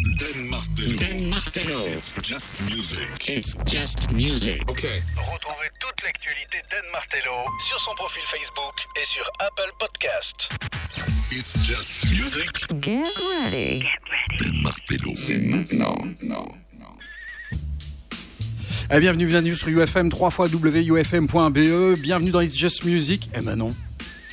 Dan 0.00 0.48
Martello. 0.48 0.96
Dan 0.98 1.28
Martello. 1.28 1.84
It's 1.84 2.14
just 2.22 2.52
music. 2.62 3.28
It's 3.28 3.54
just 3.66 4.10
music. 4.12 4.62
Okay. 4.70 5.02
Retrouvez 5.14 5.68
toute 5.78 6.02
l'actualité 6.02 6.56
d'Anne 6.70 6.90
Martello 6.90 7.44
sur 7.68 7.78
son 7.80 7.92
profil 7.96 8.22
Facebook 8.30 8.72
et 8.96 9.04
sur 9.04 9.30
Apple 9.40 9.70
Podcast. 9.78 10.48
It's 11.30 11.52
just 11.66 12.02
music. 12.10 12.48
Get 12.80 13.04
ready. 13.44 13.84
Dan 14.38 14.62
Martello. 14.62 15.12
C'est 15.14 15.36
maintenant. 15.36 15.94
Eh, 18.92 19.00
bienvenue, 19.00 19.26
bienvenue 19.26 19.54
sur 19.54 19.68
UFM, 19.68 20.08
3 20.08 20.30
fois 20.30 20.48
WUFM.be. 20.48 21.98
Bienvenue 22.00 22.30
dans 22.30 22.40
It's 22.40 22.56
Just 22.56 22.84
Music. 22.84 23.30
Eh 23.34 23.42
ben 23.42 23.54
non, 23.54 23.76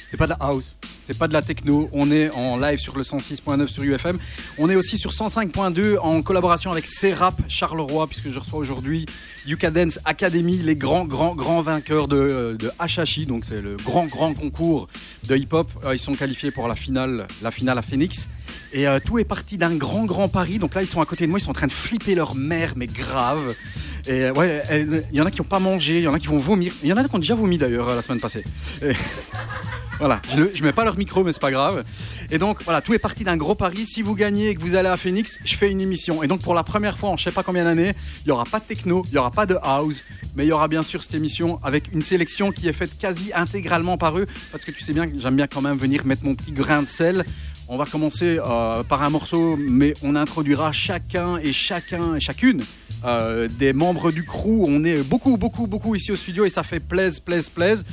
c'est 0.10 0.18
pas 0.18 0.28
de 0.28 0.32
la 0.32 0.38
house, 0.40 0.77
c'est 1.08 1.18
pas 1.18 1.30
de 1.30 1.34
la 1.34 1.42
techno. 1.42 1.90
On 1.94 2.12
est 2.12 2.30
en 2.32 2.58
live 2.58 2.80
sur 2.80 2.98
le 2.98 3.04
106.9 3.04 3.68
sur 3.68 3.82
UFM. 3.84 4.20
On 4.58 4.70
est 4.70 4.76
aussi 4.76 4.98
sur 4.98 5.12
105.2 5.12 5.98
en 6.00 6.22
collaboration 6.22 6.70
avec 6.70 6.86
C-Rap 6.86 7.36
Charleroi, 7.48 8.08
puisque 8.08 8.30
je 8.30 8.38
reçois 8.38 8.60
aujourd'hui 8.60 9.06
Yuka 9.46 9.72
Academy, 10.04 10.58
les 10.58 10.76
grands, 10.76 11.06
grands, 11.06 11.34
grands 11.34 11.62
vainqueurs 11.62 12.10
de, 12.10 12.58
de 12.60 12.72
HHI. 12.86 13.26
Donc 13.26 13.46
c'est 13.48 13.62
le 13.62 13.78
grand, 13.78 14.06
grand 14.08 14.34
concours 14.34 14.90
de 15.26 15.38
hip-hop. 15.38 15.70
Euh, 15.86 15.96
Ils 15.96 16.00
sont 16.00 16.16
qualifiés 16.16 16.52
pour 16.52 16.68
la 16.68 16.76
finale, 16.76 17.28
la 17.42 17.52
finale 17.52 17.78
à 17.78 17.82
Phoenix. 17.82 18.28
Et 18.74 18.88
euh, 18.88 19.00
tout 19.04 19.20
est 19.20 19.26
parti 19.26 19.58
d'un 19.58 19.76
grand, 19.76 20.06
grand 20.06 20.28
pari. 20.28 20.60
Donc 20.60 20.76
là, 20.76 20.82
ils 20.82 20.88
sont 20.88 21.02
à 21.02 21.06
côté 21.06 21.26
de 21.26 21.32
moi, 21.32 21.40
ils 21.40 21.44
sont 21.44 21.52
en 21.52 21.54
train 21.54 21.68
de 21.68 21.72
flipper 21.72 22.16
leur 22.16 22.36
mère, 22.36 22.74
mais 22.76 22.88
grave. 22.88 23.56
Et 24.08 24.24
euh, 24.24 24.34
ouais, 24.34 24.64
il 25.12 25.18
y 25.18 25.22
en 25.22 25.26
a 25.26 25.32
qui 25.32 25.42
n'ont 25.42 25.48
pas 25.48 25.60
mangé, 25.60 25.98
il 25.98 26.04
y 26.04 26.08
en 26.08 26.14
a 26.14 26.20
qui 26.20 26.28
vont 26.28 26.38
vomir. 26.38 26.74
Il 26.84 26.90
y 26.90 26.94
en 26.94 26.98
a 26.98 27.04
qui 27.04 27.16
ont 27.16 27.20
déjà 27.20 27.36
vomi 27.36 27.58
d'ailleurs 27.58 27.90
euh, 27.90 27.96
la 27.96 28.02
semaine 28.02 28.20
passée. 28.20 28.44
Voilà, 30.00 30.22
je, 30.30 30.42
ne- 30.42 30.64
mets 30.64 30.74
pas 30.74 30.84
leur 30.84 30.96
micro, 30.96 31.24
mais 31.24 31.32
c'est 31.32 31.42
pas 31.42 31.50
grave. 31.50 31.84
Et 32.30 32.38
donc 32.38 32.64
voilà, 32.64 32.82
tout 32.82 32.94
est 32.94 33.00
parti 33.00 33.24
d'un 33.24 33.36
gros 33.36 33.56
pari. 33.56 33.86
Si 33.88 34.04
vous 34.04 34.14
gagnez 34.14 34.50
et 34.50 34.56
que 34.56 34.62
vous 34.62 34.76
allez 34.76 34.90
à 34.90 34.98
Phoenix, 34.98 35.40
je 35.44 35.56
fais 35.56 35.72
une 35.72 35.82
émission. 35.82 36.22
Et 36.22 36.28
donc 36.28 36.42
pour 36.42 36.54
la 36.54 36.64
première 36.64 36.98
fois 37.00 37.10
en 37.10 37.18
je 37.18 37.24
sais 37.24 37.32
pas 37.32 37.42
combien 37.42 37.64
d'années, 37.64 37.94
il 38.24 38.30
y 38.30 38.32
aura 38.32 38.46
pas 38.46 38.60
de 38.60 38.66
techno, 38.66 39.04
il 39.08 39.16
y 39.16 39.18
aura 39.18 39.32
pas 39.32 39.48
de 39.48 39.58
house, 39.60 40.04
mais 40.36 40.46
il 40.46 40.50
y 40.50 40.52
aura 40.52 40.68
bien 40.68 40.84
sûr 40.84 41.02
cette 41.02 41.16
émission 41.16 41.60
avec 41.64 41.92
une 41.94 42.04
sélection 42.04 42.52
qui 42.52 42.68
est 42.68 42.74
faite 42.74 42.96
quasi 43.00 43.32
intégralement 43.34 43.98
par 43.98 44.20
eux, 44.20 44.28
parce 44.52 44.66
que 44.66 44.72
tu 44.72 44.84
sais 44.84 44.94
bien 44.94 45.10
que 45.10 45.18
j'aime 45.20 45.36
bien 45.36 45.48
quand 45.48 45.62
même 45.62 45.78
venir 45.78 46.06
mettre 46.06 46.24
mon 46.24 46.36
petit 46.36 46.52
grain 46.52 46.84
de 46.84 46.88
sel. 46.88 47.26
On 47.70 47.76
va 47.76 47.86
commencer 47.86 48.40
euh, 48.40 48.84
par 48.84 49.04
un 49.04 49.10
morceau, 49.10 49.58
mais 49.58 49.94
on 50.02 50.16
introduira 50.16 50.72
chacun 50.72 51.38
et 51.38 51.52
chacun 51.52 52.16
et 52.16 52.20
chacune 52.22 52.64
euh, 53.04 53.50
des 53.50 53.74
membres 53.74 54.12
du 54.12 54.24
crew. 54.24 54.64
On 54.66 54.86
est 54.86 55.04
beaucoup, 55.04 55.36
beaucoup, 55.36 55.68
beaucoup 55.68 55.94
ici 55.94 56.14
au 56.14 56.16
studio 56.16 56.46
et 56.46 56.50
ça 56.50 56.64
fait 56.64 56.80
plaise, 56.80 57.20
plaise, 57.20 57.50
plaise. 57.50 57.84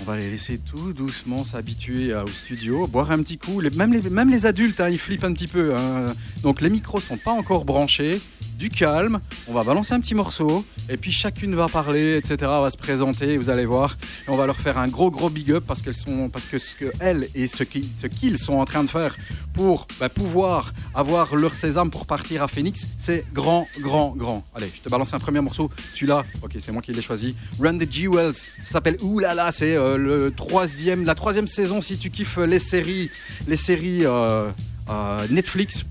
On 0.00 0.04
va 0.04 0.16
les 0.16 0.30
laisser 0.30 0.58
tout 0.58 0.92
doucement 0.92 1.42
s'habituer 1.42 2.12
euh, 2.12 2.22
au 2.22 2.28
studio, 2.28 2.86
boire 2.86 3.10
un 3.10 3.18
petit 3.22 3.36
coup. 3.36 3.60
Même, 3.74 3.92
les, 4.30 4.46
adultes, 4.46 4.80
hein, 4.80 4.88
ils 4.88 4.98
flippent 4.98 5.24
un 5.24 5.32
petit 5.32 5.48
peu. 5.48 5.74
hein. 5.76 6.14
Donc 6.42 6.60
les 6.60 6.70
micros 6.70 7.00
sont 7.00 7.16
pas 7.16 7.32
encore 7.32 7.64
branchés. 7.64 8.20
Du 8.56 8.70
calme, 8.70 9.20
on 9.46 9.52
va 9.52 9.62
balancer 9.62 9.94
un 9.94 10.00
petit 10.00 10.16
morceau 10.16 10.64
et 10.88 10.96
puis 10.96 11.12
chacune 11.12 11.54
va 11.54 11.68
parler, 11.68 12.16
etc. 12.16 12.36
va 12.40 12.70
se 12.70 12.76
présenter, 12.76 13.36
vous 13.36 13.50
allez 13.50 13.64
voir. 13.64 13.96
On 14.26 14.36
va 14.36 14.46
leur 14.46 14.56
faire 14.56 14.78
un 14.78 14.88
gros 14.88 15.12
gros 15.12 15.30
big 15.30 15.52
up 15.52 15.62
parce 15.64 15.80
qu'elles 15.80 15.94
sont, 15.94 16.28
parce 16.28 16.44
que 16.44 16.58
ce 16.58 16.74
que 16.74 16.92
elles 16.98 17.28
et 17.36 17.46
ce 17.46 17.62
qu'ils, 17.62 18.36
sont 18.36 18.54
en 18.54 18.64
train 18.64 18.82
de 18.82 18.88
faire 18.88 19.14
pour 19.52 19.86
bah, 20.00 20.08
pouvoir 20.08 20.72
avoir 20.92 21.36
leur 21.36 21.54
sésame 21.54 21.92
pour 21.92 22.04
partir 22.04 22.42
à 22.42 22.48
Phoenix, 22.48 22.88
c'est 22.96 23.24
grand, 23.32 23.68
grand, 23.78 24.16
grand. 24.16 24.44
Allez, 24.56 24.72
je 24.74 24.80
te 24.80 24.88
balance 24.88 25.14
un 25.14 25.20
premier 25.20 25.40
morceau. 25.40 25.70
Celui-là, 25.94 26.24
ok, 26.42 26.56
c'est 26.58 26.72
moi 26.72 26.82
qui 26.82 26.92
l'ai 26.92 27.02
choisi. 27.02 27.36
Run 27.60 27.78
the 27.78 27.86
Jewels. 27.88 28.34
Ça 28.60 28.72
s'appelle 28.72 28.98
là, 29.20 29.52
c'est 29.52 29.76
euh, 29.76 29.87
le 29.96 30.30
troisième, 30.30 31.04
la 31.04 31.14
troisième 31.14 31.46
saison 31.46 31.80
si 31.80 31.98
tu 31.98 32.10
kiffes 32.10 32.38
les 32.38 32.58
séries, 32.58 33.10
les 33.46 33.56
séries 33.56 34.04
euh, 34.04 34.50
euh, 34.88 35.26
Netflix. 35.30 35.84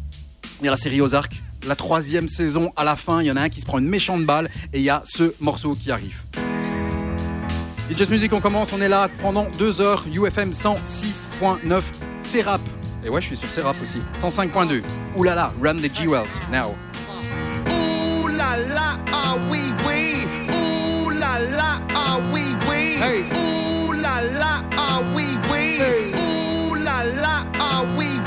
Il 0.61 0.65
y 0.65 0.67
a 0.67 0.71
la 0.71 0.77
série 0.77 1.01
Ozark. 1.01 1.41
La 1.65 1.75
troisième 1.75 2.27
saison, 2.27 2.71
à 2.75 2.83
la 2.83 2.95
fin, 2.95 3.21
il 3.21 3.27
y 3.27 3.31
en 3.31 3.35
a 3.35 3.41
un 3.41 3.49
qui 3.49 3.59
se 3.59 3.65
prend 3.65 3.79
une 3.79 3.87
méchante 3.87 4.25
balle 4.25 4.49
et 4.73 4.79
il 4.79 4.83
y 4.83 4.89
a 4.89 5.03
ce 5.05 5.33
morceau 5.39 5.75
qui 5.75 5.91
arrive. 5.91 6.23
Just 7.95 8.11
Music, 8.11 8.31
on 8.33 8.41
commence, 8.41 8.73
on 8.73 8.81
est 8.81 8.89
là 8.89 9.09
pendant 9.21 9.49
deux 9.57 9.81
heures. 9.81 10.05
UFM 10.13 10.51
106.9, 10.51 11.83
c'est 12.19 12.41
rap. 12.41 12.61
Et 13.03 13.09
ouais, 13.09 13.21
je 13.21 13.27
suis 13.27 13.37
sur 13.37 13.49
c'est 13.49 13.61
rap 13.61 13.75
aussi. 13.81 13.99
105.2. 14.21 14.83
Ouh 15.15 15.23
là 15.23 15.33
là, 15.33 15.53
Run 15.63 15.75
the 15.75 15.93
Jewels, 15.93 16.39
now. 16.51 16.75
Ooh 17.71 18.27
la 18.27 18.57
la, 18.57 18.99
ah 19.11 19.37
oui 19.49 19.73
oui. 19.87 20.27
Ooh 20.53 21.09
la 21.09 21.39
la, 21.39 21.81
ah 21.95 22.19
oui 22.31 22.55
oui. 22.69 22.97
Hey. 23.01 23.66
La 24.17 24.23
la, 24.23 24.63
ah 24.75 25.01
oui 25.13 25.37
oui. 25.51 26.11
Ooh 26.17 26.73
la 26.73 27.03
la, 27.21 27.45
ah 27.59 27.83
oui 27.95 28.19
oui. 28.25 28.26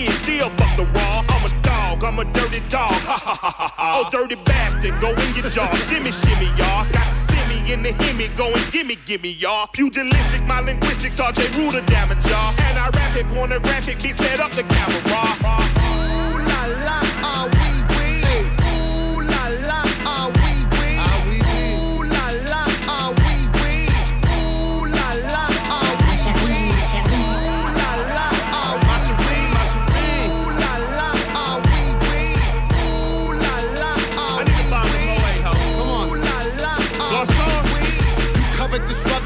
fish. 0.05 0.15
Still 0.21 0.49
fuck 0.51 0.77
the 0.77 0.85
raw. 0.85 1.23
I'm 1.29 1.45
a 1.45 1.61
dog. 1.61 2.03
I'm 2.03 2.19
a 2.19 2.25
dirty 2.25 2.59
dog. 2.69 2.91
Ha 2.91 3.17
ha 3.17 3.35
ha 3.35 3.73
ha. 3.75 4.03
Oh, 4.05 4.09
dirty 4.11 4.35
bastard. 4.35 4.99
Go 4.99 5.09
in 5.11 5.35
your 5.35 5.49
jaw. 5.49 5.73
shimmy, 5.87 6.11
shimmy, 6.11 6.47
y'all. 6.57 6.85
Got 6.91 7.07
the 7.11 7.33
simmy 7.33 7.71
in 7.71 7.83
the 7.83 7.93
himmy. 7.93 8.35
Go 8.35 8.53
and 8.53 8.71
gimme, 8.71 8.97
gimme, 9.05 9.31
y'all. 9.31 9.67
Pugilistic, 9.67 10.45
my 10.47 10.61
linguistics. 10.61 11.19
RJ 11.19 11.57
Ruder 11.57 11.81
damage, 11.81 12.25
y'all. 12.25 12.53
And 12.67 12.77
I 12.77 12.89
rap 12.89 13.15
it 13.15 13.27
pornographic. 13.27 13.99
Bitch, 13.99 14.15
set 14.15 14.39
up 14.39 14.51
the 14.51 14.63
camera. 14.63 15.01
Ooh 15.01 16.37
la 16.39 16.61
la, 16.85 16.99
ah 17.23 17.49
oui 17.53 17.70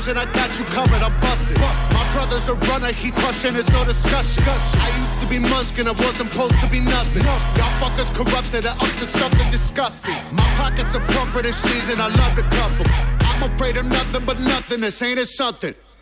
disruption, 0.06 0.18
I 0.18 0.32
got 0.34 0.60
you 0.60 0.66
covered, 0.66 1.02
I'm 1.02 1.20
busted. 1.20 1.58
My 1.58 2.10
brother's 2.14 2.48
a 2.48 2.56
runner, 2.70 2.92
he 2.92 3.12
crushing, 3.12 3.54
there's 3.54 3.70
no 3.70 3.86
discussion. 3.86 4.44
I 4.46 4.90
used 5.02 5.22
to 5.22 5.28
be 5.28 5.40
munchkin, 5.40 5.88
I 5.88 5.92
wasn't 5.92 6.32
supposed 6.32 6.60
to 6.62 6.68
be 6.70 6.80
nothing. 6.80 7.24
Y'all 7.24 7.40
fuckers 7.82 8.14
corrupted 8.14 8.66
and 8.66 8.82
up 8.82 8.92
to 9.00 9.06
something 9.06 9.50
disgusting. 9.52 10.16
My 10.32 10.48
pockets 10.56 10.96
are 10.96 11.06
plumper 11.08 11.42
this 11.42 11.58
season, 11.58 12.00
I 12.00 12.08
love 12.08 12.36
the 12.36 12.44
couple. 12.44 12.86
I'm 13.22 13.52
afraid 13.52 13.78
of 13.78 13.86
nothing 13.86 14.26
but 14.26 14.40
nothing, 14.40 14.82
this 14.82 15.02
ain't 15.02 15.20
it 15.20 15.28
something. 15.28 15.74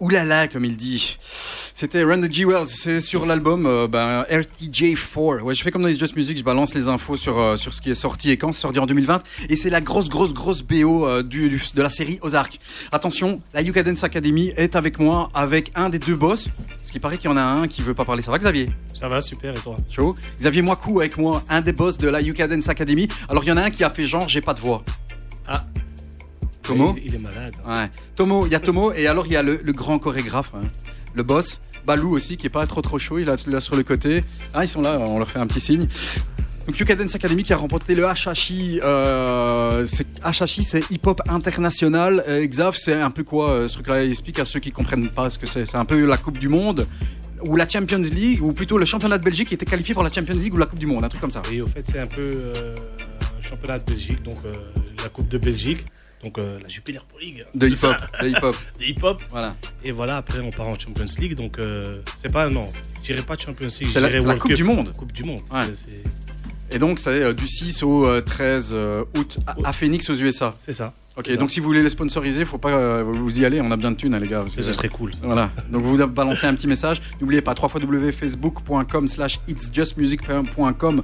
oulala, 0.00 0.48
comme 0.48 0.64
il 0.64 0.76
dit. 0.76 1.18
C'était 1.74 2.02
Run 2.02 2.22
the 2.22 2.32
G 2.32 2.44
World, 2.44 2.68
c'est 2.68 3.00
sur 3.00 3.26
l'album 3.26 3.66
euh, 3.66 3.86
ben, 3.86 4.22
RTJ4. 4.30 5.40
Ouais, 5.42 5.54
je 5.54 5.62
fais 5.62 5.70
comme 5.70 5.82
dans 5.82 5.88
It's 5.88 5.98
Just 5.98 6.16
Music, 6.16 6.38
je 6.38 6.42
balance 6.44 6.74
les 6.74 6.88
infos 6.88 7.16
sur, 7.16 7.38
euh, 7.38 7.56
sur 7.56 7.74
ce 7.74 7.80
qui 7.82 7.90
est 7.90 7.94
sorti 7.94 8.30
et 8.30 8.36
quand 8.38 8.52
c'est 8.52 8.60
sorti 8.62 8.78
en 8.78 8.86
2020. 8.86 9.22
Et 9.50 9.56
c'est 9.56 9.68
la 9.70 9.80
grosse, 9.80 10.08
grosse, 10.08 10.32
grosse 10.32 10.62
BO 10.62 11.06
euh, 11.06 11.22
du, 11.22 11.48
du- 11.50 11.60
de 11.74 11.82
la 11.82 11.90
série 11.90 12.18
Ozark. 12.22 12.58
Attention, 12.92 13.42
la 13.52 13.62
UK 13.62 13.80
Dance 13.80 14.04
Academy 14.04 14.52
est 14.56 14.74
avec 14.74 14.98
moi, 14.98 15.28
avec 15.34 15.70
un 15.74 15.90
des 15.90 15.98
deux 15.98 16.14
boss. 16.16 16.48
Parce 16.78 16.90
qu'il 16.90 17.00
paraît 17.00 17.18
qu'il 17.18 17.28
y 17.30 17.32
en 17.32 17.36
a 17.36 17.42
un 17.42 17.68
qui 17.68 17.82
veut 17.82 17.94
pas 17.94 18.04
parler. 18.06 18.22
Ça 18.22 18.30
va, 18.30 18.38
Xavier? 18.38 18.70
Ça 18.94 19.08
va, 19.08 19.20
super, 19.20 19.54
et 19.54 19.58
toi? 19.60 19.76
Chaud. 19.90 20.14
Xavier 20.38 20.62
Moicou 20.62 21.00
avec 21.00 21.18
moi, 21.18 21.42
un 21.50 21.60
des 21.60 21.72
boss 21.72 21.98
de 21.98 22.08
la 22.08 22.22
UK 22.22 22.42
Dance 22.48 22.68
Academy. 22.68 23.08
Alors 23.28 23.44
il 23.44 23.48
y 23.48 23.52
en 23.52 23.56
a 23.58 23.62
un 23.64 23.70
qui 23.70 23.84
a 23.84 23.90
fait 23.90 24.06
genre 24.06 24.28
j'ai 24.28 24.40
pas 24.40 24.54
de 24.54 24.60
voix. 24.60 24.82
Ah. 25.46 25.60
Tomo 26.66 26.94
il, 26.98 27.06
il 27.06 27.14
est 27.14 27.18
malade. 27.18 27.52
Ouais. 27.66 27.90
Tomo, 28.14 28.46
il 28.46 28.52
y 28.52 28.54
a 28.54 28.60
Tomo 28.60 28.92
et 28.92 29.06
alors 29.06 29.26
il 29.26 29.32
y 29.32 29.36
a 29.36 29.42
le, 29.42 29.60
le 29.62 29.72
grand 29.72 29.98
chorégraphe, 29.98 30.52
hein, 30.54 30.66
le 31.14 31.22
boss. 31.22 31.60
Balou 31.86 32.16
aussi 32.16 32.36
qui 32.36 32.46
est 32.46 32.50
pas 32.50 32.66
trop 32.66 32.82
trop 32.82 32.98
chaud, 32.98 33.18
il 33.20 33.28
est 33.28 33.46
là 33.48 33.60
sur 33.60 33.76
le 33.76 33.82
côté. 33.84 34.22
Ah 34.54 34.64
ils 34.64 34.68
sont 34.68 34.80
là, 34.82 34.98
on 34.98 35.18
leur 35.18 35.30
fait 35.30 35.38
un 35.38 35.46
petit 35.46 35.60
signe. 35.60 35.86
Donc 36.66 36.80
UK 36.80 36.96
Dance 36.96 37.14
Academy 37.14 37.44
qui 37.44 37.52
a 37.52 37.56
remporté 37.56 37.94
le 37.94 38.02
HHI. 38.04 38.80
Euh, 38.82 39.86
c'est- 39.86 40.06
HHI 40.24 40.64
c'est 40.64 40.90
Hip 40.90 41.00
Hop 41.06 41.20
International. 41.28 42.24
Xav 42.48 42.76
c'est 42.76 42.94
un 42.94 43.10
peu 43.12 43.22
quoi 43.22 43.50
euh, 43.50 43.68
ce 43.68 43.74
truc-là 43.74 44.04
Explique 44.04 44.40
à 44.40 44.44
ceux 44.44 44.58
qui 44.58 44.72
comprennent 44.72 45.08
pas 45.10 45.30
ce 45.30 45.38
que 45.38 45.46
c'est. 45.46 45.64
C'est 45.64 45.76
un 45.76 45.84
peu 45.84 46.04
la 46.04 46.16
Coupe 46.16 46.38
du 46.38 46.48
Monde 46.48 46.86
ou 47.44 47.54
la 47.54 47.68
Champions 47.68 47.98
League 48.00 48.42
ou 48.42 48.52
plutôt 48.52 48.78
le 48.78 48.84
championnat 48.84 49.18
de 49.18 49.24
Belgique 49.24 49.48
qui 49.48 49.54
était 49.54 49.64
qualifié 49.66 49.94
pour 49.94 50.02
la 50.02 50.10
Champions 50.10 50.34
League 50.34 50.54
ou 50.54 50.56
la 50.56 50.66
Coupe 50.66 50.80
du 50.80 50.86
Monde, 50.86 51.04
un 51.04 51.08
truc 51.08 51.20
comme 51.20 51.30
ça. 51.30 51.42
Et 51.52 51.60
au 51.60 51.66
fait, 51.66 51.84
c'est 51.86 52.00
un 52.00 52.06
peu 52.06 52.22
euh, 52.22 52.74
un 53.38 53.42
championnat 53.42 53.78
de 53.78 53.84
Belgique, 53.84 54.22
donc 54.24 54.38
euh, 54.44 54.52
la 55.04 55.08
Coupe 55.10 55.28
de 55.28 55.38
Belgique, 55.38 55.84
donc 56.22 56.38
euh, 56.38 56.58
la 56.60 56.68
Jupiler 56.68 57.00
Pro 57.08 57.18
League. 57.18 57.44
De 57.54 57.68
C'est 57.68 57.86
hip 57.86 57.90
hop, 57.90 58.00
ça. 58.14 58.22
de 58.22 58.28
hip 58.28 58.36
hop. 58.42 58.56
De 58.80 58.84
hip-hop. 58.84 59.22
Voilà. 59.30 59.54
Et 59.84 59.92
voilà, 59.92 60.16
après, 60.18 60.40
on 60.40 60.50
part 60.50 60.68
en 60.68 60.78
Champions 60.78 61.04
League, 61.18 61.34
donc 61.34 61.58
euh, 61.58 62.00
c'est 62.16 62.32
pas, 62.32 62.48
non, 62.48 62.66
je 63.02 63.12
dirais 63.12 63.22
pas 63.22 63.36
Champions 63.36 63.68
League, 63.80 63.90
C'est 63.92 64.00
la, 64.00 64.34
Coupe 64.34 64.50
Cup. 64.50 64.56
du 64.56 64.64
Monde. 64.64 64.92
Coupe 64.96 65.12
du 65.12 65.24
Monde. 65.24 65.42
Ouais. 65.52 65.66
Et 66.70 66.78
donc, 66.78 66.98
c'est 66.98 67.22
euh, 67.22 67.32
du 67.32 67.46
6 67.46 67.82
au 67.84 68.06
euh, 68.06 68.20
13 68.20 68.70
euh, 68.72 69.04
août 69.16 69.38
à, 69.46 69.54
à 69.68 69.72
Phoenix 69.72 70.10
aux 70.10 70.14
USA. 70.14 70.56
C'est 70.58 70.72
ça. 70.72 70.92
Ok, 71.18 71.34
donc 71.38 71.50
si 71.50 71.60
vous 71.60 71.66
voulez 71.66 71.82
les 71.82 71.88
sponsoriser, 71.88 72.44
faut 72.44 72.58
pas 72.58 72.70
euh, 72.72 73.02
vous 73.02 73.40
y 73.40 73.44
aller, 73.46 73.60
on 73.62 73.70
a 73.70 73.76
bien 73.78 73.90
de 73.90 73.96
thunes, 73.96 74.14
hein, 74.14 74.18
les 74.18 74.28
gars. 74.28 74.42
parce 74.42 74.54
que- 74.54 74.60
ce 74.60 74.72
serait 74.74 74.90
cool. 74.90 75.12
Voilà, 75.22 75.50
donc 75.70 75.82
vous 75.82 75.96
balancez 76.06 76.46
un 76.46 76.54
petit 76.54 76.66
message. 76.66 77.00
N'oubliez 77.20 77.40
pas, 77.40 77.54
www.facebook.com 77.54 79.08
slash 79.08 79.40
itsjustmusic.com 79.48 81.02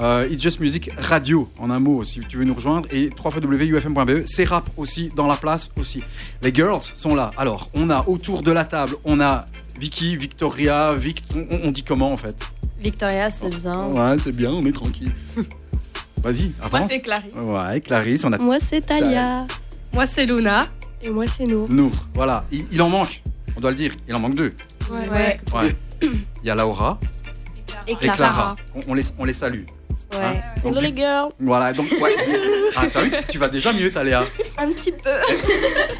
euh, 0.00 0.26
It's 0.30 0.42
Just 0.42 0.58
Music 0.58 0.90
Radio, 0.98 1.48
en 1.60 1.70
un 1.70 1.78
mot, 1.78 2.02
si 2.02 2.20
tu 2.20 2.38
veux 2.38 2.44
nous 2.44 2.54
rejoindre. 2.54 2.88
Et 2.92 3.10
www.ufm.be, 3.24 4.22
c'est 4.26 4.44
rap 4.44 4.68
aussi, 4.76 5.08
dans 5.14 5.28
la 5.28 5.36
place 5.36 5.70
aussi. 5.78 6.02
Les 6.42 6.52
girls 6.52 6.80
sont 6.94 7.14
là. 7.14 7.30
Alors, 7.36 7.70
on 7.74 7.88
a 7.90 8.04
autour 8.08 8.42
de 8.42 8.50
la 8.50 8.64
table, 8.64 8.96
on 9.04 9.20
a 9.20 9.44
Vicky, 9.78 10.16
Victoria, 10.16 10.92
Vic... 10.94 11.22
On, 11.36 11.68
on 11.68 11.70
dit 11.70 11.82
comment 11.84 12.12
en 12.12 12.16
fait? 12.16 12.34
Victoria, 12.80 13.30
c'est 13.30 13.48
bien. 13.62 13.86
Ouais, 13.86 14.16
c'est 14.18 14.32
bien, 14.34 14.50
on 14.50 14.64
est 14.66 14.72
tranquille. 14.72 15.12
Vas-y, 16.22 16.44
Moi, 16.44 16.54
avance. 16.64 16.90
c'est 16.90 17.00
Clarisse. 17.00 17.32
Ouais, 17.34 17.80
Clarisse, 17.80 18.24
on 18.24 18.32
a 18.32 18.38
Moi, 18.38 18.58
c'est 18.60 18.80
Talia. 18.80 19.46
Moi, 19.92 20.06
c'est 20.06 20.24
Luna. 20.26 20.66
Et 21.02 21.10
moi, 21.10 21.26
c'est 21.26 21.46
Nour. 21.46 21.68
Nour. 21.68 21.90
Voilà, 22.14 22.44
il, 22.52 22.66
il 22.70 22.80
en 22.80 22.88
manque, 22.88 23.22
on 23.56 23.60
doit 23.60 23.70
le 23.70 23.76
dire, 23.76 23.92
il 24.08 24.14
en 24.14 24.20
manque 24.20 24.34
deux. 24.34 24.52
Ouais. 24.90 25.36
Ouais. 25.54 25.74
Il 26.02 26.46
y 26.46 26.50
a 26.50 26.54
Laura 26.54 26.98
Et 27.86 27.92
et 27.92 27.96
Clara. 27.96 28.16
Clara. 28.16 28.56
On, 28.74 28.80
on 28.88 28.94
les, 28.94 29.02
on 29.18 29.24
les 29.24 29.32
salue. 29.32 29.62
Ouais. 30.12 30.18
Hein 30.22 30.32
Donc, 30.62 30.72
Hello 30.72 30.80
les 30.80 30.94
girls. 30.94 31.32
Voilà, 31.40 31.72
donc 31.72 31.86
ouais. 32.00 32.14
Ah, 32.76 32.84
t'as 32.90 33.02
vu, 33.02 33.10
tu 33.28 33.38
vas 33.38 33.48
déjà 33.48 33.72
mieux, 33.72 33.90
Taléa. 33.90 34.24
Un 34.58 34.68
petit 34.70 34.92
peu. 34.92 35.10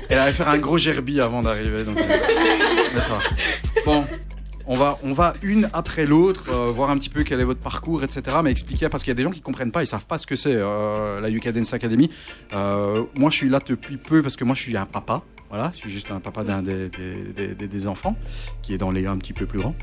Elle 0.09 0.19
allait 0.19 0.33
faire 0.33 0.49
un 0.49 0.59
gros 0.59 0.79
gerbi 0.79 1.21
avant 1.21 1.43
d'arriver. 1.43 1.85
Donc, 1.85 1.99
euh, 1.99 2.03
mais 2.95 3.01
ça 3.01 3.09
va. 3.11 3.19
Bon, 3.85 4.05
on 4.67 4.75
va, 4.75 4.99
on 5.03 5.13
va 5.13 5.35
une 5.43 5.69
après 5.73 6.07
l'autre 6.07 6.47
euh, 6.53 6.71
voir 6.71 6.91
un 6.91 6.99
petit 6.99 7.09
peu 7.11 7.23
quel 7.23 7.41
est 7.41 7.45
votre 7.45 7.61
parcours, 7.61 8.03
etc. 8.05 8.37
Mais 8.45 8.51
expliquer, 8.51 8.89
parce 8.89 9.03
qu'il 9.03 9.11
y 9.11 9.13
a 9.13 9.15
des 9.15 9.23
gens 9.23 9.31
qui 9.31 9.41
comprennent 9.41 9.73
pas, 9.73 9.83
ils 9.83 9.87
savent 9.87 10.07
pas 10.07 10.19
ce 10.19 10.27
que 10.27 10.37
c'est 10.37 10.55
euh, 10.55 11.21
la 11.21 11.31
UK 11.31 11.49
Dance 11.51 11.73
Academy. 11.75 12.11
Euh, 12.53 13.05
moi, 13.15 13.31
je 13.31 13.37
suis 13.37 13.49
là 13.49 13.61
depuis 13.67 13.97
peu 13.97 14.23
parce 14.23 14.37
que 14.37 14.45
moi, 14.45 14.55
je 14.55 14.63
suis 14.63 14.77
un 14.77 14.87
papa. 14.87 15.23
Voilà, 15.51 15.71
je 15.75 15.79
suis 15.79 15.91
juste 15.91 16.11
un 16.11 16.21
papa 16.21 16.45
d'un 16.45 16.63
des, 16.63 16.89
des- 16.89 17.33
des- 17.37 17.55
des- 17.55 17.69
des 17.69 17.87
enfants 17.87 18.17
qui 18.63 18.73
est 18.73 18.79
dans 18.79 18.91
les 18.91 19.07
un 19.07 19.19
petit 19.19 19.33
peu 19.35 19.47
plus 19.47 19.59
grands. 19.61 19.75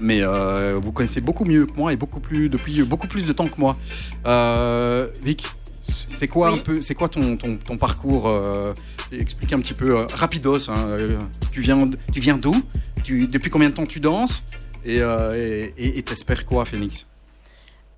Mais 0.00 0.22
vous 0.24 0.92
connaissez 0.92 1.20
beaucoup 1.20 1.44
mieux 1.44 1.66
que 1.66 1.76
moi 1.76 1.92
et 1.92 1.96
beaucoup 1.96 2.20
plus 2.20 2.48
depuis 2.48 2.82
beaucoup 2.82 3.06
plus 3.06 3.26
de 3.26 3.32
temps 3.32 3.48
que 3.48 3.58
moi. 3.60 3.76
Vic, 5.22 5.44
c'est 6.14 6.28
quoi 6.28 6.50
Oui. 6.52 6.58
un 6.58 6.62
peu, 6.62 6.80
c'est 6.82 6.94
quoi 6.94 7.08
ton, 7.08 7.36
ton, 7.36 7.56
ton 7.56 7.76
parcours 7.76 8.34
Explique 9.12 9.52
un 9.52 9.58
petit 9.60 9.74
peu 9.74 9.94
rapidos. 10.14 10.68
hein, 10.70 10.74
tu 11.52 11.60
viens, 11.60 11.84
tu 12.12 12.20
viens 12.20 12.36
d'où? 12.38 12.54
Depuis 13.08 13.50
combien 13.50 13.70
de 13.70 13.74
temps 13.74 13.86
tu 13.86 14.00
danses 14.00 14.42
Et 14.84 14.98
euh, 15.00 15.68
t'espères 16.04 16.44
quoi, 16.44 16.64
Phoenix 16.64 17.06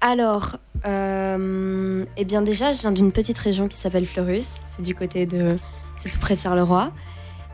Alors, 0.01 0.59
euh, 0.87 2.05
eh 2.17 2.25
bien 2.25 2.43
déjà, 2.43 2.73
je 2.73 2.81
viens 2.81 2.93
d'une 2.93 3.13
petite 3.13 3.39
région 3.39 3.69
qui 3.69 3.77
s'appelle 3.77 4.07
Fleurus. 4.07 4.49
C'est 4.71 4.83
du 4.83 4.95
côté 4.95 5.27
de... 5.27 5.57
C'est 5.97 6.11
tout 6.11 6.19
près 6.19 6.35
de 6.35 6.41
Charleroi. 6.41 6.93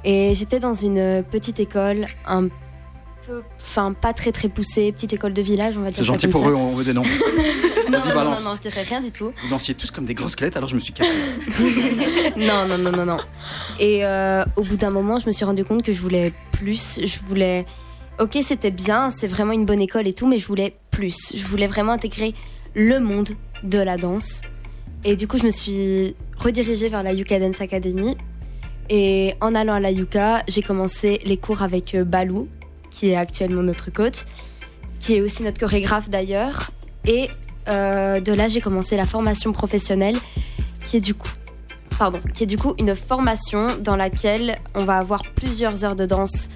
Et 0.05 0.35
j'étais 0.35 0.61
dans 0.61 0.75
une 0.75 1.25
petite 1.31 1.61
école 1.61 2.07
un 2.27 2.49
peu... 3.27 3.43
Enfin, 3.61 3.93
pas 3.93 4.13
très 4.13 4.33
très 4.33 4.49
poussée, 4.49 4.93
petite 4.93 5.13
école 5.13 5.33
de 5.33 5.43
village, 5.43 5.77
on 5.77 5.81
va 5.83 5.87
dire 5.91 5.97
C'est 5.97 6.03
ça 6.03 6.07
gentil 6.07 6.27
comme 6.27 6.33
pour 6.33 6.45
ça. 6.45 6.51
eux, 6.51 6.55
on 6.57 6.73
veut 6.73 6.85
des 6.85 6.93
noms. 6.93 7.03
Non, 7.03 7.09
Vas-y, 7.89 7.91
non, 7.91 8.09
non, 8.09 8.15
balance. 8.15 8.45
non, 8.45 8.51
non, 8.51 8.57
je 8.57 8.63
dirais 8.63 8.83
rien 8.83 9.01
du 9.01 9.11
tout. 9.11 9.33
Vous 9.43 9.49
dansiez 9.51 9.75
tous 9.75 9.91
comme 9.91 10.05
des 10.05 10.15
grosses 10.15 10.33
squelettes, 10.33 10.57
alors 10.57 10.69
je 10.69 10.75
me 10.75 10.81
suis 10.81 10.93
cassé. 10.93 11.17
non, 12.37 12.67
non, 12.67 12.79
non, 12.79 12.93
non, 12.93 13.07
non. 13.07 13.19
Et 13.79 14.05
euh, 14.05 14.45
au 14.57 14.63
bout 14.63 14.77
d'un 14.77 14.91
moment, 14.91 15.19
je 15.19 15.27
me 15.27 15.33
suis 15.33 15.45
rendu 15.45 15.65
compte 15.65 15.83
que 15.83 15.93
je 15.93 16.01
voulais 16.01 16.33
plus. 16.53 17.01
Je 17.05 17.19
voulais. 17.27 17.67
Ok, 18.21 18.39
c'était 18.43 18.71
bien, 18.71 19.11
c'est 19.11 19.27
vraiment 19.27 19.53
une 19.53 19.65
bonne 19.67 19.81
école 19.81 20.07
et 20.07 20.13
tout, 20.15 20.27
mais 20.27 20.39
je 20.39 20.47
voulais 20.47 20.77
plus. 20.91 21.33
Je 21.35 21.45
voulais 21.45 21.67
vraiment 21.67 21.93
intégrer 21.93 22.35
le 22.75 23.01
monde 23.01 23.31
de 23.63 23.79
la 23.79 23.97
danse. 23.97 24.43
Et 25.05 25.17
du 25.17 25.27
coup, 25.29 25.37
je 25.39 25.45
me 25.45 25.51
suis 25.51 26.15
redirigée 26.39 26.89
vers 26.89 27.03
la 27.03 27.13
Yuka 27.13 27.39
Dance 27.39 27.61
Academy. 27.61 28.17
Et 28.91 29.35
en 29.41 29.55
allant 29.55 29.75
à 29.75 29.81
la 29.81 29.91
Yuka, 29.91 30.43
j'ai 30.49 30.63
commencé 30.63 31.21
les 31.25 31.37
cours 31.39 31.63
avec 31.63 31.95
euh, 31.95 32.05
Balou, 32.05 32.49
qui 32.95 33.11
est 33.11 33.17
actuellement 33.17 33.63
notre 33.63 33.93
coach, 33.93 34.25
qui 35.01 35.17
est 35.17 35.21
aussi 35.21 35.43
notre 35.43 35.59
chorégraphe 35.59 36.09
d'ailleurs. 36.09 36.71
Et 37.05 37.29
euh, 37.69 38.21
de 38.21 38.33
là, 38.33 38.49
j'ai 38.49 38.61
commencé 38.61 38.97
la 38.97 39.05
formation 39.05 39.53
professionnelle, 39.53 40.17
qui 40.87 40.99
est 40.99 41.01
du 41.01 41.15
coup 41.15 41.29
pardon, 41.99 42.19
qui 42.35 42.43
est 42.43 42.47
du 42.47 42.59
coup 42.59 42.75
une 42.79 42.97
formation 42.97 43.69
dans 43.81 43.95
laquelle 43.95 44.57
on 44.75 44.85
va 44.85 44.99
avoir 44.99 45.23
plusieurs 45.37 45.85
heures 45.85 45.95
de 45.95 46.07
danse 46.07 46.49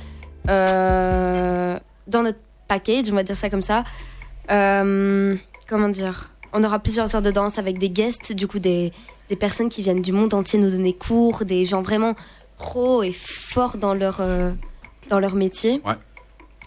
euh, 0.49 1.79
dans 2.09 2.23
notre 2.23 2.41
package, 2.67 3.11
on 3.11 3.15
va 3.15 3.23
dire 3.23 3.37
ça 3.37 3.49
comme 3.49 3.63
ça. 3.63 3.85
Euh, 4.51 5.37
comment 5.69 5.89
dire? 5.89 6.31
On 6.53 6.65
aura 6.65 6.81
plusieurs 6.81 7.15
heures 7.15 7.23
de 7.23 7.31
danse 7.31 7.59
avec 7.59 7.79
des 7.79 7.91
guests, 7.91 8.33
du 8.33 8.49
coup 8.49 8.59
des, 8.59 8.93
des 9.29 9.37
personnes 9.37 9.69
qui 9.69 9.83
viennent 9.83 10.03
du 10.03 10.13
monde 10.13 10.35
entier 10.35 10.59
nous 10.59 10.71
donner 10.71 10.95
cours, 10.95 11.45
des 11.45 11.67
gens 11.67 11.83
vraiment 11.83 12.15
pros 12.57 13.03
et 13.03 13.13
forts 13.13 13.77
dans 13.77 13.95
leur, 13.95 14.21
dans 15.09 15.21
leur 15.21 15.35
métier. 15.35 15.81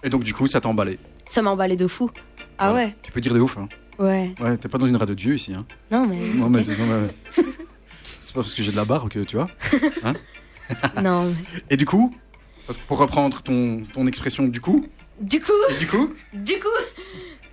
Et 0.03 0.10
donc, 0.10 0.24
du 0.24 0.34
coup, 0.34 0.48
ça 0.48 0.60
t'a 0.62 0.70
emballé. 0.70 1.00
Ça 1.25 1.41
m'a 1.41 1.51
emballé 1.51 1.75
de 1.75 1.88
fou. 1.88 2.10
Ah 2.58 2.74
ouais 2.74 2.93
Tu 3.03 3.12
peux 3.12 3.22
dire 3.22 3.34
de 3.34 3.39
ouf. 3.39 3.58
Hein. 3.58 3.70
Ouais. 4.00 4.34
Ouais, 4.41 4.58
t'es 4.58 4.67
pas 4.67 4.77
dans 4.77 4.86
une 4.88 4.96
radio 4.96 5.13
de 5.15 5.20
Dieu 5.20 5.36
ici. 5.36 5.53
Hein. 5.53 5.65
Non 5.91 6.05
mais... 6.08 6.17
Non, 6.36 6.50
mais, 6.50 6.62
non, 6.63 6.86
mais- 6.88 7.43
c'est 8.20 8.34
pas 8.34 8.41
parce 8.41 8.53
que 8.53 8.63
j'ai 8.63 8.72
de 8.72 8.75
la 8.77 8.86
barre 8.86 9.08
que 9.10 9.20
tu 9.20 9.36
vois. 9.36 9.48
non. 11.01 11.25
mais- 11.25 11.62
Et 11.70 11.77
du 11.77 11.86
coup, 11.86 12.15
parce 12.65 12.77
que 12.79 12.84
pour 12.88 12.98
reprendre 12.98 13.41
ton, 13.41 13.81
ton 13.93 14.08
expression 14.08 14.48
du 14.48 14.62
coup, 14.62 14.86
Du 15.20 15.39
coup... 15.41 15.51
et 15.70 15.75
du 15.77 15.88
coup, 15.88 16.13
Du 16.34 16.53
coup, 16.60 16.67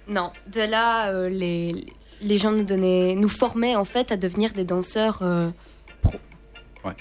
non. 0.08 0.30
De 0.52 0.60
là, 0.60 1.10
euh, 1.12 1.28
les, 1.28 1.84
les 2.22 2.38
gens 2.38 2.50
nous 2.52 2.64
donnaient, 2.64 3.14
nous 3.14 3.28
formaient 3.28 3.76
en 3.76 3.84
fait 3.84 4.10
à 4.12 4.16
devenir 4.16 4.52
des 4.52 4.64
danseurs 4.64 5.18
euh, 5.22 5.50
pro. 6.02 6.14
Ouais. 6.84 6.96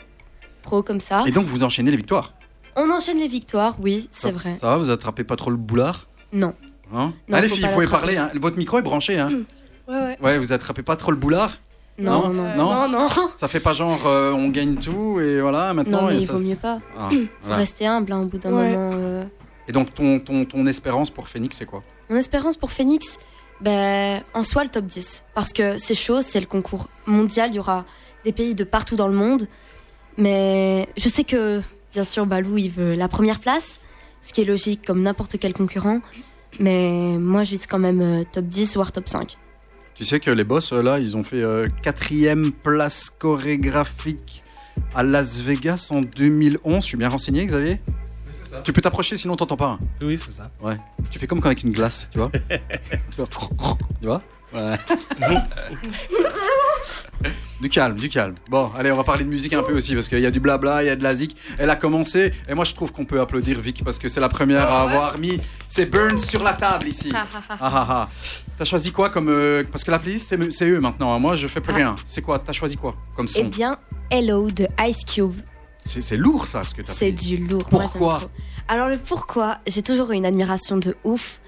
Pro 0.62 0.84
comme 0.84 1.00
ça. 1.00 1.24
et 1.28 1.32
donc 1.32 1.46
vous 1.46 1.64
enchaînez 1.64 1.92
les 1.92 1.98
victoires. 1.98 2.34
On 2.78 2.90
enchaîne 2.92 3.18
les 3.18 3.28
victoires, 3.28 3.76
oui, 3.80 4.08
c'est 4.12 4.32
vrai. 4.32 4.58
Ça 4.62 4.68
va, 4.68 4.78
vous 4.78 4.90
attrapez 4.92 5.24
pas 5.24 5.36
trop 5.36 5.50
le 5.50 5.58
boulard 5.58 6.08
Non. 6.32 6.54
hein 6.94 7.14
Non, 7.28 7.38
Allez, 7.38 7.50
faut 7.50 7.56
filles, 7.56 7.66
vous 7.66 7.74
pouvez 7.74 7.88
parler. 7.88 8.18
Hein. 8.18 8.32
Votre 8.36 8.58
micro 8.58 8.78
est 8.78 8.84
branché. 8.84 9.18
Hein. 9.20 9.30
Ouais, 9.88 9.96
ouais. 9.96 10.18
Ouais, 10.22 10.38
vous 10.38 10.54
attrapez 10.54 10.84
pas 10.84 10.96
trop 10.96 11.12
le 11.12 11.18
boulard 11.18 11.58
Non, 11.98 12.30
Non, 12.30 12.34
non. 12.34 12.56
non. 12.56 12.84
Euh, 12.84 12.88
non, 12.88 13.00
non. 13.00 13.10
Ça 13.36 13.48
fait 13.48 13.60
pas 13.60 13.74
genre 13.74 14.06
euh, 14.06 14.32
on 14.32 14.50
gagne 14.50 14.76
tout 14.76 15.20
et 15.20 15.42
voilà 15.42 15.74
maintenant. 15.74 16.02
Non, 16.04 16.08
mais 16.10 16.16
et 16.18 16.20
il 16.20 16.28
ça- 16.28 16.34
vaut 16.34 16.40
mieux 16.40 16.56
pas. 16.56 16.80
Ah, 16.98 17.10
Faut 17.10 17.18
voilà. 17.42 17.56
rester 17.58 17.88
humble 17.88 18.12
hein, 18.14 18.20
au 18.22 18.26
bout 18.26 18.38
d'un 18.38 18.54
Ouais. 18.54 18.72
moment. 18.72 18.92
euh. 18.94 19.24
Et 19.68 19.72
donc 19.72 19.94
ton, 19.94 20.20
ton, 20.20 20.46
ton 20.46 20.66
espérance 20.68 21.10
pour 21.10 21.28
Phoenix, 21.28 21.58
c'est 21.58 21.66
quoi? 21.66 21.84
Mon 22.10 22.16
espérance 22.18 22.56
pour 22.58 22.72
Phoenix, 22.72 23.18
ben, 23.60 24.22
en 24.34 24.44
soi 24.44 24.64
le 24.64 24.70
top 24.70 24.86
10. 24.86 25.26
Parce 25.34 25.52
que 25.52 25.78
c'est 25.80 25.96
chaud, 25.96 26.22
c'est 26.22 26.40
le 26.40 26.46
concours 26.46 26.88
mondial, 27.08 27.50
il 27.52 27.56
y 27.56 27.60
aura 27.60 27.86
des 28.24 28.32
pays 28.34 28.54
de 28.56 28.64
partout 28.64 28.96
dans 28.96 29.08
le 29.08 29.16
monde. 29.16 29.48
Mais 30.18 30.88
je 30.98 31.10
sais 31.10 31.24
que, 31.24 31.62
bien 31.94 32.06
sûr, 32.06 32.26
Balou, 32.26 32.58
il 32.58 32.70
veut 32.72 32.96
la 32.96 33.08
première 33.08 33.40
place, 33.40 33.80
ce 34.22 34.34
qui 34.34 34.42
est 34.42 34.46
logique 34.46 34.86
comme 34.86 35.02
n'importe 35.02 35.38
quel 35.40 35.54
concurrent. 35.54 36.00
Mais 36.60 37.18
moi, 37.20 37.44
je 37.44 37.52
vise 37.52 37.68
quand 37.68 37.80
même 37.80 38.02
euh, 38.02 38.24
top 38.32 38.46
10, 38.46 38.76
voire 38.76 38.92
top 38.92 39.08
5. 39.08 39.38
Tu 39.96 40.06
sais 40.06 40.20
que 40.20 40.32
les 40.32 40.44
boss 40.44 40.74
euh, 40.74 40.82
là, 40.82 41.00
ils 41.00 41.18
ont 41.18 41.24
fait 41.24 41.42
euh, 41.42 41.68
quatrième 41.84 42.52
place 42.52 43.10
chorégraphique 43.10 44.44
à 44.96 45.04
Las 45.04 45.40
Vegas 45.40 45.88
en 45.92 46.02
2011. 46.02 46.76
Je 46.76 46.80
suis 46.82 46.98
bien 46.98 47.10
renseigné, 47.10 47.46
Xavier? 47.46 47.80
Ça. 48.32 48.62
Tu 48.62 48.72
peux 48.72 48.82
t'approcher 48.82 49.18
sinon 49.18 49.36
t'entends 49.36 49.58
pas. 49.58 49.72
hein. 49.72 49.80
Oui, 50.02 50.18
c'est 50.18 50.32
ça. 50.32 50.50
Ouais. 50.62 50.78
Tu 51.12 51.20
fais 51.20 51.28
comme 51.28 51.42
avec 51.44 51.64
une 51.64 51.72
glace, 51.74 52.08
tu 52.12 52.20
vois. 52.20 52.32
tu 53.12 53.18
vois 53.18 53.28
Tu 54.00 54.06
vois? 54.08 54.22
Ouais. 54.54 54.78
Du 57.60 57.70
calme, 57.70 57.96
du 57.96 58.08
calme. 58.08 58.36
Bon, 58.50 58.70
allez, 58.78 58.92
on 58.92 58.96
va 58.96 59.04
parler 59.04 59.24
de 59.24 59.30
musique 59.30 59.52
un 59.54 59.64
peu 59.64 59.76
aussi 59.76 59.96
parce 59.96 60.08
qu'il 60.08 60.20
y 60.20 60.28
a 60.28 60.32
du 60.32 60.40
blabla, 60.40 60.84
il 60.84 60.86
y 60.86 60.90
a 60.90 60.96
de 60.96 61.02
la 61.02 61.16
zik. 61.16 61.36
Elle 61.58 61.72
a 61.72 61.76
commencé 61.76 62.32
et 62.48 62.54
moi 62.54 62.64
je 62.66 62.74
trouve 62.76 62.92
qu'on 62.92 63.06
peut 63.06 63.20
applaudir 63.20 63.60
Vic 63.60 63.84
parce 63.84 63.98
que 63.98 64.08
c'est 64.10 64.20
la 64.20 64.30
première 64.30 64.72
à 64.72 64.84
avoir 64.84 65.18
mis 65.18 65.40
ses 65.68 65.88
burns 65.88 66.20
sur 66.20 66.44
la 66.44 66.54
table 66.54 66.88
ici. 66.88 67.12
Ah, 67.16 67.26
ah, 67.34 67.42
ah. 67.50 67.58
Ah 67.60 67.72
ah 67.74 67.88
ah. 67.90 68.08
T'as 68.60 68.66
choisi 68.66 68.92
quoi 68.92 69.10
comme 69.10 69.30
euh, 69.30 69.64
parce 69.72 69.84
que 69.84 69.90
la 69.90 69.98
playlist 69.98 70.28
c'est 70.30 70.52
c'est 70.52 70.70
eux 70.70 70.80
maintenant. 70.80 71.12
hein. 71.14 71.20
Moi 71.20 71.34
je 71.34 71.48
fais 71.48 71.60
plus 71.62 71.74
Ah. 71.74 71.78
rien. 71.78 71.96
C'est 72.06 72.22
quoi 72.22 72.38
T'as 72.38 72.54
choisi 72.54 72.78
quoi 72.78 72.96
comme 73.16 73.26
Eh 73.30 73.40
son 73.42 73.46
bien, 73.46 73.80
Hello 74.12 74.52
de 74.52 74.68
Ice 74.88 75.04
Cube. 75.04 75.34
C'est 75.84 76.02
c'est 76.02 76.18
lourd 76.18 76.46
ça 76.46 76.64
ce 76.64 76.76
que 76.76 76.84
t'as 76.84 76.94
C'est 76.94 77.06
fait. 77.08 77.12
du 77.12 77.38
lourd. 77.38 77.66
Pourquoi. 77.70 78.22
Alors 78.68 78.88
le 78.90 79.00
pourquoi, 79.00 79.58
j'ai 79.66 79.82
toujours 79.82 80.12
eu 80.12 80.16
une 80.16 80.26
admiration 80.28 80.78
de 80.78 80.96
ouf 81.04 81.40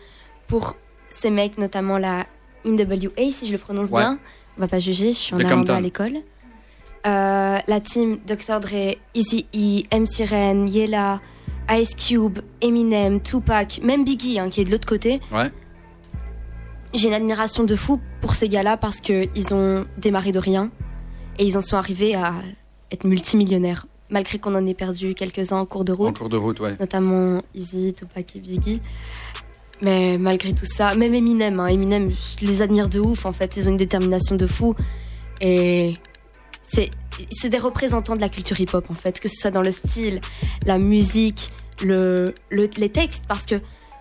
pour 0.47 0.75
ces 1.11 1.29
mecs, 1.29 1.59
notamment 1.59 1.99
la 1.99 2.25
NWA, 2.65 3.31
si 3.31 3.45
je 3.47 3.51
le 3.51 3.57
prononce 3.59 3.89
Ouais. 3.89 4.01
bien. 4.01 4.17
On 4.59 4.63
va 4.63 4.67
pas 4.67 4.79
juger, 4.79 5.13
je 5.13 5.17
suis 5.17 5.33
en 5.33 5.37
De 5.37 5.43
néerlandais 5.43 5.67
Compton. 5.71 5.77
à 5.77 5.81
l'école. 5.81 6.17
Euh, 7.07 7.57
la 7.65 7.79
team 7.79 8.17
Dr. 8.27 8.59
Dre, 8.59 8.97
Eazy-E, 9.15 9.83
MC 9.97 10.25
Ren, 10.29 10.67
Yella, 10.67 11.21
Ice 11.71 11.95
Cube, 11.95 12.39
Eminem, 12.61 13.21
Tupac, 13.21 13.79
même 13.81 14.03
Biggie 14.03 14.37
hein, 14.37 14.49
qui 14.49 14.59
est 14.59 14.65
de 14.65 14.71
l'autre 14.71 14.85
côté. 14.87 15.21
Ouais. 15.31 15.49
J'ai 16.93 17.07
une 17.07 17.13
admiration 17.13 17.63
de 17.63 17.75
fou 17.77 18.01
pour 18.19 18.35
ces 18.35 18.49
gars-là 18.49 18.75
parce 18.75 18.99
qu'ils 18.99 19.53
ont 19.53 19.85
démarré 19.97 20.33
de 20.33 20.39
rien 20.39 20.71
et 21.37 21.45
ils 21.45 21.57
en 21.57 21.61
sont 21.61 21.77
arrivés 21.77 22.15
à 22.15 22.33
être 22.91 23.05
multimillionnaires, 23.07 23.85
malgré 24.09 24.39
qu'on 24.39 24.55
en 24.55 24.65
ait 24.67 24.73
perdu 24.73 25.13
quelques-uns 25.13 25.57
en 25.59 25.65
cours 25.65 25.85
de 25.85 25.93
En 25.93 25.95
route, 25.95 26.17
cours 26.17 26.27
de 26.27 26.35
route, 26.35 26.59
ouais. 26.59 26.75
notamment 26.81 27.41
Easy, 27.55 27.93
Tupac 27.93 28.35
et 28.35 28.39
Biggie. 28.39 28.81
Mais 29.81 30.17
malgré 30.17 30.53
tout 30.53 30.65
ça, 30.65 30.93
même 30.95 31.13
Eminem, 31.13 31.59
hein, 31.59 31.67
Eminem, 31.67 32.09
je 32.11 32.45
les 32.45 32.61
admire 32.61 32.89
de 32.89 32.99
ouf 32.99 33.25
en 33.25 33.31
fait, 33.31 33.55
ils 33.55 33.67
ont 33.67 33.71
une 33.71 33.77
détermination 33.77 34.35
de 34.35 34.45
fou. 34.47 34.75
Et 35.41 35.93
c'est 36.63 36.89
c'est 37.31 37.49
des 37.49 37.57
représentants 37.59 38.15
de 38.15 38.21
la 38.21 38.29
culture 38.29 38.59
hip-hop 38.59 38.89
en 38.89 38.93
fait, 38.93 39.19
que 39.19 39.27
ce 39.27 39.35
soit 39.35 39.51
dans 39.51 39.61
le 39.61 39.71
style, 39.71 40.21
la 40.65 40.77
musique, 40.77 41.51
le, 41.83 42.33
le- 42.49 42.69
les 42.77 42.89
textes, 42.89 43.23
parce 43.27 43.45
que 43.45 43.55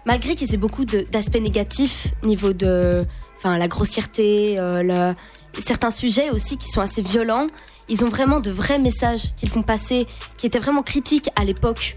malgré 0.06 0.35
qu'ils 0.37 0.54
aient 0.54 0.58
beaucoup 0.58 0.85
d'aspects 0.85 1.40
négatifs 1.40 2.08
niveau 2.23 2.52
de, 2.52 3.04
enfin 3.37 3.58
la 3.58 3.66
grossièreté, 3.68 4.56
euh, 4.58 5.12
certains 5.61 5.90
sujets 5.90 6.30
aussi 6.30 6.58
qui 6.58 6.68
sont 6.68 6.80
assez 6.80 7.02
violents, 7.02 7.47
ils 7.88 8.04
ont 8.04 8.08
vraiment 8.08 8.38
de 8.40 8.50
vrais 8.52 8.78
messages 8.78 9.35
qu'ils 9.37 9.49
font 9.49 9.62
passer, 9.62 10.06
qui 10.37 10.47
étaient 10.47 10.58
vraiment 10.61 10.82
critiques 10.82 11.30
à 11.37 11.44
l'époque 11.44 11.94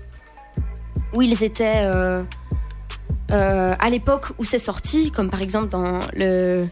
où 1.13 1.21
ils 1.21 1.43
étaient, 1.43 1.83
euh, 1.85 2.23
euh, 3.31 3.73
à 3.79 3.89
l'époque 3.89 4.27
où 4.37 4.45
c'est 4.45 4.59
sorti, 4.59 5.11
comme 5.11 5.29
par 5.29 5.41
exemple 5.41 5.69
dans 5.69 5.99
le 6.15 6.67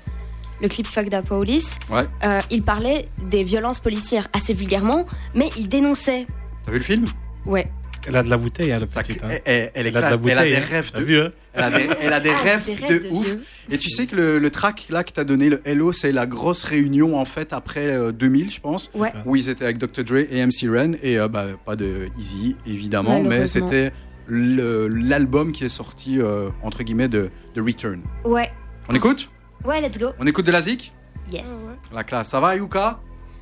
le 0.61 0.67
clip 0.67 0.85
Fuck 0.87 1.09
the 1.09 1.25
Police, 1.25 1.79
Ouais. 1.89 2.03
euh, 2.25 2.41
il 2.51 2.63
parlait 2.63 3.07
des 3.29 3.45
violences 3.45 3.79
policières 3.79 4.27
assez 4.33 4.53
vulgairement, 4.53 5.05
mais 5.33 5.49
il 5.57 5.69
dénonçait. 5.69 6.25
T'as 6.65 6.73
vu 6.73 6.79
le 6.79 6.83
film? 6.83 7.05
Ouais. 7.45 7.71
Elle 8.07 8.15
a 8.17 8.23
de 8.23 8.29
la 8.29 8.35
bouteille, 8.37 8.71
hein, 8.73 8.79
le 8.79 8.87
Ça- 8.87 9.01
petit. 9.01 9.17
hein. 9.23 9.27
elle, 9.29 9.41
elle- 9.45 9.71
elle 9.73 9.87
est 9.87 9.89
Elle 9.89 9.97
a 9.97 10.01
de 10.01 10.09
la 10.11 10.17
classe. 10.17 10.19
Elle 10.25 10.31
a 10.31 10.35
bouteille, 10.41 10.51
des 10.51 10.57
hein. 10.57 10.65
rêves 10.69 10.91
T'as 10.93 10.99
de 10.99 11.03
vu, 11.05 11.19
hein 11.21 11.31
Elle 11.53 11.63
a 11.63 11.69
des, 11.71 11.89
elle 12.01 12.13
a 12.13 12.19
des 12.19 12.29
Ah, 12.33 12.41
rêves 12.43 12.65
des 12.65 12.75
de, 12.75 12.81
rêves 12.81 13.03
de 13.03 13.09
ouf. 13.09 13.25
vieux. 13.25 13.43
Et 13.71 13.77
tu 13.77 13.89
sais 13.89 14.05
que 14.05 14.15
le, 14.17 14.37
le 14.39 14.49
track 14.49 14.87
là 14.89 15.03
que 15.05 15.11
t'as 15.13 15.23
donné, 15.23 15.49
le 15.49 15.61
Hello, 15.65 15.91
c'est 15.93 16.11
la 16.11 16.25
grosse 16.25 16.63
réunion 16.65 17.17
en 17.17 17.25
fait 17.25 17.53
après 17.53 17.87
euh, 17.87 18.11
2000, 18.11 18.51
je 18.51 18.59
pense, 18.59 18.89
Ouais. 18.93 19.13
où 19.25 19.35
ils 19.37 19.49
étaient 19.49 19.63
avec 19.65 19.77
Dr. 19.77 20.03
Dre 20.03 20.17
et 20.29 20.45
MC 20.45 20.67
Ren 20.69 20.93
et 21.03 21.17
euh, 21.19 21.27
bah, 21.29 21.45
pas 21.65 21.75
de 21.77 22.07
Easy 22.17 22.55
évidemment, 22.67 23.21
mais 23.21 23.47
c'était 23.47 23.91
l'album 24.29 25.51
qui 25.51 25.65
est 25.65 25.69
sorti 25.69 26.19
euh, 26.19 26.49
entre 26.63 26.83
guillemets 26.83 27.07
de, 27.07 27.29
de 27.55 27.61
Return. 27.61 28.01
Ouais. 28.25 28.51
On 28.87 28.95
écoute? 28.95 29.29
Ouais, 29.65 29.81
let's 29.81 29.97
go. 29.97 30.11
On 30.19 30.27
écoute 30.27 30.45
de 30.45 30.51
la 30.51 30.61
zik? 30.61 30.93
Yes. 31.31 31.49
La 31.91 32.03
classe. 32.03 32.29
Ça 32.29 32.39
va 32.39 32.55
Yuka? 32.55 32.99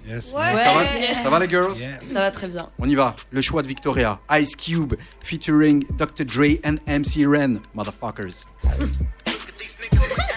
Yes. 0.08 0.34
Ouais. 0.34 0.58
ça, 0.58 0.74
va? 0.74 1.24
Ça 1.24 1.30
va 1.30 1.40
les 1.40 1.50
girls? 1.50 1.78
Yeah. 1.78 2.00
Ça 2.08 2.20
va 2.20 2.32
très 2.32 2.48
bien. 2.48 2.68
On 2.80 2.88
y 2.88 2.96
va. 2.96 3.16
Le 3.32 3.42
choix 3.42 3.62
de 3.62 3.68
Victoria. 3.68 4.20
Ice 4.32 4.56
Cube 4.56 4.96
featuring 5.24 5.86
Dr. 5.98 6.26
Dre 6.26 6.60
and 6.66 6.78
MC 6.88 7.26
Ren. 7.28 7.60
Motherfuckers. 7.76 8.46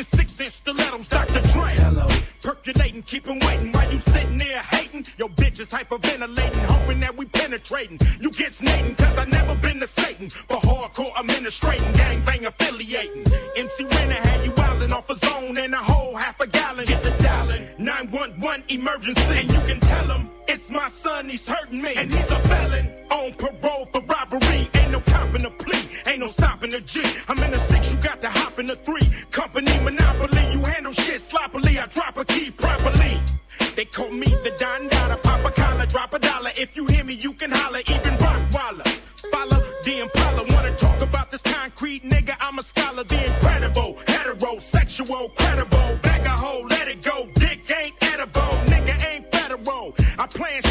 In 0.00 0.04
six 0.04 0.40
inch 0.40 0.52
stilettos, 0.52 1.08
Dr. 1.08 1.42
Dre. 1.52 1.74
Hello. 1.74 2.08
Percolating, 2.40 3.02
keep 3.02 3.28
'em 3.28 3.38
waiting 3.40 3.70
while 3.70 3.92
you 3.92 4.00
sitting 4.00 4.38
there 4.38 4.62
hating. 4.62 5.04
Your 5.18 5.28
bitch 5.28 5.60
is 5.60 5.68
hyperventilating, 5.68 6.64
hoping 6.64 7.00
that 7.00 7.14
we 7.18 7.26
penetrating. 7.26 7.98
You 8.18 8.30
get 8.30 8.54
snating, 8.54 8.94
cause 8.94 9.18
I 9.18 9.26
never 9.26 9.54
been 9.56 9.78
to 9.80 9.86
Satan. 9.86 10.30
But 10.48 10.62
hardcore 10.62 11.12
administrating, 11.20 11.92
gangbang 11.92 12.46
affiliating. 12.46 13.26
MC 13.58 13.84
Renner 13.84 14.14
had 14.14 14.42
you 14.42 14.52
wildin' 14.52 14.90
off 14.90 15.10
a 15.10 15.16
zone 15.16 15.58
and 15.58 15.74
a 15.74 15.82
whole 15.90 16.16
half 16.16 16.40
a 16.40 16.46
gallon. 16.46 16.86
Get 16.86 17.02
the 17.02 17.10
dialing, 17.22 17.68
911 17.76 18.64
emergency. 18.68 19.40
And 19.40 19.52
you 19.52 19.60
can 19.68 19.80
tell 19.80 20.06
him 20.06 20.30
it's 20.48 20.70
my 20.70 20.88
son, 20.88 21.28
he's 21.28 21.46
hurting 21.46 21.82
me. 21.82 21.92
And 21.96 22.10
he's 22.10 22.30
a 22.30 22.40
felon 22.48 22.88
on 23.10 23.34
parole 23.34 23.86
for 23.92 24.00
robbery. 24.00 24.70
Ain't 24.76 24.92
no 24.92 25.00
copping 25.00 25.44
a 25.44 25.50
plea, 25.50 25.84
ain't 26.20 26.26
no 26.26 26.32
stopping 26.32 26.74
a 26.74 26.80
G. 26.80 27.02
I'm 27.28 27.38
in 27.42 27.50
the 27.50 27.58
six, 27.58 27.90
you 27.90 27.98
got 27.98 28.20
to 28.20 28.28
hop 28.28 28.58
in 28.58 28.66
the 28.66 28.76
three. 28.76 29.08
Company 29.30 29.72
monopoly, 29.80 30.42
you 30.52 30.62
handle 30.64 30.92
shit 30.92 31.20
sloppily. 31.20 31.78
I 31.78 31.86
drop 31.86 32.16
a 32.18 32.24
key 32.24 32.50
properly. 32.50 33.20
They 33.76 33.84
call 33.86 34.10
me 34.10 34.26
the 34.44 34.52
Don 34.58 34.88
Dada, 34.88 35.16
pop 35.16 35.44
a 35.44 35.50
collar, 35.50 35.86
drop 35.86 36.12
a 36.12 36.18
dollar. 36.18 36.50
If 36.56 36.76
you 36.76 36.86
hear 36.86 37.04
me, 37.04 37.14
you 37.14 37.32
can 37.32 37.50
holler, 37.50 37.80
even 37.86 38.16
rock 38.18 38.40
Rockwallers. 38.50 39.02
Follow 39.32 39.62
the 39.84 40.00
Impala, 40.02 40.44
wanna 40.52 40.76
talk 40.76 41.00
about 41.00 41.30
this 41.30 41.42
concrete 41.42 42.04
nigga? 42.04 42.36
I'm 42.40 42.58
a 42.58 42.62
scholar, 42.62 43.04
the 43.04 43.26
incredible, 43.26 43.94
heterosexual, 44.06 45.34
credible. 45.36 45.98
Bag 46.02 46.26
a 46.26 46.30
hole, 46.30 46.66
let 46.66 46.88
it 46.88 47.02
go. 47.02 47.28
Dick 47.34 47.70
ain't 47.70 47.94
edible, 48.02 48.52
nigga 48.72 48.94
ain't 49.10 49.32
federal. 49.32 49.94
I 50.18 50.26
plan 50.26 50.62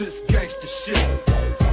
this 0.00 0.20
gangster 0.28 0.66
shit. 0.66 0.96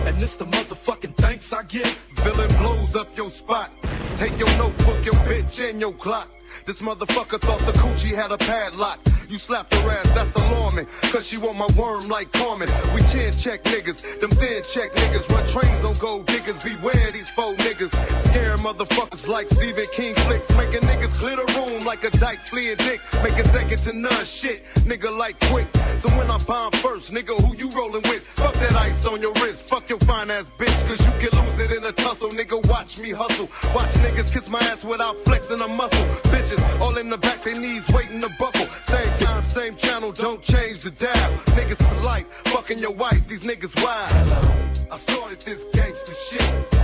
And 0.05 0.19
this 0.19 0.36
the 0.36 0.46
motherfucking 0.46 1.15
thanks 1.15 1.53
I 1.53 1.63
get. 1.63 1.88
Villain 2.15 2.50
blows 2.57 2.93
up 2.96 3.07
your 3.15 3.29
spot. 3.29 3.72
Take 4.17 4.38
your 4.38 4.50
notebook, 4.57 5.05
your 5.05 5.15
bitch, 5.25 5.67
and 5.67 5.79
your 5.79 5.93
clock. 5.93 6.29
This 6.68 6.82
motherfucker 6.82 7.40
thought 7.40 7.60
the 7.66 7.72
coochie 7.80 8.14
had 8.14 8.34
a 8.34 8.38
padlock. 8.38 9.00
You 9.30 9.38
slapped 9.38 9.74
her 9.74 9.90
ass, 9.90 10.10
that's 10.12 10.36
alarming. 10.36 10.86
Cause 11.14 11.26
she 11.26 11.38
want 11.38 11.58
my 11.58 11.68
worm 11.78 12.10
like 12.10 12.30
Carmen. 12.34 12.68
We 12.94 13.02
chin 13.04 13.34
check 13.34 13.64
niggas, 13.64 14.20
them 14.20 14.32
thin 14.32 14.64
check 14.64 14.92
niggas. 14.92 15.30
Run 15.30 15.48
trains 15.48 15.84
on 15.86 15.96
gold 15.96 16.26
diggers, 16.26 16.62
beware 16.62 17.12
these 17.12 17.30
faux 17.30 17.56
niggas. 17.64 17.92
Scare 18.26 18.58
motherfuckers 18.58 19.30
like 19.30 19.48
Stephen 19.50 19.86
King 19.94 20.14
flicks. 20.16 20.50
Making 20.58 20.82
niggas 20.82 21.14
clear 21.16 21.38
the 21.38 21.46
room 21.56 21.86
like 21.86 22.04
a 22.04 22.10
dyke 22.18 22.42
fleeing 22.42 22.76
dick. 22.78 23.00
Make 23.24 23.38
it 23.38 23.46
second 23.48 23.80
to 23.84 23.94
none 23.94 24.26
shit, 24.26 24.66
nigga 24.84 25.18
like 25.18 25.40
quick. 25.48 25.68
So 26.00 26.10
when 26.18 26.30
I 26.30 26.38
bomb 26.40 26.74
first, 26.74 27.14
nigga, 27.14 27.36
who 27.44 27.56
you 27.56 27.70
rolling 27.72 28.04
with? 28.04 28.24
Fuck 28.24 28.56
that 28.56 28.76
ice 28.76 29.06
on 29.06 29.22
your 29.22 29.34
wrist, 29.36 29.68
fuck 29.68 29.90
your 29.90 30.00
fine 30.00 30.32
ass 30.32 30.52
bitch. 30.58 30.88
Cause 30.88 31.06
you 31.06 31.12
can 31.20 31.38
lose 31.40 31.70
it 31.70 31.78
in 31.78 31.84
a 31.86 31.92
tussle, 31.92 32.30
nigga. 32.30 32.66
Watch 32.68 32.98
me 33.00 33.12
hustle. 33.12 33.50
Watch 33.74 33.92
niggas 34.04 34.34
kiss 34.34 34.50
my 34.50 34.60
ass 34.60 34.84
without 34.84 35.16
flexing 35.26 35.62
a 35.62 35.68
muscle. 35.68 36.06
Bitches 36.32 36.57
all 36.82 36.98
in 36.98 37.10
the 37.10 37.18
back, 37.18 37.44
they 37.44 37.58
knees 37.58 37.88
waiting 37.90 38.22
to 38.22 38.30
buckle. 38.40 38.68
Same 38.86 39.18
time, 39.18 39.44
same 39.44 39.76
channel, 39.76 40.12
don't 40.12 40.42
change 40.42 40.82
the 40.82 40.92
dial. 40.92 41.32
Niggas 41.58 41.78
for 41.78 42.04
life, 42.04 42.26
fucking 42.46 42.80
your 42.80 42.94
wife, 42.94 43.28
these 43.28 43.44
niggas 43.44 43.76
wild. 43.84 44.88
I 44.92 44.98
started 44.98 45.40
this 45.42 45.66
gangster 45.74 46.14
shit, 46.14 46.76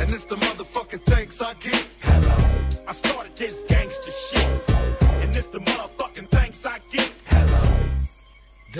and 0.00 0.10
it's 0.10 0.24
the 0.24 0.36
motherfucking 0.36 1.02
thanks 1.02 1.40
I 1.42 1.54
get. 1.54 1.86
Hello, 2.00 2.36
I 2.86 2.92
started 2.92 3.34
this 3.36 3.62
gangster 3.62 3.77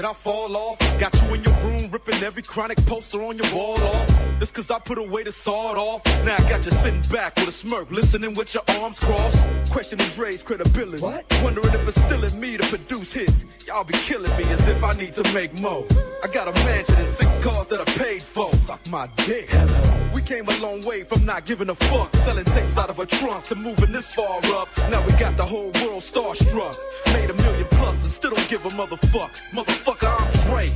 I 0.08 0.12
get. 0.12 0.22
Did 0.22 0.30
I 0.30 0.32
fall 0.32 0.56
off? 0.56 0.78
Got 0.98 1.14
you 1.22 1.34
in 1.34 1.42
your 1.42 1.54
room 1.64 1.90
ripping 1.90 2.22
every 2.22 2.42
chronic 2.42 2.78
poster 2.86 3.22
on 3.22 3.36
your 3.36 3.54
wall 3.54 3.80
off. 3.80 4.10
It's 4.40 4.50
cause 4.50 4.70
I 4.70 4.78
put 4.78 4.98
away 4.98 5.24
the 5.24 5.32
sawed 5.32 5.76
off. 5.76 6.04
Now 6.24 6.36
I 6.36 6.48
got 6.48 6.64
you 6.64 6.72
sitting 6.72 7.02
back 7.12 7.36
with 7.36 7.48
a 7.48 7.52
smirk, 7.52 7.90
listening 7.90 8.34
with 8.34 8.54
your 8.54 8.62
arms 8.80 9.00
crossed. 9.00 9.38
Questioning 9.70 10.08
Dre's 10.10 10.42
credibility. 10.42 11.02
What? 11.02 11.24
Wondering 11.42 11.74
if 11.74 11.86
it's 11.88 12.00
still 12.00 12.24
in 12.24 12.40
me 12.40 12.56
to 12.56 12.64
produce 12.66 13.12
hits. 13.12 13.44
Y'all 13.66 13.84
be 13.84 13.94
killing 13.94 14.34
me 14.36 14.44
as 14.44 14.68
if 14.68 14.82
I 14.82 14.94
need 14.94 15.12
to 15.14 15.32
make 15.34 15.60
more. 15.60 15.84
I 16.22 16.28
got 16.28 16.48
a 16.48 16.52
mansion 16.64 16.96
and 16.96 17.08
six 17.08 17.38
cars 17.40 17.68
that 17.68 17.80
I 17.80 17.84
paid 17.84 18.22
for. 18.22 18.48
Suck 18.48 18.80
my 18.90 19.08
dick. 19.16 19.50
We 19.52 20.07
came 20.28 20.46
a 20.46 20.58
long 20.58 20.82
way 20.82 21.02
from 21.02 21.24
not 21.24 21.46
giving 21.46 21.70
a 21.70 21.74
fuck. 21.74 22.14
Selling 22.16 22.44
tapes 22.44 22.76
out 22.76 22.90
of 22.90 22.98
a 22.98 23.06
trunk 23.06 23.44
to 23.44 23.54
moving 23.54 23.92
this 23.92 24.12
far 24.12 24.38
up. 24.58 24.68
Now 24.90 25.02
we 25.06 25.12
got 25.12 25.38
the 25.38 25.42
whole 25.42 25.70
world 25.80 26.02
starstruck. 26.02 26.76
Made 27.14 27.30
a 27.30 27.34
million 27.34 27.66
plus 27.70 28.02
and 28.02 28.12
still 28.12 28.32
don't 28.32 28.48
give 28.48 28.66
a 28.66 28.68
motherfuck. 28.68 29.30
Motherfucker, 29.52 30.20
I'm 30.20 30.30
Dre. 30.46 30.68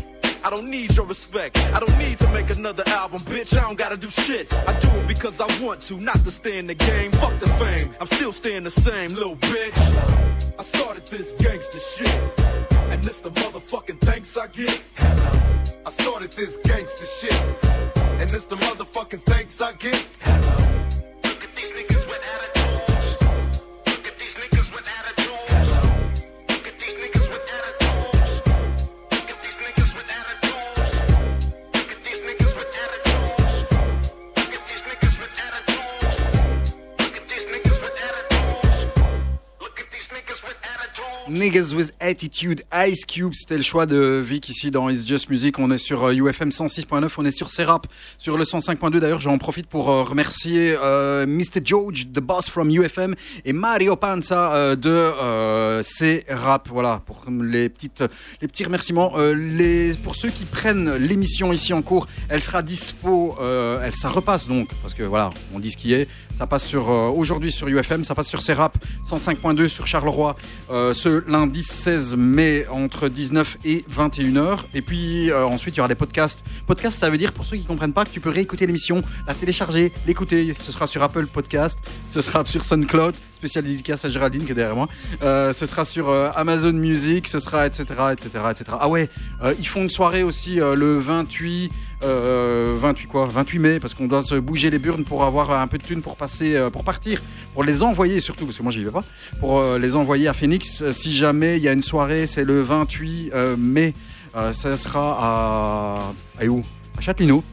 I 0.43 0.49
don't 0.49 0.71
need 0.71 0.97
your 0.97 1.05
respect. 1.05 1.59
I 1.75 1.81
don't 1.81 1.99
need 1.99 2.19
to 2.21 2.29
make 2.31 2.49
another 2.49 2.83
album, 2.87 3.21
bitch. 3.21 3.55
I 3.55 3.61
don't 3.61 3.77
gotta 3.77 3.99
do 3.99 4.09
shit. 4.09 4.51
I 4.55 4.73
do 4.79 4.89
it 4.89 5.07
because 5.07 5.39
I 5.39 5.47
want 5.63 5.83
to, 5.83 6.01
not 6.01 6.25
to 6.25 6.31
stay 6.31 6.57
in 6.57 6.67
the 6.67 6.75
game. 6.75 7.11
Fuck 7.13 7.39
the 7.39 7.49
fame. 7.61 7.91
I'm 8.01 8.07
still 8.07 8.33
staying 8.33 8.65
the 8.65 8.71
same, 8.71 9.11
little 9.11 9.37
bitch. 9.37 9.77
I 10.59 10.63
started 10.63 11.05
this 11.07 11.35
gangster 11.35 11.79
shit. 11.79 12.41
And 12.91 13.05
this 13.05 13.21
the 13.21 13.31
motherfucking 13.31 14.01
thanks 14.01 14.35
I 14.35 14.47
get. 14.47 14.83
Hello, 14.95 15.69
I 15.85 15.91
started 15.91 16.33
this 16.33 16.57
gangster 16.65 17.05
shit. 17.05 18.02
And 18.23 18.31
it's 18.31 18.45
the 18.45 18.55
motherfucking 18.55 19.23
thanks 19.23 19.61
I 19.61 19.73
get. 19.73 20.07
Look 20.27 20.92
Niggas 41.33 41.73
with 41.75 41.95
Attitude, 41.99 42.63
Ice 42.87 43.07
Cube, 43.07 43.33
c'était 43.35 43.57
le 43.57 43.63
choix 43.63 43.87
de 43.87 44.23
Vic 44.23 44.51
ici 44.51 44.71
dans 44.71 44.91
It's 44.91 45.07
Just 45.07 45.31
Music. 45.31 45.59
On 45.59 45.71
est 45.71 45.79
sur 45.79 46.05
euh, 46.05 46.13
UFM 46.13 46.51
106.9, 46.51 47.09
on 47.17 47.25
est 47.25 47.31
sur 47.31 47.49
Serap, 47.49 47.87
sur 48.19 48.37
le 48.37 48.45
105.2. 48.45 48.99
D'ailleurs, 48.99 49.23
j'en 49.23 49.39
profite 49.39 49.67
pour 49.67 49.89
euh, 49.89 50.03
remercier 50.03 50.77
euh, 50.79 51.25
Mr. 51.25 51.63
George, 51.65 52.09
the 52.13 52.21
boss 52.21 52.51
from 52.51 52.71
UFM, 52.71 53.15
et 53.47 53.55
Mario 53.55 53.97
Panza 53.97 54.77
de 54.77 54.91
euh, 54.91 55.83
Serap. 55.83 56.69
Voilà, 56.69 57.01
pour 57.07 57.25
les, 57.31 57.71
petites, 57.71 58.05
les 58.43 58.49
petits 58.49 58.65
remerciements. 58.65 59.17
Les, 59.35 59.95
pour 59.95 60.17
ceux 60.17 60.29
qui 60.29 60.45
prennent 60.45 60.97
l'émission 60.97 61.51
ici 61.53 61.73
en 61.73 61.81
cours, 61.81 62.09
elle 62.29 62.43
sera 62.43 62.61
dispo, 62.61 63.37
elle, 63.41 63.93
ça 63.93 64.11
repasse 64.11 64.49
donc, 64.49 64.69
parce 64.83 64.93
que 64.93 65.03
voilà, 65.03 65.31
on 65.55 65.61
dit 65.61 65.71
ce 65.71 65.79
qui 65.79 65.95
est. 65.95 66.09
Ça 66.37 66.47
passe 66.47 66.67
sur 66.67 66.89
aujourd'hui 66.89 67.53
sur 67.53 67.69
UFM, 67.69 68.05
ça 68.05 68.15
passe 68.15 68.29
sur 68.29 68.43
Serap 68.43 68.77
105.2 69.09 69.69
sur 69.69 69.87
Charleroi 69.87 70.37
euh, 70.71 70.95
lundi 71.27 71.63
16 71.63 72.17
mai 72.17 72.67
entre 72.69 73.09
19 73.09 73.59
et 73.65 73.85
21h. 73.91 74.61
Et 74.75 74.83
puis 74.83 75.31
euh, 75.31 75.45
ensuite 75.45 75.75
il 75.75 75.79
y 75.79 75.81
aura 75.81 75.89
des 75.89 75.95
podcasts. 75.95 76.45
Podcast 76.67 76.99
ça 76.99 77.11
veut 77.11 77.19
dire 77.19 77.33
pour 77.33 77.45
ceux 77.45 77.57
qui 77.57 77.65
comprennent 77.65 77.93
pas 77.93 78.05
que 78.05 78.11
tu 78.11 78.21
peux 78.21 78.31
réécouter 78.31 78.67
l'émission, 78.67 79.03
la 79.27 79.35
télécharger, 79.35 79.93
l'écouter. 80.07 80.55
Ce 80.59 80.73
sera 80.73 80.87
sur 80.87 81.03
Apple 81.03 81.27
Podcast, 81.27 81.79
ce 82.09 82.21
sera 82.21 82.45
sur 82.45 82.65
SoundCloud, 82.65 83.15
spécial 83.35 83.65
dédicace 83.65 84.05
à 84.05 84.09
Géraldine 84.09 84.45
qui 84.45 84.53
est 84.53 84.55
derrière 84.55 84.77
moi. 84.77 84.89
Euh, 85.23 85.53
ce 85.53 85.67
sera 85.67 85.85
sur 85.85 86.09
euh, 86.09 86.31
Amazon 86.35 86.73
Music, 86.73 87.29
ce 87.29 87.39
sera 87.39 87.67
etc 87.67 87.85
etc 88.13 88.29
etc. 88.51 88.65
Ah 88.81 88.89
ouais, 88.89 89.09
ils 89.59 89.67
font 89.67 89.83
une 89.83 89.91
soirée 89.91 90.23
aussi 90.23 90.57
le 90.57 90.99
28 90.99 91.71
euh, 92.05 92.77
28 92.79 93.07
quoi 93.07 93.27
28 93.27 93.59
mai 93.59 93.81
parce 93.81 93.95
qu'on 93.95 94.07
doit 94.07 94.23
se 94.23 94.35
bouger 94.35 94.71
les 94.71 94.79
burnes 94.79 95.05
pour 95.05 95.25
avoir 95.25 95.53
un 95.53 95.67
peu 95.67 95.79
de 95.79 95.83
thunes 95.83 96.03
pour 96.03 96.17
passer 96.17 96.57
euh, 96.57 96.71
pour 96.71 96.85
partir 96.85 97.23
pour 97.55 97.65
les 97.65 97.83
envoyer 97.83 98.21
surtout 98.21 98.45
parce 98.45 98.59
que 98.59 98.63
moi 98.63 98.73
j'y 98.73 98.85
vais 98.85 98.91
pas 98.91 99.05
pour 99.41 99.59
euh, 99.59 99.79
les 99.79 99.97
envoyer 99.97 100.29
à 100.29 100.33
Phoenix. 100.33 100.83
Euh, 100.83 100.93
si 100.93 101.15
jamais 101.15 101.57
il 101.57 101.63
y 101.63 101.69
a 101.69 101.73
une 101.73 101.83
soirée 101.83 102.27
c'est 102.27 102.45
le 102.45 102.63
28 102.63 103.31
euh, 103.35 103.57
mai. 103.57 103.95
Euh, 104.35 104.53
ça 104.53 104.77
sera 104.77 105.19
à 105.21 106.43
à 106.43 106.47
où? 106.47 106.63
À 106.99 107.01
Châtelineau 107.01 107.45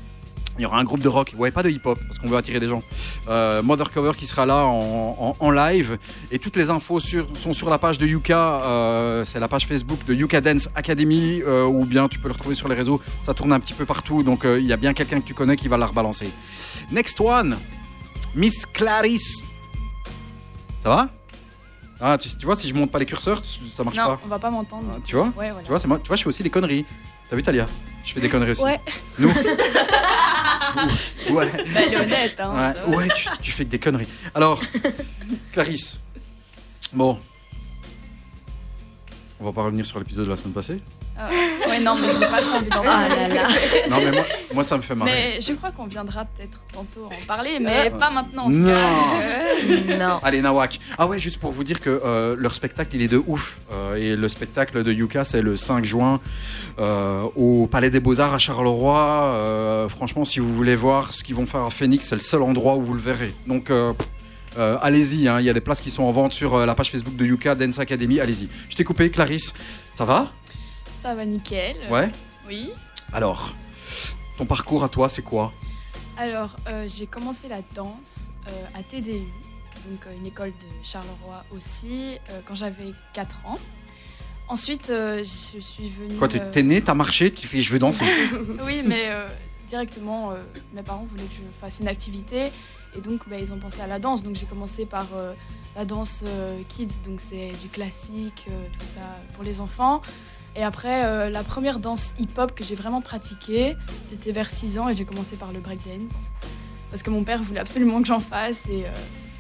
il 0.60 0.64
y 0.64 0.66
aura 0.66 0.78
un 0.78 0.84
groupe 0.84 1.00
de 1.00 1.08
rock, 1.08 1.34
ouais, 1.38 1.52
pas 1.52 1.64
de 1.64 1.70
hip-hop, 1.70 1.98
parce 2.06 2.20
qu'on 2.20 2.28
veut 2.28 2.38
attirer 2.38 2.60
des 2.60 2.68
gens. 2.68 2.84
Euh, 3.30 3.64
Mother 3.64 3.92
Cover 3.92 4.12
qui 4.18 4.26
sera 4.28 4.46
là 4.46 4.66
en, 4.66 5.16
en- 5.20 5.36
en 5.40 5.52
live. 5.52 5.98
Et 6.32 6.38
toutes 6.38 6.56
les 6.58 6.70
infos 6.70 7.00
sur- 7.00 7.28
sont 7.38 7.54
sur 7.54 7.70
la 7.70 7.78
page 7.78 7.98
de 7.98 8.06
Yuka. 8.06 8.62
euh, 8.64 9.24
c'est 9.24 9.40
la 9.40 9.48
page 9.48 9.66
Facebook 9.68 10.06
de 10.06 10.14
Yuka 10.14 10.42
Dance 10.42 10.70
Academy. 10.76 11.42
euh, 11.46 11.64
ou 11.66 11.86
bien 11.86 12.08
tu 12.10 12.20
peux 12.20 12.28
le 12.28 12.34
retrouver 12.34 12.56
sur 12.56 12.68
les 12.68 12.76
réseaux. 12.76 13.02
Ça 13.24 13.34
tourne 13.34 13.54
un 13.54 13.60
petit 13.60 13.74
peu 13.74 13.86
partout. 13.86 14.22
Donc 14.22 14.44
euh, 14.46 14.60
il 14.60 14.68
y 14.68 14.74
a 14.74 14.78
bien 14.78 14.94
quelqu'un 14.94 15.22
que 15.22 15.26
tu 15.26 15.34
connais 15.34 15.56
qui 15.56 15.68
va 15.70 15.78
la 15.78 15.88
rebalancer. 15.88 16.30
Next 16.92 17.20
one, 17.22 17.58
Miss 18.36 18.66
Clarisse. 18.66 19.44
Ça 20.84 20.90
va? 20.90 21.10
Ah, 22.02 22.18
tu, 22.18 22.30
tu 22.38 22.46
vois, 22.46 22.56
si 22.56 22.68
je 22.70 22.74
monte 22.74 22.92
pas 22.92 23.00
les 23.00 23.06
curseurs, 23.06 23.42
ça 23.76 23.84
marche 23.84 23.98
Non, 23.98 24.06
pas. 24.06 24.20
on 24.24 24.28
va 24.28 24.40
pas 24.40 24.50
m'entendre. 24.50 24.86
Ah, 24.96 25.00
tu 25.06 25.16
vois? 25.16 25.26
Ouais, 25.38 25.50
voilà. 25.52 25.62
Tu 25.64 25.68
vois, 25.70 25.80
c'est 25.80 25.88
moi. 25.88 26.00
Tu 26.02 26.08
vois, 26.08 26.16
je 26.16 26.24
fais 26.24 26.30
aussi 26.30 26.44
des 26.44 26.50
conneries. 26.50 26.86
T'as 27.30 27.36
vu, 27.36 27.44
Talia 27.44 27.68
Je 28.10 28.16
fais 28.16 28.22
des 28.22 28.30
conneries 28.30 28.52
aussi. 28.52 28.64
Ouais. 28.64 28.80
Nous 29.20 29.30
Ouais. 31.30 31.48
Bah, 31.74 31.80
elle 31.86 31.94
est 31.94 31.98
honnête, 31.98 32.40
hein. 32.40 32.74
Ouais, 32.88 33.08
tu, 33.16 33.30
tu 33.40 33.52
fais 33.52 33.66
que 33.66 33.70
des 33.70 33.78
conneries. 33.78 34.08
Alors, 34.34 34.60
Clarisse. 35.52 36.00
Bon. 36.92 37.20
On 39.40 39.46
va 39.46 39.52
pas 39.52 39.62
revenir 39.62 39.86
sur 39.86 40.00
l'épisode 40.00 40.26
de 40.26 40.32
la 40.32 40.38
semaine 40.38 40.54
passée. 40.54 40.78
Ah, 41.22 41.28
ouais, 41.70 41.80
non, 41.82 41.96
mais 41.96 42.08
j'ai 42.14 42.20
pas 42.28 42.40
trop 42.40 42.56
envie 42.58 42.70
d'en 42.70 42.80
Ah 42.82 43.08
parler. 43.08 43.16
là 43.16 43.28
là. 43.28 43.48
Non, 43.90 43.98
mais 44.04 44.12
moi, 44.12 44.26
moi 44.54 44.64
ça 44.64 44.78
me 44.78 44.82
fait 44.82 44.96
marrer. 44.96 45.12
Mais 45.12 45.42
je 45.42 45.52
crois 45.54 45.72
qu'on 45.72 45.86
viendra 45.86 46.24
peut-être 46.24 46.58
tantôt 46.74 47.08
en 47.08 47.26
parler, 47.28 47.60
mais 47.60 47.90
pas 47.90 48.10
maintenant. 48.10 48.44
En 48.44 48.48
tout 48.52 48.54
Non. 48.58 48.74
cas. 48.74 48.78
Euh, 49.70 49.98
Non. 49.98 50.20
Allez, 50.24 50.42
Nawak. 50.42 50.80
Ah 50.98 51.06
ouais, 51.06 51.20
juste 51.20 51.38
pour 51.40 51.52
vous 51.52 51.66
dire 51.66 51.82
que 51.82 51.90
euh, 51.90 52.36
leur 52.40 52.54
spectacle, 52.56 52.92
il 52.96 53.02
est 53.02 53.08
de 53.10 53.22
ouf. 53.28 53.58
Euh, 53.74 53.96
et 53.96 54.16
le 54.16 54.30
spectacle 54.30 54.84
de 54.84 54.94
Yuka, 54.94 55.26
c'est 55.26 55.42
le 55.42 55.58
5 55.58 55.84
juin 55.84 56.22
euh, 56.80 57.24
au 57.36 57.68
Palais 57.68 57.90
des 57.90 58.00
Beaux-Arts 58.00 58.34
à 58.34 58.40
Charleroi. 58.40 58.98
Euh, 58.98 59.90
franchement, 59.90 60.24
si 60.24 60.40
vous 60.40 60.56
voulez 60.56 60.78
voir 60.78 61.14
ce 61.14 61.24
qu'ils 61.26 61.36
vont 61.36 61.46
faire 61.46 61.66
à 61.66 61.70
Phoenix, 61.70 62.08
c'est 62.08 62.16
le 62.16 62.22
seul 62.22 62.42
endroit 62.44 62.76
où 62.76 62.84
vous 62.84 62.94
le 62.94 63.02
verrez. 63.02 63.34
Donc, 63.48 63.70
euh, 63.70 63.92
euh, 64.58 64.78
allez-y. 64.82 65.28
hein. 65.28 65.40
Il 65.42 65.46
y 65.46 65.50
a 65.50 65.54
des 65.54 65.60
places 65.62 65.82
qui 65.82 65.90
sont 65.92 66.04
en 66.04 66.12
vente 66.12 66.32
sur 66.34 66.56
euh, 66.56 66.66
la 66.66 66.74
page 66.76 66.90
Facebook 66.92 67.16
de 67.18 67.26
Yuka 67.26 67.56
Dance 67.56 67.80
Academy. 67.80 68.22
Allez-y. 68.22 68.48
Je 68.70 68.76
t'ai 68.78 68.86
coupé, 68.86 69.10
Clarisse. 69.10 69.54
Ça 69.96 70.06
va? 70.06 70.28
Ça 71.02 71.16
va 71.16 71.26
nickel. 71.26 71.78
Ouais. 71.90 72.10
Oui. 72.48 72.72
Alors, 73.14 73.54
ton 74.38 74.46
parcours 74.46 74.84
à 74.84 74.90
toi, 74.90 75.08
c'est 75.08 75.22
quoi? 75.22 75.54
Alors, 76.18 76.58
euh, 76.68 76.86
j'ai 76.90 77.08
commencé 77.08 77.48
la 77.48 77.62
danse 77.74 78.32
euh, 78.48 78.66
à 78.74 78.84
TDU, 78.84 79.24
donc 79.90 80.06
euh, 80.06 80.18
une 80.20 80.26
école 80.26 80.50
de 80.50 80.84
Charleroi 80.84 81.46
aussi, 81.56 82.18
quand 82.46 82.56
j'avais 82.56 82.92
4 83.14 83.46
ans. 83.46 83.60
Ensuite, 84.50 84.88
je 84.88 85.60
suis 85.60 85.90
venue. 85.90 86.16
Quoi, 86.16 86.28
t'es 86.28 86.42
euh, 86.42 86.52
t'es 86.52 86.64
né, 86.64 86.82
t'as 86.82 86.96
marché, 86.96 87.32
tu 87.32 87.48
fais 87.48 87.62
je 87.62 87.72
veux 87.72 87.80
danser. 87.80 88.04
oui, 88.66 88.82
mais 88.84 89.10
directement, 89.70 90.34
mes 90.74 90.82
parents 90.82 91.08
voulaient 91.10 91.24
que 91.24 91.36
je 91.36 91.62
fasse 91.62 91.80
une 91.80 91.88
activité. 91.88 92.52
Et 92.98 93.02
donc, 93.02 93.22
bah, 93.30 93.38
ils 93.40 93.54
ont 93.54 93.60
pensé 93.60 93.80
à 93.80 93.88
la 93.88 94.00
danse. 94.00 94.24
Donc, 94.24 94.36
j'ai 94.36 94.48
commencé 94.48 94.86
par 94.86 95.08
la 95.76 95.86
danse 95.86 96.26
kids. 96.68 96.88
Donc, 97.06 97.22
c'est 97.22 97.52
du 97.62 97.70
classique, 97.70 98.48
tout 98.48 98.86
ça 98.86 99.20
pour 99.36 99.44
les 99.44 99.62
enfants. 99.62 100.02
Et 100.56 100.64
après, 100.64 101.06
euh, 101.06 101.30
la 101.30 101.44
première 101.44 101.80
danse 101.80 102.14
hip-hop 102.20 102.54
que 102.56 102.64
j'ai 102.64 102.76
vraiment 102.76 103.02
pratiquée, 103.02 103.76
c'était 104.06 104.32
vers 104.32 104.50
6 104.50 104.80
ans. 104.80 104.90
Et 104.90 104.96
j'ai 104.96 105.06
commencé 105.06 105.36
par 105.36 105.52
le 105.52 105.60
breakdance. 105.60 106.14
Parce 106.92 107.04
que 107.04 107.10
mon 107.10 107.24
père 107.24 107.42
voulait 107.42 107.60
absolument 107.60 108.02
que 108.02 108.08
j'en 108.08 108.20
fasse. 108.20 108.66
Et 108.68 108.86
euh, 108.86 108.90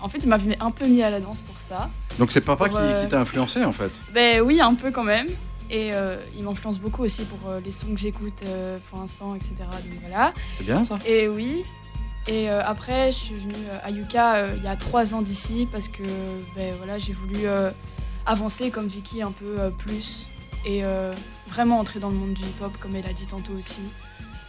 en 0.02 0.10
fait, 0.10 0.20
il 0.20 0.30
m'avait 0.30 0.58
un 0.60 0.72
peu 0.72 0.86
mis 0.86 1.02
à 1.02 1.10
la 1.10 1.20
danse 1.20 1.42
pour 1.42 1.56
ça. 1.60 1.90
Donc 2.20 2.32
c'est 2.32 2.42
papa 2.42 2.66
Pour, 2.66 2.78
qui, 2.78 2.84
euh, 2.84 3.04
qui 3.04 3.10
t'a 3.10 3.20
influencé 3.20 3.64
en 3.64 3.74
fait? 3.74 3.92
Ben 4.14 4.42
oui, 4.42 4.62
un 4.62 4.76
peu 4.76 4.92
quand 4.92 5.04
même. 5.04 5.28
Et 5.72 5.92
il 6.36 6.44
m'influence 6.44 6.80
beaucoup 6.80 7.04
aussi 7.04 7.26
pour 7.26 7.38
les 7.64 7.70
sons 7.70 7.94
que 7.94 8.00
j'écoute 8.00 8.42
pour 8.90 9.00
l'instant, 9.02 9.36
etc. 9.36 9.54
Donc 9.60 10.00
voilà. 10.02 10.34
C'est 10.58 10.64
bien 10.64 10.84
ça 10.84 10.98
Et 11.06 11.28
oui. 11.28 11.64
Et 12.28 12.50
après, 12.50 13.12
je 13.12 13.18
suis 13.18 13.36
venue 13.36 13.54
à 13.84 13.92
Yuka 13.92 14.48
il 14.56 14.64
y 14.64 14.68
a 14.68 14.76
trois 14.76 15.14
ans 15.14 15.22
d'ici 15.22 15.68
parce 15.72 15.88
que 15.88 16.02
ben, 16.56 16.74
voilà, 16.80 16.98
j'ai 16.98 17.14
voulu 17.14 17.42
avancer 18.26 18.72
comme 18.72 18.88
Vicky 18.88 19.22
un 19.22 19.32
peu 19.32 19.70
plus 19.78 20.26
et 20.66 20.84
euh, 20.84 21.14
vraiment 21.48 21.80
entrer 21.80 22.00
dans 22.00 22.10
le 22.10 22.16
monde 22.16 22.34
du 22.34 22.44
hip-hop 22.44 22.78
comme 22.80 22.96
elle 22.96 23.06
a 23.06 23.14
dit 23.14 23.28
tantôt 23.28 23.54
aussi. 23.54 23.82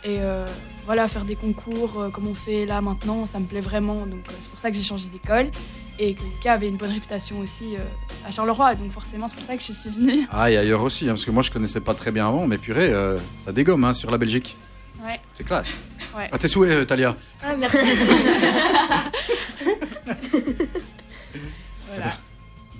Et 0.03 0.16
euh, 0.20 0.46
voilà, 0.87 1.09
faire 1.09 1.25
des 1.25 1.37
concours 1.37 2.01
euh, 2.01 2.11
comme 2.11 2.27
on 2.27 2.35
fait 2.35 2.64
là 2.64 2.81
maintenant, 2.81 3.27
ça 3.27 3.38
me 3.38 3.44
plaît 3.44 3.61
vraiment. 3.61 4.07
Donc 4.07 4.20
c'est 4.40 4.51
pour 4.51 4.59
ça 4.59 4.70
que 4.70 4.77
j'ai 4.77 4.83
changé 4.83 5.09
d'école 5.09 5.51
et 5.99 6.14
que 6.14 6.23
Yuka 6.23 6.55
avait 6.55 6.68
une 6.68 6.77
bonne 6.77 6.92
réputation 6.92 7.38
aussi 7.40 7.77
à 8.27 8.31
Charleroi. 8.31 8.75
Donc 8.77 8.92
forcément, 8.92 9.29
c'est 9.29 9.37
pour 9.37 9.44
ça 9.44 9.57
que 9.57 9.62
je 9.62 9.73
suis 9.73 9.90
venue. 9.90 10.27
Ah, 10.31 10.51
et 10.51 10.57
ailleurs 10.57 10.83
aussi, 10.83 11.05
hein, 11.05 11.11
parce 11.11 11.27
que 11.27 11.31
moi 11.31 11.42
je 11.42 11.51
connaissais 11.51 11.81
pas 11.81 11.94
très 11.94 12.11
bien 12.11 12.27
avant, 12.27 12.46
mais 12.46 12.57
purée, 12.57 12.90
ça 13.44 13.53
dégomme 13.53 13.85
hein, 13.85 13.92
sur 13.92 14.11
la 14.11 14.16
Belgique. 14.16 14.57
Ouais. 15.05 15.20
C'est 15.35 15.44
classe. 15.44 15.77
Ouais. 16.16 16.29
À 16.33 16.38
tes 16.38 16.49
souhaits, 16.49 16.87
Talia. 16.87 17.14
Ah, 17.42 17.55
merci. 17.57 17.79
voilà. 21.88 22.19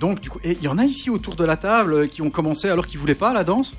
Donc, 0.01 0.19
du 0.19 0.29
coup, 0.29 0.39
et 0.43 0.51
il 0.59 0.63
y 0.63 0.67
en 0.67 0.77
a 0.77 0.83
ici 0.83 1.09
autour 1.09 1.35
de 1.37 1.45
la 1.45 1.55
table 1.55 1.93
euh, 1.93 2.07
qui 2.07 2.21
ont 2.21 2.29
commencé 2.31 2.67
alors 2.69 2.85
qu'ils 2.87 2.99
voulaient 2.99 3.15
pas 3.15 3.31
la 3.33 3.43
danse 3.45 3.73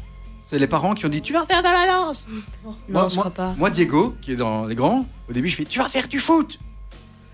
C'est 0.44 0.58
les 0.58 0.66
parents 0.68 0.94
qui 0.94 1.04
ont 1.04 1.08
dit 1.10 1.20
Tu 1.20 1.32
vas 1.34 1.44
faire 1.44 1.58
de 1.62 1.68
la 1.68 1.86
danse 1.86 2.24
Non, 2.64 2.74
moi, 2.88 3.08
je 3.10 3.14
moi- 3.16 3.24
crois 3.24 3.30
pas. 3.34 3.54
Moi, 3.58 3.68
Diego, 3.70 4.14
qui 4.22 4.32
est 4.32 4.36
dans 4.36 4.64
les 4.66 4.74
grands, 4.76 5.04
au 5.28 5.32
début, 5.32 5.48
je 5.48 5.56
fais 5.56 5.64
Tu 5.64 5.80
vas 5.80 5.88
faire 5.88 6.06
du 6.08 6.20
foot 6.20 6.58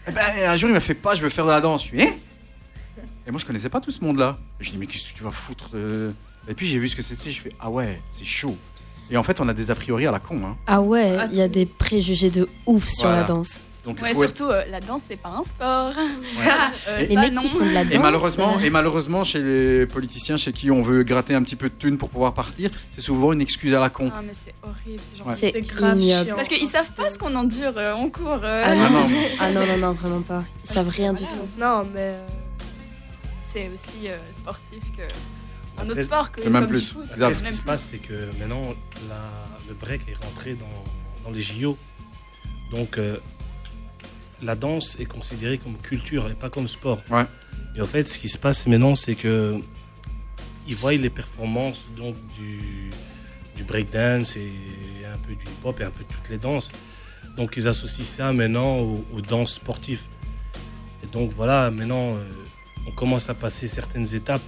Et 0.08 0.10
ben, 0.10 0.22
un 0.48 0.56
jour, 0.56 0.70
il 0.70 0.72
m'a 0.72 0.80
fait 0.80 0.94
pas, 0.94 1.14
je 1.14 1.22
veux 1.22 1.28
faire 1.28 1.44
de 1.44 1.50
la 1.50 1.60
danse. 1.60 1.84
Je 1.84 1.90
fais 1.90 2.02
Hein? 2.08 2.12
Et 3.26 3.30
moi, 3.30 3.38
je 3.38 3.44
connaissais 3.44 3.68
pas 3.68 3.80
tout 3.80 3.90
ce 3.90 4.02
monde-là. 4.02 4.38
Je 4.58 4.70
dis 4.70 4.78
Mais 4.78 4.86
qu'est-ce 4.86 5.12
que 5.12 5.16
tu 5.18 5.22
vas 5.22 5.30
foutre 5.30 5.68
euh? 5.74 6.10
Et 6.48 6.54
puis, 6.54 6.66
j'ai 6.66 6.78
vu 6.78 6.88
ce 6.88 6.96
que 6.96 7.02
c'était, 7.02 7.30
je 7.30 7.42
fais 7.42 7.52
Ah 7.60 7.68
ouais, 7.68 8.00
c'est 8.10 8.24
chaud. 8.24 8.56
Et 9.10 9.18
en 9.18 9.22
fait, 9.22 9.38
on 9.42 9.48
a 9.50 9.54
des 9.54 9.70
a 9.70 9.74
priori 9.74 10.06
à 10.06 10.10
la 10.10 10.18
con. 10.18 10.40
Hein. 10.46 10.56
Ah 10.66 10.80
ouais, 10.80 11.14
il 11.30 11.36
y 11.36 11.42
a 11.42 11.48
des 11.48 11.66
préjugés 11.66 12.30
de 12.30 12.48
ouf 12.66 12.86
sur 12.88 13.04
Voilà. 13.06 13.20
la 13.22 13.26
danse. 13.26 13.60
Donc, 13.84 14.02
Ouais, 14.02 14.10
être- 14.10 14.18
surtout, 14.20 14.44
euh, 14.50 14.64
la 14.70 14.80
danse, 14.80 15.00
c'est 15.08 15.16
pas 15.20 15.30
un 15.30 15.44
sport. 15.44 15.92
Euh, 16.88 16.98
Et- 17.00 17.06
Les 17.06 17.14
ça, 17.14 17.20
mecs 17.20 17.32
non. 17.32 17.42
qui 17.42 17.48
font 17.48 17.64
de 17.64 17.70
la 17.72 17.84
danse. 17.84 17.94
Et 17.94 17.98
malheureusement, 17.98 18.56
euh, 18.56 18.60
et 18.60 18.70
malheureusement, 18.70 19.24
chez 19.24 19.40
les 19.40 19.86
politiciens 19.86 20.36
chez 20.36 20.52
qui 20.52 20.70
on 20.70 20.82
veut 20.82 21.02
gratter 21.04 21.34
un 21.34 21.42
petit 21.42 21.56
peu 21.56 21.68
de 21.68 21.74
thunes 21.74 21.98
pour 21.98 22.08
pouvoir 22.10 22.34
partir, 22.34 22.70
c'est 22.90 23.00
souvent 23.00 23.32
une 23.32 23.40
excuse 23.40 23.72
à 23.74 23.80
la 23.80 23.88
con. 23.90 24.10
Ah, 24.14 24.20
mais 24.24 24.32
c'est 24.34 24.54
horrible, 24.62 25.02
c'est 25.36 25.54
Ouais. 25.54 25.62
Grave 25.62 26.00
chiant. 26.00 26.36
Parce 26.36 26.48
qu'ils 26.48 26.66
savent 26.68 26.90
pas 26.92 27.10
ce 27.10 27.18
qu'on 27.18 27.34
endure 27.34 27.72
euh, 27.76 27.92
en 27.94 28.08
cours. 28.08 28.40
euh. 28.42 28.62
Ah 28.64 28.74
non, 28.74 28.90
non. 28.90 29.06
ah 29.40 29.50
non, 29.52 29.66
non, 29.66 29.76
non, 29.78 29.92
vraiment 29.92 30.20
pas. 30.22 30.44
Ils 30.64 30.70
savent 30.70 30.88
rien 30.88 31.12
du 31.12 31.24
tout. 31.24 31.34
Non, 31.58 31.84
mais 31.94 32.00
euh, 32.00 32.26
c'est 33.52 33.70
aussi 33.74 34.08
euh, 34.08 34.18
sportif 34.32 34.82
que 34.96 35.02
un 35.82 35.88
autre 35.90 36.02
sport 36.02 36.30
que 36.32 36.42
même 36.42 36.62
comme 36.62 36.66
plus. 36.70 36.80
du 36.88 36.92
foot. 36.94 37.04
Après, 37.14 37.34
ce 37.34 37.42
qui 37.44 37.52
se 37.52 37.62
passe, 37.62 37.88
c'est 37.90 37.98
que 37.98 38.26
maintenant, 38.38 38.74
la- 39.08 39.14
le 39.68 39.74
break 39.74 40.02
est 40.08 40.16
rentré 40.24 40.54
dans, 40.54 41.24
dans 41.24 41.30
les 41.34 41.40
JO. 41.42 41.76
Donc, 42.72 42.98
euh, 42.98 43.16
la 44.42 44.54
danse 44.54 44.98
est 45.00 45.06
considérée 45.06 45.58
comme 45.58 45.76
culture 45.76 46.28
et 46.30 46.34
pas 46.34 46.50
comme 46.50 46.68
sport. 46.68 47.00
Ouais. 47.10 47.24
Et 47.76 47.80
en 47.80 47.86
fait, 47.86 48.08
ce 48.08 48.18
qui 48.18 48.28
se 48.28 48.38
passe 48.38 48.66
maintenant, 48.66 48.94
c'est 48.94 49.14
que 49.14 49.60
ils 50.66 50.76
voient 50.76 50.92
les 50.92 51.10
performances 51.10 51.86
donc 51.96 52.14
du, 52.38 52.90
du 53.56 53.64
breakdance 53.64 54.36
et 54.36 54.52
un 55.12 55.18
peu 55.18 55.34
du 55.34 55.44
hip-hop 55.44 55.80
et 55.80 55.84
un 55.84 55.90
peu 55.90 56.04
toutes 56.04 56.28
les 56.28 56.38
danses. 56.38 56.70
Donc, 57.36 57.56
ils 57.56 57.66
associent 57.68 58.04
ça 58.04 58.32
maintenant 58.32 58.78
aux, 58.78 59.04
aux 59.14 59.20
danses 59.20 59.54
sportives. 59.54 60.02
Et 61.02 61.06
donc, 61.06 61.32
voilà, 61.34 61.70
maintenant, 61.70 62.14
euh, 62.14 62.24
on 62.86 62.90
commence 62.90 63.30
à 63.30 63.34
passer 63.34 63.68
certaines 63.68 64.14
étapes 64.14 64.42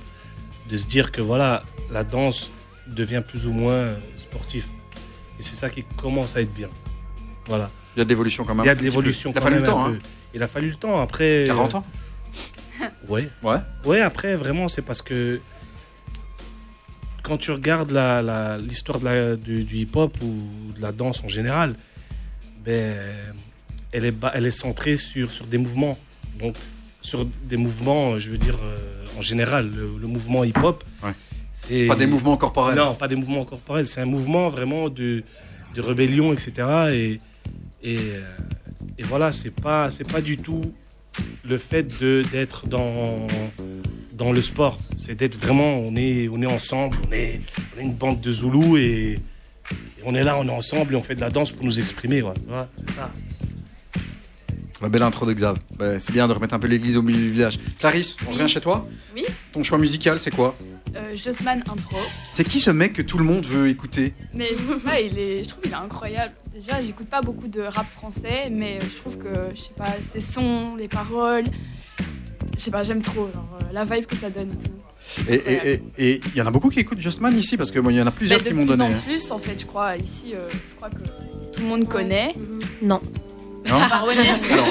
de 0.69 0.77
se 0.77 0.87
dire 0.87 1.11
que 1.11 1.21
voilà, 1.21 1.63
la 1.91 2.05
danse 2.05 2.51
devient 2.87 3.23
plus 3.27 3.47
ou 3.47 3.53
moins 3.53 3.95
sportif. 4.17 4.69
Et 5.39 5.43
c'est 5.43 5.57
ça 5.57 5.71
qui 5.71 5.85
commence 5.85 6.37
à 6.37 6.43
être 6.43 6.53
bien. 6.53 6.69
Voilà. 7.51 7.69
Il 7.97 7.99
y 7.99 8.03
a 8.03 8.05
de 8.05 8.09
l'évolution 8.09 8.45
quand 8.45 8.55
même. 8.55 8.65
Il 8.65 8.69
y 8.69 8.71
a 8.71 8.75
de 8.77 8.83
l'évolution 8.83 9.33
Il 9.35 9.43
fallu 9.43 9.57
le 9.57 9.63
temps. 9.65 9.87
Hein. 9.87 9.99
Il 10.33 10.43
a 10.43 10.47
fallu 10.47 10.69
le 10.69 10.77
temps. 10.77 11.01
Après. 11.03 11.45
40 11.49 11.75
euh, 11.75 11.79
ans 11.79 11.85
Ouais. 13.09 13.29
Ouais. 13.43 13.57
Ouais, 13.85 14.01
après, 14.01 14.37
vraiment, 14.37 14.69
c'est 14.69 14.83
parce 14.83 15.03
que 15.03 15.41
quand 17.25 17.37
tu 17.37 17.51
regardes 17.51 17.91
la- 17.91 18.57
l'histoire 18.59 19.01
la- 19.03 19.35
du, 19.37 19.65
du 19.65 19.77
hip-hop 19.79 20.17
ou 20.23 20.73
de 20.77 20.81
la 20.81 20.93
danse 20.93 21.23
en 21.25 21.29
général, 21.29 21.75
ben, 22.65 22.97
elle, 23.93 24.05
est, 24.05 24.15
elle 24.33 24.47
est 24.47 24.51
centrée 24.53 24.97
sur, 24.97 25.33
sur 25.33 25.47
des 25.47 25.59
mouvements. 25.59 25.99
Donc, 26.39 26.55
sur 27.03 27.27
des 27.45 27.57
mouvements, 27.57 28.19
je 28.19 28.31
veux 28.31 28.39
dire, 28.39 28.59
euh, 28.63 28.77
en 29.19 29.23
général, 29.23 29.71
le, 29.71 29.99
le 30.01 30.07
mouvement 30.07 30.45
hip-hop. 30.45 30.85
Ouais. 31.03 31.13
c'est 31.55 31.87
Pas 31.87 31.97
des 31.97 32.07
mouvements 32.07 32.37
corporels. 32.37 32.77
Non, 32.77 32.95
pas 32.95 33.09
des 33.09 33.17
mouvements 33.17 33.45
corporels. 33.45 33.89
C'est 33.89 34.01
un 34.01 34.07
mouvement 34.07 34.49
vraiment 34.49 34.89
de, 34.89 35.25
de 35.75 35.81
rébellion, 35.81 36.33
etc. 36.33 36.53
Et, 36.93 37.21
et, 37.83 37.97
euh, 37.99 38.23
et 38.99 39.03
voilà, 39.05 39.33
c'est 39.33 39.51
pas, 39.51 39.91
c'est 39.91 40.05
pas 40.11 40.21
du 40.21 40.37
tout 40.37 40.73
le 41.45 41.59
fait 41.59 41.83
de 42.01 42.23
d'être 42.33 42.67
dans 42.67 43.27
dans 44.13 44.33
le 44.33 44.41
sport. 44.43 44.79
C'est 44.99 45.15
d'être 45.15 45.37
vraiment, 45.37 45.79
on 45.79 45.97
est, 45.97 46.29
on 46.29 46.41
est 46.43 46.47
ensemble, 46.47 46.97
on 47.09 47.13
est, 47.13 47.41
on 47.77 47.81
est 47.81 47.85
une 47.85 47.95
bande 47.95 48.21
de 48.21 48.31
Zoulous 48.31 48.77
et, 48.77 49.13
et 49.13 49.19
on 50.05 50.15
est 50.15 50.23
là, 50.23 50.37
on 50.39 50.47
est 50.47 50.53
ensemble 50.53 50.93
et 50.95 50.97
on 50.97 51.03
fait 51.03 51.15
de 51.15 51.21
la 51.23 51.31
danse 51.31 51.53
pour 51.53 51.65
nous 51.65 51.79
exprimer. 51.81 52.21
ouais. 52.23 52.35
C'est 52.77 52.91
ça. 52.91 53.11
La 54.83 54.89
belle 54.89 55.03
intro 55.03 55.27
de 55.27 55.35
Xav. 55.35 55.59
C'est 55.99 56.13
bien 56.13 56.27
de 56.27 56.33
remettre 56.33 56.55
un 56.55 56.59
peu 56.59 56.67
l'église 56.67 56.97
au 56.97 57.03
milieu 57.03 57.19
du 57.19 57.31
village. 57.33 57.59
Clarisse, 57.79 58.17
on 58.27 58.31
Oui. 58.31 58.39
revient 58.39 58.49
chez 58.49 58.61
toi 58.63 58.89
Oui, 59.15 59.25
Ton 59.53 59.63
choix 59.63 59.77
musical, 59.79 60.19
c'est 60.19 60.31
quoi? 60.35 60.57
Euh, 60.97 61.17
Jossman 61.17 61.59
intro. 61.71 61.99
C'est 62.33 62.45
qui 62.45 62.59
ce 62.61 62.71
mec 62.71 62.95
que 62.95 63.03
tout 63.03 63.19
le 63.19 63.25
monde 63.25 63.45
veut 63.47 63.69
écouter? 63.69 64.15
Mais 64.35 64.49
je 64.53 64.57
sais 64.73 64.81
pas, 64.81 64.99
il 65.01 65.19
est, 65.19 65.45
je 65.45 65.49
trouve 65.51 65.63
qu'il 65.63 65.71
est 65.73 65.75
incroyable. 65.75 66.33
Déjà, 66.55 66.81
j'écoute 66.81 67.07
pas 67.09 67.21
beaucoup 67.23 67.49
de 67.49 67.61
rap 67.61 67.87
français, 67.93 68.51
mais 68.51 68.79
euh, 68.81 68.85
je 68.93 68.97
trouve 69.01 69.17
que, 69.19 69.29
je 69.55 69.61
sais 69.61 69.73
pas, 69.77 69.87
ses 70.13 70.21
sons, 70.21 70.75
les 70.77 70.89
paroles, 70.89 71.45
je 72.57 72.61
sais 72.61 72.71
pas, 72.73 72.83
j'aime 72.85 73.03
trop 73.03 73.29
genre, 73.33 73.59
euh, 73.63 73.73
la 73.73 73.85
vibe 73.85 74.07
que 74.07 74.17
ça 74.17 74.31
donne 74.31 74.51
et 74.51 74.65
tout. 74.65 74.73
Et 75.31 75.35
et- 75.35 75.73
et- 75.73 75.83
et 76.15 76.21
il 76.27 76.37
y 76.37 76.43
en 76.43 76.47
a 76.47 76.51
beaucoup 76.51 76.69
qui 76.69 76.81
écoutes 76.81 77.01
Justman 77.01 77.35
ici 77.37 77.57
parce 77.57 77.71
que 77.71 77.79
moi, 77.79 77.93
il 77.93 77.99
y 77.99 78.03
en 78.03 78.07
a 78.07 78.11
plusieurs 78.11 78.39
Mais 78.41 78.45
de 78.45 78.49
qui 78.51 78.55
m'ont 78.55 78.67
plus 78.67 78.77
donné. 78.77 78.91
en 78.93 78.97
hein. 78.97 79.01
plus, 79.07 79.31
en 79.31 79.39
fait, 79.39 79.59
je 79.61 79.65
crois, 79.67 79.97
ici, 79.97 80.35
euh, 80.35 80.41
je 80.51 80.77
crois 80.77 80.91
que 80.91 81.03
tout 81.53 81.61
le 81.63 81.67
monde 81.67 81.89
connaît. 81.89 82.35
Non. 82.83 83.01
Non 83.69 83.79
Pardonnez. 83.89 84.29
alors, 84.53 84.67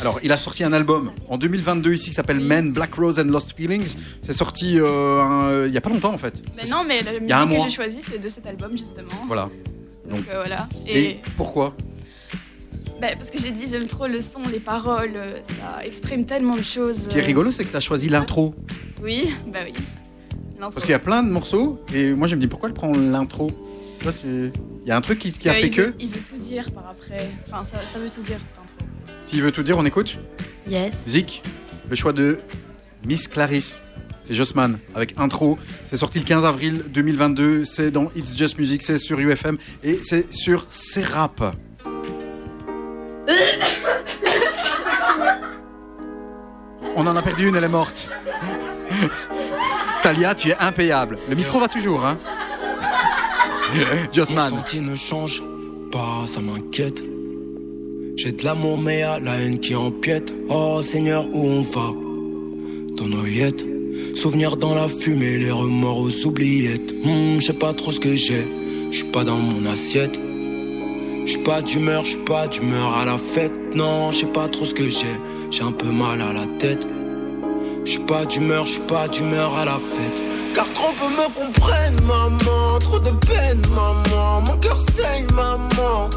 alors, 0.00 0.20
il 0.22 0.30
a 0.32 0.36
sorti 0.36 0.62
un 0.64 0.72
album 0.72 1.12
en 1.28 1.36
2022 1.38 1.94
ici 1.94 2.10
qui 2.10 2.14
s'appelle 2.14 2.40
Men, 2.40 2.72
Black 2.72 2.94
Rose 2.94 3.18
and 3.18 3.24
Lost 3.24 3.54
Feelings. 3.56 3.96
C'est 4.22 4.32
sorti 4.32 4.78
euh, 4.78 5.20
un- 5.20 5.66
il 5.66 5.72
y 5.72 5.76
a 5.76 5.80
pas 5.80 5.90
longtemps 5.90 6.12
en 6.14 6.18
fait. 6.18 6.34
Mais 6.56 6.68
non, 6.68 6.84
mais 6.86 7.02
la 7.02 7.18
musique 7.18 7.58
que 7.58 7.64
j'ai 7.64 7.74
choisie, 7.74 8.00
c'est 8.08 8.18
de 8.20 8.28
cet 8.28 8.46
album, 8.46 8.76
justement. 8.76 9.08
Voilà. 9.26 9.48
Donc, 10.08 10.18
Donc, 10.18 10.28
euh, 10.28 10.34
voilà. 10.44 10.68
et, 10.86 11.00
Et, 11.10 11.20
pourquoi? 11.36 11.74
Bah, 13.00 13.08
parce 13.18 13.30
que 13.30 13.38
j'ai 13.38 13.50
dit, 13.50 13.64
j'aime 13.70 13.86
trop 13.86 14.06
le 14.06 14.20
son, 14.20 14.40
les 14.50 14.60
paroles, 14.60 15.12
euh, 15.16 15.36
ça 15.60 15.84
exprime 15.84 16.24
tellement 16.26 16.56
de 16.56 16.62
choses. 16.62 17.04
Ce 17.04 17.08
qui 17.08 17.18
est 17.18 17.22
euh, 17.22 17.26
rigolo, 17.26 17.50
c'est 17.50 17.64
que 17.64 17.70
tu 17.70 17.76
as 17.76 17.80
choisi 17.80 18.08
l'intro. 18.08 18.54
Oui, 19.02 19.30
bah 19.52 19.60
oui. 19.64 19.72
Parce 20.58 20.76
qu'il 20.84 20.90
y 20.90 20.94
a 20.94 20.98
plein 20.98 21.22
de 21.22 21.28
morceaux 21.30 21.84
et 21.92 22.12
moi 22.14 22.26
je 22.26 22.36
me 22.36 22.40
dis 22.40 22.46
pourquoi 22.46 22.68
elle 22.70 22.74
prend 22.74 22.90
l'intro? 22.92 23.50
Il 24.24 24.50
y 24.86 24.90
a 24.90 24.96
un 24.96 25.00
truc 25.00 25.18
qui, 25.18 25.32
qui 25.32 25.48
a 25.48 25.54
fait 25.54 25.68
que. 25.70 25.80
veut- 25.82 25.94
Il 25.98 26.08
veut 26.08 26.20
tout 26.20 26.36
dire 26.38 26.70
par 26.72 26.88
après. 26.88 27.28
Enfin, 27.46 27.64
ça, 27.64 27.78
ça 27.92 27.98
veut 27.98 28.08
tout 28.08 28.22
dire, 28.22 28.38
cette 28.46 28.58
intro. 28.58 29.14
S'il 29.24 29.42
veut 29.42 29.52
tout 29.52 29.62
dire, 29.62 29.76
on 29.78 29.84
écoute? 29.84 30.16
Yes. 30.70 30.92
Zik, 31.08 31.42
le 31.90 31.96
choix 31.96 32.12
de 32.12 32.38
Miss 33.06 33.28
Clarisse. 33.28 33.82
C'est 34.24 34.32
Jossman 34.32 34.78
avec 34.94 35.14
intro. 35.18 35.58
C'est 35.84 35.98
sorti 35.98 36.18
le 36.18 36.24
15 36.24 36.46
avril 36.46 36.84
2022. 36.88 37.64
C'est 37.64 37.90
dans 37.90 38.10
It's 38.16 38.34
Just 38.34 38.58
Music. 38.58 38.82
C'est 38.82 38.96
sur 38.96 39.20
UFM 39.20 39.58
et 39.82 39.98
c'est 40.00 40.32
sur 40.32 40.64
Serap. 40.70 41.54
On 46.96 47.06
en 47.06 47.14
a 47.16 47.20
perdu 47.22 47.48
une, 47.48 47.56
elle 47.56 47.64
est 47.64 47.68
morte. 47.68 48.08
Talia, 50.02 50.34
tu 50.34 50.48
es 50.48 50.56
impayable. 50.58 51.18
Le 51.28 51.36
micro 51.36 51.60
va 51.60 51.68
toujours, 51.68 52.06
hein 52.06 52.16
senti 54.48 54.80
ne 54.80 54.94
change 54.94 55.42
pas, 55.92 56.26
ça 56.26 56.40
m'inquiète. 56.40 57.02
J'ai 58.16 58.32
de 58.32 58.42
l'amour, 58.44 58.78
mais 58.78 59.00
y'a 59.00 59.18
la 59.18 59.36
haine 59.36 59.58
qui 59.58 59.74
empiète. 59.74 60.32
Oh 60.48 60.80
Seigneur, 60.82 61.26
où 61.34 61.46
on 61.46 61.60
va? 61.62 61.90
Dans 62.96 63.08
nos 63.08 63.26
yettes. 63.26 63.73
Souvenirs 64.14 64.56
dans 64.56 64.74
la 64.74 64.88
fumée, 64.88 65.38
les 65.38 65.50
remords 65.50 65.98
aux 65.98 66.26
oubliettes. 66.26 66.94
Hmm, 67.04 67.38
je 67.40 67.46
sais 67.46 67.52
pas 67.52 67.72
trop 67.72 67.92
ce 67.92 68.00
que 68.00 68.16
j'ai, 68.16 68.46
je 68.90 68.96
suis 68.96 69.10
pas 69.10 69.24
dans 69.24 69.38
mon 69.38 69.66
assiette. 69.66 70.18
Je 71.26 71.30
suis 71.30 71.42
pas 71.42 71.62
d'humeur, 71.62 72.04
je 72.04 72.10
suis 72.10 72.24
pas 72.24 72.46
d'humeur 72.48 72.96
à 72.96 73.04
la 73.04 73.18
fête. 73.18 73.52
Non, 73.74 74.12
je 74.12 74.20
sais 74.20 74.26
pas 74.26 74.48
trop 74.48 74.64
ce 74.64 74.74
que 74.74 74.88
j'ai, 74.88 75.16
j'ai 75.50 75.62
un 75.62 75.72
peu 75.72 75.90
mal 75.90 76.20
à 76.20 76.32
la 76.32 76.46
tête. 76.58 76.86
Je 77.84 77.90
suis 77.90 78.00
pas 78.00 78.24
d'humeur, 78.24 78.64
je 78.66 78.72
suis 78.72 78.82
pas 78.82 79.08
d'humeur 79.08 79.56
à 79.56 79.64
la 79.64 79.78
fête. 79.78 80.22
Car 80.54 80.72
trop 80.72 80.92
peu 80.92 81.08
me 81.08 81.26
comprennent, 81.34 82.00
maman. 82.06 82.78
Trop 82.80 82.98
de 82.98 83.10
peine, 83.26 83.62
maman. 83.74 84.40
Mon 84.40 84.56
cœur 84.56 84.80
saigne, 84.80 85.26
maman. 85.34 86.08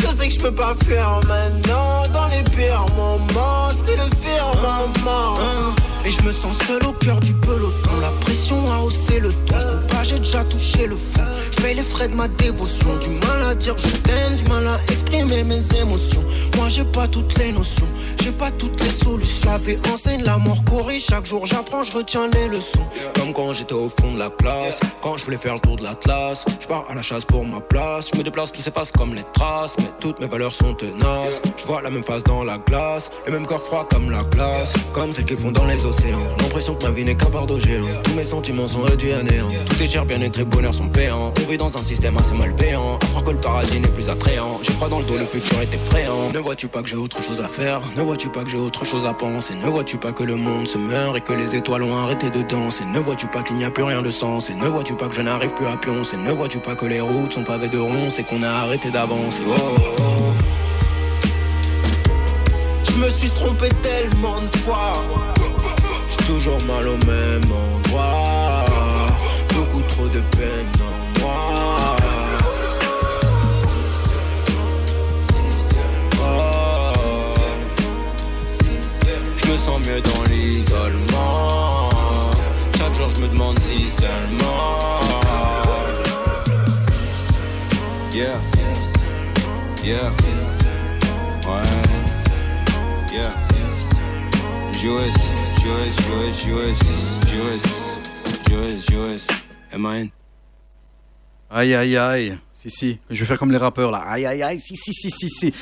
Je 0.00 0.06
sais 0.06 0.28
que 0.28 0.34
je 0.34 0.40
peux 0.40 0.54
pas 0.54 0.74
faire 0.84 1.20
maintenant. 1.26 2.04
Dans 2.12 2.28
les 2.28 2.42
pires 2.54 2.86
moments, 2.96 3.70
je 3.70 3.92
le 3.92 4.08
faire, 4.22 4.52
maman. 4.62 5.34
Hein, 5.40 5.74
Et 6.06 6.10
je 6.12 6.22
me 6.22 6.30
sens 6.30 6.56
seul 6.68 6.86
au 6.86 6.92
cœur 6.92 7.18
du 7.18 7.34
peloton. 7.34 7.90
La 8.00 8.12
pression 8.20 8.70
a 8.70 8.78
haussé 8.78 9.18
le 9.18 9.32
ton. 9.32 9.95
J'ai 10.08 10.18
déjà 10.20 10.44
touché 10.44 10.86
le 10.86 10.94
fond. 10.94 11.20
Je 11.50 11.62
paye 11.62 11.74
les 11.74 11.82
frais 11.82 12.06
de 12.06 12.14
ma 12.14 12.28
dévotion. 12.28 12.86
Du 13.02 13.08
mal 13.26 13.42
à 13.42 13.54
dire 13.54 13.74
je 13.76 13.88
t'aime, 13.88 14.36
du 14.36 14.44
mal 14.44 14.66
à 14.68 14.78
exprimer 14.92 15.42
mes 15.42 15.60
émotions. 15.80 16.22
Moi 16.56 16.68
j'ai 16.68 16.84
pas 16.84 17.08
toutes 17.08 17.36
les 17.38 17.50
notions, 17.52 17.88
j'ai 18.22 18.30
pas 18.30 18.50
toutes 18.52 18.80
les 18.80 18.90
solutions. 18.90 19.50
La 19.50 19.58
vie 19.58 19.78
enseigne, 19.92 20.22
la 20.22 20.38
mort 20.38 20.62
corrige. 20.64 21.06
Chaque 21.06 21.26
jour 21.26 21.44
j'apprends, 21.46 21.82
je 21.82 21.92
retiens 21.92 22.28
les 22.28 22.46
leçons. 22.48 22.86
Comme 23.16 23.32
quand 23.32 23.52
j'étais 23.52 23.74
au 23.74 23.88
fond 23.88 24.12
de 24.12 24.18
la 24.18 24.30
classe, 24.30 24.78
quand 25.02 25.16
je 25.16 25.24
voulais 25.24 25.38
faire 25.38 25.54
le 25.54 25.60
tour 25.60 25.76
de 25.76 25.82
l'Atlas. 25.82 26.44
Je 26.60 26.66
pars 26.66 26.84
à 26.88 26.94
la 26.94 27.02
chasse 27.02 27.24
pour 27.24 27.44
ma 27.44 27.60
place. 27.60 28.10
Je 28.12 28.18
me 28.18 28.22
déplace, 28.22 28.52
tout 28.52 28.62
s'efface 28.62 28.92
comme 28.92 29.14
les 29.14 29.24
traces. 29.34 29.74
Mais 29.78 29.90
toutes 30.00 30.20
mes 30.20 30.26
valeurs 30.26 30.54
sont 30.54 30.74
tenaces. 30.74 31.40
Je 31.56 31.64
vois 31.64 31.82
la 31.82 31.90
même 31.90 32.02
face 32.02 32.22
dans 32.24 32.44
la 32.44 32.58
glace, 32.58 33.10
le 33.26 33.32
même 33.32 33.46
corps 33.46 33.62
froid 33.62 33.86
comme 33.90 34.10
la 34.10 34.22
glace. 34.22 34.72
Comme 34.92 35.12
celles 35.12 35.24
qui 35.24 35.34
font 35.34 35.50
dans 35.50 35.64
les 35.64 35.84
océans. 35.84 36.18
L'impression 36.40 36.74
que 36.74 36.84
ma 36.84 36.90
vie 36.90 37.04
n'est 37.04 37.16
qu'un 37.16 37.30
fardeau 37.30 37.58
géant. 37.58 37.86
Tous 38.04 38.14
mes 38.14 38.24
sentiments 38.24 38.68
sont 38.68 38.82
réduits 38.82 39.12
à 39.12 39.22
néant. 39.22 39.50
Tout 39.66 39.82
est 39.82 39.86
bien-être 40.04 40.38
et 40.38 40.44
bonheur 40.44 40.74
sont 40.74 40.88
payants. 40.88 41.32
On 41.40 41.50
vit 41.50 41.56
dans 41.56 41.76
un 41.76 41.82
système 41.82 42.16
assez 42.18 42.34
malveillant. 42.34 42.98
À 43.00 43.06
croire 43.06 43.24
que 43.24 43.30
le 43.30 43.38
paradis 43.38 43.80
n'est 43.80 43.88
plus 43.88 44.08
attrayant. 44.10 44.58
J'ai 44.62 44.72
froid 44.72 44.88
dans 44.88 44.98
le 44.98 45.04
dos, 45.04 45.16
le 45.16 45.24
futur 45.24 45.60
est 45.60 45.72
effrayant. 45.72 46.30
Ne 46.32 46.38
vois-tu 46.38 46.68
pas 46.68 46.82
que 46.82 46.88
j'ai 46.88 46.96
autre 46.96 47.22
chose 47.22 47.40
à 47.40 47.48
faire? 47.48 47.80
Ne 47.96 48.02
vois-tu 48.02 48.28
pas 48.28 48.44
que 48.44 48.50
j'ai 48.50 48.58
autre 48.58 48.84
chose 48.84 49.06
à 49.06 49.14
penser? 49.14 49.54
Ne 49.54 49.68
vois-tu 49.68 49.96
pas 49.96 50.12
que 50.12 50.24
le 50.24 50.36
monde 50.36 50.66
se 50.66 50.78
meurt 50.78 51.16
et 51.16 51.20
que 51.20 51.32
les 51.32 51.54
étoiles 51.56 51.82
ont 51.82 51.96
arrêté 51.96 52.30
de 52.30 52.42
danser? 52.42 52.84
Ne 52.84 52.98
vois-tu 52.98 53.26
pas 53.28 53.42
qu'il 53.42 53.56
n'y 53.56 53.64
a 53.64 53.70
plus 53.70 53.84
rien 53.84 54.02
de 54.02 54.10
sens? 54.10 54.50
Et 54.50 54.54
ne 54.54 54.66
vois-tu 54.66 54.94
pas 54.96 55.06
que 55.06 55.14
je 55.14 55.22
n'arrive 55.22 55.54
plus 55.54 55.66
à 55.66 55.76
pioncer? 55.76 56.16
Ne 56.16 56.32
vois-tu 56.32 56.58
pas 56.58 56.74
que 56.74 56.86
les 56.86 57.00
routes 57.00 57.32
sont 57.32 57.44
pavées 57.44 57.68
de 57.68 57.78
ronces 57.78 58.18
et 58.18 58.24
qu'on 58.24 58.42
a 58.42 58.50
arrêté 58.50 58.90
d'avancer? 58.90 59.44
Oh, 59.48 59.52
oh, 59.58 59.80
oh. 59.98 60.02
Je 62.90 62.98
me 62.98 63.08
suis 63.10 63.30
trompé 63.30 63.68
tellement 63.82 64.40
de 64.40 64.56
fois. 64.58 64.94
J'ai 66.08 66.26
toujours 66.26 66.58
mal 66.66 66.88
au 66.88 66.96
même 67.06 67.42
endroit. 67.44 68.35
De 70.16 70.22
peine 70.34 70.72
en 70.80 71.20
moi. 71.20 71.96
Je 79.36 79.52
me 79.52 79.58
sens 79.58 79.78
mieux 79.86 80.00
dans 80.00 80.22
l'isolement. 80.30 81.90
Chaque 82.78 82.94
jour 82.94 83.10
je 83.14 83.20
me 83.20 83.28
demande 83.28 83.58
si 83.58 83.82
seulement. 83.90 85.00
Yeah. 88.14 88.40
Yeah. 89.84 90.10
Ouais. 91.46 91.60
Yeah. 93.12 93.34
Joyce, 94.72 95.30
Joyce, 95.62 95.96
Joyce, 96.08 96.46
Joyce, 96.46 96.80
Joyce, 97.26 97.68
Joyce, 98.48 98.86
Joyce. 98.90 99.45
In? 99.84 100.08
Aïe, 101.50 101.74
aïe, 101.74 101.96
aïe. 101.96 102.38
Si, 102.52 102.70
si. 102.70 102.98
Je 103.10 103.20
vais 103.20 103.26
faire 103.26 103.38
comme 103.38 103.52
les 103.52 103.58
rappeurs, 103.58 103.90
là. 103.90 103.98
Aïe, 104.08 104.26
aïe, 104.26 104.42
aïe. 104.42 104.58
Si, 104.58 104.74
si, 104.74 104.92
si, 104.92 105.10
si, 105.10 105.28
si. 105.28 105.52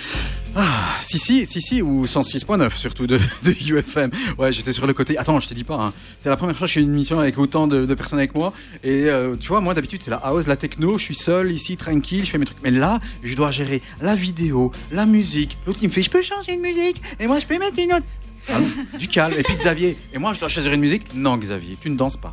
Ah, 0.57 0.97
si, 1.03 1.19
si, 1.19 1.47
si, 1.47 1.61
si. 1.61 1.83
Ou 1.83 2.07
106.9, 2.07 2.75
surtout 2.77 3.07
de, 3.07 3.19
UFM. 3.47 4.11
Ouais, 4.39 4.53
j'étais 4.53 4.73
sur 4.73 4.87
le 4.87 4.95
côté. 4.95 5.19
Attends, 5.19 5.39
je 5.41 5.49
te 5.49 5.55
dis 5.55 5.65
pas. 5.65 5.75
hein. 5.75 5.93
C'est 6.21 6.29
la 6.31 6.37
première 6.37 6.57
fois 6.57 6.67
que 6.67 6.69
je 6.69 6.75
fais 6.79 6.83
une 6.83 6.93
émission 6.93 7.19
avec 7.21 7.37
autant 7.37 7.67
de, 7.67 7.93
personnes 7.95 8.21
avec 8.21 8.35
moi. 8.35 8.55
Et 8.83 9.11
euh, 9.11 9.37
tu 9.37 9.49
vois, 9.49 9.61
moi, 9.61 9.75
d'habitude, 9.75 10.01
c'est 10.03 10.11
la 10.11 10.17
house, 10.19 10.47
la 10.47 10.57
techno. 10.57 10.97
Je 10.97 11.03
suis 11.05 11.15
seul 11.17 11.53
ici, 11.53 11.77
tranquille. 11.77 12.25
Je 12.25 12.31
fais 12.31 12.39
mes 12.39 12.47
trucs. 12.47 12.63
Mais 12.63 12.71
là, 12.71 13.01
je 13.23 13.35
dois 13.35 13.51
gérer 13.51 13.83
la 14.01 14.15
vidéo, 14.15 14.73
la 14.93 15.05
musique. 15.05 15.59
L'autre, 15.67 15.81
il 15.83 15.89
me 15.89 15.93
fait 15.93 16.03
Je 16.03 16.11
peux 16.11 16.23
changer 16.23 16.57
de 16.57 16.63
musique. 16.63 17.03
Et 17.21 17.27
moi, 17.27 17.41
je 17.41 17.47
peux 17.47 17.59
mettre 17.59 17.79
une 17.79 17.93
autre. 17.93 18.07
Ah 18.49 18.59
du 18.99 19.09
calme. 19.09 19.35
Et 19.37 19.43
puis 19.43 19.55
Xavier. 19.57 19.99
Et 20.13 20.19
moi, 20.19 20.33
je 20.33 20.41
dois 20.41 20.49
choisir 20.49 20.73
une 20.73 20.81
musique. 20.81 21.15
Non, 21.15 21.37
Xavier, 21.37 21.77
tu 21.81 21.91
ne 21.91 21.97
danses 21.97 22.17
pas. 22.17 22.33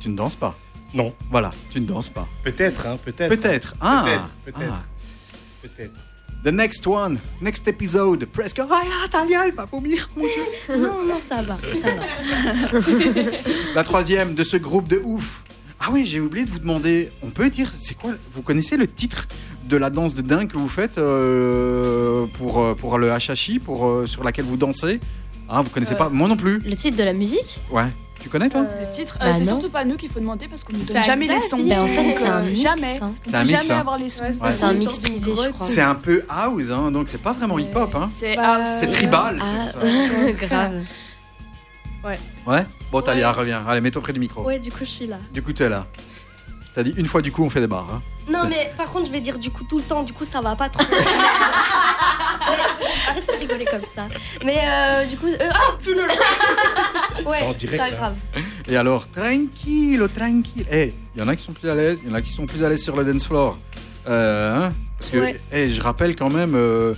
Tu 0.00 0.08
ne 0.10 0.16
danses 0.16 0.36
pas. 0.36 0.56
Non. 0.94 1.12
Voilà, 1.30 1.50
tu 1.70 1.80
ne 1.80 1.86
danses 1.86 2.08
pas. 2.08 2.26
Peut-être, 2.44 2.86
hein, 2.86 2.98
peut-être. 3.04 3.28
Peut-être. 3.28 3.74
Ah, 3.80 4.04
Peut-être, 4.04 4.56
peut-être. 4.56 4.72
ah. 4.72 4.82
Peut-être. 5.62 5.92
The 6.44 6.52
next 6.52 6.86
one, 6.86 7.18
next 7.40 7.66
episode, 7.66 8.24
presque. 8.26 8.60
Ah, 8.60 8.68
ah, 8.70 9.08
ta 9.10 9.26
gueule, 9.26 9.52
pas 9.52 9.64
vomir, 9.70 10.08
mon 10.16 10.22
Dieu. 10.24 10.76
Non, 10.76 11.02
non, 11.04 11.18
ça 11.26 11.42
va, 11.42 11.56
ça 11.56 11.90
va. 11.90 12.80
La 13.74 13.82
troisième 13.84 14.34
de 14.34 14.44
ce 14.44 14.56
groupe 14.56 14.86
de 14.88 15.00
ouf. 15.04 15.42
Ah 15.80 15.88
oui, 15.92 16.06
j'ai 16.06 16.20
oublié 16.20 16.44
de 16.46 16.50
vous 16.50 16.58
demander. 16.60 17.10
On 17.22 17.30
peut 17.30 17.50
dire, 17.50 17.70
c'est 17.76 17.94
quoi 17.94 18.12
Vous 18.32 18.42
connaissez 18.42 18.76
le 18.76 18.86
titre 18.86 19.26
de 19.64 19.76
la 19.76 19.90
danse 19.90 20.14
de 20.14 20.22
dingue 20.22 20.48
que 20.48 20.56
vous 20.56 20.68
faites 20.68 20.98
euh, 20.98 22.26
pour, 22.38 22.60
euh, 22.62 22.74
pour 22.74 22.96
le 22.98 23.10
hachachi, 23.12 23.58
pour, 23.58 23.86
euh, 23.86 24.06
sur 24.06 24.22
laquelle 24.22 24.44
vous 24.44 24.56
dansez? 24.56 25.00
Ah, 25.48 25.62
vous 25.62 25.70
connaissez 25.70 25.94
Euh, 25.94 25.98
pas? 25.98 26.08
Moi 26.08 26.28
non 26.28 26.36
plus. 26.36 26.58
Le 26.60 26.76
titre 26.76 26.96
de 26.96 27.02
la 27.02 27.12
musique? 27.12 27.58
Ouais. 27.70 27.86
Tu 28.20 28.28
connais 28.28 28.48
toi 28.48 28.62
Le 28.80 28.90
titre, 28.90 29.18
Bah 29.20 29.26
euh, 29.26 29.32
c'est 29.34 29.40
non. 29.44 29.52
surtout 29.60 29.68
pas 29.70 29.84
nous 29.84 29.96
qu'il 29.96 30.08
faut 30.08 30.18
demander 30.18 30.48
parce 30.48 30.64
qu'on 30.64 30.72
nous 30.72 30.84
C'est 30.86 30.94
donne 30.94 31.02
jamais 31.04 31.28
les 31.28 31.38
sons. 31.38 31.58
Ben, 31.62 31.80
en 31.80 31.86
fait, 31.86 32.10
c'est 32.12 32.26
un 32.26 32.38
euh, 32.38 32.42
mix, 32.50 32.60
Jamais. 32.60 32.98
hein. 33.00 33.12
On 33.26 33.30
C'est 33.30 33.36
un 33.36 33.40
peut 33.42 33.46
mix, 33.48 33.60
jamais 33.62 33.70
hein. 33.72 33.80
avoir 33.80 33.98
les 33.98 34.08
sons. 34.10 34.24
Ouais, 34.24 34.34
Ouais. 34.42 34.52
C'est 34.52 34.64
un 34.64 34.72
mix 34.72 34.98
privé, 34.98 35.32
je 35.44 35.50
crois. 35.50 35.66
C'est 35.66 35.80
un 35.82 35.94
peu 35.94 36.24
house, 36.28 36.70
hein, 36.70 36.90
donc 36.90 37.08
c'est 37.08 37.22
pas 37.22 37.32
vraiment 37.32 37.58
hip-hop. 37.58 37.94
Hein. 37.94 38.10
C'est 38.16 38.34
Bah, 38.36 38.54
house. 38.56 38.68
C'est 38.80 38.90
tribal. 38.90 39.38
Ah, 39.40 39.78
c'est 39.80 40.32
grave. 40.48 40.72
Ouais 42.46 42.64
Bon, 42.92 43.00
Talia, 43.02 43.32
reviens. 43.32 43.64
Allez, 43.66 43.80
mets-toi 43.80 44.00
près 44.02 44.12
du 44.12 44.20
micro. 44.20 44.42
Ouais, 44.44 44.58
du 44.58 44.70
coup, 44.70 44.78
je 44.80 44.84
suis 44.86 45.06
là. 45.06 45.18
Du 45.32 45.42
coup, 45.42 45.52
t'es 45.52 45.68
là. 45.68 45.86
T'as 46.76 46.82
dit 46.82 46.92
une 46.98 47.06
fois 47.06 47.22
du 47.22 47.32
coup, 47.32 47.42
on 47.42 47.48
fait 47.48 47.60
des 47.60 47.66
bars. 47.66 47.86
Hein. 47.90 48.02
Non, 48.30 48.46
mais 48.48 48.70
par 48.76 48.90
contre, 48.90 49.06
je 49.06 49.10
vais 49.12 49.20
dire 49.22 49.38
du 49.38 49.50
coup 49.50 49.64
tout 49.64 49.78
le 49.78 49.82
temps, 49.82 50.02
du 50.02 50.12
coup, 50.12 50.24
ça 50.26 50.42
va 50.42 50.54
pas 50.56 50.68
trop. 50.68 50.84
Arrête 53.08 53.26
de 53.26 53.32
rigoler 53.40 53.64
comme 53.64 53.80
ça. 53.92 54.08
Mais 54.44 54.58
euh, 54.62 55.06
du 55.06 55.16
coup. 55.16 55.26
euh, 55.28 55.48
ah, 55.52 55.76
punaise. 55.82 56.04
Ouais, 57.26 57.42
En 57.44 57.52
direct, 57.54 57.78
pas 57.82 57.90
là. 57.90 57.96
grave. 57.96 58.14
Et 58.68 58.76
alors, 58.76 59.08
tranquille, 59.10 60.06
tranquille. 60.14 60.66
Eh, 60.70 60.92
il 61.14 61.20
y 61.22 61.24
en 61.24 61.28
a 61.28 61.34
qui 61.34 61.44
sont 61.44 61.54
plus 61.54 61.68
à 61.70 61.74
l'aise, 61.74 61.98
il 62.04 62.10
y 62.10 62.12
en 62.12 62.14
a 62.14 62.20
qui 62.20 62.30
sont 62.30 62.44
plus 62.46 62.62
à 62.62 62.68
l'aise 62.68 62.82
sur 62.82 62.94
le 62.94 63.10
dance 63.10 63.26
floor. 63.26 63.56
Euh, 64.06 64.66
hein, 64.66 64.72
parce 64.98 65.10
que, 65.10 65.16
Ouais. 65.18 65.40
eh, 65.52 65.70
je 65.70 65.80
rappelle 65.80 66.14
quand 66.14 66.28
même, 66.30 66.54
euh, 66.54 66.92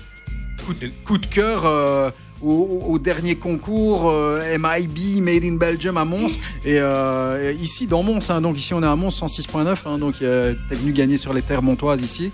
coup, 0.67 0.75
de, 0.75 0.88
coup 1.07 1.19
de 1.19 1.27
cœur 1.27 1.64
euh, 1.67 2.11
au, 2.42 2.98
dernier 2.98 3.37
concours 3.37 4.11
euh, 4.11 4.57
MIB 4.59 5.20
Made 5.22 5.44
in 5.44 5.57
Belgium 5.57 5.96
à 5.96 6.05
Mons. 6.05 6.38
et 6.64 6.79
euh, 6.79 7.53
ici, 7.61 7.87
dans 7.87 8.03
Mons, 8.03 8.31
hein, 8.31 8.40
donc 8.40 8.59
ici 8.59 8.74
on 8.74 8.83
est 8.83 8.87
à 8.87 8.96
Mons 8.96 9.11
106.9, 9.11 9.77
hein, 9.87 9.98
donc 9.98 10.16
euh, 10.22 10.55
t'es 10.68 10.74
venu 10.74 10.92
gagner 10.92 11.16
sur 11.16 11.33
les 11.33 11.42
terres 11.42 11.62
montoises 11.62 12.03
ici, 12.03 12.31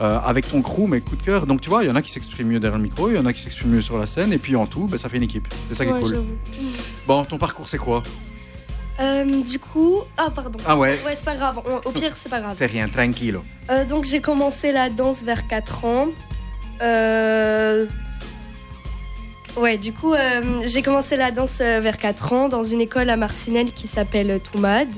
euh, 0.00 0.18
avec 0.24 0.48
ton 0.48 0.62
crew, 0.62 0.86
mais 0.88 1.00
coup 1.00 1.16
de 1.16 1.22
cœur. 1.22 1.46
Donc 1.46 1.60
tu 1.60 1.68
vois, 1.68 1.84
il 1.84 1.88
y 1.88 1.90
en 1.90 1.96
a 1.96 2.02
qui 2.02 2.10
s'expriment 2.10 2.48
mieux 2.48 2.60
derrière 2.60 2.78
le 2.78 2.84
micro, 2.84 3.10
il 3.10 3.16
y 3.16 3.18
en 3.18 3.26
a 3.26 3.32
qui 3.32 3.42
s'expriment 3.42 3.72
mieux 3.72 3.82
sur 3.82 3.98
la 3.98 4.06
scène, 4.06 4.32
et 4.32 4.38
puis 4.38 4.56
en 4.56 4.66
tout, 4.66 4.86
bah, 4.90 4.98
ça 4.98 5.08
fait 5.08 5.16
une 5.16 5.22
équipe. 5.24 5.48
C'est 5.68 5.74
ça 5.74 5.84
qui 5.84 5.90
est 5.90 6.00
cool. 6.00 6.18
Bon, 7.06 7.24
ton 7.24 7.38
parcours 7.38 7.68
c'est 7.68 7.78
quoi? 7.78 8.02
Du 9.44 9.58
coup. 9.58 9.98
Ah, 10.16 10.28
pardon. 10.30 10.58
Ah 10.64 10.76
ouais 10.76 11.00
Ouais, 11.04 11.14
c'est 11.16 11.24
pas 11.24 11.34
grave. 11.34 11.60
Au 11.84 11.90
pire, 11.90 12.12
c'est 12.14 12.28
pas 12.28 12.40
grave. 12.40 12.54
C'est 12.56 12.66
rien, 12.66 12.84
tranquille. 12.86 13.40
Euh, 13.70 13.84
donc 13.84 14.04
j'ai 14.04 14.20
commencé 14.20 14.70
la 14.70 14.90
danse 14.90 15.24
vers 15.24 15.48
4 15.48 15.84
ans. 15.84 16.08
Euh, 16.82 17.86
Ouais, 19.56 19.76
du 19.76 19.92
coup, 19.92 20.14
euh, 20.14 20.62
j'ai 20.64 20.80
commencé 20.82 21.16
la 21.16 21.30
danse 21.30 21.58
euh, 21.60 21.80
vers 21.80 21.98
4 21.98 22.32
ans 22.32 22.48
dans 22.48 22.64
une 22.64 22.80
école 22.80 23.10
à 23.10 23.16
Marcinelle 23.16 23.72
qui 23.72 23.86
s'appelle 23.86 24.40
Toumad. 24.40 24.88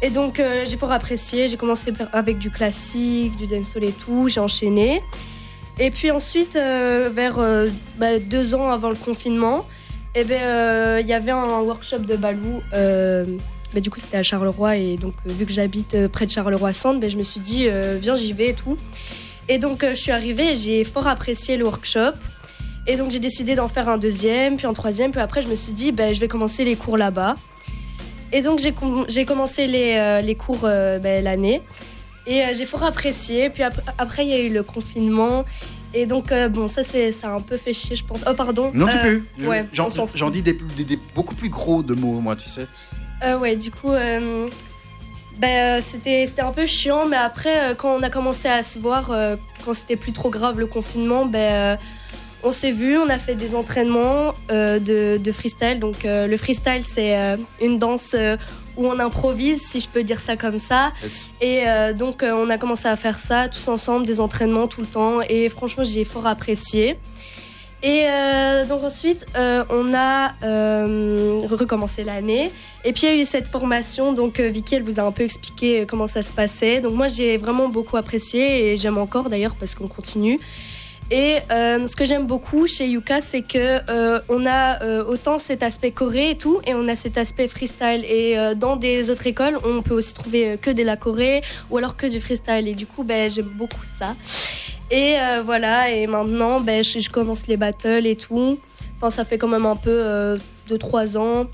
Et 0.00 0.10
donc 0.10 0.38
euh, 0.38 0.64
j'ai 0.66 0.76
fort 0.76 0.92
apprécié, 0.92 1.48
j'ai 1.48 1.56
commencé 1.56 1.92
avec 2.12 2.38
du 2.38 2.50
classique, 2.50 3.36
du 3.36 3.46
dancehall 3.46 3.84
et 3.84 3.92
tout, 3.92 4.28
j'ai 4.28 4.40
enchaîné. 4.40 5.02
Et 5.78 5.90
puis 5.90 6.10
ensuite, 6.10 6.54
euh, 6.56 7.10
vers 7.12 7.38
euh, 7.38 7.68
bah, 7.98 8.18
deux 8.20 8.54
ans 8.54 8.70
avant 8.70 8.90
le 8.90 8.96
confinement, 8.96 9.66
eh 10.14 10.22
ben, 10.22 10.40
euh, 10.40 10.98
il 11.00 11.06
y 11.08 11.12
avait 11.12 11.32
un 11.32 11.60
workshop 11.60 12.00
de 12.00 12.16
Balou. 12.16 12.62
euh, 12.72 13.24
bah, 13.74 13.80
du 13.80 13.90
coup, 13.90 13.98
c'était 13.98 14.18
à 14.18 14.22
Charleroi. 14.22 14.76
Et 14.76 14.96
donc, 14.96 15.14
euh, 15.26 15.32
vu 15.32 15.46
que 15.46 15.52
j'habite 15.52 15.94
euh, 15.94 16.08
près 16.08 16.26
de 16.26 16.30
Charleroi-Centre, 16.30 17.00
ben, 17.00 17.10
je 17.10 17.16
me 17.16 17.24
suis 17.24 17.40
dit, 17.40 17.66
euh, 17.66 17.98
viens, 18.00 18.14
j'y 18.14 18.32
vais 18.32 18.50
et 18.50 18.54
tout. 18.54 18.78
Et 19.48 19.58
donc, 19.58 19.82
euh, 19.82 19.90
je 19.90 20.00
suis 20.00 20.12
arrivée 20.12 20.52
et 20.52 20.54
j'ai 20.54 20.84
fort 20.84 21.08
apprécié 21.08 21.56
le 21.56 21.64
workshop. 21.64 22.12
Et 22.86 22.96
donc, 22.96 23.10
j'ai 23.10 23.18
décidé 23.18 23.54
d'en 23.54 23.68
faire 23.68 23.88
un 23.88 23.96
deuxième, 23.98 24.56
puis 24.56 24.66
un 24.66 24.74
troisième. 24.74 25.10
Puis 25.10 25.20
après, 25.20 25.40
je 25.42 25.48
me 25.48 25.54
suis 25.56 25.72
dit, 25.72 25.90
ben, 25.92 26.14
je 26.14 26.20
vais 26.20 26.28
commencer 26.28 26.64
les 26.64 26.76
cours 26.76 26.98
là-bas. 26.98 27.34
Et 28.32 28.42
donc, 28.42 28.58
j'ai 28.58 28.72
com- 28.72 29.06
j'ai 29.08 29.24
commencé 29.24 29.66
les, 29.66 29.94
euh, 29.96 30.20
les 30.20 30.34
cours 30.34 30.60
euh, 30.64 30.98
ben, 30.98 31.22
l'année. 31.24 31.62
Et 32.26 32.42
euh, 32.42 32.46
j'ai 32.54 32.66
fort 32.66 32.82
apprécié. 32.84 33.48
Puis 33.48 33.62
ap- 33.62 33.80
après, 33.98 34.26
il 34.26 34.30
y 34.30 34.34
a 34.34 34.40
eu 34.40 34.50
le 34.50 34.62
confinement. 34.62 35.44
Et 35.94 36.06
donc, 36.06 36.32
bon, 36.50 36.66
ça, 36.68 36.82
c'est 36.82 37.12
ça 37.12 37.28
a 37.28 37.30
un 37.30 37.40
peu 37.40 37.56
fait 37.56 37.72
chier, 37.72 37.94
je 37.96 38.04
pense. 38.04 38.24
Oh, 38.28 38.34
pardon. 38.34 38.70
Non, 38.74 38.86
tu 38.88 38.98
peux. 38.98 39.22
Je- 39.38 39.46
ouais, 39.48 39.64
J'en 39.72 40.30
dis 40.30 40.42
des, 40.42 40.58
des- 40.76 40.84
des 40.84 40.98
beaucoup 41.14 41.34
plus 41.36 41.48
gros 41.48 41.82
de 41.82 41.94
mots, 41.94 42.20
moi, 42.20 42.34
tu 42.36 42.48
sais. 42.48 42.66
Ouais, 43.40 43.54
du 43.56 43.70
coup, 43.70 43.92
ben, 45.38 45.80
c'était 45.80 46.26
c'était 46.26 46.42
un 46.42 46.52
peu 46.52 46.66
chiant, 46.66 47.06
mais 47.06 47.16
après, 47.16 47.74
quand 47.78 47.94
on 47.96 48.02
a 48.02 48.10
commencé 48.10 48.48
à 48.48 48.62
se 48.62 48.78
voir, 48.78 49.10
quand 49.64 49.72
c'était 49.74 49.96
plus 49.96 50.12
trop 50.12 50.30
grave 50.30 50.58
le 50.60 50.66
confinement, 50.66 51.26
ben, 51.26 51.78
on 52.44 52.52
s'est 52.52 52.70
vu, 52.70 52.98
on 52.98 53.08
a 53.08 53.18
fait 53.18 53.34
des 53.34 53.54
entraînements 53.54 54.34
euh, 54.50 54.78
de, 54.78 55.16
de 55.16 55.32
freestyle. 55.32 55.80
Donc, 55.80 56.04
euh, 56.04 56.26
le 56.26 56.36
freestyle, 56.36 56.82
c'est 56.86 57.16
euh, 57.16 57.36
une 57.60 57.78
danse 57.78 58.14
où 58.76 58.86
on 58.86 58.98
improvise, 58.98 59.62
si 59.62 59.80
je 59.80 59.88
peux 59.88 60.02
dire 60.02 60.20
ça 60.20 60.36
comme 60.36 60.58
ça. 60.58 60.92
Et 61.40 61.64
donc, 61.96 62.24
on 62.24 62.50
a 62.50 62.58
commencé 62.58 62.88
à 62.88 62.96
faire 62.96 63.20
ça 63.20 63.48
tous 63.48 63.68
ensemble, 63.68 64.04
des 64.04 64.18
entraînements 64.18 64.66
tout 64.66 64.80
le 64.80 64.86
temps. 64.86 65.20
Et 65.28 65.48
franchement, 65.48 65.84
j'ai 65.84 66.04
fort 66.04 66.26
apprécié. 66.26 66.98
Et 67.84 68.06
donc 68.68 68.82
ensuite, 68.82 69.26
on 69.36 69.94
a 69.94 70.34
recommencé 71.46 72.02
l'année. 72.02 72.50
Et 72.84 72.92
puis 72.92 73.02
il 73.04 73.14
y 73.14 73.18
a 73.20 73.22
eu 73.22 73.24
cette 73.24 73.46
formation. 73.46 74.12
Donc 74.12 74.40
Vicky, 74.40 74.74
elle 74.74 74.82
vous 74.82 74.98
a 74.98 75.04
un 75.04 75.12
peu 75.12 75.22
expliqué 75.22 75.86
comment 75.86 76.08
ça 76.08 76.24
se 76.24 76.32
passait. 76.32 76.80
Donc 76.80 76.94
moi, 76.94 77.06
j'ai 77.06 77.36
vraiment 77.36 77.68
beaucoup 77.68 77.96
apprécié 77.96 78.72
et 78.72 78.76
j'aime 78.76 78.98
encore 78.98 79.28
d'ailleurs 79.28 79.54
parce 79.54 79.76
qu'on 79.76 79.86
continue. 79.86 80.40
Et 81.10 81.38
euh, 81.50 81.86
ce 81.86 81.96
que 81.96 82.04
j'aime 82.04 82.26
beaucoup 82.26 82.66
chez 82.66 82.88
Yuka, 82.88 83.20
c'est 83.20 83.42
que 83.42 83.80
euh, 83.90 84.20
on 84.28 84.46
a 84.46 84.82
euh, 84.82 85.04
autant 85.04 85.38
cet 85.38 85.62
aspect 85.62 85.90
choré 85.90 86.30
et 86.30 86.36
tout, 86.36 86.60
et 86.66 86.74
on 86.74 86.88
a 86.88 86.96
cet 86.96 87.18
aspect 87.18 87.46
freestyle. 87.48 88.04
Et 88.08 88.38
euh, 88.38 88.54
dans 88.54 88.76
des 88.76 89.10
autres 89.10 89.26
écoles, 89.26 89.58
on 89.64 89.82
peut 89.82 89.94
aussi 89.94 90.14
trouver 90.14 90.56
que 90.60 90.70
de 90.70 90.82
la 90.82 90.96
choré 90.96 91.42
ou 91.70 91.76
alors 91.76 91.96
que 91.96 92.06
du 92.06 92.20
freestyle. 92.20 92.68
Et 92.68 92.74
du 92.74 92.86
coup, 92.86 93.04
ben, 93.04 93.30
j'aime 93.30 93.50
beaucoup 93.54 93.84
ça. 93.98 94.16
Et 94.90 95.16
voilà, 95.44 95.90
et 95.90 96.06
maintenant, 96.06 96.60
ben, 96.60 96.84
je, 96.84 97.08
commence 97.08 97.46
les 97.48 97.56
battles 97.56 98.06
et 98.06 98.16
tout. 98.16 98.58
Enfin, 98.96 99.10
ça 99.10 99.24
fait 99.24 99.38
quand 99.38 99.48
même 99.48 99.66
un 99.66 99.76
peu 99.76 100.38
2-3 100.70 101.16
ans. 101.16 101.46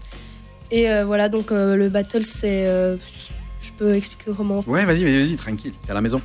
Et 0.71 0.87
voilà, 1.05 1.29
donc 1.29 1.51
le 1.51 1.89
battle, 1.89 2.27
c'est. 2.27 2.67
je 2.67 3.71
peux 3.79 3.95
expliquer 3.95 4.33
comment. 4.37 4.63
Ouais, 4.67 4.85
vas-y, 4.85 5.05
vas-y, 5.05 5.37
tranquille, 5.37 5.73
t'es 5.85 5.93
à 5.93 5.95
la 5.95 6.01
maison. 6.01 6.21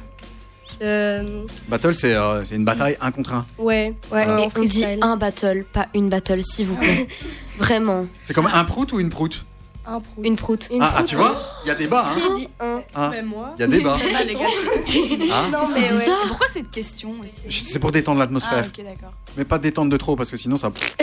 Euh, 0.86 1.44
Battle, 1.68 1.96
c'est 1.96 2.14
euh, 2.14 2.46
c'est 2.46 2.56
une 2.56 2.64
bataille 2.66 2.96
un 3.02 3.12
contre 3.12 3.34
un. 3.34 3.46
ouais. 3.58 3.94
Ouais, 4.12 4.28
Euh, 4.28 4.38
et 4.38 4.50
on 4.56 4.62
dit 4.64 4.86
un 5.02 5.18
battle, 5.18 5.66
pas 5.74 5.88
une 5.96 6.10
battle, 6.10 6.42
s'il 6.44 6.68
vous 6.68 6.76
plaît. 6.76 7.08
Vraiment. 7.58 8.06
C'est 8.24 8.34
comme 8.34 8.48
un 8.48 8.64
prout 8.66 8.92
ou 8.94 9.00
une 9.00 9.10
prout 9.10 9.44
Un 9.88 10.00
prout. 10.02 10.26
Une 10.26 10.36
prout. 10.36 10.68
Une 10.72 10.82
ah, 10.84 10.94
ah, 10.98 11.04
tu 11.04 11.16
vois, 11.16 11.34
il 11.64 11.70
y 11.70 11.72
a 11.72 11.76
débat. 11.76 12.06
Hein. 12.10 12.36
dit 12.38 12.48
un 12.60 12.82
Ah, 12.94 13.12
moi. 13.24 13.54
Il 13.58 13.62
y 13.62 13.64
a 13.64 13.68
débat. 13.68 13.98
Ah, 14.16 14.24
les 14.28 14.34
gars. 14.36 14.46
Hein 14.46 15.50
Non, 15.52 15.60
C'est 15.74 15.80
mais 15.82 15.92
ouais. 15.92 16.00
bizarre. 16.00 16.24
Pourquoi 16.28 16.48
cette 16.54 16.70
question 16.72 17.14
aussi 17.24 17.52
C'est 17.68 17.80
pour 17.80 17.92
détendre 17.92 18.20
Ah, 18.20 18.26
l'atmosphère. 18.26 18.66
ok, 18.68 18.84
d'accord. 18.84 19.14
Mais 19.38 19.46
pas 19.46 19.58
détendre 19.58 19.90
de 19.92 19.98
trop 19.98 20.16
parce 20.16 20.30
que 20.30 20.38
sinon 20.38 20.58
ça. 20.58 20.72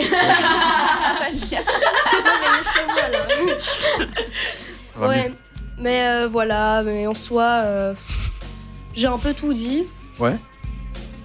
ça 4.89 4.99
va 4.99 5.07
Ouais. 5.07 5.29
mieux. 5.29 5.35
Mais 5.79 6.03
euh, 6.07 6.27
voilà, 6.31 6.83
mais 6.83 7.07
en 7.07 7.13
soi, 7.15 7.43
euh, 7.65 7.93
j'ai 8.93 9.07
un 9.07 9.17
peu 9.17 9.33
tout 9.33 9.53
dit. 9.53 9.83
Ouais, 10.19 10.35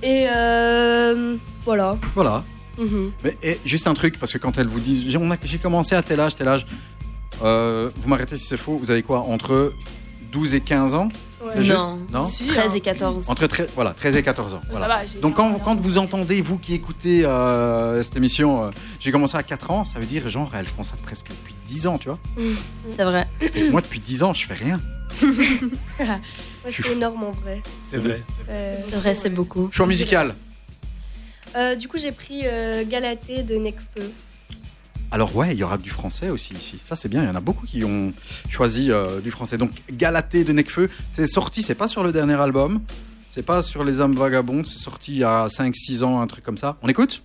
Et 0.02 0.26
euh, 0.34 1.36
voilà. 1.64 1.96
voilà. 2.14 2.44
Mhm. 2.78 3.10
Mais 3.24 3.36
et, 3.42 3.58
juste 3.64 3.86
un 3.86 3.94
truc, 3.94 4.18
parce 4.18 4.32
que 4.32 4.38
quand 4.38 4.56
elles 4.58 4.68
vous 4.68 4.80
disent 4.80 5.04
j'ai 5.44 5.58
commencé 5.58 5.94
à 5.94 6.02
tel 6.02 6.20
âge, 6.20 6.36
tel 6.36 6.48
âge, 6.48 6.66
euh, 7.42 7.90
vous 7.96 8.08
m'arrêtez 8.08 8.36
si 8.36 8.46
c'est 8.46 8.56
faux, 8.56 8.78
vous 8.78 8.90
avez 8.90 9.02
quoi 9.02 9.20
Entre 9.20 9.72
12 10.32 10.54
et 10.54 10.60
15 10.60 10.94
ans? 10.94 11.08
Ouais. 11.44 11.62
Non. 11.64 11.98
Non? 12.12 12.28
Si, 12.28 12.46
13 12.46 12.72
hein. 12.72 12.74
et 12.74 12.80
14. 12.80 13.30
Entre 13.30 13.46
tre- 13.46 13.68
voilà, 13.76 13.92
13 13.92 14.16
et 14.16 14.22
14 14.24 14.54
ans. 14.54 14.60
Voilà. 14.70 14.88
va, 14.88 15.00
Donc 15.20 15.34
quand, 15.36 15.52
15 15.52 15.60
ans. 15.60 15.64
quand 15.64 15.80
vous 15.80 15.98
entendez, 15.98 16.40
vous 16.42 16.58
qui 16.58 16.74
écoutez 16.74 17.24
euh, 17.24 18.02
cette 18.02 18.16
émission, 18.16 18.64
euh, 18.64 18.70
j'ai 18.98 19.12
commencé 19.12 19.36
à 19.36 19.42
4 19.44 19.70
ans, 19.70 19.84
ça 19.84 19.98
veut 20.00 20.06
dire 20.06 20.28
genre 20.28 20.50
elles 20.56 20.66
font 20.66 20.82
ça 20.82 20.96
presque 21.02 21.28
depuis 21.28 21.54
10 21.68 21.86
ans, 21.86 21.98
tu 21.98 22.08
vois? 22.08 22.18
C'est 22.96 23.04
vrai. 23.04 23.26
Et 23.54 23.70
moi 23.70 23.80
depuis 23.80 24.00
10 24.00 24.22
ans, 24.24 24.32
je 24.34 24.46
fais 24.46 24.54
rien. 24.54 24.80
Ouais, 26.68 26.74
c'est 26.82 26.92
énorme 26.92 27.24
en 27.24 27.30
vrai. 27.30 27.62
C'est 27.84 27.98
vrai. 27.98 28.22
Euh, 28.48 28.76
C'est 28.90 28.96
vrai, 28.96 29.14
c'est 29.14 29.30
beaucoup. 29.30 29.68
Choix 29.72 29.86
musical. 29.86 30.34
euh, 31.56 31.74
du 31.74 31.88
coup, 31.88 31.98
j'ai 31.98 32.12
pris 32.12 32.42
euh, 32.44 32.84
Galatée 32.86 33.42
de 33.42 33.56
Necfeu. 33.56 34.12
Alors 35.10 35.34
ouais, 35.34 35.52
il 35.52 35.58
y 35.58 35.64
aura 35.64 35.78
du 35.78 35.88
français 35.88 36.28
aussi 36.28 36.52
ici. 36.52 36.76
Ça 36.80 36.94
c'est 36.94 37.08
bien, 37.08 37.22
il 37.22 37.26
y 37.26 37.30
en 37.30 37.34
a 37.34 37.40
beaucoup 37.40 37.66
qui 37.66 37.82
ont 37.82 38.12
choisi 38.50 38.90
euh, 38.90 39.20
du 39.20 39.30
français. 39.30 39.56
Donc 39.56 39.70
Galaté 39.90 40.44
de 40.44 40.52
Necfeu, 40.52 40.90
c'est 41.12 41.26
sorti, 41.26 41.62
c'est 41.62 41.74
pas 41.74 41.88
sur 41.88 42.04
le 42.04 42.12
dernier 42.12 42.34
album, 42.34 42.80
c'est 43.30 43.42
pas 43.42 43.62
sur 43.62 43.84
Les 43.84 44.02
âmes 44.02 44.14
vagabondes, 44.14 44.66
c'est 44.66 44.78
sorti 44.82 45.12
il 45.12 45.18
y 45.20 45.24
a 45.24 45.46
5-6 45.46 46.04
ans, 46.04 46.20
un 46.20 46.26
truc 46.26 46.44
comme 46.44 46.58
ça. 46.58 46.76
On 46.82 46.88
écoute? 46.88 47.22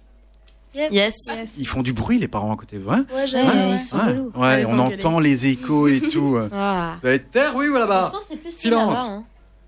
Yes. 0.73 0.91
Yes. 0.93 1.13
Ils 1.57 1.67
font 1.67 1.81
du 1.83 1.91
bruit 1.91 2.17
les 2.19 2.29
parents 2.29 2.53
à 2.53 2.55
côté, 2.55 2.79
hein 2.89 3.05
Ouais, 3.13 3.27
j'aime. 3.27 3.47
Ouais, 3.47 3.53
ouais. 3.53 3.75
ils 3.75 3.79
sont 3.85 3.97
Ouais, 3.97 4.03
relous. 4.07 4.31
ouais, 4.35 4.61
ils 4.61 4.67
on 4.67 4.79
entend 4.79 5.19
les 5.19 5.47
échos 5.47 5.89
et 5.89 5.99
tout. 5.99 6.37
Ah. 6.53 6.95
Vous 7.01 7.07
allez 7.07 7.17
être 7.17 7.31
terre, 7.31 7.53
oui 7.55 7.67
ou 7.67 7.73
là-bas? 7.73 8.13
C'est 8.29 8.37
plus 8.37 8.51
Silence. 8.51 8.97
là-bas, 8.97 9.11
hein. 9.13 9.23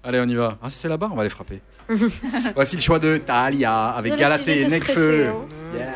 Allez, 0.06 0.20
on 0.20 0.28
y 0.28 0.36
va. 0.36 0.58
Ah, 0.62 0.70
si 0.70 0.78
c'est 0.78 0.88
là-bas, 0.88 1.10
on 1.12 1.16
va 1.16 1.24
les 1.24 1.30
frapper. 1.30 1.62
Voici 2.56 2.76
le 2.76 2.82
choix 2.82 3.00
de 3.00 3.18
Talia 3.18 3.88
avec 3.88 4.14
Désolée 4.14 4.38
si 4.38 4.46
Galaté 4.46 4.62
et 4.62 4.68
Necfeu. 4.68 5.24
Yeah. 5.76 5.94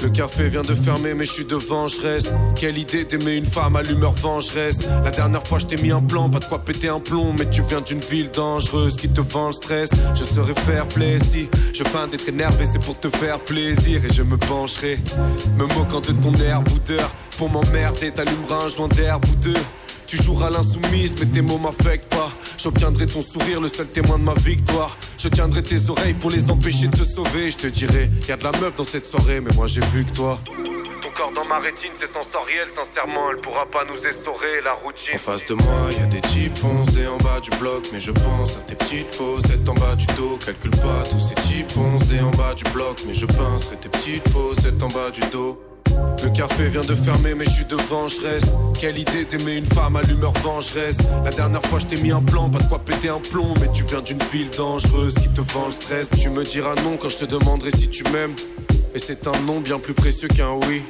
Le 0.00 0.08
café 0.08 0.48
vient 0.48 0.62
de 0.62 0.74
fermer, 0.74 1.14
mais 1.14 1.24
je 1.24 1.32
suis 1.32 1.44
devant, 1.44 1.88
je 1.88 2.00
reste. 2.00 2.30
Quelle 2.54 2.78
idée 2.78 3.04
d'aimer 3.04 3.34
une 3.34 3.46
femme 3.46 3.76
à 3.76 3.82
l'humeur 3.82 4.12
vengeresse. 4.12 4.80
La 5.04 5.10
dernière 5.10 5.46
fois, 5.46 5.58
je 5.58 5.66
t'ai 5.66 5.76
mis 5.76 5.90
un 5.90 6.00
plan, 6.00 6.28
pas 6.28 6.38
de 6.38 6.44
quoi 6.44 6.58
péter 6.58 6.88
un 6.88 7.00
plomb. 7.00 7.32
Mais 7.32 7.48
tu 7.48 7.62
viens 7.62 7.80
d'une 7.80 7.98
ville 7.98 8.30
dangereuse 8.30 8.96
qui 8.96 9.08
te 9.08 9.20
vend 9.20 9.48
le 9.48 9.52
stress. 9.52 9.90
Je 10.14 10.24
serai 10.24 10.54
fair 10.54 10.86
play 10.86 11.18
si 11.18 11.48
je 11.72 11.84
feins 11.84 12.08
d'être 12.08 12.28
énervé, 12.28 12.66
c'est 12.70 12.82
pour 12.82 12.98
te 12.98 13.08
faire 13.08 13.40
plaisir. 13.40 14.04
Et 14.04 14.12
je 14.12 14.22
me 14.22 14.36
pencherai, 14.36 14.98
me 15.58 15.66
moquant 15.74 16.00
de 16.00 16.12
ton 16.12 16.32
air 16.34 16.62
boudeur. 16.62 17.10
Pour 17.36 17.50
m'emmerder, 17.50 18.10
t'allumeras 18.12 18.64
un 18.64 18.68
joint 18.68 18.88
d'herbe 18.88 19.24
ou 19.26 19.34
deux. 19.36 19.60
Tu 20.06 20.22
joueras 20.22 20.50
l'insoumise, 20.50 21.16
mais 21.18 21.26
tes 21.26 21.40
mots 21.42 21.58
m'affectent 21.58 22.14
pas. 22.14 22.30
J'obtiendrai 22.58 23.06
ton 23.06 23.22
sourire, 23.22 23.60
le 23.60 23.66
seul 23.66 23.88
témoin 23.88 24.18
de 24.18 24.22
ma 24.22 24.34
victoire. 24.34 24.96
Je 25.18 25.28
tiendrai 25.28 25.62
tes 25.64 25.90
oreilles 25.90 26.14
pour 26.14 26.30
les 26.30 26.48
empêcher 26.48 26.86
de 26.86 26.96
se 26.96 27.04
sauver. 27.04 27.50
Je 27.50 27.56
te 27.58 27.66
dirai, 27.66 28.08
y 28.28 28.32
a 28.32 28.36
de 28.36 28.44
la 28.44 28.52
meuf 28.52 28.76
dans 28.76 28.84
cette 28.84 29.06
soirée, 29.06 29.40
mais 29.40 29.52
moi 29.54 29.66
j'ai 29.66 29.80
vu 29.92 30.04
que 30.04 30.12
toi. 30.12 30.38
Ton 30.46 31.10
corps 31.16 31.32
dans 31.34 31.44
ma 31.44 31.58
rétine, 31.58 31.90
c'est 31.98 32.12
sensoriel, 32.12 32.68
sincèrement, 32.74 33.32
elle 33.32 33.40
pourra 33.40 33.66
pas 33.66 33.84
nous 33.84 33.98
essorer 33.98 34.60
la 34.64 34.74
routine. 34.74 35.14
En 35.14 35.18
face 35.18 35.44
de 35.46 35.54
moi, 35.54 35.90
y 35.98 36.02
a 36.02 36.06
des 36.06 36.20
types 36.20 36.56
foncés 36.56 37.06
en 37.08 37.16
bas 37.18 37.40
du 37.40 37.50
bloc, 37.58 37.88
mais 37.92 38.00
je 38.00 38.12
pense 38.12 38.50
à 38.52 38.60
tes 38.60 38.76
petites 38.76 39.12
faussettes 39.12 39.68
en 39.68 39.74
bas 39.74 39.96
du 39.96 40.06
dos. 40.16 40.38
Calcule 40.44 40.70
pas 40.70 41.02
tous 41.10 41.20
ces 41.20 41.34
types 41.48 41.70
foncés 41.72 42.20
en 42.20 42.30
bas 42.30 42.54
du 42.54 42.64
bloc, 42.70 43.02
mais 43.06 43.14
je 43.14 43.26
penserai 43.26 43.76
tes 43.76 43.88
petites 43.88 44.28
faussettes 44.28 44.80
en 44.82 44.88
bas 44.88 45.10
du 45.10 45.20
dos. 45.32 45.60
Le 46.22 46.30
café 46.30 46.68
vient 46.68 46.82
de 46.82 46.94
fermer, 46.94 47.34
mais 47.34 47.44
je 47.44 47.50
suis 47.50 47.64
devant, 47.64 48.08
je. 48.08 48.16
Quelle 48.78 48.98
idée 48.98 49.24
d'aimer 49.24 49.56
une 49.56 49.66
femme 49.66 49.96
à 49.96 50.02
l'humeur 50.02 50.32
vengeresse. 50.42 50.98
La 51.24 51.30
dernière 51.30 51.62
fois, 51.62 51.78
je 51.78 51.86
t'ai 51.86 51.96
mis 51.96 52.10
un 52.10 52.22
plan, 52.22 52.48
pas 52.48 52.58
de 52.58 52.68
quoi 52.68 52.78
péter 52.78 53.08
un 53.08 53.20
plomb. 53.20 53.54
Mais 53.60 53.70
tu 53.72 53.84
viens 53.84 54.02
d'une 54.02 54.22
ville 54.32 54.50
dangereuse 54.56 55.14
qui 55.14 55.28
te 55.28 55.40
vend 55.52 55.66
le 55.66 55.72
stress. 55.72 56.10
Tu 56.18 56.28
me 56.30 56.44
diras 56.44 56.74
non 56.84 56.96
quand 56.96 57.08
je 57.08 57.18
te 57.18 57.24
demanderai 57.24 57.70
si 57.70 57.88
tu 57.88 58.02
m'aimes. 58.12 58.34
Et 58.94 58.98
c'est 58.98 59.26
un 59.26 59.38
nom 59.42 59.60
bien 59.60 59.78
plus 59.78 59.94
précieux 59.94 60.28
qu'un 60.28 60.52
oui. 60.68 60.82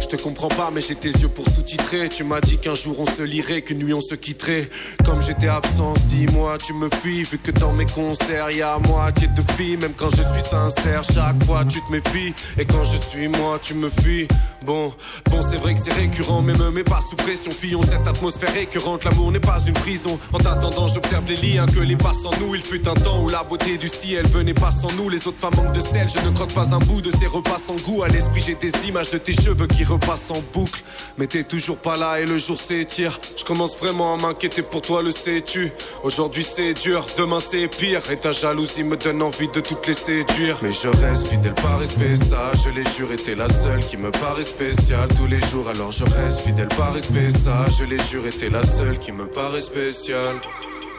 Je 0.00 0.06
te 0.06 0.16
comprends 0.16 0.48
pas, 0.48 0.70
mais 0.72 0.80
j'ai 0.80 0.94
tes 0.94 1.10
yeux 1.10 1.28
pour 1.28 1.44
sous-titrer. 1.46 2.08
Tu 2.08 2.22
m'as 2.22 2.40
dit 2.40 2.58
qu'un 2.58 2.74
jour 2.74 3.00
on 3.00 3.06
se 3.06 3.22
lirait, 3.22 3.62
qu'une 3.62 3.78
nuit 3.78 3.94
on 3.94 4.00
se 4.00 4.14
quitterait. 4.14 4.68
Comme 5.04 5.20
j'étais 5.20 5.48
absent 5.48 5.94
six 6.08 6.26
mois, 6.32 6.58
tu 6.58 6.72
me 6.74 6.88
fuis. 6.88 7.24
Vu 7.24 7.38
que 7.38 7.50
dans 7.50 7.72
mes 7.72 7.86
concerts, 7.86 8.50
y 8.50 8.62
a 8.62 8.78
moitié 8.78 9.28
de 9.28 9.42
filles. 9.54 9.76
Même 9.76 9.94
quand 9.96 10.10
je 10.10 10.22
suis 10.22 10.48
sincère, 10.48 11.02
chaque 11.02 11.42
fois 11.44 11.64
tu 11.64 11.80
te 11.80 11.90
méfies. 11.90 12.34
Et 12.58 12.64
quand 12.64 12.84
je 12.84 12.96
suis 13.08 13.28
moi, 13.28 13.58
tu 13.60 13.74
me 13.74 13.90
fuis. 13.90 14.28
Bon, 14.64 14.92
bon, 15.30 15.42
c'est 15.48 15.58
vrai 15.58 15.74
que 15.74 15.80
c'est 15.80 15.92
récurrent, 15.92 16.42
mais 16.42 16.52
me 16.54 16.70
mets 16.70 16.84
pas 16.84 17.00
sous 17.08 17.16
pression. 17.16 17.52
Fillon, 17.52 17.82
cette 17.82 18.06
atmosphère 18.06 18.52
récurrente, 18.52 19.04
l'amour 19.04 19.30
n'est 19.30 19.40
pas 19.40 19.60
une 19.66 19.74
prison. 19.74 20.18
En 20.32 20.38
t'attendant, 20.38 20.88
j'observe 20.88 21.24
les 21.28 21.36
liens 21.36 21.66
que 21.66 21.80
les 21.80 21.96
passent 21.96 22.24
en 22.24 22.30
nous. 22.40 22.54
Il 22.54 22.62
fut 22.62 22.86
un 22.88 22.94
temps 22.94 23.22
où 23.22 23.28
la 23.28 23.44
beauté 23.44 23.76
du 23.76 23.88
ciel 23.88 24.26
venait 24.26 24.54
pas 24.54 24.72
sans 24.72 24.92
nous. 24.96 25.08
Les 25.08 25.26
autres 25.26 25.38
femmes 25.38 25.54
manquent 25.56 25.74
de 25.74 25.80
sel, 25.80 26.08
je 26.08 26.24
ne 26.26 26.34
croque 26.34 26.52
pas 26.52 26.74
un 26.74 26.78
bout 26.78 27.00
de 27.00 27.10
ces 27.16 27.26
repas 27.26 27.58
sans 27.58 27.76
goût. 27.76 28.02
À 28.02 28.08
l'esprit, 28.08 28.42
j'ai 28.44 28.54
des 28.54 28.72
images 28.88 29.10
de 29.10 29.18
tes 29.18 29.32
cheveux 29.32 29.66
qui 29.66 29.84
repassent 29.86 30.30
en 30.30 30.42
boucle. 30.52 30.82
Mais 31.18 31.26
t'es 31.26 31.44
toujours 31.44 31.78
pas 31.78 31.96
là 31.96 32.20
et 32.20 32.26
le 32.26 32.38
jour 32.38 32.60
s'étire. 32.60 33.20
Je 33.38 33.44
commence 33.44 33.76
vraiment 33.76 34.14
à 34.14 34.16
m'inquiéter 34.16 34.62
pour 34.62 34.82
toi, 34.82 35.02
le 35.02 35.12
sais-tu? 35.12 35.72
Aujourd'hui 36.02 36.44
c'est 36.44 36.74
dur, 36.74 37.06
demain 37.18 37.40
c'est 37.40 37.68
pire. 37.68 38.02
Et 38.10 38.16
ta 38.16 38.32
jalousie 38.32 38.84
me 38.84 38.96
donne 38.96 39.22
envie 39.22 39.48
de 39.48 39.60
toutes 39.60 39.86
les 39.86 39.94
séduire. 39.94 40.58
Mais 40.62 40.72
je 40.72 40.88
reste 40.88 41.28
fidèle 41.28 41.54
par 41.54 41.78
respect, 41.78 42.16
ça, 42.16 42.52
je 42.64 42.70
l'ai 42.70 42.84
juré, 42.96 43.16
t'es 43.16 43.34
la 43.34 43.48
seule 43.48 43.84
qui 43.86 43.96
me 43.96 44.10
paraît 44.10 44.42
spéciale 44.42 45.08
tous 45.16 45.26
les 45.26 45.40
jours. 45.40 45.68
Alors 45.68 45.92
je 45.92 46.04
reste 46.04 46.40
fidèle 46.40 46.68
par 46.68 46.92
respect, 46.94 47.30
ça, 47.30 47.64
je 47.78 47.84
l'ai 47.84 48.02
juré, 48.10 48.30
t'es 48.30 48.50
la 48.50 48.64
seule 48.64 48.98
qui 48.98 49.12
me 49.12 49.26
paraît 49.26 49.62
spéciale. 49.62 50.36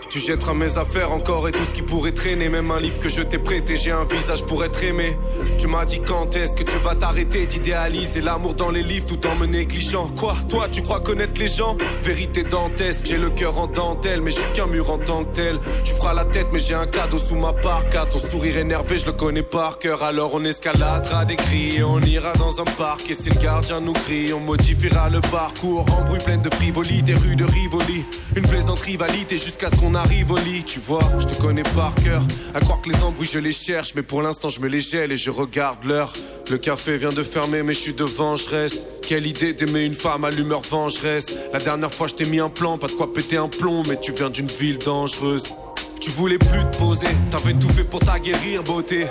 Tu 0.09 0.19
jetteras 0.19 0.53
mes 0.53 0.77
affaires 0.77 1.11
encore 1.11 1.47
et 1.47 1.51
tout 1.51 1.63
ce 1.65 1.73
qui 1.73 1.81
pourrait 1.81 2.11
traîner. 2.11 2.49
Même 2.49 2.71
un 2.71 2.79
livre 2.79 2.97
que 2.97 3.09
je 3.09 3.21
t'ai 3.21 3.37
prêté, 3.37 3.77
j'ai 3.77 3.91
un 3.91 4.05
visage 4.05 4.43
pour 4.45 4.63
être 4.63 4.81
aimé. 4.83 5.17
Tu 5.57 5.67
m'as 5.67 5.85
dit 5.85 6.01
quand 6.05 6.35
est-ce 6.35 6.55
que 6.55 6.63
tu 6.63 6.77
vas 6.79 6.95
t'arrêter 6.95 7.45
d'idéaliser 7.45 8.21
l'amour 8.21 8.55
dans 8.55 8.71
les 8.71 8.83
livres 8.83 9.05
tout 9.05 9.27
en 9.27 9.35
me 9.35 9.45
négligeant. 9.45 10.07
Quoi, 10.17 10.35
toi, 10.47 10.67
tu 10.69 10.81
crois 10.81 11.01
connaître 11.01 11.39
les 11.39 11.49
gens? 11.49 11.75
Vérité 12.01 12.43
dantesque, 12.43 13.05
j'ai 13.05 13.17
le 13.17 13.29
cœur 13.29 13.59
en 13.59 13.67
dentelle, 13.67 14.21
mais 14.21 14.31
je 14.31 14.39
suis 14.39 14.51
qu'un 14.53 14.67
mur 14.67 14.89
en 14.89 14.97
tant 14.97 15.25
que 15.25 15.33
tel. 15.33 15.59
Tu 15.83 15.93
feras 15.93 16.13
la 16.13 16.25
tête, 16.25 16.47
mais 16.53 16.59
j'ai 16.59 16.73
un 16.73 16.87
cadeau 16.87 17.19
sous 17.19 17.35
ma 17.35 17.51
parka. 17.51 18.05
Ton 18.05 18.19
sourire 18.19 18.57
énervé, 18.57 18.97
je 18.97 19.07
le 19.07 19.11
connais 19.11 19.43
par 19.43 19.77
cœur. 19.77 20.03
Alors 20.03 20.31
on 20.33 20.43
escaladera 20.45 21.25
des 21.25 21.35
cris, 21.35 21.83
on 21.83 22.01
ira 22.01 22.33
dans 22.33 22.61
un 22.61 22.65
parc. 22.77 23.09
Et 23.11 23.15
si 23.15 23.29
le 23.29 23.39
gardien 23.41 23.81
nous 23.81 23.93
crie, 23.93 24.31
on 24.33 24.39
modifiera 24.39 25.09
le 25.09 25.19
parcours. 25.19 25.85
En 25.91 26.03
bruit 26.03 26.21
plein 26.23 26.37
de 26.37 26.53
frivolité, 26.53 27.13
rue 27.13 27.35
de 27.35 27.43
Rivoli. 27.43 28.05
Une 28.35 28.47
plaisante 28.47 28.79
rivalité 28.79 29.37
jusqu'à 29.37 29.69
ce 29.69 29.75
qu'on 29.75 29.95
arrive 29.97 30.31
au 30.31 30.37
lit. 30.37 30.63
Tu 30.63 30.79
vois, 30.79 31.03
je 31.19 31.25
te 31.25 31.35
connais 31.41 31.63
par 31.63 31.93
cœur. 31.95 32.21
À 32.53 32.59
croire 32.59 32.81
que 32.81 32.89
les 32.89 33.03
embrouilles, 33.03 33.27
je 33.27 33.39
les 33.39 33.51
cherche. 33.51 33.93
Mais 33.95 34.03
pour 34.03 34.21
l'instant, 34.21 34.49
je 34.49 34.59
me 34.59 34.67
les 34.67 34.79
gèle 34.79 35.11
et 35.11 35.17
je 35.17 35.31
regarde 35.31 35.83
l'heure. 35.83 36.13
Le 36.49 36.57
café 36.57 36.97
vient 36.97 37.11
de 37.11 37.23
fermer, 37.23 37.63
mais 37.63 37.73
je 37.73 37.79
suis 37.79 37.93
devant, 37.93 38.35
je. 38.35 38.47
Quelle 39.01 39.27
idée 39.27 39.53
d'aimer 39.53 39.83
une 39.83 39.93
femme 39.93 40.23
à 40.23 40.29
l'humeur 40.29 40.61
vengeresse. 40.61 41.27
La 41.51 41.59
dernière 41.59 41.93
fois, 41.93 42.07
je 42.07 42.15
t'ai 42.15 42.25
mis 42.25 42.39
un 42.39 42.49
plan, 42.49 42.77
pas 42.77 42.87
de 42.87 42.93
quoi 42.93 43.11
péter 43.13 43.37
un 43.37 43.49
plomb. 43.49 43.83
Mais 43.87 43.99
tu 43.99 44.11
viens 44.13 44.29
d'une 44.29 44.47
ville 44.47 44.79
dangereuse. 44.79 45.43
Tu 45.99 46.11
voulais 46.11 46.37
plus 46.37 46.63
te 46.71 46.77
poser, 46.77 47.07
t'avais 47.31 47.53
tout 47.53 47.69
fait 47.69 47.83
pour 47.83 47.99
t'aguerrir, 47.99 48.63
beauté. 48.63 49.07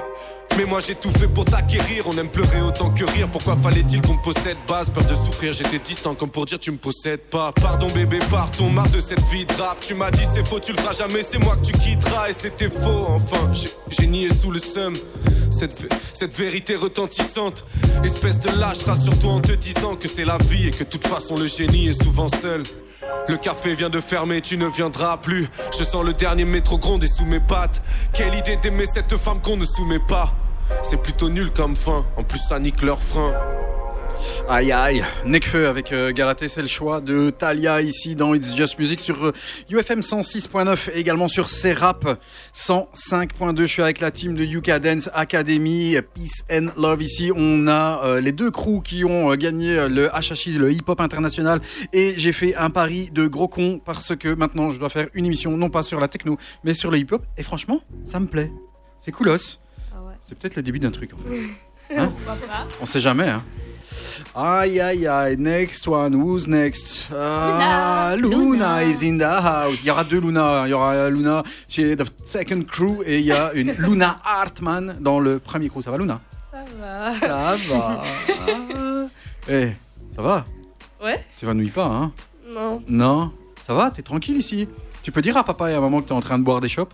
Mais 0.57 0.65
moi 0.65 0.81
j'ai 0.81 0.95
tout 0.95 1.11
fait 1.11 1.29
pour 1.29 1.45
t'acquérir, 1.45 2.05
on 2.07 2.17
aime 2.17 2.29
pleurer 2.29 2.63
autant 2.63 2.91
que 2.91 3.05
rire. 3.05 3.29
Pourquoi 3.31 3.57
fallait-il 3.57 4.01
qu'on 4.01 4.15
me 4.15 4.23
possède? 4.23 4.57
Base 4.67 4.89
Peur 4.91 5.05
de 5.05 5.15
souffrir, 5.15 5.53
j'étais 5.53 5.79
distant 5.79 6.15
comme 6.15 6.31
pour 6.31 6.47
dire 6.47 6.59
tu 6.59 6.71
me 6.71 6.79
possèdes 6.79 7.21
pas. 7.31 7.53
Pardon 7.53 7.91
bébé, 7.91 8.19
partons, 8.31 8.71
marre 8.71 8.89
de 8.91 9.01
cette 9.01 9.23
vie 9.31 9.45
de 9.45 9.53
rap. 9.55 9.79
Tu 9.81 9.95
m'as 9.95 10.11
dit 10.11 10.25
c'est 10.35 10.47
faux, 10.47 10.59
tu 10.61 10.73
le 10.73 10.79
feras 10.79 10.93
jamais, 10.95 11.23
c'est 11.23 11.39
moi 11.39 11.57
que 11.57 11.67
tu 11.67 11.73
quitteras. 11.73 12.31
Et 12.31 12.33
c'était 12.33 12.71
faux, 12.71 13.07
enfin, 13.09 13.53
j'ai- 13.91 14.07
nié 14.07 14.29
sous 14.41 14.51
le 14.51 14.59
seum. 14.61 14.97
Cette, 15.51 15.93
cette 16.15 16.35
vérité 16.35 16.77
retentissante, 16.77 17.65
espèce 18.05 18.39
de 18.41 18.51
lâche, 18.59 18.85
rassure-toi 18.85 19.31
en 19.33 19.41
te 19.41 19.53
disant 19.53 19.97
que 19.97 20.07
c'est 20.09 20.25
la 20.25 20.39
vie 20.39 20.69
et 20.69 20.71
que 20.71 20.85
de 20.85 20.89
toute 20.89 21.07
façon 21.07 21.37
le 21.37 21.47
génie 21.47 21.89
est 21.89 22.03
souvent 22.03 22.29
seul. 22.29 22.63
Le 23.29 23.37
café 23.37 23.75
vient 23.75 23.91
de 23.91 24.01
fermer, 24.01 24.41
tu 24.41 24.57
ne 24.57 24.67
viendras 24.69 25.17
plus. 25.19 25.49
Je 25.77 25.83
sens 25.85 26.05
le 26.05 26.13
dernier 26.13 26.45
métro 26.45 26.79
gronder 26.79 27.09
sous 27.09 27.25
mes 27.25 27.41
pattes. 27.41 27.83
Quelle 28.13 28.35
idée 28.35 28.57
d'aimer 28.57 28.87
cette 28.87 29.17
femme 29.17 29.41
qu'on 29.43 29.57
ne 29.57 29.65
soumet 29.65 29.99
pas. 30.09 30.33
C'est 30.83 31.01
plutôt 31.01 31.29
nul 31.29 31.51
comme 31.51 31.77
fin, 31.77 32.05
en 32.17 32.23
plus 32.23 32.39
ça 32.39 32.59
nique 32.59 32.83
leur 32.83 33.03
frein. 33.03 33.33
Aïe 34.49 34.73
aïe, 34.73 35.05
Necfeu 35.25 35.67
avec 35.67 35.93
euh, 35.93 36.13
Galatée, 36.13 36.49
c'est 36.49 36.63
le 36.63 36.69
choix 36.69 37.01
de 37.01 37.31
Talia 37.31 37.83
ici 37.83 38.15
dans 38.15 38.35
It's 38.35 38.57
Just 38.57 38.79
Music 38.79 39.01
sur 39.01 39.27
euh, 39.27 39.33
UFM 39.71 40.01
106.9 40.01 40.91
et 40.95 41.01
également 41.01 41.29
sur 41.29 41.49
Serap 41.49 42.19
105.2. 42.55 43.61
Je 43.61 43.67
suis 43.67 43.83
avec 43.83 44.01
la 44.01 44.11
team 44.11 44.35
de 44.35 44.45
Yuka 44.45 44.79
Dance 44.79 45.11
Academy, 45.15 45.97
Peace 46.15 46.45
and 46.51 46.69
Love 46.77 47.03
ici. 47.03 47.31
On 47.35 47.67
a 47.67 48.05
euh, 48.05 48.21
les 48.21 48.33
deux 48.33 48.51
crews 48.51 48.81
qui 48.81 49.05
ont 49.05 49.33
euh, 49.33 49.37
gagné 49.37 49.89
le 49.89 50.09
HHI, 50.09 50.53
le 50.53 50.73
hip 50.73 50.85
hop 50.87 51.01
international 51.01 51.61
et 51.93 52.15
j'ai 52.17 52.33
fait 52.33 52.55
un 52.55 52.71
pari 52.71 53.11
de 53.13 53.27
gros 53.27 53.49
con 53.49 53.81
parce 53.85 54.17
que 54.17 54.35
maintenant 54.35 54.71
je 54.71 54.79
dois 54.79 54.89
faire 54.89 55.09
une 55.15 55.27
émission 55.27 55.57
non 55.57 55.69
pas 55.69 55.83
sur 55.83 56.01
la 56.01 56.09
techno 56.09 56.39
mais 56.65 56.75
sur 56.75 56.91
le 56.91 56.99
hip 56.99 57.09
hop 57.11 57.25
et 57.37 57.43
franchement 57.43 57.81
ça 58.05 58.19
me 58.19 58.27
plaît. 58.27 58.51
C'est 59.01 59.13
coolos. 59.13 59.59
C'est 60.27 60.37
peut-être 60.37 60.57
le 60.57 60.63
début 60.63 60.81
d'un 60.81 60.91
truc 60.91 61.13
en 61.15 61.19
fait. 61.19 61.37
Hein 61.97 62.11
On 62.81 62.85
sait 62.85 62.99
jamais, 62.99 63.29
hein. 63.29 63.45
Aïe 64.35 64.81
aïe 64.81 65.07
aïe, 65.07 65.37
next 65.37 65.87
one, 65.87 66.17
who's 66.17 66.49
next? 66.49 67.09
Ah, 67.15 68.17
Luna. 68.19 68.37
Luna. 68.37 68.83
is 68.83 69.09
in 69.09 69.19
the 69.19 69.23
house. 69.23 69.79
Il 69.83 69.87
y 69.87 69.91
aura 69.93 70.03
deux 70.03 70.19
Luna. 70.19 70.65
Il 70.67 70.71
y 70.71 70.73
aura 70.73 71.09
Luna 71.11 71.45
chez 71.69 71.97
The 71.97 72.03
Second 72.25 72.65
Crew 72.65 73.05
et 73.07 73.21
il 73.21 73.25
y 73.25 73.31
a 73.31 73.53
une 73.55 73.71
Luna 73.75 74.19
Hartman 74.25 74.97
dans 75.01 75.21
le 75.21 75.39
premier 75.39 75.69
crew. 75.69 75.81
Ça 75.81 75.93
va, 75.93 75.99
Luna? 75.99 76.21
Ça 76.51 76.65
va. 76.77 77.13
Ça 77.21 77.57
va. 77.69 78.03
Eh, 79.49 79.75
ça 80.13 80.23
va? 80.23 80.45
Ouais 81.01 81.25
Tu 81.39 81.47
vas 81.47 81.55
pas, 81.73 81.85
hein? 81.87 82.13
Non. 82.49 82.83
Non? 82.89 83.33
Ça 83.65 83.75
va? 83.75 83.93
T'es 83.93 84.03
tranquille 84.03 84.37
ici? 84.37 84.67
Tu 85.05 85.13
peux 85.13 85.23
dire 85.23 85.37
à 85.37 85.45
papa 85.45 85.71
et 85.71 85.75
à 85.75 85.81
maman 85.81 86.03
que 86.03 86.09
t'es 86.09 86.15
en 86.15 86.21
train 86.21 86.37
de 86.37 86.43
boire 86.43 86.61
des 86.61 86.69
chopes? 86.69 86.93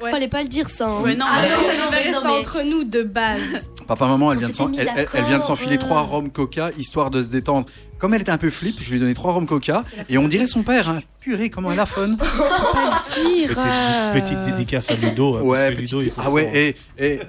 Ouais. 0.00 0.10
Fallait 0.12 0.28
pas 0.28 0.42
le 0.42 0.48
dire 0.48 0.70
ça. 0.70 0.86
hein. 0.88 1.00
Ouais, 1.02 1.16
non, 1.16 1.24
Ah 1.28 1.40
mais 1.42 1.48
non, 1.48 1.56
ça 1.56 1.62
non, 1.62 1.68
devait 1.72 1.90
mais 1.90 1.96
rester 2.10 2.12
non, 2.12 2.20
mais- 2.34 2.40
entre 2.46 2.62
nous 2.62 2.84
de 2.84 3.02
base. 3.02 3.70
Papa, 3.88 4.06
maman, 4.06 4.32
elle 4.32 4.38
vient 4.38 4.48
de 4.48 4.52
s'était 4.52 4.64
s'en- 4.64 4.68
mis 4.68 4.78
elle, 4.78 4.90
elle- 4.94 5.08
elle 5.12 5.24
vient 5.24 5.38
de 5.38 5.44
s'enfiler 5.44 5.72
d'accord, 5.76 5.88
trois 5.88 6.00
euh. 6.02 6.04
rhum 6.04 6.30
coca 6.30 6.70
histoire 6.78 7.10
de 7.10 7.20
se 7.20 7.26
détendre. 7.26 7.66
Comme 7.98 8.14
elle 8.14 8.20
était 8.20 8.30
un 8.30 8.38
peu 8.38 8.50
flip, 8.50 8.76
je 8.80 8.88
lui 8.90 8.96
ai 8.98 9.00
donné 9.00 9.14
trois 9.14 9.32
rhum 9.32 9.46
coca 9.46 9.82
et 10.08 10.18
on 10.18 10.28
dirait 10.28 10.46
son 10.46 10.62
père. 10.62 10.88
Hein. 10.88 11.00
Purée, 11.28 11.50
comment 11.50 11.70
elle 11.72 11.80
a 11.80 11.84
fun. 11.86 12.16
Pas 12.16 13.00
dire. 13.14 13.54
euh. 13.58 14.12
Petite, 14.14 14.38
petite 14.38 14.42
dédicace 14.44 14.90
à 14.90 14.94
Ludo. 14.94 15.36
hein, 15.36 15.40
Ouais, 15.42 15.58
parce 15.58 15.70
que 15.70 15.74
petit- 15.74 15.80
Ludo, 15.82 16.00
il 16.02 16.12
ah 16.16 16.30
ouais, 16.30 16.74
et, 16.98 17.04
et 17.14 17.20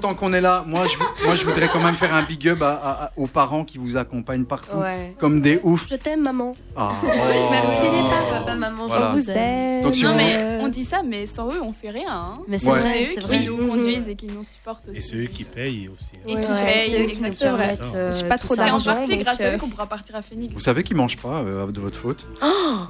tant 0.00 0.14
qu'on 0.14 0.32
est 0.32 0.40
là, 0.40 0.64
moi 0.66 0.86
je, 0.86 0.96
vou- 0.96 1.04
moi 1.26 1.34
je 1.34 1.44
voudrais 1.44 1.68
quand 1.68 1.80
même 1.80 1.94
faire 1.94 2.14
un 2.14 2.22
big 2.22 2.48
up 2.48 2.62
à- 2.62 2.70
à- 2.72 3.04
à- 3.04 3.10
aux 3.18 3.26
parents 3.26 3.64
qui 3.64 3.76
vous 3.76 3.96
accompagnent 3.98 4.44
partout, 4.46 4.78
Ouais. 4.78 5.14
comme 5.18 5.42
des 5.42 5.60
oufs. 5.62 5.86
Je 5.90 5.96
t'aime, 5.96 6.22
maman. 6.22 6.54
Ah, 6.74 6.92
Merci, 7.02 7.98
oh. 8.00 8.30
papa, 8.32 8.54
maman, 8.54 8.86
Voilà. 8.86 9.12
je 9.14 9.20
vous 9.20 9.30
aime. 9.30 9.82
Donc, 9.82 9.94
si 9.94 10.04
non, 10.04 10.12
on- 10.12 10.16
mais 10.16 10.58
on 10.62 10.68
dit 10.68 10.84
ça, 10.84 11.02
mais 11.06 11.26
sans 11.26 11.48
eux, 11.52 11.60
on 11.62 11.72
fait 11.74 11.90
rien. 11.90 12.08
hein. 12.10 12.38
Mais 12.48 12.58
c'est 12.58 12.70
Ouais. 12.70 12.78
vrai, 12.78 12.92
C'est 12.92 13.14
c'est 13.14 13.20
eux 13.20 13.26
vrai. 13.26 13.38
qui 13.40 13.46
nous 13.46 13.56
conduisent 13.68 14.08
et 14.08 14.14
qui 14.16 14.26
nous 14.26 14.42
supportent 14.42 14.88
aussi. 14.88 14.98
Et 14.98 15.02
c'est 15.02 15.16
eux 15.16 15.26
qui 15.26 15.44
payent 15.44 15.90
aussi. 15.94 16.12
hein. 16.16 16.28
Et 16.28 16.32
qui 16.32 16.36
payent, 16.36 16.90
c'est 16.90 17.02
eux 17.02 17.06
qui 17.10 17.20
nous 17.20 17.26
exactement. 17.26 17.58
Ça. 17.68 17.96
euh, 17.96 18.14
J'ai 18.18 18.24
pas 18.26 18.38
trop 18.38 18.54
ça. 18.54 18.64
C'est 18.64 18.70
en 18.70 18.74
d'argent, 18.78 18.94
partie 18.94 19.16
grâce 19.18 19.40
à 19.40 19.44
euh, 19.44 19.54
eux 19.56 19.58
qu'on 19.58 19.68
pourra 19.68 19.86
partir 19.86 20.16
à 20.16 20.22
Phoenix. 20.22 20.54
Vous 20.54 20.60
savez 20.60 20.82
qu'ils 20.82 20.96
mangent 20.96 21.18
pas 21.18 21.40
euh, 21.40 21.66
de 21.70 21.80
votre 21.80 21.98
faute 21.98 22.26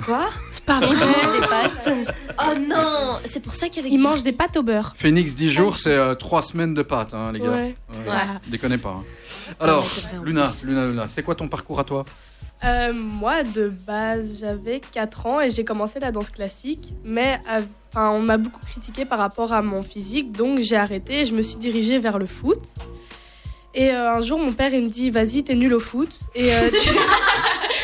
Quoi 0.04 0.28
C'est 0.52 0.64
pas 0.64 0.80
vrai. 0.80 0.88
des 1.40 1.46
pâtes. 1.46 1.90
Oh 2.38 2.58
non, 2.58 3.18
c'est 3.26 3.40
pour 3.40 3.54
ça 3.54 3.68
qu'avec 3.68 3.92
Ils 3.92 3.96
du- 3.96 4.02
mangent 4.02 4.22
des 4.22 4.32
pâtes 4.32 4.56
au 4.56 4.62
beurre. 4.62 4.94
Phoenix 4.96 5.34
10 5.34 5.50
jours, 5.50 5.76
c'est 5.78 5.94
euh, 5.94 6.14
3 6.14 6.42
semaines 6.42 6.74
de 6.74 6.82
pâtes, 6.82 7.14
hein, 7.14 7.30
les 7.32 7.40
gars. 7.40 7.50
Ouais. 7.50 7.74
Ouais. 8.06 8.14
Déconnez 8.50 8.78
pas. 8.78 8.96
hein. 8.98 9.04
Alors, 9.60 9.82
vrai, 9.84 10.10
Luna, 10.24 10.52
Luna, 10.64 10.86
Luna, 10.86 11.06
c'est 11.08 11.22
quoi 11.22 11.34
ton 11.34 11.48
parcours 11.48 11.78
à 11.78 11.84
toi 11.84 12.04
Euh, 12.64 12.92
moi, 12.92 13.42
de 13.44 13.68
base, 13.68 14.38
j'avais 14.40 14.80
4 14.80 15.26
ans 15.26 15.40
et 15.40 15.50
j'ai 15.50 15.64
commencé 15.64 16.00
la 16.00 16.10
danse 16.12 16.30
classique, 16.30 16.92
mais 17.04 17.40
euh, 17.50 17.60
enfin, 17.92 18.10
on 18.10 18.20
m'a 18.20 18.36
beaucoup 18.38 18.60
critiqué 18.66 19.04
par 19.04 19.18
rapport 19.18 19.52
à 19.52 19.60
mon 19.62 19.82
physique, 19.82 20.32
donc 20.32 20.60
j'ai 20.60 20.76
arrêté 20.76 21.20
et 21.20 21.24
je 21.26 21.34
me 21.34 21.42
suis 21.42 21.56
dirigée 21.58 21.98
vers 21.98 22.18
le 22.18 22.26
foot. 22.26 22.60
Et 23.74 23.90
euh, 23.90 24.12
un 24.12 24.20
jour, 24.22 24.38
mon 24.38 24.52
père, 24.52 24.72
il 24.72 24.84
me 24.84 24.88
dit, 24.88 25.10
vas-y, 25.10 25.42
t'es 25.44 25.54
nul 25.54 25.74
au 25.74 25.80
foot. 25.80 26.20
Et, 26.34 26.52
euh, 26.54 26.70
tu- 26.80 26.90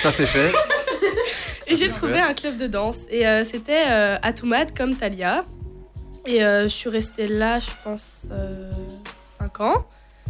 Ça 0.02 0.10
c'est 0.10 0.26
fait. 0.26 0.52
Et 1.70 1.76
j'ai 1.76 1.90
trouvé 1.90 2.18
un 2.20 2.34
club 2.34 2.56
de 2.56 2.66
danse. 2.66 2.96
Et 3.10 3.26
euh, 3.26 3.44
c'était 3.44 3.84
euh, 3.88 4.16
à 4.22 4.32
Toumad, 4.32 4.76
comme 4.76 4.96
Talia. 4.96 5.44
Et 6.26 6.44
euh, 6.44 6.64
je 6.64 6.68
suis 6.68 6.90
restée 6.90 7.26
là, 7.26 7.60
je 7.60 7.70
pense, 7.84 8.26
5 9.38 9.60
ans, 9.60 9.84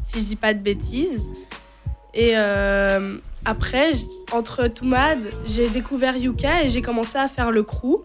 si 0.05 0.21
je 0.21 0.25
dis 0.25 0.37
pas 0.37 0.55
de 0.55 0.61
bêtises. 0.61 1.23
Et 2.15 2.33
euh, 2.37 3.17
après, 3.45 3.93
entre 4.33 4.67
Toumad, 4.69 5.19
j'ai 5.47 5.69
découvert 5.69 6.17
Yuka 6.17 6.63
et 6.65 6.69
j'ai 6.69 6.83
commencé 6.83 7.19
à 7.19 7.29
faire 7.29 7.51
le 7.51 7.63
crew 7.63 7.97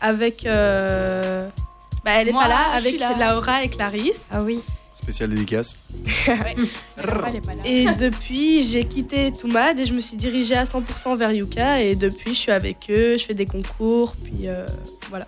avec. 0.00 0.44
euh, 0.46 1.48
Bah, 2.04 2.12
elle 2.16 2.28
est 2.28 2.32
Moi, 2.32 2.42
pas 2.42 2.48
là, 2.48 2.60
avec 2.74 2.98
là. 3.00 3.14
Laura 3.34 3.64
et 3.64 3.68
Clarisse. 3.68 4.26
Ah 4.30 4.42
oui. 4.42 4.60
Spécial 4.94 5.28
dédicace. 5.30 5.76
Et 7.64 7.86
depuis, 7.98 8.62
j'ai 8.62 8.84
quitté 8.84 9.32
Toumad 9.32 9.78
et 9.78 9.84
je 9.84 9.92
me 9.92 10.00
suis 10.00 10.16
dirigée 10.16 10.54
à 10.56 10.64
100% 10.64 11.16
vers 11.16 11.32
Yuka. 11.32 11.82
Et 11.82 11.94
depuis, 11.96 12.32
je 12.34 12.38
suis 12.38 12.52
avec 12.52 12.76
eux, 12.90 13.16
je 13.18 13.24
fais 13.24 13.34
des 13.34 13.46
concours, 13.46 14.14
puis 14.22 14.46
euh, 14.48 14.66
voilà. 15.10 15.26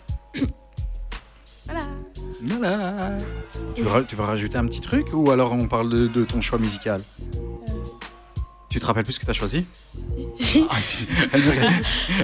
voilà. 1.67 1.87
Voilà. 2.43 3.19
Tu, 3.75 3.83
veux 3.83 4.05
tu 4.07 4.17
rajouter 4.17 4.57
un 4.57 4.67
petit 4.67 4.81
truc 4.81 5.07
ou 5.13 5.31
alors 5.31 5.53
on 5.53 5.67
parle 5.69 5.91
de, 5.91 6.07
de 6.07 6.25
ton 6.25 6.41
choix 6.41 6.59
musical? 6.59 7.03
Tu 8.71 8.79
te 8.81 8.85
rappelles 8.87 9.05
plus 9.05 9.15
ce 9.15 9.21
que 9.21 9.25
tu 9.25 9.31
as 9.31 9.35
choisi 9.35 9.65
Ah, 10.71 10.81
si. 10.81 11.09
elle, 11.33 11.43
me 11.43 11.51
regarde, 11.51 11.73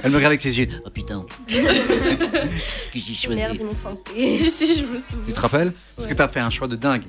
elle 0.03 0.11
me 0.11 0.15
regarde 0.15 0.31
avec 0.31 0.41
ses 0.41 0.59
yeux. 0.59 0.67
Oh 0.85 0.89
putain. 0.91 1.25
Qu'est-ce 1.47 2.87
que 2.87 2.99
j'ai 2.99 3.13
choisi 3.15 3.41
Merde, 3.41 3.57
ils 3.59 3.65
m'ont 3.65 3.73
fanté. 3.73 4.49
si, 4.55 4.75
je 4.77 4.83
me 4.83 4.99
Tu 5.25 5.33
te 5.33 5.39
rappelles? 5.39 5.73
Parce 5.95 6.05
que 6.07 6.11
Ouais. 6.11 6.15
tu 6.15 6.21
as 6.21 6.27
fait 6.27 6.39
un 6.39 6.51
choix 6.51 6.67
de 6.67 6.75
dingue. 6.75 7.03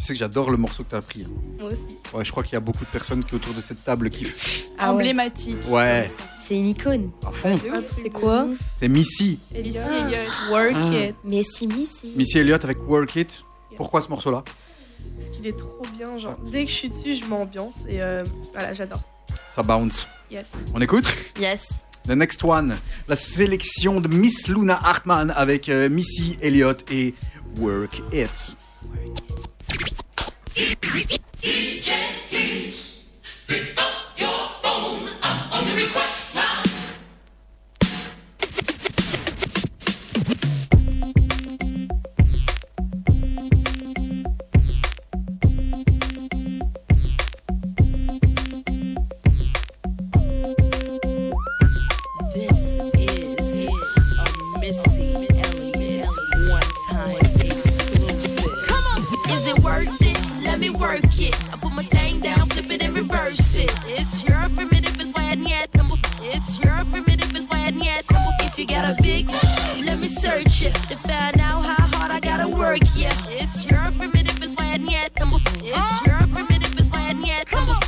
Tu 0.00 0.06
sais 0.06 0.12
que 0.14 0.18
j'adore 0.18 0.50
le 0.50 0.56
morceau 0.56 0.82
que 0.82 0.88
tu 0.90 0.96
as 0.96 1.02
pris. 1.02 1.22
hein. 1.26 1.30
Moi 1.58 1.68
aussi. 1.68 1.98
Ouais, 2.14 2.24
je 2.24 2.30
crois 2.30 2.42
qu'il 2.42 2.54
y 2.54 2.56
a 2.56 2.60
beaucoup 2.60 2.86
de 2.86 2.90
personnes 2.90 3.22
qui 3.22 3.34
autour 3.34 3.52
de 3.52 3.60
cette 3.60 3.84
table 3.84 4.08
kiffent. 4.08 4.64
Ah. 4.78 4.92
Emblématique. 4.94 5.58
Ouais, 5.68 6.10
C'est 6.42 6.56
une 6.56 6.68
icône. 6.68 7.10
à 7.26 7.30
fond. 7.30 7.60
C'est 8.00 8.08
quoi? 8.08 8.46
C'est 8.78 8.88
Missy. 8.88 9.38
Ellie, 9.54 9.76
Elliot. 9.76 10.30
Work 10.50 10.72
Ah. 10.74 10.94
It. 10.94 11.16
Mais 11.22 11.42
si, 11.42 11.66
Missy. 11.66 12.14
Missy 12.16 12.38
Elliott 12.38 12.64
avec 12.64 12.78
Work 12.88 13.14
It. 13.16 13.44
Pourquoi 13.76 14.00
ce 14.00 14.08
morceau-là? 14.08 14.42
Parce 15.18 15.30
qu'il 15.30 15.46
est 15.46 15.56
trop 15.56 15.82
bien, 15.96 16.16
genre. 16.16 16.36
Dès 16.50 16.64
que 16.64 16.70
je 16.70 16.76
suis 16.76 16.88
dessus, 16.88 17.14
je 17.16 17.24
m'ambiance. 17.26 17.74
Et 17.86 18.00
euh, 18.02 18.24
voilà, 18.54 18.72
j'adore. 18.72 19.02
Ça 19.54 19.62
bounce. 19.62 20.08
Yes. 20.30 20.46
On 20.74 20.80
écoute? 20.80 21.04
Yes. 21.38 21.82
The 22.06 22.12
next 22.12 22.42
one, 22.42 22.78
la 23.06 23.16
sélection 23.16 24.00
de 24.00 24.08
Miss 24.08 24.48
Luna 24.48 24.80
Hartman 24.82 25.30
avec 25.36 25.68
euh, 25.68 25.90
Missy 25.90 26.38
Elliott 26.40 26.84
et 26.90 27.14
Work 27.58 28.00
It. 28.14 28.56
DJ 30.60 31.90
please 32.28 33.08
pick 33.46 33.72
up 33.78 34.12
your 34.18 34.28
phone. 34.60 35.08
I'm 35.22 35.52
on 35.54 35.64
the 35.66 35.74
request. 35.74 36.29
You 68.60 68.66
got 68.66 68.84
a 68.84 69.02
big, 69.02 69.26
let 69.86 69.98
me 69.98 70.06
search 70.06 70.60
it 70.62 70.74
to 70.74 70.96
find 70.98 71.40
out 71.40 71.64
how 71.64 71.86
hard 71.96 72.10
I 72.10 72.20
gotta 72.20 72.46
work. 72.46 72.80
Yeah, 72.94 73.14
it's 73.28 73.64
your 73.64 73.80
primitive 73.96 74.42
is 74.42 74.54
need 74.78 75.10
number. 75.18 75.40
It's 75.64 76.06
your 76.06 76.18
primitive 76.28 76.78
is 76.78 76.90
I 76.92 77.14
need 77.14 77.50
number. 77.50 77.78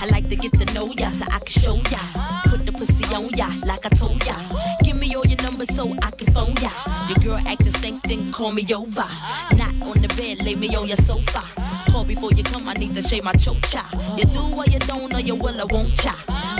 I 0.00 0.06
like 0.10 0.28
to 0.28 0.36
get 0.36 0.52
to 0.60 0.74
know 0.74 0.92
ya 0.98 1.08
so 1.08 1.24
I 1.30 1.38
can 1.38 1.62
show 1.62 1.76
ya. 1.90 2.00
Put 2.44 2.66
the 2.66 2.72
pussy 2.72 3.04
on 3.14 3.30
ya 3.40 3.48
like 3.64 3.86
I 3.86 3.88
told 3.88 4.22
ya. 4.26 4.36
Give 4.84 4.96
me 4.96 5.14
all 5.14 5.24
your 5.24 5.40
numbers 5.42 5.74
so 5.74 5.94
I 6.02 6.10
can 6.10 6.30
phone 6.34 6.54
ya. 6.60 6.72
Your 7.08 7.18
girl 7.24 7.48
acting 7.48 7.72
stink, 7.72 8.02
then 8.02 8.30
call 8.30 8.52
me 8.52 8.66
over. 8.74 9.08
Not 9.56 9.72
on 9.80 10.02
the 10.02 10.12
bed, 10.14 10.44
lay 10.44 10.56
me 10.56 10.76
on 10.76 10.88
your 10.88 10.98
sofa. 10.98 11.67
Call 11.90 12.04
before 12.04 12.32
you 12.32 12.42
come, 12.44 12.68
I 12.68 12.74
need 12.74 12.94
to 12.94 13.02
shave 13.02 13.24
my 13.24 13.32
chocha. 13.32 13.84
You 14.18 14.24
do 14.24 14.42
or 14.56 14.64
you 14.66 14.78
don't, 14.80 15.14
or 15.14 15.20
you 15.20 15.34
will, 15.34 15.60
I 15.60 15.64
won't 15.64 15.94
cha. 15.94 16.14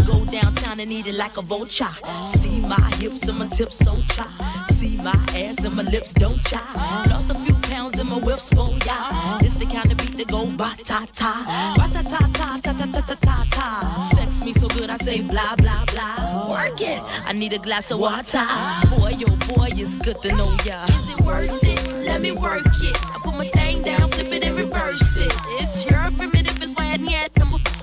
Go 0.06 0.24
downtown 0.24 0.80
and 0.80 0.92
eat 0.92 1.06
it 1.06 1.14
like 1.16 1.36
a 1.36 1.42
vulture. 1.42 1.88
See 2.26 2.60
my 2.60 2.80
hips 2.96 3.22
and 3.28 3.38
my 3.38 3.46
tips 3.48 3.76
so 3.78 4.00
cha. 4.08 4.26
See 4.72 4.96
my 4.96 5.12
ass 5.34 5.64
and 5.64 5.74
my 5.76 5.82
lips 5.82 6.12
don't 6.14 6.42
cha. 6.44 6.62
Lost 7.10 7.30
a 7.30 7.34
few 7.34 7.54
pounds 7.70 7.98
in 7.98 8.08
my 8.08 8.18
whips 8.18 8.48
for 8.50 8.70
ya. 8.86 9.38
This 9.38 9.56
the 9.56 9.66
kind 9.66 9.90
of 9.92 9.98
beat 9.98 10.16
that 10.16 10.28
go 10.28 10.46
ba 10.56 10.74
ta 10.84 11.06
ta. 11.14 11.74
Ba 11.76 11.88
ta 11.92 12.02
ta 12.02 12.18
ta 12.32 12.58
ta 12.62 12.72
ta 12.72 12.86
ta 12.92 13.00
ta 13.00 13.14
ta 13.20 13.46
ta. 13.50 14.10
Sex 14.14 14.40
me 14.44 14.52
so 14.54 14.68
good 14.68 14.90
I 14.90 14.96
say 14.98 15.20
blah 15.20 15.56
blah 15.56 15.84
blah. 15.92 16.50
Work 16.50 16.80
it. 16.80 17.02
I 17.26 17.32
need 17.32 17.52
a 17.52 17.58
glass 17.58 17.90
of 17.90 17.98
water. 17.98 18.46
Boy, 18.90 19.12
yo 19.18 19.28
boy, 19.48 19.68
it's 19.72 19.96
good 19.96 20.20
to 20.22 20.34
know 20.34 20.56
ya. 20.64 20.84
Is 20.86 21.08
it 21.12 21.20
worth 21.20 21.62
it? 21.64 22.04
Let 22.06 22.20
me 22.20 22.32
work 22.32 22.64
it. 22.64 22.96
I 23.04 23.18
put 23.22 23.34
my 23.34 23.48
thing 23.48 23.82
down, 23.82 24.08
flip 24.10 24.32
it 24.32 24.44
and 24.44 24.56
it. 24.92 25.32
It's 25.60 25.90
your 25.90 26.10
primitive 26.16 26.62
is 26.62 26.74
why 26.74 26.96
yet. 27.00 27.30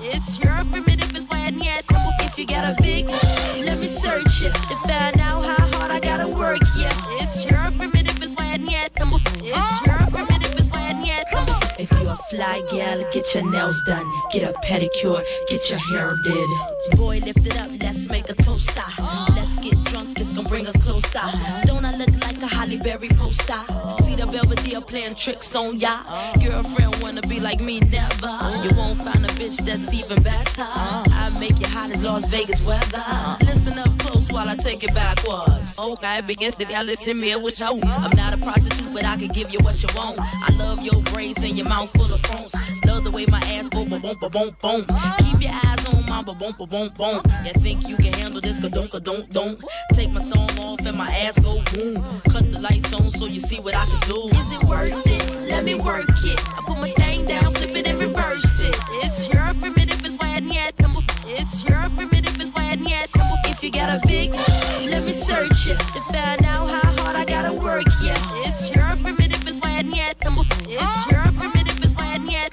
It's 0.00 0.42
your 0.42 0.64
primitive 0.70 1.16
is 1.16 1.24
why 1.28 1.48
yet. 1.50 1.84
If 2.20 2.38
you 2.38 2.46
got 2.46 2.78
a 2.78 2.82
big, 2.82 3.06
let 3.06 3.78
me 3.78 3.86
search 3.86 4.42
it 4.42 4.54
to 4.54 4.76
find 4.86 5.20
out 5.20 5.44
how 5.44 5.66
hard 5.78 5.90
I 5.90 6.00
gotta 6.00 6.28
work. 6.28 6.58
Yeah, 6.76 6.92
it's 7.22 7.48
your 7.48 7.70
primitive 7.78 8.22
is 8.22 8.34
why 8.34 8.56
yet. 8.56 8.90
It's 8.96 9.86
your 9.86 9.98
primitive 10.10 10.60
is 10.60 10.70
why 10.70 11.00
yet. 11.04 11.26
If 11.78 11.90
you're 11.92 12.10
a 12.10 12.16
fly 12.30 12.62
gal, 12.70 13.04
get 13.12 13.34
your 13.34 13.50
nails 13.50 13.82
done, 13.86 14.06
get 14.32 14.42
a 14.42 14.52
pedicure, 14.60 15.22
get 15.48 15.70
your 15.70 15.78
hair 15.78 16.16
did. 16.24 16.48
Boy, 16.96 17.20
lift 17.24 17.46
it 17.46 17.56
up, 17.58 17.70
let's 17.80 18.08
make 18.08 18.28
a 18.28 18.34
toast. 18.34 18.70
Let's 19.34 19.56
get 19.58 19.85
this 20.16 20.32
gon' 20.32 20.44
bring 20.44 20.66
us 20.66 20.76
closer. 20.82 21.20
Don't 21.64 21.84
I 21.84 21.96
look 21.96 22.10
like 22.24 22.42
a 22.42 22.46
Holly 22.46 22.78
Berry 22.78 23.08
poster? 23.08 23.60
See 24.02 24.16
the 24.16 24.26
Belvedere 24.26 24.80
playing 24.80 25.14
tricks 25.14 25.54
on 25.54 25.78
ya. 25.78 26.02
Girlfriend 26.42 27.02
wanna 27.02 27.22
be 27.22 27.40
like 27.40 27.60
me, 27.60 27.80
never. 27.80 28.34
You 28.62 28.70
won't 28.76 28.98
find 29.02 29.24
a 29.24 29.28
bitch 29.38 29.58
that's 29.64 29.92
even 29.92 30.22
better. 30.22 30.66
I 30.66 31.30
make 31.38 31.58
you 31.60 31.66
hot 31.66 31.90
as 31.90 32.02
Las 32.02 32.26
Vegas 32.28 32.64
weather. 32.64 33.04
Listen 33.40 33.78
up 33.78 33.96
close 33.98 34.30
while 34.32 34.48
I 34.48 34.56
take 34.56 34.84
it 34.84 34.94
backwards. 34.94 35.78
Okay, 35.78 36.20
begins 36.22 36.54
to 36.56 36.66
y'all 36.66 36.84
listen 36.84 37.20
me 37.20 37.34
with 37.36 37.60
you. 37.60 37.66
I'm 37.66 38.16
not 38.16 38.34
a 38.34 38.38
prostitute, 38.38 38.92
but 38.92 39.04
I 39.04 39.16
can 39.16 39.28
give 39.28 39.52
you 39.52 39.58
what 39.60 39.82
you 39.82 39.88
want. 39.94 40.18
I 40.20 40.54
love 40.56 40.82
your 40.82 41.00
braids 41.12 41.42
and 41.42 41.56
your 41.56 41.68
mouth 41.68 41.90
full 41.92 42.12
of 42.12 42.20
phones. 42.22 42.54
Love 42.86 43.04
the 43.04 43.10
way 43.10 43.26
my 43.26 43.40
ass 43.40 43.68
go 43.68 43.84
boom 43.88 44.00
boom 44.00 44.16
boom 44.20 44.56
boom. 44.62 44.86
Keep 45.18 45.42
your 45.42 45.52
eyes 45.52 45.86
on 45.86 46.06
my 46.06 46.22
boom 46.22 46.38
boom 46.38 46.68
boom 46.68 46.88
boom. 46.96 47.20
You 47.44 47.52
think 47.60 47.88
you 47.88 47.96
can 47.96 48.12
handle 48.14 48.40
this? 48.40 48.60
Ka 48.60 48.68
don't 48.68 48.90
don't 49.04 49.30
don't. 49.30 49.64
Take 49.92 50.05
my 50.12 50.22
thumb 50.22 50.58
off 50.58 50.80
and 50.86 50.96
my 50.96 51.10
ass 51.10 51.38
go 51.38 51.60
boom. 51.72 52.02
Cut 52.30 52.50
the 52.50 52.60
lights 52.60 52.92
on 52.92 53.10
so 53.10 53.26
you 53.26 53.40
see 53.40 53.60
what 53.60 53.74
I 53.74 53.84
can 53.86 54.00
do. 54.00 54.28
Is 54.28 54.50
it 54.52 54.62
worth 54.64 55.06
it? 55.06 55.48
Let 55.48 55.64
me 55.64 55.74
work 55.74 56.08
it. 56.08 56.40
I 56.48 56.62
put 56.66 56.78
my 56.78 56.90
thing 56.92 57.26
down, 57.26 57.52
flip 57.54 57.76
it 57.76 57.86
and 57.86 57.98
reverse 57.98 58.60
it. 58.60 58.76
It's 59.04 59.32
your 59.32 59.54
primitive, 59.60 60.04
it's 60.04 60.16
why 60.18 60.38
yet. 60.38 60.74
It's 61.28 61.68
your 61.68 61.88
primitive, 61.96 62.40
it's 62.40 62.54
why 62.54 62.74
yet. 62.74 63.10
If 63.46 63.62
you 63.62 63.70
got 63.70 63.88
a 63.96 64.06
big, 64.06 64.30
let 64.30 65.04
me 65.04 65.12
search 65.12 65.66
it 65.66 65.78
to 65.78 66.00
find 66.12 66.44
out 66.44 66.68
how 66.68 66.92
hard 67.02 67.16
I 67.16 67.24
gotta 67.24 67.52
work. 67.52 67.84
Yeah, 68.02 68.16
it's 68.46 68.74
your 68.74 68.84
primitive, 69.02 69.46
it's 69.46 69.60
why 69.60 69.80
yet. 69.80 70.16
It's 70.20 71.10
your 71.10 71.22
primitive, 71.38 71.84
it's 71.84 71.94
why 71.94 72.18
yet. 72.28 72.52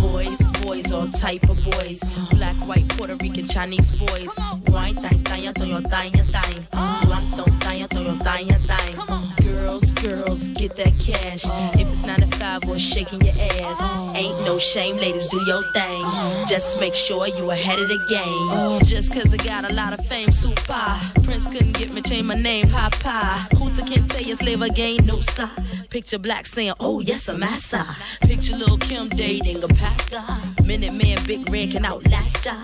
Boys, 0.00 0.45
boys, 0.66 0.92
all 0.92 1.06
type 1.08 1.44
of 1.48 1.62
boys. 1.70 2.00
Black, 2.30 2.56
white, 2.66 2.88
Puerto 2.90 3.14
Rican, 3.16 3.46
Chinese 3.46 3.92
boys. 3.92 4.30
Wine, 4.66 4.96
thang, 4.96 5.18
thang, 5.18 5.52
thang, 5.52 5.82
thang, 5.84 6.12
thang. 6.12 6.66
Black, 7.06 7.24
thang, 7.36 7.86
thang, 7.86 8.18
thang, 8.18 8.48
thang. 8.48 9.32
Girls, 9.42 9.92
girls, 9.92 10.48
get 10.48 10.74
that 10.76 10.92
cash. 10.98 11.44
If 11.80 11.88
it's 11.92 12.04
9 12.04 12.20
to 12.20 12.26
5 12.26 12.64
we're 12.64 12.78
shaking 12.78 13.20
your 13.20 13.34
ass. 13.62 13.80
Ain't 14.16 14.40
no 14.44 14.58
shame, 14.58 14.96
ladies, 14.96 15.28
do 15.28 15.40
your 15.46 15.62
thing. 15.72 16.04
Just 16.48 16.80
make 16.80 16.94
sure 16.94 17.28
you 17.28 17.50
ahead 17.50 17.78
of 17.78 17.88
the 17.88 18.00
game. 18.08 18.80
Just 18.84 19.12
cause 19.12 19.32
I 19.32 19.36
got 19.36 19.70
a 19.70 19.74
lot 19.74 19.96
of 19.96 20.04
fame, 20.06 20.32
super. 20.32 20.86
Prince 21.22 21.46
couldn't 21.46 21.78
get 21.78 21.92
me, 21.92 22.02
change 22.02 22.26
my 22.26 22.34
name, 22.34 22.68
Papa. 22.68 23.46
Hooter 23.56 23.82
can't 23.82 24.10
tell 24.10 24.22
you 24.22 24.34
slave 24.34 24.62
again, 24.62 25.06
no 25.06 25.20
sir. 25.20 25.48
Picture 25.90 26.18
black 26.18 26.46
saying, 26.46 26.74
oh 26.80 27.00
yes, 27.00 27.28
I'm 27.28 27.38
massa. 27.40 27.96
Picture 28.22 28.56
little 28.56 28.78
Kim 28.78 29.08
dating 29.08 29.62
a 29.62 29.68
pastor. 29.68 30.24
Minute 30.66 30.94
man, 30.94 31.16
Big 31.26 31.48
Red 31.48 31.70
can 31.70 31.84
outlast 31.84 32.44
ya. 32.44 32.54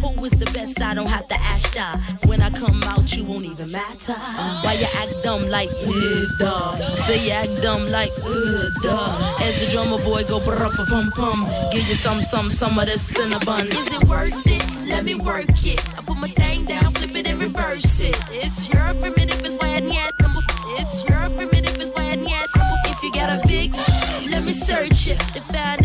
Who 0.00 0.24
is 0.24 0.32
the 0.32 0.50
best? 0.52 0.80
I 0.80 0.94
don't 0.94 1.06
have 1.06 1.28
to 1.28 1.34
ask 1.34 1.74
ya. 1.74 1.98
When 2.24 2.40
I 2.40 2.48
come 2.48 2.82
out, 2.84 3.14
you 3.14 3.22
won't 3.24 3.44
even 3.44 3.70
matter. 3.70 4.14
Why 4.64 4.78
you 4.80 4.86
act 4.96 5.22
dumb 5.22 5.46
like, 5.48 5.68
uh, 5.68 6.24
duh. 6.38 6.96
Say 7.04 7.26
you 7.26 7.32
act 7.32 7.60
dumb 7.62 7.90
like, 7.90 8.12
uh, 8.24 8.70
duh. 8.82 9.36
As 9.42 9.60
the 9.60 9.70
drummer 9.70 10.02
boy 10.02 10.24
go 10.24 10.40
brr 10.40 10.70
pum 10.70 11.10
pum. 11.12 11.46
Give 11.70 11.86
you 11.86 11.94
some, 11.94 12.22
some, 12.22 12.48
some 12.48 12.78
of 12.78 12.86
this 12.86 13.12
cinnabon. 13.12 13.66
Is 13.66 13.88
it 13.94 14.04
worth 14.08 14.46
it? 14.46 14.88
Let 14.88 15.04
me 15.04 15.14
work 15.14 15.44
it. 15.66 15.86
I 15.98 16.02
put 16.02 16.16
my 16.16 16.30
thing 16.30 16.64
down, 16.64 16.92
flip 16.94 17.14
it 17.14 17.26
and 17.26 17.38
reverse 17.38 18.00
it. 18.00 18.16
It's 18.30 18.72
your 18.72 18.94
primitive, 18.94 19.44
it's 19.44 19.56
why 19.60 19.78
yet. 19.78 20.12
It's 20.78 21.04
your 21.08 21.28
primitive, 21.36 21.78
it's 21.78 21.94
why 21.94 22.14
yet. 22.14 22.48
If 22.86 23.02
you 23.02 23.12
got 23.12 23.44
a 23.44 23.46
big, 23.46 23.74
let 24.30 24.44
me 24.44 24.52
search 24.52 25.08
it 25.08 25.20
to 25.34 25.40
find 25.42 25.79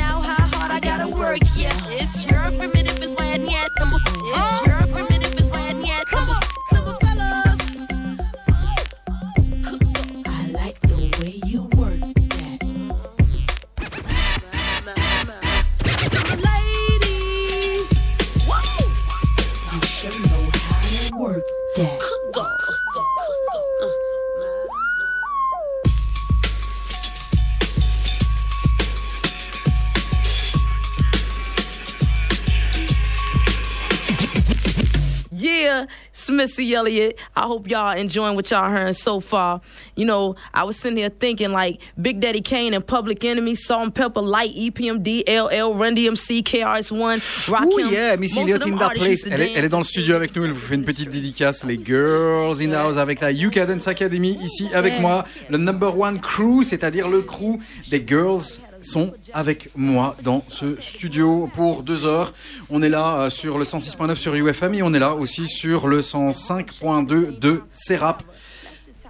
Missy 36.35 36.73
Elliott. 36.73 37.17
I 37.35 37.41
hope 37.41 37.69
y'all 37.69 37.95
enjoying 37.95 38.35
what 38.35 38.49
y'all 38.51 38.69
hearing 38.69 38.93
so 38.93 39.19
far. 39.19 39.61
You 39.95 40.05
know, 40.05 40.35
I 40.53 40.63
was 40.63 40.77
sitting 40.77 40.97
here 40.97 41.09
thinking 41.09 41.51
like 41.51 41.81
Big 42.01 42.19
Daddy 42.19 42.41
Kane 42.41 42.73
and 42.73 42.85
Public 42.85 43.23
Enemy, 43.23 43.55
Salt 43.55 43.83
and 43.83 43.95
Pepper, 43.95 44.21
Light, 44.21 44.55
EPMD, 44.55 45.23
LL, 45.27 45.73
Run 45.73 45.95
DMC, 45.95 46.43
KRS-One, 46.43 47.19
Rakim. 47.19 47.69
Oh 47.73 47.79
yeah, 47.79 48.15
Missy 48.15 48.41
Elliott 48.41 48.65
in 48.65 48.77
that 48.77 48.91
place. 48.95 49.25
Elle 49.25 49.41
est, 49.41 49.53
elle 49.55 49.65
est 49.65 49.69
dans 49.69 49.79
le 49.79 49.83
studio 49.85 50.15
avec 50.15 50.35
nous. 50.35 50.45
Elle 50.45 50.51
vous 50.51 50.59
fait 50.59 50.75
une 50.75 50.85
petite 50.85 51.09
dédicace. 51.09 51.63
Les 51.63 51.81
Girls 51.81 52.61
in 52.61 52.69
the 52.69 52.73
House 52.73 52.97
avec 52.97 53.21
la 53.21 53.31
UK 53.31 53.65
Dance 53.67 53.87
Academy 53.87 54.37
ici 54.41 54.69
avec 54.73 54.99
moi. 54.99 55.25
Le 55.49 55.57
number 55.57 55.97
one 55.97 56.19
crew, 56.19 56.63
c'est-à-dire 56.63 57.07
le 57.07 57.21
crew 57.21 57.59
des 57.89 58.03
Girls 58.05 58.43
sont 58.85 59.13
avec 59.33 59.69
moi 59.75 60.15
dans 60.23 60.43
ce 60.47 60.79
studio 60.79 61.49
pour 61.55 61.83
deux 61.83 62.05
heures. 62.05 62.33
On 62.69 62.81
est 62.81 62.89
là 62.89 63.17
euh, 63.17 63.29
sur 63.29 63.57
le 63.57 63.65
106.9 63.65 64.15
sur 64.15 64.35
UFM 64.35 64.75
et 64.75 64.83
on 64.83 64.93
est 64.93 64.99
là 64.99 65.13
aussi 65.13 65.47
sur 65.47 65.87
le 65.87 65.99
105.2 65.99 67.39
de 67.39 67.63
Serap. 67.71 68.23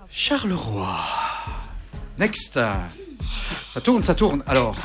Charleroi. 0.10 0.96
Next. 2.18 2.54
Ça 2.54 3.82
tourne, 3.82 4.04
ça 4.04 4.16
tourne. 4.16 4.44
Alors, 4.48 4.78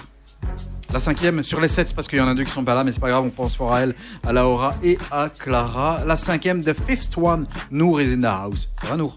la 0.93 0.99
cinquième 0.99 1.45
sur 1.45 1.61
les 1.61 1.69
sept, 1.69 1.95
parce 1.95 2.09
qu'il 2.09 2.19
y 2.19 2.21
en 2.21 2.27
a 2.27 2.35
deux 2.35 2.43
qui 2.43 2.51
sont 2.51 2.65
pas 2.65 2.75
là, 2.75 2.83
mais 2.83 2.91
c'est 2.91 3.01
pas 3.01 3.11
grave, 3.11 3.25
on 3.25 3.31
pense 3.31 3.55
fort 3.55 3.73
à 3.73 3.83
elle, 3.83 3.95
à 4.27 4.33
Laura 4.33 4.75
et 4.83 4.99
à 5.13 5.29
Clara. 5.29 6.01
La 6.05 6.17
cinquième, 6.17 6.65
The 6.65 6.75
Fifth 6.75 7.17
One, 7.17 7.47
Nour 7.71 8.01
is 8.01 8.15
in 8.15 8.21
the 8.21 8.25
house. 8.25 8.69
Ça 8.83 8.89
va, 8.89 8.97
Nour? 8.97 9.15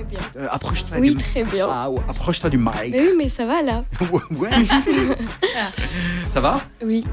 Très 0.00 0.04
bien. 0.04 0.18
Euh, 0.36 0.48
Approche-toi 0.50 0.96
Oui, 0.98 1.14
du... 1.14 1.22
très 1.22 1.44
bien. 1.44 1.66
Ah, 1.70 1.90
ouais, 1.90 2.00
approche-toi 2.08 2.48
du 2.50 2.58
mic. 2.58 2.72
Mais 2.90 3.00
oui, 3.02 3.10
mais 3.18 3.28
ça 3.28 3.44
va 3.46 3.60
là. 3.62 3.84
ouais. 4.30 4.50
Ça 6.32 6.40
va 6.40 6.60
Oui. 6.82 7.04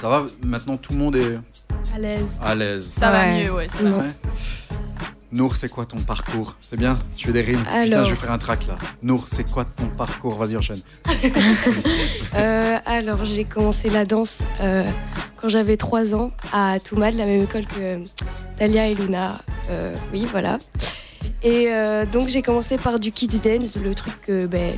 Ça 0.00 0.08
va 0.08 0.24
Maintenant, 0.42 0.76
tout 0.76 0.92
le 0.92 0.98
monde 0.98 1.16
est 1.16 1.38
À 1.94 1.98
l'aise. 1.98 2.24
à 2.42 2.54
l'aise. 2.54 2.86
Ça 2.96 3.10
va 3.10 3.32
mieux, 3.38 3.52
ouais, 3.52 3.68
ça 3.68 3.82
va. 3.84 3.96
Ouais. 3.98 4.08
Nour, 5.32 5.54
c'est 5.54 5.68
quoi 5.68 5.86
ton 5.86 5.98
parcours 5.98 6.56
C'est 6.60 6.76
bien 6.76 6.98
Tu 7.16 7.28
fais 7.28 7.32
des 7.32 7.42
rimes 7.42 7.58
Putain, 7.58 7.70
Alors. 7.82 8.04
je 8.06 8.10
vais 8.10 8.16
faire 8.16 8.32
un 8.32 8.38
track 8.38 8.66
là. 8.66 8.74
Nour, 9.02 9.26
c'est 9.30 9.48
quoi 9.48 9.64
ton 9.64 9.86
parcours 9.86 10.34
Vas-y, 10.36 10.56
enchaîne. 10.56 10.80
Euh, 12.36 12.78
alors, 12.86 13.24
j'ai 13.24 13.44
commencé 13.44 13.90
la 13.90 14.04
danse 14.04 14.38
euh, 14.62 14.84
quand 15.36 15.48
j'avais 15.48 15.76
3 15.76 16.14
ans 16.14 16.30
à 16.52 16.78
Toumad, 16.80 17.14
la 17.16 17.26
même 17.26 17.42
école 17.42 17.66
que 17.66 17.98
Talia 18.56 18.86
et 18.86 18.94
Luna. 18.94 19.40
Euh, 19.68 19.94
oui, 20.12 20.26
voilà. 20.30 20.58
Et 21.42 21.66
euh, 21.68 22.04
donc, 22.06 22.28
j'ai 22.28 22.42
commencé 22.42 22.76
par 22.78 22.98
du 22.98 23.10
kids 23.12 23.28
dance, 23.42 23.76
le 23.76 23.94
truc 23.94 24.20
que 24.22 24.46
ben, 24.46 24.72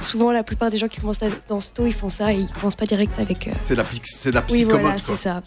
souvent 0.00 0.30
la 0.32 0.42
plupart 0.42 0.70
des 0.70 0.78
gens 0.78 0.88
qui 0.88 1.00
commencent 1.00 1.20
la 1.20 1.28
danse 1.48 1.72
tôt, 1.74 1.84
ils 1.86 1.92
font 1.92 2.08
ça 2.08 2.32
et 2.32 2.36
ils 2.38 2.52
commencent 2.52 2.76
pas 2.76 2.86
direct 2.86 3.18
avec. 3.18 3.48
euh, 3.48 3.52
C'est 3.62 3.74
de 3.74 3.80
la, 3.80 3.86
c'est 4.04 4.30
la 4.30 4.40
Oui, 4.40 4.46
psychomote, 4.46 4.80
voilà, 4.80 4.96
quoi. 5.00 5.16
c'est 5.16 5.22
ça. 5.22 5.42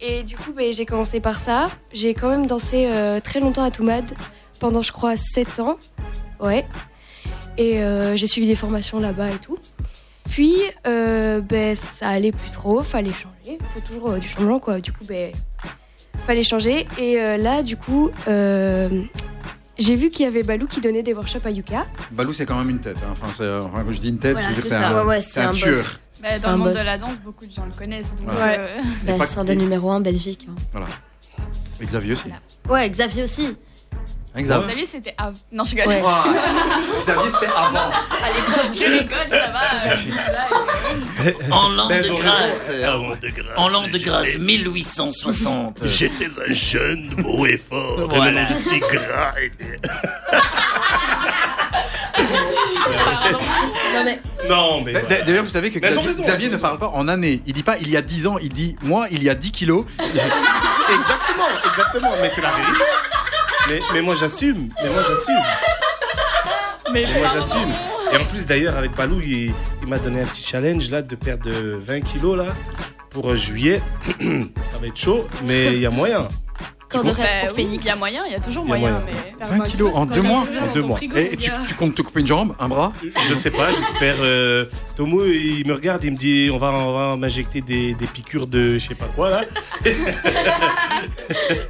Et 0.00 0.22
du 0.22 0.36
coup, 0.36 0.52
ben, 0.52 0.72
j'ai 0.72 0.86
commencé 0.86 1.20
par 1.20 1.38
ça. 1.38 1.70
J'ai 1.92 2.14
quand 2.14 2.28
même 2.28 2.46
dansé 2.46 2.86
euh, 2.90 3.20
très 3.20 3.40
longtemps 3.40 3.62
à 3.64 3.70
Toumad, 3.70 4.04
pendant 4.58 4.82
je 4.82 4.92
crois 4.92 5.16
7 5.16 5.60
ans. 5.60 5.76
Ouais. 6.40 6.66
Et 7.58 7.82
euh, 7.82 8.16
j'ai 8.16 8.26
suivi 8.26 8.46
des 8.46 8.54
formations 8.54 9.00
là-bas 9.00 9.28
et 9.30 9.38
tout. 9.38 9.58
Puis, 10.30 10.54
ben, 10.84 11.74
ça 11.76 12.08
allait 12.08 12.32
plus 12.32 12.50
trop, 12.50 12.82
fallait 12.82 13.10
changer. 13.12 13.58
Faut 13.74 13.80
toujours 13.80 14.12
du 14.14 14.28
changement, 14.28 14.60
quoi. 14.60 14.80
Du 14.80 14.92
coup, 14.92 15.04
ben, 15.06 15.32
fallait 16.26 16.44
changer. 16.44 16.86
Et 16.98 17.16
là, 17.36 17.62
du 17.62 17.76
coup, 17.76 18.10
j'ai 19.80 19.96
vu 19.96 20.10
qu'il 20.10 20.24
y 20.24 20.28
avait 20.28 20.42
Balou 20.42 20.66
qui 20.66 20.80
donnait 20.80 21.02
des 21.02 21.12
workshops 21.14 21.44
à 21.44 21.50
Yuka. 21.50 21.86
Balou, 22.12 22.32
c'est 22.32 22.46
quand 22.46 22.56
même 22.58 22.70
une 22.70 22.80
tête. 22.80 22.96
hein. 22.98 23.08
Enfin, 23.12 23.26
c'est- 23.36 23.48
enfin, 23.48 23.82
quand 23.84 23.90
je 23.90 24.00
dis 24.00 24.08
une 24.10 24.18
tête, 24.18 24.34
Voilà, 24.34 24.48
c'est 24.62 24.74
un, 24.74 25.04
Ouais, 25.06 25.20
un 25.36 25.48
un 25.50 25.52
tueur. 25.52 25.74
boss. 25.74 25.98
Bah, 26.22 26.38
dans 26.38 26.48
un 26.48 26.52
le 26.52 26.58
monde 26.58 26.68
boss. 26.68 26.78
de 26.80 26.84
la 26.84 26.98
danse, 26.98 27.18
beaucoup 27.24 27.46
de 27.46 27.52
gens 27.52 27.64
le 27.64 27.72
connaissent. 27.72 28.12
Voilà. 28.22 28.60
euh, 28.60 28.66
Bah, 29.04 29.12
pas- 29.18 29.24
c'est 29.24 29.38
un 29.38 29.44
des 29.44 29.56
numéro 29.56 29.90
1 29.90 29.96
en 29.96 30.00
Belgique. 30.00 30.46
hein. 30.50 30.54
Voilà. 30.72 30.86
Et 31.80 31.86
Xavier 31.86 32.12
aussi. 32.12 32.28
Ouais, 32.68 32.90
Xavier 32.90 33.24
aussi. 33.24 33.56
Hein, 34.34 34.42
Xavier 34.42 34.86
c'était 34.86 35.14
avant. 35.18 35.32
Non, 35.50 35.64
je 35.64 35.70
rigole. 35.70 35.88
Ouais. 35.88 36.00
Xavier, 37.00 37.30
c'était 37.32 37.46
avant. 37.52 37.90
À 37.90 38.28
l'époque, 38.28 38.72
je 38.74 38.84
rigole, 38.84 39.30
ça 39.30 39.48
va. 39.48 39.60
En 41.50 41.68
l'an 41.70 41.88
Ben, 41.88 41.98
de 42.00 42.06
j'aurais 42.06 42.22
grâce. 42.22 42.68
raison. 42.68 42.86
En 42.86 42.98
l'an 43.02 43.16
de 43.20 43.28
grâce, 43.28 43.56
En 43.58 43.68
l'an 43.68 43.88
de 43.88 43.98
grâce, 43.98 44.26
j'étais- 44.26 44.38
1860. 44.38 45.82
J'étais 45.84 46.26
un 46.48 46.52
jeune, 46.52 47.08
beau 47.18 47.44
et 47.46 47.58
fort. 47.58 48.00
Et 48.00 48.04
Voilà. 48.04 48.30
maintenant, 48.32 48.46
je 48.56 48.68
suis 48.68 48.80
gras. 48.80 49.32
et- 49.42 49.52
Non 53.94 54.04
mais. 54.04 54.20
Non, 54.48 54.80
mais. 54.82 54.92
Voilà. 54.92 55.22
D'ailleurs, 55.22 55.44
vous 55.44 55.50
savez 55.50 55.70
que 55.70 55.78
Xavier, 55.78 56.08
raison, 56.08 56.22
Xavier 56.22 56.46
elles 56.46 56.52
ne 56.54 56.58
parle 56.58 56.78
pas 56.78 56.88
en 56.88 57.08
année. 57.08 57.42
Il 57.46 57.52
dit 57.52 57.62
pas 57.62 57.76
il 57.78 57.90
y 57.90 57.96
a 57.96 58.02
10 58.02 58.26
ans, 58.26 58.38
il 58.38 58.48
dit 58.52 58.76
moi, 58.82 59.06
il 59.10 59.22
y 59.22 59.28
a 59.28 59.34
10 59.34 59.52
kilos. 59.52 59.84
Exactement, 60.00 61.48
exactement. 61.66 62.12
Mais 62.22 62.28
c'est 62.28 62.40
la 62.40 62.50
vérité. 62.50 62.84
Mais, 63.70 63.80
mais 63.94 64.02
moi, 64.02 64.14
j'assume. 64.14 64.70
Mais 64.82 64.88
moi, 64.88 65.02
j'assume. 65.08 65.44
Mais 66.92 67.04
Mais 67.06 67.20
moi, 67.20 67.28
j'assume. 67.32 67.70
Et 68.12 68.16
en 68.16 68.24
plus, 68.24 68.44
d'ailleurs, 68.44 68.76
avec 68.76 68.96
Balou, 68.96 69.20
il, 69.20 69.52
il 69.80 69.86
m'a 69.88 69.98
donné 70.00 70.22
un 70.22 70.24
petit 70.24 70.42
challenge 70.44 70.90
là 70.90 71.02
de 71.02 71.14
perdre 71.14 71.48
20 71.48 72.00
kilos 72.00 72.36
là 72.36 72.46
pour 73.10 73.32
juillet. 73.36 73.80
Ça 74.72 74.78
va 74.80 74.88
être 74.88 74.96
chaud, 74.96 75.28
mais 75.44 75.66
il 75.74 75.78
y 75.78 75.86
a 75.86 75.90
moyen. 75.90 76.28
Corps 76.90 77.04
de 77.04 77.10
Bah 77.10 77.16
rêve 77.22 77.46
pour 77.48 77.56
oui, 77.56 77.62
Phoenix. 77.64 77.84
Il 77.84 77.88
y 77.88 77.90
a 77.90 77.96
moyen, 77.96 78.22
il 78.26 78.32
y 78.32 78.34
a 78.34 78.40
toujours 78.40 78.64
moyen. 78.64 78.90
moyen. 78.90 79.02
Mais... 79.40 79.46
20 79.58 79.60
kilos 79.64 79.94
en 79.94 80.06
deux 80.06 80.22
mois 80.22 80.44
En 80.68 80.72
deux 80.74 80.82
mois. 80.82 80.98
Et 81.16 81.36
tu, 81.36 81.50
tu 81.68 81.74
comptes 81.74 81.94
te 81.94 82.02
couper 82.02 82.20
une 82.20 82.26
jambe, 82.26 82.54
un 82.58 82.68
bras? 82.68 82.92
Je 83.28 83.34
sais 83.34 83.50
pas, 83.50 83.72
j'espère. 83.72 84.16
euh, 84.20 84.66
Tomo, 84.96 85.24
il 85.24 85.64
me 85.66 85.72
regarde, 85.74 86.02
il 86.04 86.12
me 86.12 86.16
dit 86.16 86.50
on 86.52 86.58
va, 86.58 86.70
on 86.72 86.92
va 87.10 87.16
m'injecter 87.16 87.60
des, 87.60 87.94
des 87.94 88.06
piqûres 88.06 88.46
de 88.48 88.76
je 88.78 88.88
sais 88.88 88.94
pas 88.94 89.06
quoi 89.06 89.30
là. 89.30 89.44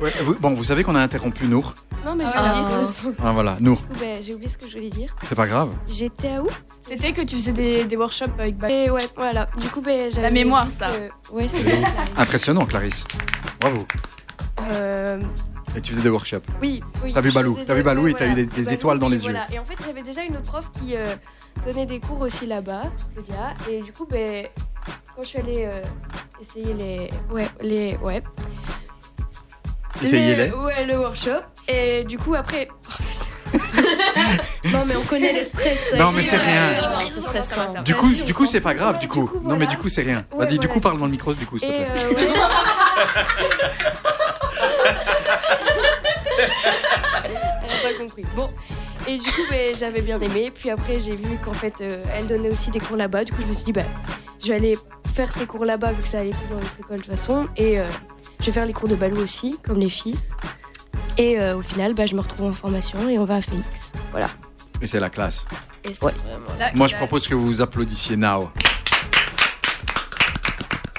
Ouais, 0.01 0.11
vous- 0.25 0.37
Bon, 0.41 0.55
vous 0.55 0.64
savez 0.64 0.83
qu'on 0.83 0.95
a 0.95 1.01
interrompu 1.01 1.45
Nour. 1.47 1.75
Non, 2.05 2.14
mais 2.14 2.25
j'ai 2.25 2.33
Ah. 2.35 2.62
oublié. 2.62 3.14
Ah 3.23 3.33
voilà, 3.33 3.57
Nour, 3.61 3.83
Ben, 4.01 4.23
j'ai 4.23 4.35
oublié 4.35 4.51
ce 4.51 4.57
que 4.57 4.66
je 4.68 4.77
voulais 4.77 4.89
dire. 4.91 5.14
c'est 5.29 5.35
pas 5.35 5.47
grave. 5.47 5.71
J'étais 5.89 6.29
à 6.29 6.43
où? 6.43 6.49
C'était 6.89 7.12
que 7.12 7.21
tu 7.21 7.37
faisais 7.37 7.53
des, 7.53 7.85
des 7.85 7.97
workshops 7.97 8.31
avec 8.39 8.57
Bal- 8.57 8.71
Et 8.71 8.91
ouais, 8.91 9.03
voilà. 9.16 9.49
Du 9.61 9.68
coup, 9.68 9.81
ben, 9.83 10.11
j'avais. 10.11 10.23
La 10.29 10.31
mémoire, 10.33 10.66
ça. 10.77 10.89
que- 10.89 11.35
Ouais, 11.35 11.47
c'est. 11.47 11.62
Impressionnant, 12.16 12.64
Clarisse. 12.64 13.05
Bravo. 13.61 13.87
Euh, 14.72 15.20
Et 15.76 15.80
tu 15.80 15.93
faisais 15.93 16.03
des 16.03 16.09
workshops. 16.11 16.41
Oui, 16.61 16.82
oui. 17.05 17.12
T'as 17.14 17.20
vu 17.20 17.30
Balou, 17.32 17.59
t'as 17.66 17.74
vu 17.74 17.82
Balou 17.82 18.09
et 18.09 18.14
t'as 18.14 18.26
eu 18.26 18.47
des- 18.47 18.72
étoiles 18.72 18.99
dans 18.99 19.09
les 19.09 19.18
voilà. 19.18 19.47
yeux. 19.51 19.57
Et 19.57 19.59
en 19.59 19.64
fait, 19.64 19.76
j'avais 19.84 20.03
déjà 20.03 20.22
une 20.22 20.36
autre 20.36 20.47
prof 20.47 20.70
qui 20.80 20.97
euh, 20.97 21.03
donnait 21.64 21.86
des 21.86 22.01
cours 22.01 22.20
aussi 22.20 22.47
là-bas, 22.47 22.82
Claudia. 23.14 23.55
Et 23.70 23.80
du 23.82 23.93
coup, 23.93 24.07
ben, 24.11 24.47
quand 25.16 25.22
je 25.22 25.26
suis 25.28 25.38
allée 25.38 25.64
euh, 25.64 25.82
essayer 26.41 26.72
les. 26.74 27.11
Ouais, 27.32 27.49
les. 27.61 27.97
Ouais. 28.03 28.22
Essayez-les. 30.03 30.51
Ouais, 30.53 30.84
le 30.86 30.99
workshop. 30.99 31.41
Et 31.68 32.05
du 32.05 32.18
coup, 32.18 32.34
après. 32.34 32.68
Non 34.64 34.84
mais 34.86 34.95
on 34.95 35.03
connaît 35.03 35.32
les 35.32 35.45
stress. 35.45 35.95
Non, 35.99 36.12
mais 36.12 36.22
c'est 36.22 36.36
rien. 36.36 37.82
Du 37.82 37.95
coup, 37.95 38.09
du 38.11 38.32
coup, 38.34 38.47
c'est 38.47 38.61
pas 38.61 38.74
grave, 38.74 38.99
du 39.01 39.09
coup. 39.09 39.28
Non, 39.43 39.57
mais 39.57 39.66
du 39.66 39.76
coup, 39.76 39.88
c'est 39.88 40.03
rien. 40.03 40.24
Vas-y, 40.36 40.59
du 40.59 40.68
coup, 40.68 40.78
parle 40.80 40.99
dans 40.99 41.07
le 41.07 41.11
micro, 41.11 41.34
du 41.34 41.47
coup, 41.47 41.59
s'il 41.59 41.68
te 41.68 41.74
plaît. 41.74 42.28
ouais. 43.01 43.24
Elle 47.24 47.70
a 47.70 47.82
pas 47.82 47.94
compris. 47.98 48.24
Bon. 48.34 48.51
Et 49.07 49.18
du 49.18 49.24
coup, 49.24 49.42
ben, 49.51 49.74
j'avais 49.76 50.03
bien 50.03 50.20
aimé. 50.20 50.53
Puis 50.55 50.70
après, 50.70 51.01
j'ai 51.01 51.14
vu 51.14 51.38
qu'en 51.42 51.55
fait, 51.55 51.80
euh, 51.80 52.05
elle 52.14 52.26
donnait 52.26 52.51
aussi 52.51 52.70
des 52.70 52.80
cours 52.80 52.96
là-bas. 52.96 53.24
Du 53.24 53.32
coup, 53.32 53.42
je 53.42 53.48
me 53.48 53.55
suis 53.55 53.64
dit, 53.64 53.72
bah, 53.72 53.82
je 54.42 54.48
vais 54.48 54.55
aller 54.55 54.78
faire 55.14 55.32
ces 55.32 55.46
cours 55.46 55.64
là-bas 55.64 55.92
vu 55.92 56.03
que 56.03 56.09
ça 56.09 56.20
allait 56.20 56.30
plus 56.30 56.48
dans 56.48 56.57
notre 56.57 56.78
école 56.78 56.96
de 56.98 57.03
toute 57.03 57.11
façon. 57.11 57.48
Et 57.57 57.78
euh, 57.80 57.84
je 58.40 58.46
vais 58.46 58.53
faire 58.53 58.66
les 58.66 58.72
cours 58.72 58.88
de 58.88 58.94
Balou 58.94 59.20
aussi, 59.20 59.59
comme 59.64 59.78
les 59.78 59.90
filles. 59.90 60.18
Et 61.18 61.40
euh, 61.40 61.57
au 61.57 61.62
final, 61.62 61.94
bah, 61.94 62.07
je 62.07 62.14
me 62.14 62.20
retrouve 62.20 62.46
en 62.51 62.53
formation 62.53 63.09
et 63.09 63.18
on 63.18 63.24
va 63.24 63.36
à 63.36 63.40
Phoenix. 63.42 63.92
Voilà. 64.11 64.28
Et 64.80 64.86
c'est 64.86 65.01
la 65.01 65.11
classe. 65.11 65.44
Et 65.84 65.94
c'est 65.94 66.01
vraiment 66.01 66.46
la 66.59 66.72
Moi, 66.72 66.86
je 66.86 66.96
propose 66.96 67.26
que 67.26 67.34
vous 67.34 67.44
vous 67.44 67.62
applaudissiez 67.62 68.16
now. 68.16 68.51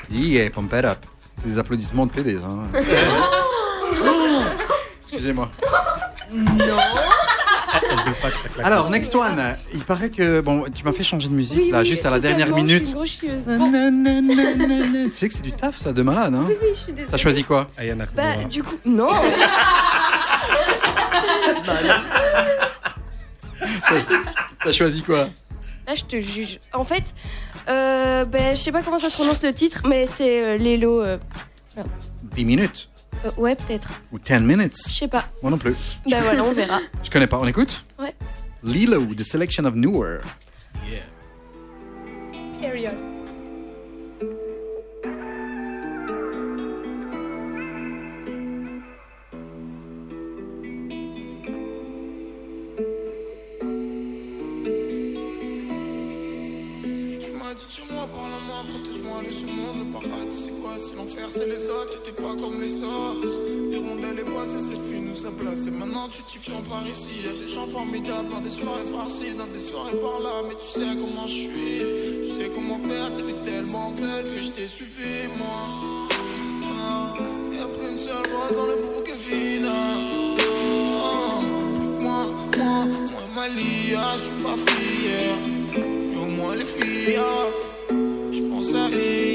Yeah, 0.10 0.50
pump 0.50 0.74
it 0.74 0.86
up. 0.86 1.06
C'est 1.42 1.48
des 1.48 1.58
applaudissements 1.60 2.06
de 2.06 2.12
PD, 2.12 2.38
ça. 2.38 2.46
hein. 2.48 2.68
Excusez-moi. 5.02 5.50
Non. 6.34 6.78
Alors, 8.64 8.90
next 8.90 9.14
one. 9.16 9.56
Il 9.74 9.80
paraît 9.82 10.10
que. 10.10 10.40
Bon, 10.42 10.66
tu 10.74 10.84
m'as 10.84 10.92
fait 10.92 11.04
changer 11.04 11.28
de 11.30 11.34
musique, 11.34 11.58
Oui, 11.60 11.72
là, 11.72 11.80
oui, 11.82 11.86
juste 11.88 12.06
à 12.06 12.10
la 12.10 12.20
dernière 12.20 12.48
totalement, 12.48 12.66
minute. 12.68 12.82
Je 12.82 12.86
suis 12.86 12.92
une 12.92 12.96
grosse 12.96 13.10
chieuse. 13.20 15.12
Tu 15.12 15.18
sais 15.18 15.28
que 15.30 15.34
c'est 15.34 15.42
du 15.42 15.52
taf, 15.52 15.78
ça, 15.78 15.92
de 15.92 16.02
malade, 16.02 16.34
hein 16.36 16.46
Oui, 16.48 16.56
oui, 16.62 16.70
je 16.74 16.80
suis 16.80 16.92
désolée. 16.94 17.10
T'as 17.12 17.18
choisi 17.18 17.44
quoi 17.44 17.70
Ayana 17.78 18.06
Bah, 18.16 18.36
du 18.50 18.64
coup, 18.64 18.78
non. 18.86 19.10
T'as 24.64 24.72
choisi 24.72 25.02
quoi 25.02 25.28
Là, 25.92 25.96
je 25.98 26.06
te 26.06 26.22
juge. 26.22 26.62
En 26.72 26.86
fait, 26.86 27.04
euh, 27.68 28.24
ben, 28.24 28.56
je 28.56 28.62
sais 28.62 28.72
pas 28.72 28.82
comment 28.82 28.98
ça 28.98 29.10
se 29.10 29.14
prononce 29.14 29.44
le 29.44 29.54
titre, 29.54 29.82
mais 29.90 30.06
c'est 30.06 30.42
euh, 30.46 30.56
Lélo. 30.56 31.02
euh, 31.02 31.18
10 32.34 32.46
minutes 32.46 32.90
euh, 33.26 33.30
ouais, 33.36 33.56
peut-être. 33.58 34.02
Ou 34.14 34.18
10 34.18 34.40
minutes 34.40 34.78
Je 34.88 34.94
sais 34.94 35.10
pas. 35.10 35.26
Moi 35.42 35.52
non 35.52 35.58
plus. 35.58 35.76
Ben 36.10 36.22
voilà, 36.22 36.46
on 36.46 36.54
verra. 36.54 36.80
Je 37.04 37.10
connais 37.10 37.28
pas. 37.28 37.38
On 37.40 37.46
écoute? 37.46 37.84
Ouais. 38.00 38.16
Lilo, 38.64 39.04
The 39.14 39.22
Selection 39.22 39.66
of 39.66 39.76
Newer. 39.76 40.20
Period. 42.62 42.96
Le 59.76 59.86
paradis 59.92 60.42
c'est 60.46 60.62
quoi 60.62 60.74
C'est 60.78 60.96
l'enfer, 60.96 61.28
c'est 61.32 61.48
les 61.48 61.66
autres, 61.70 62.02
t'es 62.04 62.12
pas 62.12 62.36
comme 62.40 62.62
les 62.62 62.84
autres? 62.84 63.28
Les 63.72 63.78
rondelles 63.78 64.20
et 64.20 64.24
passées, 64.24 64.64
cette 64.72 64.84
fille 64.86 65.02
nous 65.02 65.26
a 65.26 65.32
placé 65.32 65.72
Maintenant 65.72 66.08
tu 66.10 66.22
t'y 66.24 66.38
fies 66.38 66.52
par 66.70 66.84
ici, 66.88 67.24
y'a 67.26 67.32
des 67.32 67.50
gens 67.54 67.68
formidables 67.68 68.30
Dans 68.30 68.42
des 68.42 68.50
soirées 68.50 68.86
par-ci, 68.92 69.34
dans 69.38 69.48
des 69.48 69.60
soirées 69.60 69.98
par-là. 69.98 70.44
Mais 70.48 70.56
tu 70.56 70.68
sais 70.80 70.92
comment 71.00 71.28
je 71.28 71.34
suis, 71.34 71.82
tu 72.24 72.30
sais 72.36 72.50
comment 72.54 72.80
faire 72.90 73.14
T'es 73.14 73.34
tellement 73.52 73.92
belle 73.92 74.26
que 74.36 74.42
je 74.44 74.52
t'ai 74.52 74.66
suivi 74.66 75.28
moi. 75.38 75.98
Ah, 76.66 77.14
Y'a 77.56 77.66
plus 77.68 77.90
une 77.92 77.98
seule 77.98 78.26
rose 78.34 78.56
dans 78.56 78.66
le 78.68 78.76
bouquet 78.82 79.18
final 79.18 80.00
Ah, 80.98 81.42
Moi, 82.02 82.26
moi, 82.58 82.86
moi 83.12 83.48
et 83.48 83.56
Malia, 83.56 84.14
je 84.14 84.20
suis 84.20 84.44
pas 84.44 84.58
fier 84.58 85.36
mais 86.12 86.18
au 86.18 86.26
moins 86.26 86.56
les 86.56 86.66
filles, 86.66 87.18
ah, 87.20 87.48
je 88.32 88.42
pense 88.42 88.74
à 88.74 88.90
hier. 88.90 89.31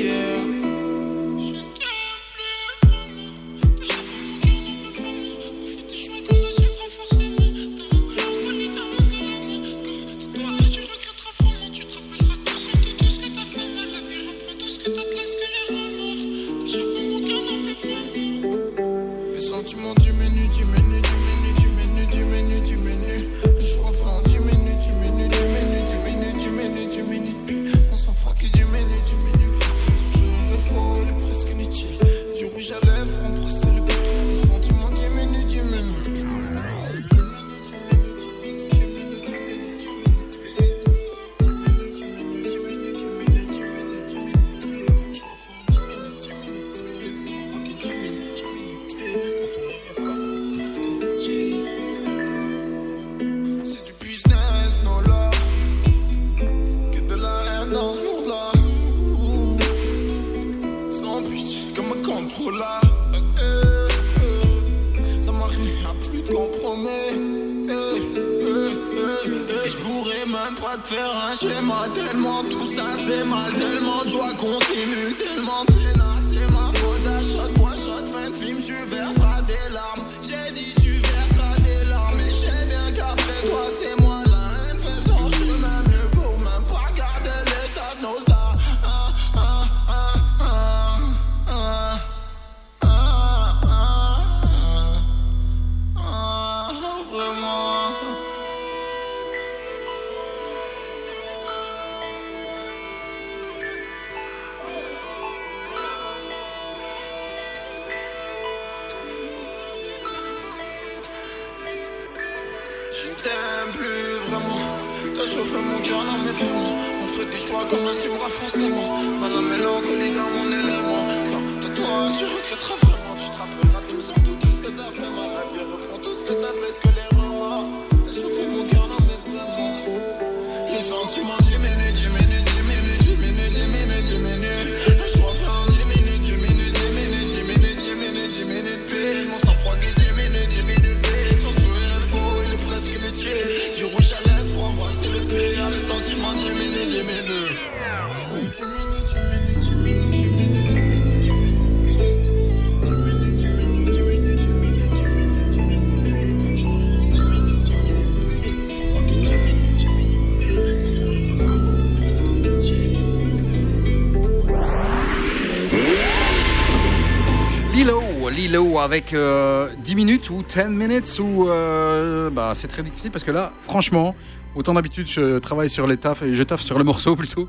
Avec 168.86 169.12
euh, 169.14 169.68
10 169.82 169.96
minutes 169.96 170.30
ou 170.30 170.44
10 170.48 170.68
minutes 170.68 171.18
ou 171.18 171.48
euh, 171.48 172.30
bah, 172.30 172.52
c'est 172.54 172.68
très 172.68 172.84
difficile 172.84 173.10
parce 173.10 173.24
que 173.24 173.32
là, 173.32 173.52
franchement, 173.62 174.14
autant 174.54 174.74
d'habitude 174.74 175.08
je 175.08 175.40
travaille 175.40 175.68
sur 175.68 175.88
les 175.88 175.96
tafs 175.96 176.22
et 176.22 176.34
je 176.34 176.42
taffe 176.44 176.62
sur 176.62 176.78
le 176.78 176.84
morceau 176.84 177.16
plutôt, 177.22 177.48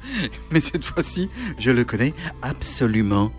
mais 0.50 0.60
cette 0.62 0.84
fois-ci, 0.84 1.30
je 1.60 1.70
le 1.70 1.84
connais 1.84 2.16
absolument. 2.42 3.32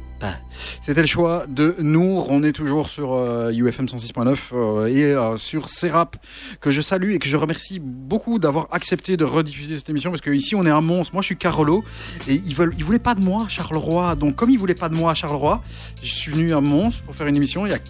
C'était 0.89 1.03
le 1.03 1.07
choix 1.07 1.45
de 1.47 1.77
Nour. 1.81 2.31
On 2.31 2.43
est 2.43 2.55
toujours 2.55 2.89
sur 2.89 3.13
euh, 3.13 3.53
UFM 3.53 3.85
106.9 3.85 4.39
euh, 4.55 4.87
et 4.87 5.03
euh, 5.03 5.37
sur 5.37 5.69
Serap 5.69 6.17
que 6.63 6.71
je 6.71 6.81
salue 6.81 7.13
et 7.13 7.19
que 7.19 7.29
je 7.29 7.37
remercie 7.37 7.79
beaucoup 7.79 8.39
d'avoir 8.39 8.69
accepté 8.71 9.19
de 9.19 9.25
rediffuser 9.27 9.77
cette 9.77 9.91
émission 9.91 10.09
parce 10.09 10.23
que 10.23 10.31
ici 10.31 10.55
on 10.55 10.65
est 10.65 10.71
un 10.71 10.81
monstre. 10.81 11.13
Moi 11.13 11.21
je 11.21 11.27
suis 11.27 11.37
Carolo 11.37 11.85
et 12.27 12.37
ils 12.37 12.55
veulent, 12.55 12.73
ils 12.79 12.87
voulaient 12.87 12.99
pas 12.99 13.15
de 13.15 13.21
moi, 13.21 13.49
Charleroi. 13.51 14.15
Donc 14.15 14.37
comme 14.37 14.49
ils 14.49 14.59
voulaient 14.59 14.75
pas 14.75 14.89
de 14.89 14.95
moi 14.95 15.11
à 15.11 15.15
Charleroi, 15.15 15.63
je 16.03 16.09
suis 16.09 16.33
venu 16.33 16.55
à 16.55 16.63
Mons 16.63 17.03
pour 17.05 17.15
faire 17.15 17.27
une 17.27 17.37
émission 17.37 17.67
il 17.67 17.73
y 17.73 17.75
a 17.75 17.81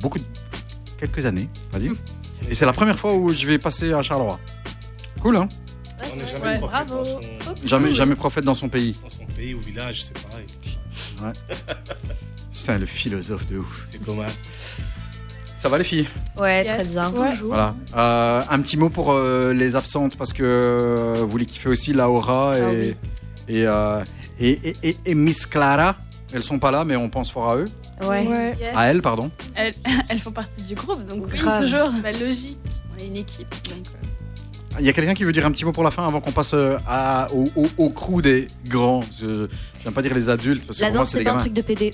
beaucoup, 0.00 0.18
de, 0.18 0.24
quelques 0.98 1.26
années, 1.26 1.48
on 1.70 1.74
va 1.74 1.78
dire. 1.78 1.92
Et 2.50 2.56
c'est 2.56 2.66
la 2.66 2.72
première 2.72 2.98
fois 2.98 3.14
où 3.14 3.32
je 3.32 3.46
vais 3.46 3.58
passer 3.58 3.92
à 3.92 4.02
Charleroi. 4.02 4.40
Cool, 5.22 5.36
hein? 5.36 5.48
On 6.02 6.18
jamais 6.18 6.44
Ouais, 6.44 6.58
prophète 6.58 6.88
bravo. 6.88 6.94
dans 6.96 7.04
son- 7.04 7.20
Jamais, 7.64 7.94
jamais 7.94 8.16
prophète 8.16 8.44
dans 8.44 8.54
son 8.54 8.68
pays. 8.68 8.96
Dans 9.04 9.08
son 9.08 9.24
pays 9.24 9.54
ou 9.54 9.60
village, 9.60 10.02
c'est 10.02 10.20
pareil. 10.28 10.46
Ouais. 11.22 11.32
Putain, 12.54 12.78
le 12.78 12.86
philosophe 12.86 13.46
de 13.48 13.58
ouf. 13.58 13.86
C'est 13.90 14.02
comme 14.04 14.24
Ça 15.56 15.68
va 15.68 15.78
les 15.78 15.84
filles? 15.84 16.08
Ouais, 16.38 16.64
très 16.64 16.84
bien. 16.84 17.10
Voilà. 17.42 17.74
Euh, 17.96 18.42
un 18.48 18.60
petit 18.62 18.76
mot 18.76 18.88
pour 18.90 19.12
euh, 19.12 19.52
les 19.52 19.76
absentes 19.76 20.16
parce 20.16 20.32
que 20.32 20.42
euh, 20.42 21.24
vous 21.28 21.36
les 21.36 21.46
kiffez 21.46 21.68
aussi, 21.68 21.92
Laura 21.92 22.58
et, 22.58 22.62
Ah 22.62 22.68
oui. 22.72 22.94
et, 23.48 23.66
euh, 23.66 24.04
et, 24.38 24.50
et- 24.70 24.76
et- 24.82 24.96
et 25.06 25.14
Miss 25.14 25.46
Clara. 25.46 25.96
Elles 26.32 26.42
sont 26.42 26.58
pas 26.58 26.70
là, 26.72 26.84
mais 26.84 26.96
on 26.96 27.08
pense 27.10 27.30
fort 27.30 27.50
à 27.50 27.56
eux. 27.58 27.66
Ouais. 28.02 28.54
À 28.74 28.86
elles, 28.86 29.02
pardon. 29.02 29.30
Elles, 29.54 29.74
elles 30.08 30.18
font 30.20 30.32
partie 30.32 30.62
du 30.62 30.74
groupe, 30.74 31.06
donc 31.06 31.26
oui, 31.32 31.38
toujours. 31.60 31.92
Bah, 32.02 32.10
logique. 32.12 32.58
On 32.96 33.02
est 33.02 33.06
une 33.06 33.16
équipe, 33.18 33.54
donc. 33.68 33.84
Il 34.80 34.86
y 34.86 34.88
a 34.88 34.92
quelqu'un 34.92 35.14
qui 35.14 35.24
veut 35.24 35.32
dire 35.32 35.46
un 35.46 35.52
petit 35.52 35.64
mot 35.64 35.72
pour 35.72 35.84
la 35.84 35.90
fin 35.90 36.06
avant 36.06 36.20
qu'on 36.20 36.32
passe 36.32 36.52
euh, 36.54 36.78
à, 36.88 37.28
au, 37.32 37.44
au, 37.56 37.68
au 37.78 37.90
crew 37.90 38.20
des 38.22 38.46
grands. 38.66 39.00
Je 39.20 39.46
j'aime 39.82 39.92
pas 39.92 40.02
dire 40.02 40.14
les 40.14 40.28
adultes 40.28 40.66
parce 40.66 40.78
que 40.78 40.82
La 40.84 40.90
danse, 40.90 41.10
c'est 41.10 41.22
pas 41.22 41.32
un 41.32 41.38
truc 41.38 41.52
de 41.52 41.62
PD. 41.62 41.92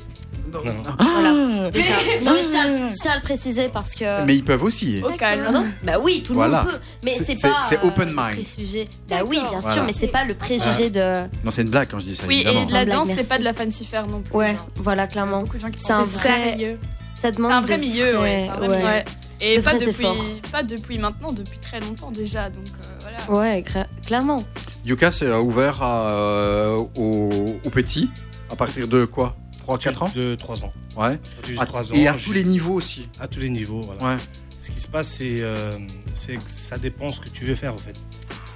Non. 0.52 0.60
Voilà. 0.98 1.70
Déjà. 1.70 1.92
Non, 2.24 2.32
mais 2.34 2.42
je 2.42 2.48
tiens, 2.48 2.62
à- 2.64 2.88
je 2.88 2.94
tiens 2.94 3.12
à 3.12 3.16
le 3.16 3.22
préciser 3.22 3.68
parce 3.68 3.94
que. 3.94 4.24
Mais 4.24 4.34
ils 4.36 4.44
peuvent 4.44 4.62
aussi. 4.64 5.00
Au 5.04 5.10
calme. 5.16 5.44
Ah 5.46 5.52
non 5.52 5.64
Bah 5.84 5.92
oui, 6.02 6.22
tout 6.24 6.32
le 6.32 6.38
Voilà. 6.38 6.62
monde 6.62 6.72
peut. 6.72 6.78
Mais 7.04 7.14
C'est- 7.14 7.40
pas. 7.40 7.62
c'est 7.68 7.82
open 7.84 8.08
le 8.08 8.14
mind. 8.16 8.44
préjugé. 8.44 8.88
Bah 9.08 9.16
oui, 9.26 9.38
bien 9.48 9.60
Voilà. 9.60 9.76
sûr, 9.76 9.84
mais 9.84 9.92
c'est 9.92 10.08
pas 10.08 10.24
le 10.24 10.34
préjugé 10.34 10.90
de. 10.90 11.22
Non, 11.44 11.50
c'est 11.50 11.62
une 11.62 11.70
blague 11.70 11.88
quand 11.90 11.98
je 12.00 12.06
dis 12.06 12.16
ça. 12.16 12.24
Oui, 12.26 12.36
évidemment. 12.46 12.62
et 12.62 12.66
de 12.66 12.72
la 12.72 12.84
danse, 12.86 13.08
c'est 13.14 13.28
pas 13.28 13.38
de 13.38 13.44
la 13.44 13.52
fancy 13.52 13.84
faire 13.84 14.06
non 14.06 14.22
plus. 14.22 14.34
Ouais, 14.34 14.52
genre. 14.52 14.68
voilà, 14.76 15.06
clairement. 15.06 15.42
Beaucoup 15.42 15.56
de 15.56 15.62
gens 15.62 15.70
qui 15.70 15.78
C'est 15.80 15.92
un 15.92 16.02
vrai. 16.04 16.78
Ça 17.20 17.30
demande. 17.30 17.50
C'est 17.52 17.56
un 17.58 17.60
vrai 17.60 17.78
milieu, 17.78 18.18
ouais. 18.20 18.48
Et 19.40 19.56
De 19.56 19.62
pas 19.62 19.74
depuis, 19.78 20.04
pas 20.52 20.62
depuis 20.62 20.98
maintenant, 20.98 21.32
depuis 21.32 21.58
très 21.58 21.80
longtemps 21.80 22.10
déjà. 22.10 22.50
Donc 22.50 22.66
euh, 22.66 22.98
voilà. 23.00 23.40
Ouais, 23.40 23.64
clairement. 24.06 24.44
Yuka, 24.84 25.10
c'est 25.10 25.26
euh, 25.26 25.40
ouvert 25.40 25.82
à, 25.82 26.10
euh, 26.10 26.76
aux, 26.96 27.58
aux 27.64 27.70
petits? 27.70 28.10
À 28.50 28.56
partir 28.56 28.88
de 28.88 29.04
quoi? 29.04 29.36
3-4 29.66 30.04
ans? 30.04 30.12
De 30.14 30.34
3 30.34 30.64
ans. 30.64 30.72
Ouais. 30.96 31.18
À- 31.58 31.66
3 31.66 31.92
ans, 31.92 31.94
et 31.94 32.08
à 32.08 32.14
tous 32.14 32.32
les 32.32 32.44
niveaux 32.44 32.74
aussi. 32.74 33.08
À 33.20 33.28
tous 33.28 33.40
les 33.40 33.50
niveaux, 33.50 33.80
voilà. 33.82 34.02
Ouais. 34.16 34.20
Ce 34.58 34.70
qui 34.70 34.80
se 34.80 34.88
passe, 34.88 35.08
c'est 35.08 35.36
euh, 35.40 35.70
c'est 36.14 36.36
que 36.36 36.42
ça 36.46 36.76
dépend 36.76 37.10
ce 37.10 37.20
que 37.20 37.28
tu 37.28 37.44
veux 37.44 37.54
faire, 37.54 37.72
en 37.74 37.78
fait. 37.78 37.98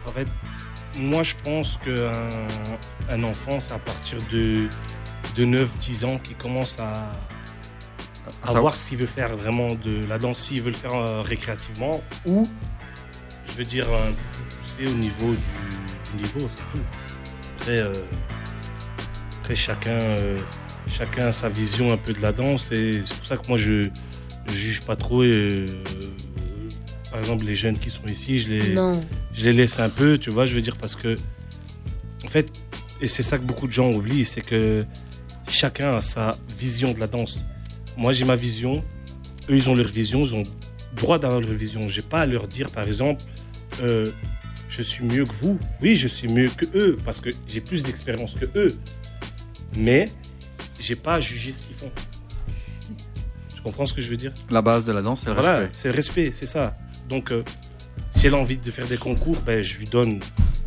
En 0.07 0.11
fait, 0.11 0.27
moi, 0.99 1.23
je 1.23 1.35
pense 1.45 1.79
qu'un 1.85 2.13
un 3.11 3.23
enfant, 3.25 3.59
c'est 3.61 3.73
à 3.73 3.79
partir 3.79 4.19
de, 4.33 4.69
de 5.37 5.45
9-10 5.45 6.05
ans 6.05 6.19
qu'il 6.19 6.37
commence 6.37 6.79
à, 6.79 7.11
à 8.45 8.53
Ça- 8.53 8.61
voir 8.61 8.77
ce 8.77 8.87
qu'il 8.87 8.99
veut 8.99 9.07
faire 9.07 9.37
vraiment 9.37 9.75
de 9.75 10.05
la 10.07 10.19
danse, 10.19 10.39
s'il 10.39 10.63
veut 10.63 10.71
le 10.71 10.77
faire 10.77 10.95
euh, 10.95 11.23
récréativement, 11.23 12.03
ou, 12.27 12.47
je 13.47 13.53
veux 13.53 13.65
dire, 13.65 13.87
un 13.93 14.09
peu 14.09 14.15
plus 14.49 14.57
poussé 14.85 14.87
au 14.93 14.97
niveau 14.97 15.31
du, 15.35 16.17
du 16.19 16.23
niveau, 16.23 16.49
c'est 16.51 16.63
tout. 16.79 16.85
Après, 17.57 17.79
euh, 17.79 17.93
après 19.41 19.57
chacun, 19.57 19.91
euh, 19.91 20.39
chacun 20.87 21.27
a 21.29 21.33
sa 21.33 21.49
vision 21.49 21.93
un 21.93 21.97
peu 21.97 22.13
de 22.13 22.21
la 22.21 22.33
danse, 22.33 22.71
et 22.73 23.01
c'est 23.05 23.15
pour 23.17 23.27
ça 23.27 23.37
que 23.37 23.49
moi, 23.49 23.57
je 23.59 23.89
je 24.47 24.53
juge 24.53 24.83
pas 24.83 24.95
trop. 24.97 25.25
et, 25.25 25.31
euh, 25.33 25.67
par 27.11 27.19
exemple, 27.21 27.45
les 27.47 27.55
jeunes 27.55 27.79
qui 27.79 27.91
sont 27.91 28.05
ici, 28.07 28.41
je 28.41 28.51
les, 28.51 28.75
Non. 28.75 29.01
je 29.33 29.45
les 29.45 29.53
laisse 29.55 29.79
un 29.79 29.89
peu, 29.89 30.19
tu 30.19 30.29
vois, 30.31 30.45
je 30.47 30.55
veux 30.55 30.61
dire, 30.61 30.77
parce 30.77 30.97
que, 30.97 31.15
en 32.25 32.29
fait, 32.29 32.51
et 33.01 33.09
c'est 33.09 33.23
ça 33.23 33.39
que 33.39 33.45
beaucoup 33.45 33.67
de 33.69 33.73
gens 33.73 33.91
oublient, 33.91 34.25
c'est 34.25 34.41
que 34.43 34.85
chacun 35.49 35.97
a 35.97 36.01
sa 36.03 36.33
vision 36.59 36.93
de 36.93 37.01
la 37.01 37.07
danse. 37.07 37.41
Moi, 37.97 38.13
j'ai 38.13 38.25
ma 38.25 38.37
vision, 38.37 38.83
eux, 39.49 39.57
ils 39.57 39.69
ont 39.71 39.75
leur 39.75 39.87
vision, 39.87 40.25
ils 40.25 40.35
ont 40.35 40.43
droit 40.95 41.19
d'avoir 41.19 41.41
leur 41.41 41.51
vision. 41.51 41.89
J'ai 41.89 42.03
pas 42.03 42.21
à 42.21 42.27
leur 42.27 42.49
dire, 42.49 42.71
par 42.71 42.87
exemple, 42.87 43.23
euh, 43.83 44.11
je 44.69 44.83
suis 44.83 45.05
mieux 45.05 45.25
que 45.25 45.35
vous. 45.35 45.59
Oui, 45.81 45.97
je 45.97 46.09
suis 46.09 46.29
mieux 46.29 46.49
que 46.49 46.67
eux, 46.75 46.99
parce 47.05 47.21
que 47.21 47.31
j'ai 47.47 47.61
plus 47.61 47.83
d'expérience 47.83 48.35
que 48.35 48.47
eux. 48.57 48.77
Mais, 49.77 50.09
j'ai 50.81 50.97
pas 50.97 51.15
à 51.15 51.21
juger 51.21 51.53
ce 51.53 51.63
qu'ils 51.63 51.77
font. 51.77 51.91
Tu 53.55 53.63
comprends 53.63 53.87
ce 53.87 53.95
que 53.95 54.03
je 54.03 54.09
veux 54.09 54.17
dire? 54.17 54.33
La 54.51 54.63
base 54.63 54.85
de 54.85 54.93
la 54.93 55.03
danse, 55.03 55.21
c'est 55.21 55.29
le 55.29 55.35
voilà, 55.35 55.59
respect. 55.59 55.73
c'est 55.75 55.89
le 55.89 55.95
respect, 55.95 56.31
c'est 56.33 56.47
ça. 56.47 56.77
Donc, 57.09 57.33
euh, 57.33 57.43
si 58.11 58.27
elle 58.27 58.35
a 58.35 58.39
envie 58.39 58.57
de 58.57 58.71
faire 58.71 58.87
des 58.87 58.97
concours, 58.97 59.41
ben, 59.41 59.63
je 59.63 59.79
lui 59.79 59.87
donne 59.87 60.21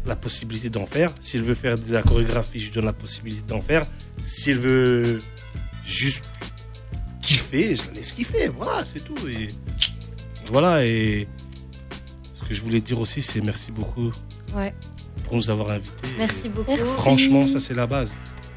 la 0.06 0.16
possibilité 0.16 0.70
d'en 0.70 0.86
faire. 0.86 1.12
S'il 1.20 1.42
veut 1.42 1.54
faire 1.54 1.78
de 1.78 1.94
la 1.94 2.02
chorégraphie, 2.02 2.60
je 2.60 2.66
lui 2.68 2.76
donne 2.76 2.86
la 2.86 2.94
possibilité 2.94 3.44
d'en 3.48 3.62
faire. 3.62 3.86
S'il 4.20 4.58
veut 4.58 5.20
juste 5.84 6.24
kiffer, 7.28 7.76
je 7.76 7.84
la 7.88 7.94
laisse 7.94 8.12
kiffer. 8.14 8.50
Voilà, 8.58 8.86
c'est 8.86 9.02
tout. 9.02 9.16
Et 9.28 9.48
voilà, 10.52 10.86
et 10.86 11.28
ce 12.34 12.44
que 12.48 12.54
je 12.54 12.62
voulais 12.62 12.80
dire 12.82 13.00
aussi, 13.00 13.22
c'est 13.22 13.42
merci 13.42 13.72
beaucoup 13.72 14.12
Ouais. 14.56 14.74
pour 15.26 15.36
nous 15.36 15.50
avoir 15.50 15.72
invités. 15.72 16.08
Merci 16.18 16.48
Et 16.48 16.50
beaucoup. 16.50 16.72
Merci. 16.76 16.94
Franchement, 16.94 17.48
ça, 17.48 17.60
c'est 17.60 17.74
la 17.74 17.86
base. 17.86 18.14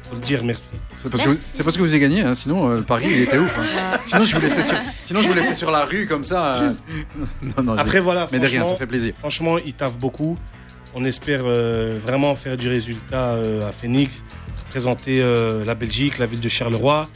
faut 0.09 0.15
le 0.15 0.21
dire, 0.21 0.43
merci. 0.45 0.69
C'est 1.03 1.09
parce, 1.11 1.23
que, 1.23 1.35
c'est 1.35 1.63
parce 1.63 1.75
que 1.75 1.81
vous 1.81 1.89
avez 1.89 1.99
gagné, 1.99 2.21
hein, 2.21 2.33
sinon 2.33 2.69
euh, 2.69 2.77
le 2.77 2.83
pari 2.83 3.07
il 3.09 3.21
était 3.23 3.37
ouf. 3.37 3.53
hein. 3.59 3.97
Sinon, 4.05 4.23
je 4.23 4.35
vous 4.35 4.41
laissais 4.41 4.63
sur, 4.63 4.77
sinon 5.05 5.21
je 5.21 5.27
vous 5.27 5.33
laissais 5.33 5.53
sur 5.55 5.69
la 5.71 5.83
rue 5.85 6.07
comme 6.07 6.23
ça. 6.23 6.57
euh. 6.61 6.73
Non, 7.57 7.63
non, 7.63 7.77
Après, 7.77 7.99
voilà, 7.99 8.27
Mais 8.31 8.39
de 8.39 8.47
rien, 8.47 8.65
ça 8.65 8.75
fait 8.77 8.87
plaisir. 8.87 9.13
Franchement, 9.19 9.57
ils 9.57 9.73
taffent 9.73 9.97
beaucoup. 9.97 10.37
On 10.93 11.03
espère 11.05 11.41
euh, 11.45 11.99
vraiment 12.01 12.35
faire 12.35 12.55
du 12.57 12.67
résultat 12.69 13.31
euh, 13.31 13.67
à 13.67 13.71
Phoenix, 13.71 14.23
représenter 14.67 15.21
euh, 15.21 15.63
la 15.65 15.73
Belgique, 15.75 16.17
la 16.19 16.25
ville 16.25 16.41
de 16.41 16.49
Charleroi, 16.49 17.07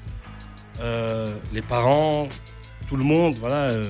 euh, 0.82 1.28
les 1.54 1.62
parents, 1.62 2.28
tout 2.90 2.96
le 2.96 3.04
monde. 3.04 3.36
Voilà. 3.40 3.70
euh. 3.70 3.86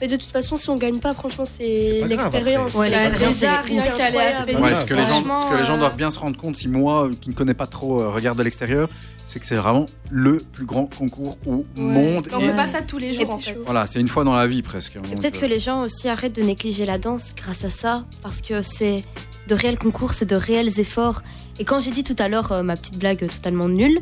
Mais 0.00 0.08
de 0.08 0.16
toute 0.16 0.30
façon, 0.32 0.56
si 0.56 0.68
on 0.68 0.74
gagne 0.74 0.98
pas, 0.98 1.12
franchement, 1.14 1.44
c'est 1.44 1.98
pas 2.00 2.08
grave, 2.08 2.32
l'expérience. 2.32 2.74
après. 2.74 2.78
Ouais, 2.80 2.90
l'expérience, 2.90 3.34
Déjà, 3.40 3.62
c'est 3.62 3.68
rien 3.72 3.82
ouf. 3.82 3.96
qu'aller 3.96 4.18
à 4.18 4.28
Phoenix, 4.44 4.60
Ouais, 4.60 4.74
ce 4.76 4.84
que 4.84 4.94
les 4.94 5.02
gens, 5.02 5.08
franchement, 5.08 5.36
ce 5.36 5.50
que 5.54 5.60
les 5.60 5.64
gens 5.64 5.74
euh, 5.76 5.78
doivent 5.78 5.96
bien 5.96 6.10
se 6.10 6.18
rendre 6.18 6.36
compte, 6.36 6.56
si 6.56 6.66
moi, 6.66 7.08
qui 7.20 7.28
ne 7.30 7.34
connais 7.36 7.54
pas 7.54 7.68
trop, 7.68 8.00
euh, 8.02 8.08
regarde 8.08 8.36
de 8.36 8.42
l'extérieur, 8.42 8.88
c'est 9.24 9.38
que 9.38 9.46
c'est 9.46 9.54
vraiment 9.54 9.86
le 10.10 10.38
plus 10.38 10.66
grand 10.66 10.86
concours 10.92 11.38
au 11.46 11.64
monde. 11.76 12.26
On 12.32 12.40
Et- 12.40 12.46
fait 12.48 12.56
pas 12.56 12.66
ça 12.66 12.82
tous 12.82 12.98
les 12.98 13.14
jours 13.14 13.30
en 13.30 13.38
fait. 13.38 13.56
Voilà, 13.64 13.86
c'est 13.86 14.00
une 14.00 14.08
fois 14.08 14.24
dans 14.24 14.34
la 14.34 14.48
vie 14.48 14.62
presque. 14.62 14.96
Et 14.96 15.14
peut-être 15.14 15.38
que 15.40 15.46
les 15.46 15.60
gens 15.60 15.82
aussi 15.82 16.08
arrêtent 16.08 16.34
de 16.34 16.42
négliger 16.42 16.84
la 16.84 16.98
danse 16.98 17.32
grâce 17.36 17.64
à 17.64 17.70
ça, 17.70 18.04
parce 18.22 18.40
que 18.40 18.60
c'est 18.62 19.04
de 19.46 19.54
réels 19.54 19.78
concours, 19.78 20.14
c'est 20.14 20.26
de 20.26 20.34
réels 20.36 20.80
efforts. 20.80 21.22
Et 21.60 21.64
quand 21.64 21.80
j'ai 21.80 21.92
dit 21.92 22.02
tout 22.02 22.16
à 22.18 22.28
l'heure 22.28 22.50
euh, 22.50 22.62
ma 22.64 22.74
petite 22.76 22.98
blague 22.98 23.24
totalement 23.28 23.68
nulle, 23.68 24.00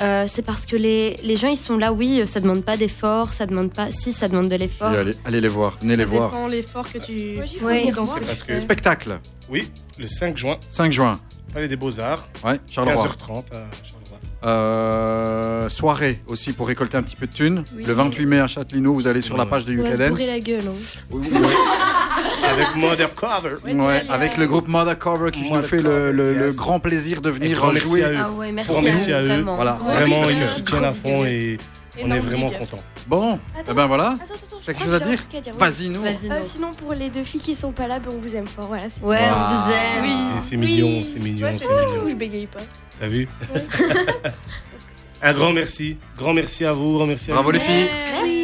Euh, 0.00 0.24
c'est 0.26 0.42
parce 0.42 0.66
que 0.66 0.74
les, 0.74 1.16
les 1.22 1.36
gens 1.36 1.46
ils 1.48 1.56
sont 1.56 1.78
là, 1.78 1.92
oui, 1.92 2.26
ça 2.26 2.40
demande 2.40 2.64
pas 2.64 2.76
d'effort, 2.76 3.32
ça 3.32 3.46
demande 3.46 3.72
pas. 3.72 3.92
Si, 3.92 4.12
ça 4.12 4.28
demande 4.28 4.48
de 4.48 4.56
l'effort. 4.56 4.88
Allez, 4.88 5.12
allez 5.24 5.40
les 5.40 5.48
voir, 5.48 5.76
venez 5.80 5.96
les 5.96 6.02
Ça 6.04 6.08
voir. 6.10 6.30
dépend 6.30 6.46
l'effort 6.48 6.92
que 6.92 6.98
tu 6.98 7.38
Ouais. 7.62 7.84
fais 7.84 7.92
dans 7.92 8.04
C'est 8.04 8.20
ce 8.20 8.24
parce 8.26 8.42
que- 8.42 8.56
Spectacle. 8.56 9.20
Oui, 9.48 9.70
le 9.98 10.06
5 10.08 10.36
juin. 10.36 10.58
5 10.70 10.92
juin. 10.92 11.20
Palais 11.52 11.68
des 11.68 11.76
Beaux-Arts. 11.76 12.28
Ouais, 12.44 12.58
Charleroi. 12.68 13.04
15h30 13.06 13.44
à 13.52 13.66
Charleroi. 13.84 14.03
Euh, 14.44 15.68
soirée 15.70 16.20
aussi 16.26 16.52
pour 16.52 16.66
récolter 16.68 16.96
un 16.98 17.02
petit 17.02 17.16
peu 17.16 17.26
de 17.26 17.32
thunes. 17.32 17.64
Oui. 17.76 17.84
Le 17.84 17.92
28 17.94 18.26
mai 18.26 18.40
à 18.40 18.46
Châtelineau, 18.46 18.92
vous 18.92 19.06
allez 19.06 19.22
sur 19.22 19.36
la 19.38 19.46
page 19.46 19.64
de 19.64 19.72
On 19.72 19.82
va 19.82 19.88
UK 19.88 19.94
se 19.94 19.98
Dance. 19.98 20.26
la 20.28 20.38
gueule. 20.40 20.62
hein. 20.68 21.16
Avec 22.50 22.76
Mother 22.76 23.14
Cover. 23.14 23.56
Ouais, 23.74 24.04
avec 24.08 24.36
le 24.36 24.46
groupe 24.46 24.68
Mother 24.68 24.98
Cover 24.98 25.30
qui 25.30 25.50
nous 25.50 25.62
fait 25.62 25.80
le, 25.82 26.50
grand 26.54 26.78
plaisir 26.78 27.20
de 27.22 27.30
venir 27.30 27.56
grand 27.56 27.72
merci 27.72 27.86
jouer. 27.88 28.04
à 28.04 28.10
eux. 28.10 28.16
Ah 28.18 28.30
ouais, 28.32 28.52
merci 28.52 28.76
à 28.76 28.80
merci 28.82 29.10
eux, 29.10 29.14
à 29.16 29.22
eux. 29.22 29.26
vraiment. 29.28 29.56
Voilà. 29.56 29.72
Vraiment, 29.82 30.28
ils 30.28 30.38
nous 30.38 30.46
soutiennent 30.46 30.84
à 30.84 30.92
fond 30.94 31.24
et 31.24 31.58
on 32.02 32.10
est 32.10 32.18
vraiment 32.18 32.50
contents. 32.50 32.76
Bon, 33.06 33.38
Attends, 33.58 33.72
eh 33.72 33.74
ben 33.74 33.86
voilà. 33.86 34.08
Attends, 34.08 34.22
attends, 34.24 34.34
attends, 34.34 34.56
je 34.60 34.66
T'as 34.66 34.72
quelque 34.72 34.84
chose 34.84 34.94
à 34.94 35.00
dire 35.00 35.18
truc 35.18 35.34
à 35.36 35.40
dire. 35.40 35.54
Vas-y, 35.54 35.88
nous. 35.88 36.02
Vas-y, 36.02 36.30
Euh, 36.30 36.38
non. 36.38 36.42
sinon, 36.42 36.70
pour 36.72 36.92
les 36.94 37.10
deux 37.10 37.24
filles 37.24 37.40
qui 37.40 37.54
sont 37.54 37.72
pas 37.72 37.86
là, 37.86 37.98
ben, 37.98 38.10
on 38.14 38.18
vous 38.18 38.34
aime 38.34 38.46
fort. 38.46 38.66
Voilà, 38.66 38.88
c'est 38.88 39.02
Ouais, 39.02 39.18
on 39.30 39.54
vous 39.54 39.70
aime. 39.72 40.04
Et 40.38 40.40
C'est 40.40 40.56
mignon, 40.56 41.02
c'est 41.04 41.18
mignon, 41.20 41.46
Ouais, 41.46 41.56
c'est 41.58 41.68
mignon. 41.68 42.06
je 42.08 42.14
bégaye 42.14 42.46
pas. 42.46 42.60
T'as 43.00 43.06
vu 43.08 43.28
Un 45.22 45.32
grand 45.32 45.52
merci. 45.52 45.96
Grand 46.18 46.34
merci 46.34 46.64
à 46.64 46.72
vous. 46.72 46.94
Grand 46.96 47.06
merci 47.06 47.30
à 47.30 47.34
Bravo 47.34 47.48
vous. 47.48 47.52
les 47.54 47.60
filles. 47.60 47.88
Merci. 48.22 48.43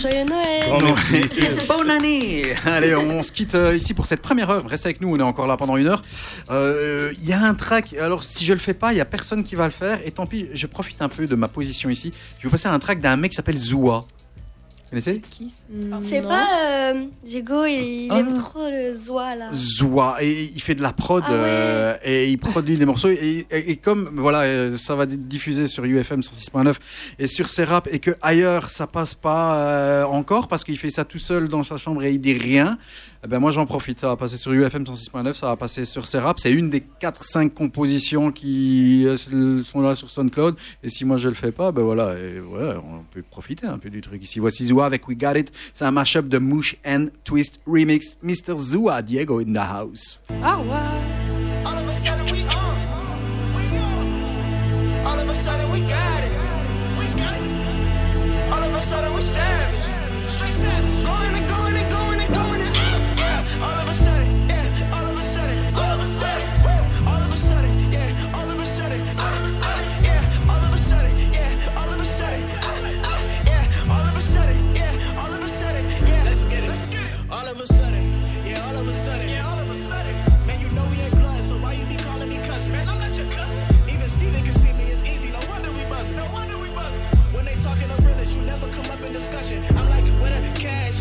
Joyeux 0.00 0.24
Noël. 0.24 0.62
Grand 0.66 0.80
merci. 0.80 1.20
Bonne 1.68 1.90
année 1.90 2.54
Allez, 2.64 2.94
on 2.94 3.22
se 3.22 3.32
quitte 3.32 3.54
euh, 3.54 3.76
ici 3.76 3.92
pour 3.92 4.06
cette 4.06 4.22
première 4.22 4.48
heure. 4.48 4.66
Restez 4.66 4.88
avec 4.88 5.00
nous, 5.02 5.14
on 5.14 5.18
est 5.18 5.22
encore 5.22 5.46
là 5.46 5.58
pendant 5.58 5.76
une 5.76 5.88
heure. 5.88 6.02
Euh, 6.50 7.12
Il 7.20 7.28
y 7.28 7.34
a 7.34 7.42
un 7.42 7.52
track, 7.54 7.94
alors 7.94 8.24
si 8.24 8.46
je 8.46 8.54
le 8.54 8.58
fais 8.58 8.72
pas, 8.72 8.94
il 8.94 8.96
y 8.96 9.00
a 9.00 9.04
personne 9.04 9.44
qui 9.44 9.56
va 9.56 9.66
le 9.66 9.72
faire. 9.72 9.98
Et 10.06 10.10
tant 10.10 10.24
pis, 10.24 10.48
je 10.54 10.66
profite 10.66 11.02
un 11.02 11.10
peu 11.10 11.26
de 11.26 11.34
ma 11.34 11.48
position 11.48 11.90
ici. 11.90 12.12
Je 12.38 12.44
vais 12.44 12.48
vous 12.48 12.50
passer 12.50 12.68
un 12.68 12.78
track 12.78 13.00
d'un 13.00 13.16
mec 13.16 13.32
qui 13.32 13.36
s'appelle 13.36 13.58
Zoua. 13.58 14.06
Connaissez 14.90 15.22
C'est 16.00 16.20
Non. 16.20 16.28
pas 16.28 16.48
euh, 16.92 17.04
Diego, 17.24 17.64
il, 17.64 18.06
il 18.06 18.08
Ah. 18.10 18.18
aime 18.18 18.34
trop 18.34 18.68
le 18.68 18.92
zoa 18.92 19.36
là. 19.36 19.50
Zoua 19.54 20.16
et 20.20 20.50
il 20.52 20.60
fait 20.60 20.74
de 20.74 20.82
la 20.82 20.92
prod 20.92 21.22
Ah 21.24 21.30
ouais. 21.30 21.36
euh, 21.38 21.96
et 22.04 22.28
il 22.28 22.38
produit 22.38 22.76
des 22.76 22.84
morceaux 22.84 23.08
et, 23.08 23.46
et- 23.50 23.70
et 23.70 23.76
comme 23.76 24.10
voilà 24.14 24.40
euh, 24.42 24.76
ça 24.76 24.96
va 24.96 25.04
être 25.04 25.28
diffusé 25.28 25.66
sur 25.66 25.84
UFM 25.84 26.22
106.9 26.22 26.74
et 27.20 27.28
sur 27.28 27.48
ses 27.48 27.62
rap 27.62 27.88
et 27.92 28.00
que 28.00 28.10
ailleurs 28.20 28.68
ça 28.70 28.88
passe 28.88 29.14
pas 29.14 29.54
euh, 29.58 30.04
encore 30.04 30.48
parce 30.48 30.64
qu'il 30.64 30.76
fait 30.76 30.90
ça 30.90 31.04
tout 31.04 31.20
seul 31.20 31.48
dans 31.48 31.62
sa 31.62 31.76
chambre 31.76 32.02
et 32.02 32.10
il 32.10 32.20
dit 32.20 32.32
rien 32.34 32.76
eh 33.22 33.28
ben 33.28 33.38
moi 33.38 33.50
j'en 33.50 33.66
profite 33.66 34.00
ça 34.00 34.08
va 34.08 34.16
passer 34.16 34.36
sur 34.36 34.52
UFM 34.52 34.84
106.9 34.84 35.34
ça 35.34 35.46
va 35.48 35.56
passer 35.56 35.84
sur 35.84 36.06
ses 36.06 36.18
rap 36.18 36.38
c'est 36.38 36.52
une 36.52 36.70
des 36.70 36.82
4-5 37.00 37.50
compositions 37.50 38.32
qui 38.32 39.06
euh, 39.06 39.62
sont 39.62 39.80
là 39.80 39.94
sur 39.94 40.10
SoundCloud 40.10 40.56
et 40.82 40.88
si 40.88 41.04
moi 41.04 41.16
je 41.16 41.28
le 41.28 41.34
fais 41.34 41.52
pas 41.52 41.70
ben 41.72 41.82
voilà 41.82 42.18
et 42.18 42.40
voilà 42.40 42.80
on 42.82 43.02
peut 43.10 43.22
profiter 43.22 43.66
un 43.66 43.78
peu 43.78 43.90
du 43.90 44.00
truc 44.00 44.22
ici 44.22 44.38
voici 44.38 44.64
Zoua 44.66 44.86
avec 44.86 45.06
We 45.06 45.18
Got 45.18 45.34
It 45.34 45.52
c'est 45.74 45.84
un 45.84 45.90
mashup 45.90 46.28
de 46.28 46.38
Moosh 46.38 46.76
and 46.86 47.08
Twist 47.24 47.60
remix 47.66 48.16
Mr. 48.22 48.56
Zoua 48.56 49.02
Diego 49.02 49.40
in 49.40 49.52
the 49.52 49.58
house 49.58 50.20
Au 50.30 50.60
revoir. 50.60 50.94
All 51.66 51.76
of 51.76 51.88
a 51.88 51.94
sudden 51.94 52.26
we 52.32 52.42
on. 52.56 53.54
We 53.54 53.62
on. 53.78 55.06
All 55.06 55.18
of 55.18 55.28
a 55.28 55.34
sudden 55.34 55.70
we 55.70 55.80
got 55.80 56.24
it. 56.24 56.32
We 56.98 57.06
got 57.16 57.36
it. 57.36 58.52
All 58.52 58.62
of 58.62 58.74
a 58.74 58.80
sudden 58.80 59.12
we 59.12 59.22
savage. 59.22 59.79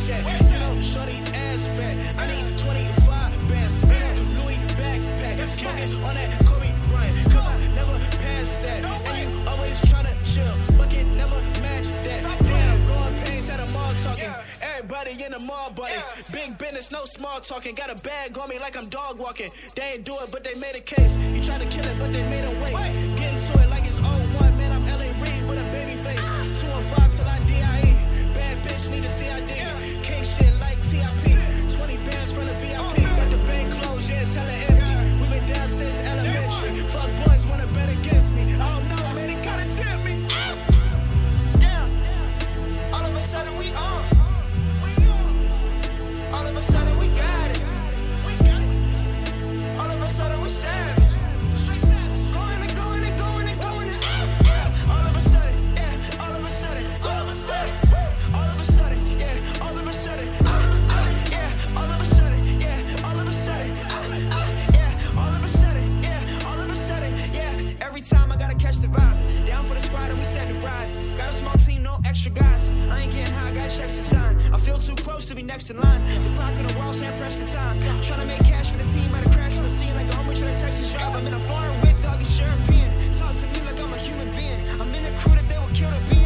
You 0.09 0.81
shorty 0.81 1.21
ass 1.35 1.67
fat. 1.67 1.95
I 2.17 2.25
need 2.25 2.57
25 2.57 3.47
bands 3.47 3.77
that 3.77 4.17
Louis 4.41 4.57
backpack. 4.73 5.45
Smoking 5.45 6.03
on 6.03 6.15
that 6.15 6.45
Kobe 6.47 6.73
Bryant, 6.89 7.31
cause 7.31 7.45
I 7.45 7.67
never 7.75 7.99
passed 8.17 8.59
that. 8.63 8.83
And 8.83 9.31
you 9.31 9.47
always 9.47 9.79
tryna 9.81 10.17
chill, 10.25 10.57
but 10.79 10.89
can 10.89 11.11
never 11.11 11.39
match 11.61 11.89
that. 11.89 12.39
Damn, 12.47 12.85
growing 12.85 13.19
pains 13.19 13.51
at 13.51 13.59
a 13.59 13.67
mall 13.71 13.93
talking. 13.93 14.31
Everybody 14.63 15.23
in 15.23 15.31
the 15.31 15.39
mall, 15.41 15.69
buddy. 15.69 16.01
Big 16.31 16.57
business, 16.57 16.91
no 16.91 17.05
small 17.05 17.39
talking. 17.39 17.75
Got 17.75 17.91
a 17.91 18.01
bag 18.01 18.35
on 18.39 18.49
me 18.49 18.57
like 18.57 18.75
I'm 18.75 18.89
dog 18.89 19.19
walking. 19.19 19.51
They 19.75 19.93
ain't 19.93 20.05
do 20.05 20.13
it, 20.13 20.31
but 20.31 20.43
they 20.43 20.59
made 20.59 20.73
a 20.75 20.81
case. 20.81 21.17
You 21.17 21.39
tried 21.39 21.61
to 21.61 21.67
kill 21.67 21.85
it, 21.85 21.99
but 21.99 22.11
they 22.11 22.23
made 22.23 22.45
a 22.45 22.53
wait. 22.63 22.73
Get 23.15 23.31
into 23.35 23.53
it 23.61 23.69
like 23.69 23.85
it's 23.85 24.01
01, 24.01 24.57
man. 24.57 24.71
I'm 24.71 24.85
LA 24.87 25.13
Reid 25.21 25.47
with 25.47 25.61
a 25.61 25.69
baby 25.69 25.93
face. 26.01 26.25
2 26.59 26.67
and 26.67 26.85
5 26.97 27.15
till 27.15 27.27
I 27.27 27.37
DIE. 27.45 28.33
Bad 28.33 28.65
bitch, 28.65 28.89
need 28.89 29.03
a 29.03 29.09
CID. 29.09 29.78
We 35.79 35.85
been 35.85 36.38
catch 68.69 68.77
the 68.81 68.87
vibe. 68.87 69.45
Down 69.47 69.65
for 69.65 69.73
the 69.73 69.81
squad 69.81 70.11
and 70.11 70.19
we 70.19 70.25
set 70.25 70.47
the 70.47 70.53
ride. 70.55 70.89
Got 71.17 71.29
a 71.29 71.33
small 71.33 71.55
team, 71.55 71.81
no 71.83 71.97
extra 72.05 72.31
guys. 72.31 72.69
I 72.69 73.01
ain't 73.01 73.11
getting 73.11 73.33
high, 73.33 73.51
got 73.51 73.69
checks 73.69 73.97
to 73.97 74.03
sign. 74.03 74.39
I 74.53 74.57
feel 74.57 74.77
too 74.77 74.95
close 74.95 75.25
to 75.25 75.35
be 75.35 75.41
next 75.41 75.71
in 75.71 75.79
line. 75.79 76.01
The 76.23 76.35
clock 76.35 76.55
on 76.55 76.67
the 76.67 76.77
walls, 76.77 76.99
hand 76.99 77.19
pressed 77.19 77.39
for 77.39 77.47
time. 77.47 77.81
I'm 77.81 78.01
trying 78.01 78.19
to 78.19 78.27
make 78.27 78.43
cash 78.45 78.71
for 78.71 78.77
the 78.77 78.83
team, 78.83 79.13
at 79.15 79.25
a 79.25 79.29
crash 79.31 79.57
on 79.57 79.63
the 79.63 79.71
scene 79.71 79.95
like 79.95 80.07
a 80.07 80.15
homie 80.17 80.37
trying 80.37 80.53
to 80.53 80.61
Texas 80.61 80.91
drive. 80.91 81.15
I'm 81.15 81.25
in 81.25 81.33
a 81.33 81.39
foreign 81.39 81.81
whip, 81.81 81.99
dog, 82.01 82.21
it's 82.21 82.39
European. 82.39 83.11
Talk 83.11 83.33
to 83.35 83.47
me 83.47 83.59
like 83.65 83.79
I'm 83.81 83.93
a 83.93 83.97
human 83.97 84.29
being. 84.35 84.61
I'm 84.79 84.93
in 84.93 85.13
a 85.13 85.17
crew 85.19 85.35
that 85.35 85.47
they 85.47 85.57
will 85.57 85.73
kill 85.73 85.89
to 85.89 86.01
be 86.09 86.18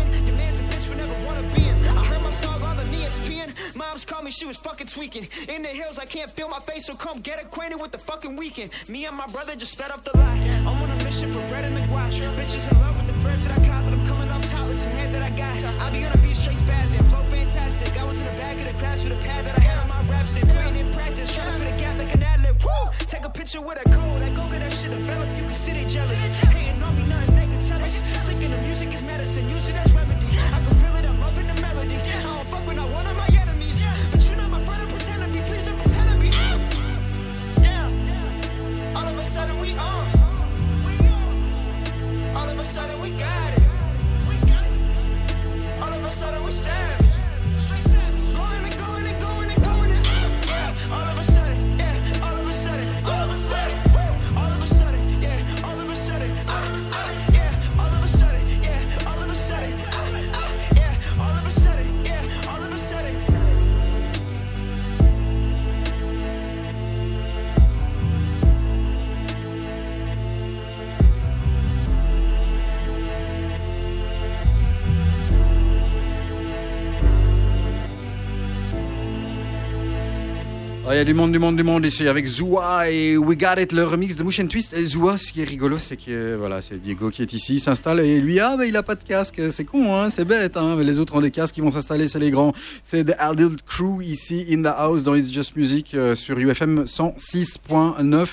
Moms 3.93 4.05
called 4.05 4.25
me, 4.25 4.31
she 4.31 4.47
was 4.47 4.57
fucking 4.57 4.87
tweaking. 4.87 5.27
In 5.53 5.61
the 5.61 5.67
hills, 5.67 5.99
I 5.99 6.05
can't 6.05 6.31
feel 6.31 6.49
my 6.49 6.59
face, 6.61 6.87
so 6.87 6.95
come 6.95 7.21
get 7.21 7.39
acquainted 7.39 7.79
with 7.79 7.91
the 7.91 7.99
fucking 7.99 8.35
weekend. 8.35 8.71
Me 8.89 9.05
and 9.05 9.15
my 9.15 9.27
brother 9.27 9.55
just 9.55 9.77
sped 9.77 9.91
up 9.91 10.03
the 10.03 10.17
lie. 10.17 10.39
I'm 10.65 10.81
on 10.81 10.89
a 10.89 10.95
mission 11.03 11.31
for 11.31 11.45
bread 11.47 11.63
and 11.63 11.77
the 11.77 11.81
guash. 11.81 12.17
Bitches 12.35 12.71
in 12.71 12.81
love 12.81 12.95
with 12.97 13.13
the 13.13 13.19
threads 13.21 13.45
that 13.45 13.55
I 13.55 13.63
caught, 13.69 13.85
but 13.85 13.93
I'm 13.93 14.03
coming 14.07 14.29
off 14.29 14.49
topics 14.49 14.85
and 14.85 14.93
head 14.95 15.13
that 15.13 15.21
I 15.21 15.29
got. 15.29 15.53
I 15.79 15.91
be 15.91 16.03
on 16.05 16.11
a 16.11 16.17
beat 16.17 16.35
straight 16.35 16.57
spazzing, 16.57 17.07
flow 17.07 17.21
fantastic. 17.29 17.95
I 17.95 18.03
was 18.03 18.19
in 18.19 18.25
the 18.25 18.31
back 18.31 18.57
of 18.57 18.65
the 18.65 18.73
class 18.73 19.03
with 19.03 19.13
a 19.13 19.17
pad 19.17 19.45
that 19.45 19.59
I 19.59 19.61
had 19.61 19.77
on 19.77 19.89
my 19.89 20.11
raps 20.11 20.37
and 20.37 20.49
playing 20.49 20.75
in 20.75 20.91
practice. 20.91 21.35
To 21.35 21.53
fit 21.53 21.71
a 21.71 21.77
gap 21.77 21.99
like 21.99 22.15
an 22.15 22.23
ad 22.23 22.41
lib. 22.41 22.63
Woo! 22.63 22.89
Take 22.97 23.25
a 23.25 23.29
picture 23.29 23.61
with 23.61 23.77
a 23.77 23.87
code. 23.91 24.21
I 24.21 24.29
go 24.31 24.49
get 24.49 24.61
that 24.61 24.73
shit 24.73 24.89
developed. 24.89 25.37
You 25.37 25.43
can 25.43 25.53
see 25.53 25.73
they 25.73 25.85
jealous. 25.85 26.25
Hating 26.49 26.81
on 26.81 26.95
me, 26.97 27.03
nothing 27.03 27.35
they 27.35 27.45
can 27.45 27.59
tell 27.59 27.83
us. 27.83 28.01
Singing 28.25 28.49
the 28.49 28.57
music 28.57 28.91
is 28.91 29.03
medicine. 29.03 29.47
Use 29.49 29.69
it 29.69 29.75
as 29.75 29.93
remedy. 29.93 30.25
I 30.51 30.61
can 30.65 30.73
feel 30.81 30.95
it. 30.95 31.05
I'm 31.05 31.19
loving 31.19 31.45
the 31.45 31.61
melody. 31.61 31.95
I 31.95 32.23
don't 32.23 32.45
fuck 32.45 32.65
when 32.65 32.79
I 32.79 32.89
want 32.89 33.07
of 33.07 33.17
my 33.17 33.32
on. 42.89 42.89
All 42.89 42.99
of 42.99 43.01
a 43.01 43.01
sudden 43.01 43.01
we 43.01 43.09
got 43.19 43.37
it. 43.37 43.42
Du 81.05 81.13
monde, 81.13 81.31
du 81.31 81.39
monde, 81.39 81.57
du 81.57 81.63
monde 81.63 81.85
ici 81.85 82.07
avec 82.07 82.25
Zoua 82.25 82.89
et 82.89 83.17
We 83.17 83.37
Got 83.37 83.59
It, 83.59 83.73
le 83.73 83.83
remix 83.83 84.15
de 84.15 84.23
and 84.23 84.47
Twist. 84.47 84.73
Et 84.73 84.85
Zoua, 84.85 85.17
ce 85.17 85.31
qui 85.33 85.41
est 85.41 85.43
rigolo, 85.43 85.77
c'est 85.77 85.97
que 85.97 86.03
euh, 86.09 86.35
voilà, 86.39 86.61
c'est 86.61 86.81
Diego 86.81 87.09
qui 87.09 87.21
est 87.21 87.33
ici, 87.33 87.59
s'installe 87.59 87.99
et 87.99 88.21
lui, 88.21 88.39
ah, 88.39 88.55
bah, 88.57 88.65
il 88.65 88.77
a 88.77 88.83
pas 88.83 88.95
de 88.95 89.03
casque. 89.03 89.41
C'est 89.49 89.65
con, 89.65 89.95
hein, 89.95 90.09
c'est 90.09 90.23
bête, 90.23 90.55
hein, 90.55 90.75
mais 90.77 90.83
les 90.83 90.99
autres 90.99 91.15
ont 91.15 91.21
des 91.21 91.31
casques, 91.31 91.57
ils 91.57 91.63
vont 91.63 91.71
s'installer, 91.71 92.07
c'est 92.07 92.19
les 92.19 92.31
grands. 92.31 92.53
C'est 92.83 93.03
The 93.03 93.15
Adult 93.19 93.63
Crew 93.63 94.01
ici, 94.01 94.45
in 94.49 94.61
the 94.61 94.73
house, 94.75 95.03
dans 95.03 95.15
It's 95.15 95.31
Just 95.31 95.57
Music, 95.57 95.93
euh, 95.93 96.15
sur 96.15 96.37
UFM 96.37 96.83
106.9 96.83 98.27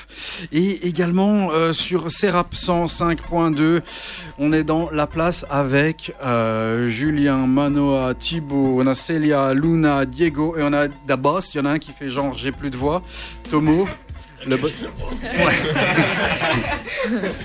et 0.53 0.87
également 0.87 1.51
euh, 1.53 1.73
sur 1.73 2.11
Serap 2.11 2.55
105.2. 2.55 3.81
On 4.39 4.53
est 4.53 4.65
dans 4.65 4.91
la 4.91 5.07
place 5.07 5.45
avec 5.51 6.15
euh, 6.23 6.89
Julien, 6.89 7.47
Manoa, 7.47 8.15
Thibaut, 8.15 8.81
on 8.81 8.87
a 8.87 8.95
Célia, 8.95 9.55
Luna, 9.55 10.07
Diego 10.07 10.57
et 10.57 10.63
on 10.63 10.73
a 10.73 10.89
Dabos. 11.09 11.41
Il 11.55 11.59
y 11.59 11.61
en 11.61 11.65
a 11.65 11.71
un 11.71 11.79
qui 11.79 11.91
fait 11.91 12.09
genre 12.09 12.35
j'ai 12.35 12.53
plus 12.61 12.71
de 12.71 12.77
voix. 12.77 13.03
Tomo. 13.51 13.89
Le 14.47 14.57
bo- 14.57 14.69
Ouais. 15.23 15.59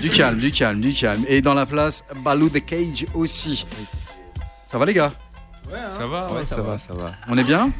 du 0.00 0.08
calme, 0.10 0.38
du 0.38 0.50
calme, 0.52 0.80
du 0.80 0.92
calme. 0.94 1.24
Et 1.28 1.42
dans 1.42 1.54
la 1.54 1.66
place, 1.66 2.04
Balou 2.24 2.48
the 2.48 2.64
Cage 2.64 3.04
aussi. 3.14 3.66
Ça 4.68 4.78
va 4.78 4.86
les 4.86 4.94
gars? 4.94 5.12
Ça 5.88 6.06
va, 6.06 6.32
ouais, 6.32 6.44
ça 6.44 6.60
va, 6.62 6.78
ça 6.78 6.92
va. 6.94 7.12
On 7.28 7.36
est 7.36 7.44
bien? 7.44 7.70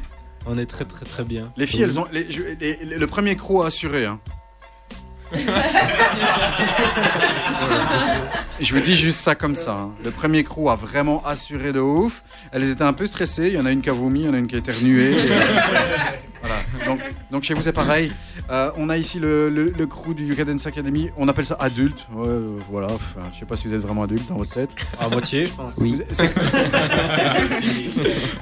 On 0.47 0.59
est 0.59 0.67
très 0.67 0.85
très 0.85 1.07
très 1.07 1.25
bien. 1.25 1.53
Les 1.57 1.67
filles, 1.67 1.83
elles 1.83 1.99
ont 2.01 2.07
les- 2.13 2.31
je- 2.31 2.43
les- 2.61 2.79
les- 2.83 2.99
le 2.99 3.07
premier 3.07 3.37
crew 3.37 3.63
à 3.63 3.67
assurer. 3.67 4.07
hein. 4.07 4.19
Je 8.61 8.75
vous 8.75 8.81
dis 8.81 8.95
juste 8.95 9.21
ça 9.21 9.35
comme 9.35 9.55
ça. 9.55 9.73
hein. 9.73 9.91
Le 10.05 10.11
premier 10.11 10.45
crew 10.45 10.69
a 10.71 10.77
vraiment 10.77 11.23
assuré 11.27 11.73
de 11.73 11.81
ouf. 11.81 12.23
Elles 12.53 12.71
étaient 12.71 12.83
un 12.85 12.93
peu 12.93 13.07
stressées. 13.07 13.49
Il 13.49 13.55
y 13.55 13.59
en 13.59 13.67
a 13.67 13.71
une 13.71 13.83
qui 13.83 13.91
a 13.91 13.93
vomi, 13.93 14.21
il 14.21 14.27
y 14.27 14.29
en 14.29 14.35
a 14.35 14.39
une 14.39 14.47
qui 14.47 14.55
a 14.55 14.59
éternué. 14.59 15.11
Et, 15.13 15.31
euh, 15.31 15.39
voilà. 16.47 16.87
Donc, 16.87 17.01
donc 17.31 17.43
chez 17.43 17.55
vous 17.55 17.63
c'est 17.63 17.73
pareil. 17.73 18.13
Euh, 18.51 18.71
on 18.77 18.89
a 18.91 18.97
ici 18.97 19.19
le, 19.19 19.49
le, 19.49 19.67
le 19.77 19.87
crew 19.87 20.15
du 20.15 20.25
Yuka 20.27 20.45
Dance 20.45 20.67
Academy. 20.67 21.11
On 21.17 21.29
appelle 21.29 21.45
ça 21.45 21.57
adulte. 21.59 22.07
Ouais, 22.13 22.27
euh, 22.29 22.57
voilà. 22.71 22.87
Enfin, 22.89 23.21
je 23.33 23.39
sais 23.41 23.47
pas 23.47 23.57
si 23.57 23.67
vous 23.67 23.75
êtes 23.75 23.81
vraiment 23.81 24.03
adulte 24.05 24.29
dans 24.29 24.37
votre 24.37 24.53
tête. 24.53 24.75
À 25.01 25.09
moitié, 25.09 25.47
je 25.47 25.53
pense. 25.53 25.75
Oui. 25.79 26.01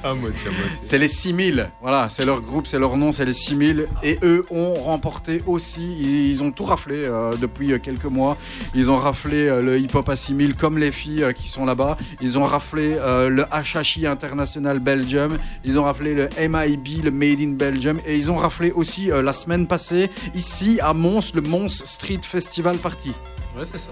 À 0.03 0.13
moitié, 0.13 0.47
à 0.47 0.51
moitié. 0.51 0.79
C'est 0.83 0.97
les 0.97 1.07
6000. 1.07 1.69
Voilà, 1.81 2.07
c'est 2.09 2.25
leur 2.25 2.41
groupe, 2.41 2.67
c'est 2.67 2.79
leur 2.79 2.97
nom, 2.97 3.11
c'est 3.11 3.25
les 3.25 3.33
6000. 3.33 3.87
Et 4.03 4.19
eux 4.23 4.45
ont 4.51 4.73
remporté 4.73 5.41
aussi. 5.47 6.29
Ils 6.31 6.43
ont 6.43 6.51
tout 6.51 6.65
raflé 6.65 6.95
euh, 6.97 7.35
depuis 7.39 7.71
euh, 7.73 7.79
quelques 7.79 8.05
mois. 8.05 8.37
Ils 8.73 8.91
ont 8.91 8.97
raflé 8.97 9.47
euh, 9.47 9.61
le 9.61 9.79
hip-hop 9.79 10.07
à 10.09 10.15
6000 10.15 10.55
comme 10.55 10.77
les 10.77 10.91
filles 10.91 11.23
euh, 11.23 11.31
qui 11.33 11.49
sont 11.49 11.65
là-bas. 11.65 11.97
Ils 12.21 12.37
ont 12.37 12.43
raflé 12.43 12.95
euh, 12.99 13.29
le 13.29 13.43
HHI 13.43 14.05
International 14.07 14.79
Belgium. 14.79 15.37
Ils 15.63 15.79
ont 15.79 15.83
raflé 15.83 16.13
le 16.13 16.29
MIB, 16.47 17.03
le 17.03 17.11
Made 17.11 17.39
in 17.41 17.51
Belgium. 17.53 17.94
Et 18.05 18.15
ils 18.15 18.31
ont 18.31 18.37
raflé 18.37 18.71
aussi 18.71 19.11
euh, 19.11 19.21
la 19.21 19.33
semaine 19.33 19.67
passée 19.67 20.09
ici 20.33 20.79
à 20.81 20.93
Mons, 20.93 21.33
le 21.33 21.41
Mons 21.41 21.67
Street 21.85 22.19
Festival 22.23 22.77
Party. 22.77 23.13
Ouais, 23.57 23.65
c'est 23.65 23.77
ça. 23.77 23.91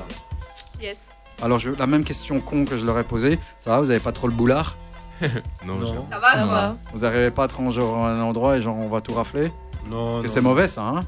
Yes. 0.82 0.98
Alors, 1.42 1.60
je, 1.60 1.70
la 1.72 1.88
même 1.88 2.04
question 2.04 2.40
con 2.40 2.66
que 2.66 2.78
je 2.78 2.86
leur 2.86 2.98
ai 3.00 3.04
posée. 3.04 3.40
Ça 3.60 3.72
va, 3.72 3.80
vous 3.80 3.90
avez 3.90 4.00
pas 4.00 4.12
trop 4.12 4.28
le 4.28 4.34
boulard? 4.34 4.78
Non, 5.66 5.76
Non. 5.76 6.06
Ça 6.10 6.20
va, 6.20 6.44
toi? 6.44 6.76
Vous 6.94 7.06
arrivez 7.06 7.32
pas 7.32 7.44
à 7.44 7.46
être 7.46 7.60
en 7.62 7.70
genre 7.70 8.06
à 8.06 8.10
un 8.12 8.22
endroit 8.22 8.58
et 8.58 8.62
genre 8.62 8.76
on 8.78 8.90
va 8.90 9.00
tout 9.02 9.14
rafler? 9.14 9.52
Non, 9.90 10.14
Parce 10.14 10.24
que 10.24 10.28
c'est 10.30 10.42
mauvais 10.42 10.68
ça, 10.68 10.82
hein? 10.82 11.00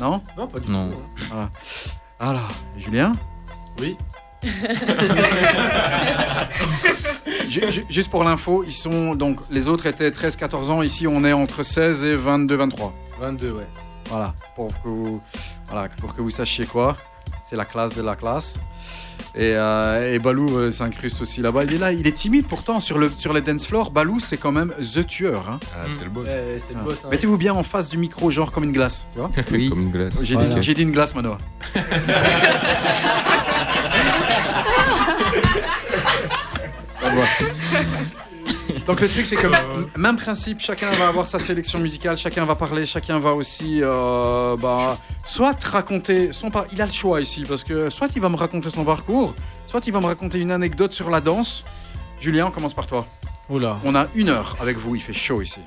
Non? 0.00 0.20
Non, 0.36 0.46
pas 0.46 0.60
du 0.60 0.70
Non. 0.70 0.88
tout. 0.90 0.96
Voilà. 1.30 1.50
Alors, 2.20 2.48
Julien? 2.76 3.12
Oui. 3.80 3.96
Ju- 7.48 7.70
ju- 7.72 7.86
Juste 7.88 8.10
pour 8.10 8.24
l'info, 8.24 8.64
ils 8.66 8.72
sont 8.72 9.14
donc 9.14 9.40
les 9.50 9.68
autres 9.68 9.86
étaient 9.86 10.10
13-14 10.10 10.70
ans, 10.70 10.82
ici 10.82 11.06
on 11.06 11.24
est 11.24 11.32
entre 11.32 11.62
16 11.62 12.04
et 12.04 12.16
22-23. 12.16 12.92
22, 13.20 13.52
ouais. 13.52 13.66
Voilà, 14.08 14.34
pour 14.56 14.68
que 14.68 14.88
vous, 14.88 15.22
voilà, 15.70 15.88
pour 16.00 16.14
que 16.14 16.20
vous 16.22 16.30
sachiez 16.30 16.66
quoi. 16.66 16.96
C'est 17.44 17.56
la 17.56 17.64
classe 17.64 17.94
de 17.96 18.02
la 18.02 18.16
classe. 18.16 18.58
Et, 19.34 19.52
euh, 19.54 20.14
et 20.14 20.18
Balou 20.18 20.48
euh, 20.58 20.70
s'incruste 20.70 21.20
aussi 21.20 21.40
là-bas. 21.40 21.64
Il 21.64 21.74
est 21.74 21.78
là, 21.78 21.92
il 21.92 22.06
est 22.06 22.12
timide 22.12 22.46
pourtant 22.46 22.80
sur 22.80 22.98
le, 22.98 23.10
sur 23.16 23.32
les 23.32 23.40
dance 23.40 23.66
floors. 23.66 23.90
Balou, 23.90 24.18
c'est 24.20 24.36
quand 24.36 24.52
même 24.52 24.72
The 24.80 25.06
Tueur. 25.06 25.48
Hein. 25.48 25.58
Ah, 25.74 25.84
c'est 25.96 26.04
le 26.04 26.10
boss. 26.10 26.26
Ouais, 26.26 26.58
c'est 26.66 26.74
le 26.74 26.80
Ah. 26.80 26.84
boss, 26.84 27.02
hein. 27.04 27.08
Mettez-vous 27.10 27.36
bien 27.36 27.54
en 27.54 27.62
face 27.62 27.88
du 27.88 27.98
micro, 27.98 28.30
genre 28.30 28.50
comme 28.52 28.64
une 28.64 28.72
glace. 28.72 29.06
Tu 29.12 29.18
vois 29.20 29.30
Oui. 29.52 29.68
Comme 29.68 29.82
une 29.82 29.90
glace. 29.90 30.14
J'ai 30.22 30.34
Voilà. 30.34 30.54
dit, 30.56 30.62
j'ai 30.62 30.74
dit 30.74 30.82
une 30.82 30.92
glace, 30.92 31.14
Manoa. 31.14 31.38
Donc 38.86 39.00
le 39.00 39.08
truc 39.08 39.26
c'est 39.26 39.36
que 39.36 39.46
même 39.98 40.16
principe, 40.16 40.60
chacun 40.60 40.90
va 40.90 41.08
avoir 41.08 41.28
sa 41.28 41.38
sélection 41.38 41.78
musicale, 41.78 42.16
chacun 42.16 42.44
va 42.44 42.54
parler, 42.54 42.86
chacun 42.86 43.18
va 43.18 43.34
aussi 43.34 43.80
euh, 43.82 44.56
bah, 44.56 44.98
soit 45.24 45.62
raconter 45.64 46.32
son 46.32 46.50
par... 46.50 46.66
Il 46.72 46.80
a 46.80 46.86
le 46.86 46.92
choix 46.92 47.20
ici 47.20 47.44
parce 47.48 47.64
que 47.64 47.90
soit 47.90 48.08
il 48.14 48.22
va 48.22 48.28
me 48.28 48.36
raconter 48.36 48.70
son 48.70 48.84
parcours, 48.84 49.34
soit 49.66 49.86
il 49.86 49.92
va 49.92 50.00
me 50.00 50.06
raconter 50.06 50.38
une 50.38 50.50
anecdote 50.50 50.92
sur 50.92 51.10
la 51.10 51.20
danse. 51.20 51.64
Julien, 52.20 52.46
on 52.46 52.50
commence 52.50 52.74
par 52.74 52.86
toi. 52.86 53.06
Oula. 53.48 53.80
On 53.84 53.94
a 53.94 54.06
une 54.14 54.28
heure 54.28 54.56
avec 54.60 54.76
vous, 54.76 54.94
il 54.94 55.00
fait 55.00 55.12
chaud 55.12 55.42
ici. 55.42 55.60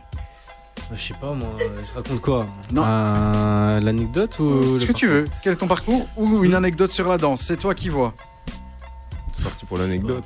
Je 0.94 1.02
sais 1.02 1.14
pas, 1.14 1.34
moi, 1.34 1.50
euh, 1.62 1.82
je 1.88 1.96
raconte 1.96 2.22
quoi? 2.22 2.48
Non. 2.72 2.84
Euh, 2.86 3.80
L'anecdote 3.80 4.38
ou. 4.40 4.62
Ce 4.80 4.80
le 4.80 4.86
que 4.86 4.92
tu 4.92 5.08
parcours 5.08 5.22
veux. 5.22 5.26
Quel 5.42 5.54
est 5.54 5.56
ton 5.56 5.68
parcours 5.68 6.08
ou 6.18 6.44
une 6.44 6.56
anecdote 6.56 6.92
sur 6.92 7.08
la 7.08 7.18
danse? 7.18 7.42
C'est 7.42 7.58
toi 7.58 7.74
qui 7.74 7.90
vois. 7.90 8.14
C'est 9.34 9.44
parti 9.44 9.66
pour 9.66 9.78
l'anecdote. 9.78 10.26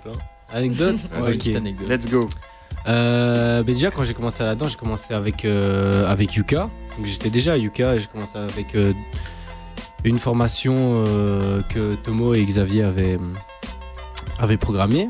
Anecdote 0.53 0.97
Ouais, 1.21 1.33
petite 1.33 1.51
ok. 1.51 1.57
anecdote. 1.57 1.89
Let's 1.89 2.09
go. 2.11 2.29
Euh, 2.87 3.63
mais 3.65 3.73
déjà, 3.73 3.91
quand 3.91 4.03
j'ai 4.03 4.13
commencé 4.13 4.43
à 4.43 4.45
la 4.45 4.55
danse, 4.55 4.71
j'ai 4.71 4.77
commencé 4.77 5.13
avec, 5.13 5.43
euh, 5.45 6.05
avec 6.07 6.35
Yuka. 6.35 6.69
Donc 6.97 7.05
j'étais 7.05 7.29
déjà 7.29 7.53
à 7.53 7.57
Yuka 7.57 7.95
et 7.95 7.99
j'ai 7.99 8.07
commencé 8.07 8.37
avec 8.37 8.75
euh, 8.75 8.93
une 10.03 10.19
formation 10.19 11.03
euh, 11.07 11.61
que 11.69 11.95
Tomo 11.95 12.33
et 12.33 12.43
Xavier 12.45 12.83
avaient, 12.83 13.19
avaient 14.39 14.57
programmée. 14.57 15.09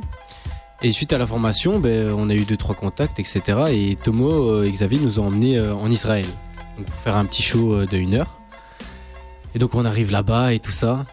Et 0.83 0.91
suite 0.91 1.13
à 1.13 1.17
la 1.17 1.25
formation, 1.27 1.79
ben, 1.79 2.13
on 2.17 2.29
a 2.29 2.35
eu 2.35 2.45
deux 2.45 2.57
trois 2.57 2.75
contacts, 2.75 3.19
etc. 3.19 3.41
Et 3.71 3.95
Tomo 3.95 4.63
et 4.63 4.71
Xavier 4.71 4.99
nous 4.99 5.19
ont 5.19 5.27
emmenés 5.27 5.57
euh, 5.57 5.73
en 5.75 5.89
Israël 5.89 6.25
donc 6.77 6.85
pour 6.85 6.95
faire 6.99 7.15
un 7.15 7.25
petit 7.25 7.41
show 7.41 7.73
euh, 7.73 7.85
de 7.87 7.97
une 7.97 8.13
heure. 8.15 8.37
Et 9.55 9.59
donc 9.59 9.73
on 9.75 9.85
arrive 9.85 10.11
là-bas 10.11 10.53
et 10.53 10.59
tout 10.59 10.71
ça. 10.71 11.05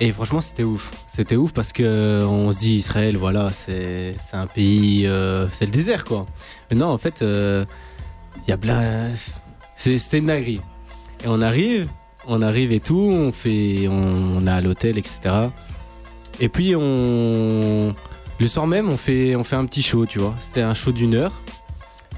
Et 0.00 0.12
franchement, 0.12 0.40
c'était 0.40 0.64
ouf. 0.64 0.90
C'était 1.06 1.36
ouf 1.36 1.52
parce 1.52 1.72
que 1.72 1.82
euh, 1.82 2.26
on 2.26 2.50
se 2.52 2.60
dit 2.60 2.76
Israël, 2.76 3.16
voilà, 3.16 3.50
c'est 3.50 4.16
un 4.32 4.46
pays, 4.46 5.06
euh, 5.06 5.46
c'est 5.52 5.66
le 5.66 5.70
désert 5.70 6.04
quoi. 6.04 6.26
Mais 6.70 6.76
non, 6.76 6.88
en 6.88 6.98
fait, 6.98 7.22
euh, 7.22 7.64
il 8.46 8.50
y 8.50 8.52
a 8.52 8.56
plein. 8.56 9.10
C'était 9.76 10.18
une 10.18 10.26
dinguerie. 10.26 10.60
Et 11.24 11.28
on 11.28 11.40
arrive, 11.40 11.88
on 12.26 12.42
arrive 12.42 12.72
et 12.72 12.80
tout, 12.80 13.10
on 13.12 13.32
fait, 13.32 13.86
on, 13.88 14.38
on 14.38 14.46
est 14.46 14.50
à 14.50 14.60
l'hôtel, 14.60 14.98
etc. 14.98 15.48
Et 16.40 16.48
puis 16.48 16.74
on, 16.76 17.94
le 18.40 18.48
soir 18.48 18.66
même, 18.66 18.88
on 18.88 18.96
fait, 18.96 19.36
on 19.36 19.44
fait 19.44 19.56
un 19.56 19.66
petit 19.66 19.82
show, 19.82 20.06
tu 20.06 20.18
vois. 20.18 20.34
C'était 20.40 20.62
un 20.62 20.74
show 20.74 20.90
d'une 20.90 21.14
heure. 21.14 21.40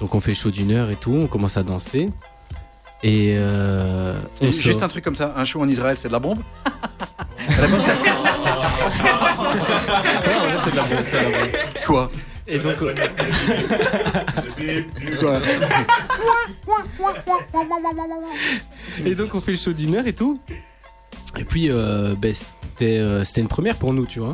Donc 0.01 0.15
on 0.15 0.21
fait 0.21 0.33
le 0.33 0.37
show 0.37 0.51
d'une 0.51 0.73
heure 0.73 0.91
et 0.91 0.97
tout, 0.97 1.13
on 1.13 1.27
commence 1.27 1.57
à 1.57 1.63
danser. 1.63 2.11
Et 3.03 3.35
euh, 3.37 4.19
on 4.41 4.47
Et 4.47 4.53
Juste 4.53 4.83
un 4.83 4.89
truc 4.89 5.05
comme 5.05 5.15
ça, 5.17 5.35
un 5.37 5.45
show 5.45 5.61
en 5.61 5.69
Israël, 5.69 5.97
c'est 5.99 6.09
de 6.09 6.13
la 6.13 6.19
bombe? 6.19 6.39
Ça 7.57 7.67
c'est 10.65 10.71
de 10.71 10.77
la 10.77 10.83
bombe, 10.83 11.05
c'est 11.11 11.19
de 11.19 11.25
la 11.25 11.39
bombe. 11.39 11.51
Quoi 11.87 12.11
Et 12.47 12.59
donc. 12.59 12.77
Quoi 15.21 15.41
Et 19.05 19.15
donc 19.15 19.35
on 19.35 19.41
fait 19.41 19.53
le 19.53 19.57
show 19.59 19.73
d'une 19.73 19.95
heure 19.97 20.07
et 20.07 20.13
tout. 20.15 20.41
Et 21.39 21.45
puis 21.45 21.71
euh, 21.71 22.15
ben, 22.19 22.35
c'était 22.35 22.99
euh, 22.99 23.25
c'était 23.25 23.41
une 23.43 23.49
première 23.49 23.77
pour 23.77 23.93
nous, 23.93 24.07
tu 24.07 24.21
vois. 24.21 24.33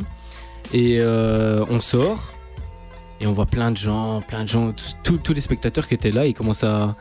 Et 0.73 0.97
euh, 0.99 1.63
on 1.69 1.79
sort 1.79 2.31
et 3.19 3.27
on 3.27 3.33
voit 3.33 3.45
plein 3.45 3.71
de 3.71 3.77
gens, 3.77 4.21
plein 4.21 4.43
de 4.43 4.49
gens, 4.49 4.71
tous, 4.73 4.95
tous- 5.03 5.17
tous 5.17 5.33
les 5.33 5.41
spectateurs 5.41 5.87
qui 5.87 5.93
étaient 5.93 6.11
là, 6.11 6.25
ils 6.25 6.33
commencent 6.33 6.63
à, 6.63 6.95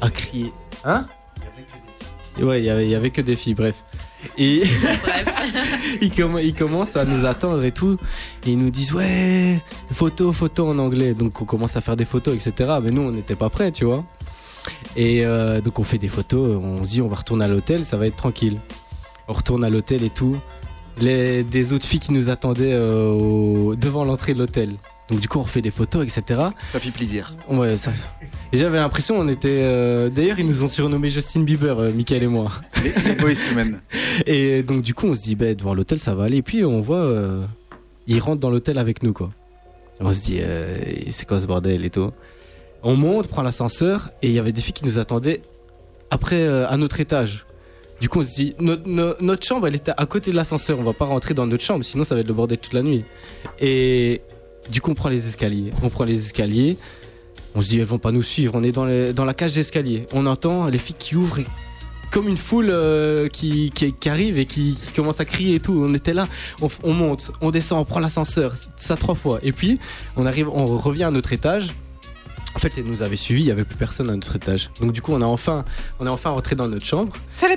à 0.00 0.10
crier. 0.10 0.52
Hein? 0.84 1.06
Ouais, 2.40 2.60
il 2.60 2.64
y 2.66 2.70
avait, 2.70 2.84
il 2.84 2.90
y 2.90 2.94
avait 2.94 3.10
que 3.10 3.20
des 3.20 3.36
filles, 3.36 3.54
bref. 3.54 3.84
Et 4.38 4.62
ils, 6.00 6.10
comm- 6.10 6.42
ils 6.42 6.54
commencent 6.54 6.96
à 6.96 7.04
nous 7.04 7.24
attendre 7.26 7.64
et 7.64 7.72
tout. 7.72 7.96
Et 8.46 8.50
ils 8.50 8.58
nous 8.58 8.70
disent 8.70 8.92
ouais, 8.92 9.58
photo, 9.92 10.32
photo 10.32 10.68
en 10.68 10.78
anglais. 10.78 11.14
Donc 11.14 11.40
on 11.40 11.44
commence 11.44 11.76
à 11.76 11.80
faire 11.80 11.96
des 11.96 12.04
photos, 12.04 12.34
etc. 12.34 12.70
Mais 12.82 12.90
nous, 12.90 13.02
on 13.02 13.10
n'était 13.12 13.36
pas 13.36 13.50
prêts, 13.50 13.72
tu 13.72 13.84
vois. 13.84 14.04
Et 14.96 15.24
euh, 15.24 15.60
donc 15.60 15.78
on 15.78 15.82
fait 15.84 15.98
des 15.98 16.08
photos, 16.08 16.58
on 16.62 16.84
se 16.84 16.90
dit 16.90 17.02
on 17.02 17.08
va 17.08 17.16
retourner 17.16 17.44
à 17.44 17.48
l'hôtel, 17.48 17.84
ça 17.84 17.96
va 17.96 18.06
être 18.06 18.16
tranquille. 18.16 18.58
On 19.28 19.32
retourne 19.32 19.64
à 19.64 19.70
l'hôtel 19.70 20.02
et 20.04 20.10
tout. 20.10 20.36
Les, 21.00 21.42
des 21.44 21.72
autres 21.72 21.86
filles 21.86 22.00
qui 22.00 22.12
nous 22.12 22.28
attendaient 22.28 22.72
euh, 22.74 23.06
au- 23.12 23.74
devant 23.74 24.04
l'entrée 24.04 24.34
de 24.34 24.38
l'hôtel. 24.40 24.74
Donc 25.10 25.20
du 25.20 25.28
coup 25.28 25.38
on 25.38 25.42
refait 25.42 25.60
des 25.62 25.70
photos, 25.70 26.02
etc. 26.04 26.40
Ça 26.68 26.78
fait 26.78 26.90
plaisir. 26.90 27.34
Ouais, 27.48 27.76
ça. 27.76 27.90
Et 28.52 28.56
j'avais 28.56 28.78
l'impression 28.78 29.18
on 29.18 29.26
était. 29.28 29.60
euh, 29.62 30.08
D'ailleurs 30.08 30.38
ils 30.38 30.46
nous 30.46 30.62
ont 30.62 30.68
surnommé 30.68 31.10
Justin 31.10 31.40
Bieber, 31.42 31.78
euh, 31.78 31.92
Michael 31.92 32.22
et 32.22 32.26
moi. 32.28 32.52
Les, 32.84 33.14
boys. 33.14 33.32
Et 34.26 34.62
donc 34.62 34.82
du 34.82 34.94
coup 34.94 35.06
on 35.08 35.14
se 35.14 35.22
dit 35.22 35.34
bah, 35.34 35.52
devant 35.54 35.74
l'hôtel 35.74 35.98
ça 35.98 36.14
va 36.14 36.24
aller. 36.24 36.38
Et 36.38 36.42
puis 36.42 36.64
on 36.64 36.80
voit 36.80 36.98
euh, 36.98 37.44
ils 38.06 38.20
rentrent 38.20 38.40
dans 38.40 38.50
l'hôtel 38.50 38.78
avec 38.78 39.02
nous 39.02 39.12
quoi. 39.12 39.30
Et 40.00 40.04
on 40.04 40.12
se 40.12 40.20
dit 40.22 40.38
euh, 40.40 40.78
c'est 41.10 41.26
quoi 41.26 41.40
ce 41.40 41.46
bordel 41.46 41.84
et 41.84 41.90
tout. 41.90 42.12
On 42.82 42.96
monte, 42.96 43.26
prend 43.28 43.42
l'ascenseur 43.42 44.10
et 44.22 44.28
il 44.28 44.32
y 44.32 44.38
avait 44.38 44.52
des 44.52 44.60
filles 44.60 44.72
qui 44.72 44.84
nous 44.84 44.98
attendaient 44.98 45.42
après, 46.10 46.46
à 46.48 46.76
notre 46.76 46.98
étage. 47.00 47.44
Du 48.00 48.08
coup, 48.08 48.20
on 48.20 48.22
se 48.22 48.34
dit, 48.34 48.54
no- 48.58 48.78
no- 48.86 49.12
notre 49.20 49.46
chambre, 49.46 49.66
elle 49.68 49.74
était 49.76 49.92
à 49.96 50.06
côté 50.06 50.30
de 50.30 50.36
l'ascenseur. 50.36 50.78
On 50.78 50.82
va 50.82 50.94
pas 50.94 51.04
rentrer 51.04 51.34
dans 51.34 51.46
notre 51.46 51.62
chambre, 51.62 51.84
sinon 51.84 52.02
ça 52.02 52.14
va 52.14 52.22
être 52.22 52.26
le 52.28 52.32
bordel 52.34 52.56
toute 52.56 52.72
la 52.72 52.82
nuit. 52.82 53.04
Et 53.60 54.22
du 54.70 54.80
coup, 54.80 54.90
on 54.90 54.94
prend 54.94 55.08
les 55.08 55.26
escaliers. 55.26 55.72
On 55.82 55.88
prend 55.88 56.04
les 56.04 56.16
escaliers. 56.26 56.76
On 57.54 57.62
se 57.62 57.68
dit, 57.70 57.78
elles 57.80 57.84
vont 57.86 57.98
pas 57.98 58.12
nous 58.12 58.22
suivre. 58.22 58.52
On 58.54 58.62
est 58.62 58.72
dans, 58.72 58.84
les- 58.84 59.12
dans 59.12 59.24
la 59.24 59.34
cage 59.34 59.52
d'escalier. 59.54 60.06
On 60.12 60.26
entend 60.26 60.66
les 60.66 60.78
filles 60.78 60.96
qui 60.98 61.16
ouvrent 61.16 61.40
et 61.40 61.46
comme 62.12 62.26
une 62.28 62.36
foule 62.36 62.70
euh, 62.70 63.28
qui, 63.28 63.70
qui, 63.72 63.92
qui 63.92 64.08
arrive 64.08 64.36
et 64.38 64.44
qui, 64.46 64.74
qui 64.80 64.90
commence 64.92 65.20
à 65.20 65.24
crier 65.24 65.56
et 65.56 65.60
tout. 65.60 65.84
On 65.88 65.94
était 65.94 66.12
là, 66.12 66.28
on, 66.82 66.92
monte, 66.92 67.30
on 67.40 67.50
descend, 67.52 67.80
on 67.80 67.84
prend 67.84 68.00
l'ascenseur, 68.00 68.54
ça 68.76 68.96
trois 68.96 69.14
fois. 69.14 69.38
Et 69.42 69.52
puis, 69.52 69.78
on 70.16 70.26
arrive, 70.26 70.48
on 70.48 70.64
revient 70.76 71.04
à 71.04 71.10
notre 71.12 71.32
étage. 71.32 71.72
En 72.56 72.58
fait, 72.58 72.72
elle 72.76 72.84
nous 72.86 73.02
avait 73.02 73.14
suivis, 73.16 73.42
il 73.42 73.46
y 73.46 73.52
avait 73.52 73.62
plus 73.62 73.76
personne 73.76 74.10
à 74.10 74.12
notre 74.14 74.34
étage. 74.34 74.70
Donc 74.80 74.90
du 74.92 75.00
coup, 75.00 75.12
on 75.12 75.20
a 75.20 75.24
enfin, 75.24 75.64
on 76.00 76.06
est 76.06 76.10
enfin 76.10 76.30
rentré 76.30 76.56
dans 76.56 76.66
notre 76.66 76.84
chambre. 76.84 77.12
C'est 77.30 77.46
les 77.48 77.54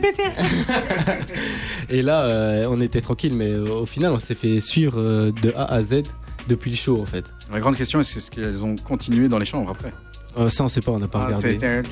Et 1.89 2.03
là, 2.03 2.21
euh, 2.25 2.65
on 2.69 2.79
était 2.79 3.01
tranquille, 3.01 3.33
mais 3.35 3.49
euh, 3.49 3.65
au 3.81 3.85
final, 3.87 4.11
on 4.11 4.19
s'est 4.19 4.35
fait 4.35 4.61
suivre 4.61 4.99
euh, 4.99 5.31
de 5.41 5.51
A 5.55 5.65
à 5.65 5.81
Z 5.81 6.03
depuis 6.47 6.71
le 6.71 6.77
show, 6.77 7.01
en 7.01 7.05
fait. 7.05 7.25
La 7.51 7.59
grande 7.59 7.75
question, 7.75 7.99
est-ce 7.99 8.13
que- 8.13 8.19
est-ce 8.19 8.31
qu'elles 8.31 8.63
ont 8.65 8.75
continué 8.75 9.27
dans 9.27 9.37
les 9.39 9.45
chambres 9.45 9.71
après? 9.71 9.93
Euh, 10.37 10.49
ça, 10.49 10.63
on 10.63 10.67
sait 10.67 10.81
pas, 10.81 10.91
on 10.91 10.99
n'a 10.99 11.07
pas 11.07 11.19
Ah, 11.21 11.25
regardé. 11.27 11.57
un- 11.65 11.83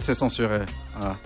C'est 0.00 0.14
censuré. 0.14 0.60
Ah. 1.00 1.16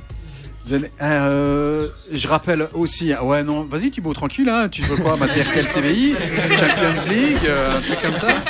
Euh, 1.02 1.88
je 2.10 2.26
rappelle 2.26 2.68
aussi, 2.72 3.12
ouais 3.14 3.42
non, 3.42 3.64
vas-y 3.64 3.90
Thibaut, 3.90 4.14
tranquille, 4.14 4.48
hein, 4.48 4.68
tu 4.68 4.82
veux 4.82 4.96
quoi, 4.96 5.16
mater 5.16 5.42
RTL 5.44 5.68
TVI, 5.68 6.14
Champions 6.58 7.10
League, 7.10 7.46
euh, 7.46 7.78
un 7.78 7.80
truc 7.82 8.00
comme 8.00 8.16
ça 8.16 8.42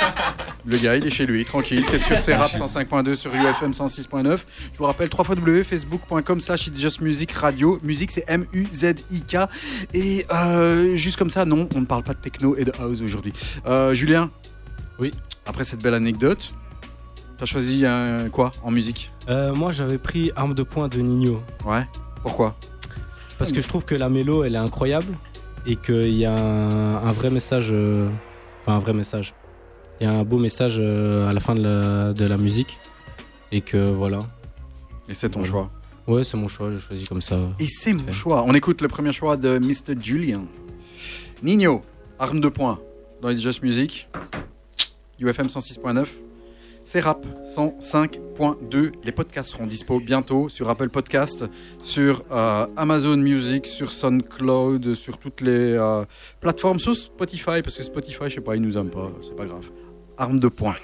Le 0.65 0.77
gars, 0.77 0.95
il 0.95 1.05
est 1.05 1.09
chez 1.09 1.25
lui, 1.25 1.43
tranquille, 1.43 1.83
t'es 1.89 1.99
sur 1.99 2.15
CRAP 2.15 2.53
105.2, 2.53 3.15
sur 3.15 3.35
UFM 3.35 3.71
106.9. 3.71 4.39
Je 4.73 4.77
vous 4.77 4.85
rappelle, 4.85 5.09
www.facebook.com 5.09 6.39
slash 6.39 6.67
It's 6.67 6.79
Just 6.79 7.01
Music 7.01 7.31
Radio. 7.33 7.79
Musique, 7.83 8.11
c'est 8.11 8.23
M-U-Z-I-K. 8.27 9.37
Et 9.93 10.25
euh, 10.31 10.95
juste 10.95 11.17
comme 11.17 11.29
ça, 11.29 11.43
non, 11.45 11.67
on 11.75 11.81
ne 11.81 11.85
parle 11.85 12.03
pas 12.03 12.13
de 12.13 12.19
techno 12.19 12.55
et 12.55 12.63
de 12.63 12.71
house 12.79 13.01
aujourd'hui. 13.01 13.33
Euh, 13.65 13.93
Julien 13.93 14.29
Oui. 14.99 15.11
Après 15.45 15.65
cette 15.65 15.81
belle 15.83 15.93
anecdote, 15.93 16.53
t'as 17.37 17.45
choisi 17.45 17.85
un, 17.85 18.29
quoi 18.29 18.51
en 18.63 18.71
musique? 18.71 19.11
Euh, 19.29 19.53
moi, 19.53 19.71
j'avais 19.71 19.97
pris 19.97 20.31
Arme 20.35 20.53
de 20.53 20.63
poing 20.63 20.87
de 20.87 20.99
Nino. 20.99 21.41
Ouais. 21.65 21.85
Pourquoi 22.25 22.55
Parce 23.37 23.51
que 23.51 23.61
je 23.61 23.67
trouve 23.67 23.85
que 23.85 23.93
la 23.93 24.09
mélo, 24.09 24.43
elle 24.43 24.55
est 24.55 24.57
incroyable 24.69 25.13
et 25.67 25.75
qu'il 25.75 26.15
y 26.15 26.25
a 26.25 26.33
un, 26.35 27.07
un 27.07 27.11
vrai 27.11 27.29
message. 27.29 27.67
euh, 27.71 28.09
Enfin, 28.61 28.73
un 28.77 28.79
vrai 28.79 28.93
message. 28.93 29.35
Il 30.01 30.07
y 30.07 30.09
a 30.09 30.13
un 30.13 30.23
beau 30.23 30.39
message 30.39 30.77
euh, 30.79 31.27
à 31.29 31.33
la 31.33 31.39
fin 31.39 31.53
de 31.53 31.61
la, 31.61 32.13
de 32.13 32.25
la 32.25 32.37
musique. 32.37 32.79
Et 33.51 33.61
que 33.61 33.77
voilà. 33.91 34.19
Et 35.07 35.13
c'est 35.13 35.29
ton 35.29 35.41
Voilà. 35.41 35.51
choix 35.51 35.71
Ouais, 36.07 36.23
c'est 36.23 36.35
mon 36.37 36.47
choix, 36.47 36.71
j'ai 36.71 36.79
choisi 36.79 37.05
comme 37.07 37.21
ça. 37.21 37.37
Et 37.59 37.67
c'est 37.67 37.93
mon 37.93 38.11
choix. 38.11 38.43
On 38.47 38.53
écoute 38.55 38.81
le 38.81 38.87
premier 38.87 39.11
choix 39.13 39.37
de 39.37 39.59
Mr. 39.59 39.95
Julian. 40.01 40.45
Nino, 41.43 41.83
arme 42.17 42.41
de 42.41 42.49
poing 42.49 42.79
dans 43.21 43.29
It's 43.29 43.41
Just 43.41 43.61
Music. 43.61 44.07
UFM 45.19 45.45
106.9. 45.47 46.05
C'est 46.87 46.99
rap 46.99 47.25
105.2. 47.43 48.91
Les 49.03 49.11
podcasts 49.11 49.49
seront 49.49 49.65
dispo 49.65 49.99
bientôt 49.99 50.49
sur 50.49 50.69
Apple 50.69 50.89
Podcast, 50.89 51.45
sur 51.81 52.21
euh, 52.31 52.67
Amazon 52.77 53.17
Music, 53.17 53.65
sur 53.65 53.91
SoundCloud, 53.91 54.93
sur 54.93 55.17
toutes 55.17 55.41
les 55.41 55.73
euh, 55.73 56.05
plateformes, 56.39 56.79
sauf 56.79 56.95
Spotify, 56.95 57.63
parce 57.63 57.75
que 57.75 57.81
Spotify, 57.81 58.25
je 58.25 58.35
sais 58.35 58.41
pas, 58.41 58.55
ils 58.55 58.61
nous 58.61 58.77
aiment 58.77 58.91
pas, 58.91 59.11
c'est 59.23 59.35
pas 59.35 59.45
grave. 59.45 59.65
Arme 60.19 60.37
de 60.37 60.47
poing. 60.47 60.75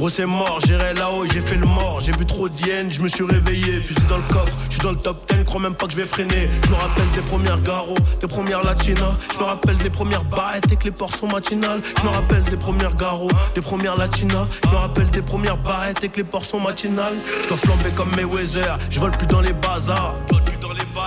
Gros 0.00 0.08
c'est 0.08 0.24
mort, 0.24 0.60
j'irai 0.64 0.94
là-haut, 0.94 1.26
j'ai 1.30 1.42
fait 1.42 1.56
le 1.56 1.66
mort, 1.66 2.00
j'ai 2.02 2.12
vu 2.12 2.24
trop 2.24 2.48
d'hyènes, 2.48 2.90
je 2.90 3.02
me 3.02 3.08
suis 3.08 3.22
réveillé, 3.22 3.82
fusil 3.82 4.06
dans 4.08 4.16
le 4.16 4.22
coffre, 4.32 4.56
je 4.70 4.76
suis 4.76 4.80
dans 4.80 4.92
le 4.92 4.96
top 4.96 5.30
10, 5.30 5.44
crois 5.44 5.60
même 5.60 5.74
pas 5.74 5.84
que 5.84 5.92
je 5.92 5.98
vais 5.98 6.06
freiner. 6.06 6.48
Je 6.64 6.70
me 6.70 6.74
rappelle 6.74 7.10
des 7.10 7.20
premières 7.20 7.60
garos, 7.60 7.98
des 8.18 8.26
premières 8.26 8.62
latinas, 8.62 9.12
je 9.34 9.38
me 9.38 9.44
rappelle 9.44 9.76
des 9.76 9.90
premières 9.90 10.24
barrettes 10.24 10.72
et 10.72 10.76
que 10.76 10.84
les 10.84 10.90
ports 10.90 11.14
sont 11.14 11.28
matinales. 11.28 11.82
Je 11.84 12.02
me 12.02 12.08
rappelle 12.08 12.42
des 12.44 12.56
premières 12.56 12.94
garos, 12.94 13.28
des 13.54 13.60
premières 13.60 13.96
latinas, 13.96 14.46
je 14.64 14.70
me 14.70 14.76
rappelle 14.76 15.10
des 15.10 15.20
premières 15.20 15.58
barrettes 15.58 16.02
et 16.02 16.08
que 16.08 16.16
les 16.16 16.24
ports 16.24 16.46
sont 16.46 16.60
matinales. 16.60 17.16
Je 17.42 17.48
dois 17.48 17.58
flamber 17.58 17.90
comme 17.94 18.10
mes 18.16 18.24
Weather, 18.24 18.78
je 18.88 19.00
vole 19.00 19.10
plus 19.10 19.26
dans 19.26 19.42
les 19.42 19.52
bazars. 19.52 20.14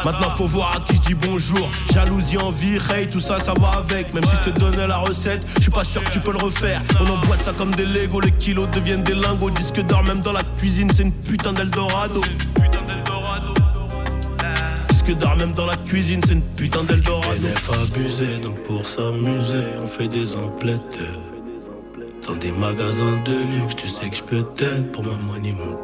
Maintenant 0.05 0.29
faut 0.31 0.47
voir 0.47 0.75
à 0.75 0.79
qui 0.81 0.95
je 0.95 1.01
dis 1.01 1.13
bonjour. 1.13 1.69
Jalousie, 1.93 2.37
envie, 2.37 2.77
hate, 2.77 3.11
tout 3.11 3.19
ça, 3.19 3.39
ça 3.39 3.53
va 3.59 3.79
avec. 3.79 4.13
Même 4.13 4.23
si 4.25 4.35
je 4.35 4.49
te 4.49 4.59
donnais 4.59 4.87
la 4.87 4.97
recette, 4.97 5.45
je 5.57 5.61
suis 5.61 5.71
pas 5.71 5.83
sûr 5.83 6.03
que 6.03 6.11
tu 6.11 6.19
peux 6.19 6.33
le 6.33 6.39
refaire. 6.39 6.81
On 6.99 7.09
emboîte 7.09 7.41
ça 7.41 7.53
comme 7.53 7.71
des 7.71 7.85
Lego, 7.85 8.19
les 8.19 8.31
kilos 8.31 8.67
deviennent 8.71 9.03
des 9.03 9.15
lingots. 9.15 9.49
Disque 9.51 9.81
d'or, 9.85 10.03
même 10.03 10.19
dans 10.19 10.33
la 10.33 10.43
cuisine, 10.57 10.89
c'est 10.93 11.03
une 11.03 11.13
putain 11.13 11.53
d'Eldorado. 11.53 12.21
Disque 14.89 15.17
d'or, 15.17 15.37
même 15.37 15.53
dans 15.53 15.65
la 15.65 15.77
cuisine, 15.77 16.21
c'est 16.27 16.33
une 16.33 16.41
putain 16.41 16.83
d'Eldorado. 16.83 17.47
Abusé, 17.71 18.37
donc 18.43 18.61
pour 18.63 18.85
s'amuser, 18.85 19.63
on 19.81 19.87
fait 19.87 20.09
des 20.09 20.35
emplettes. 20.35 20.99
Dans 22.27 22.35
des 22.35 22.51
magasins 22.51 23.21
de 23.25 23.33
luxe, 23.33 23.75
tu 23.75 23.87
sais 23.87 24.09
que 24.09 24.15
je 24.15 24.23
peux 24.23 24.43
t'aider 24.55 24.83
pour 24.91 25.03
ma 25.03 25.11
money, 25.11 25.51
mon. 25.51 25.83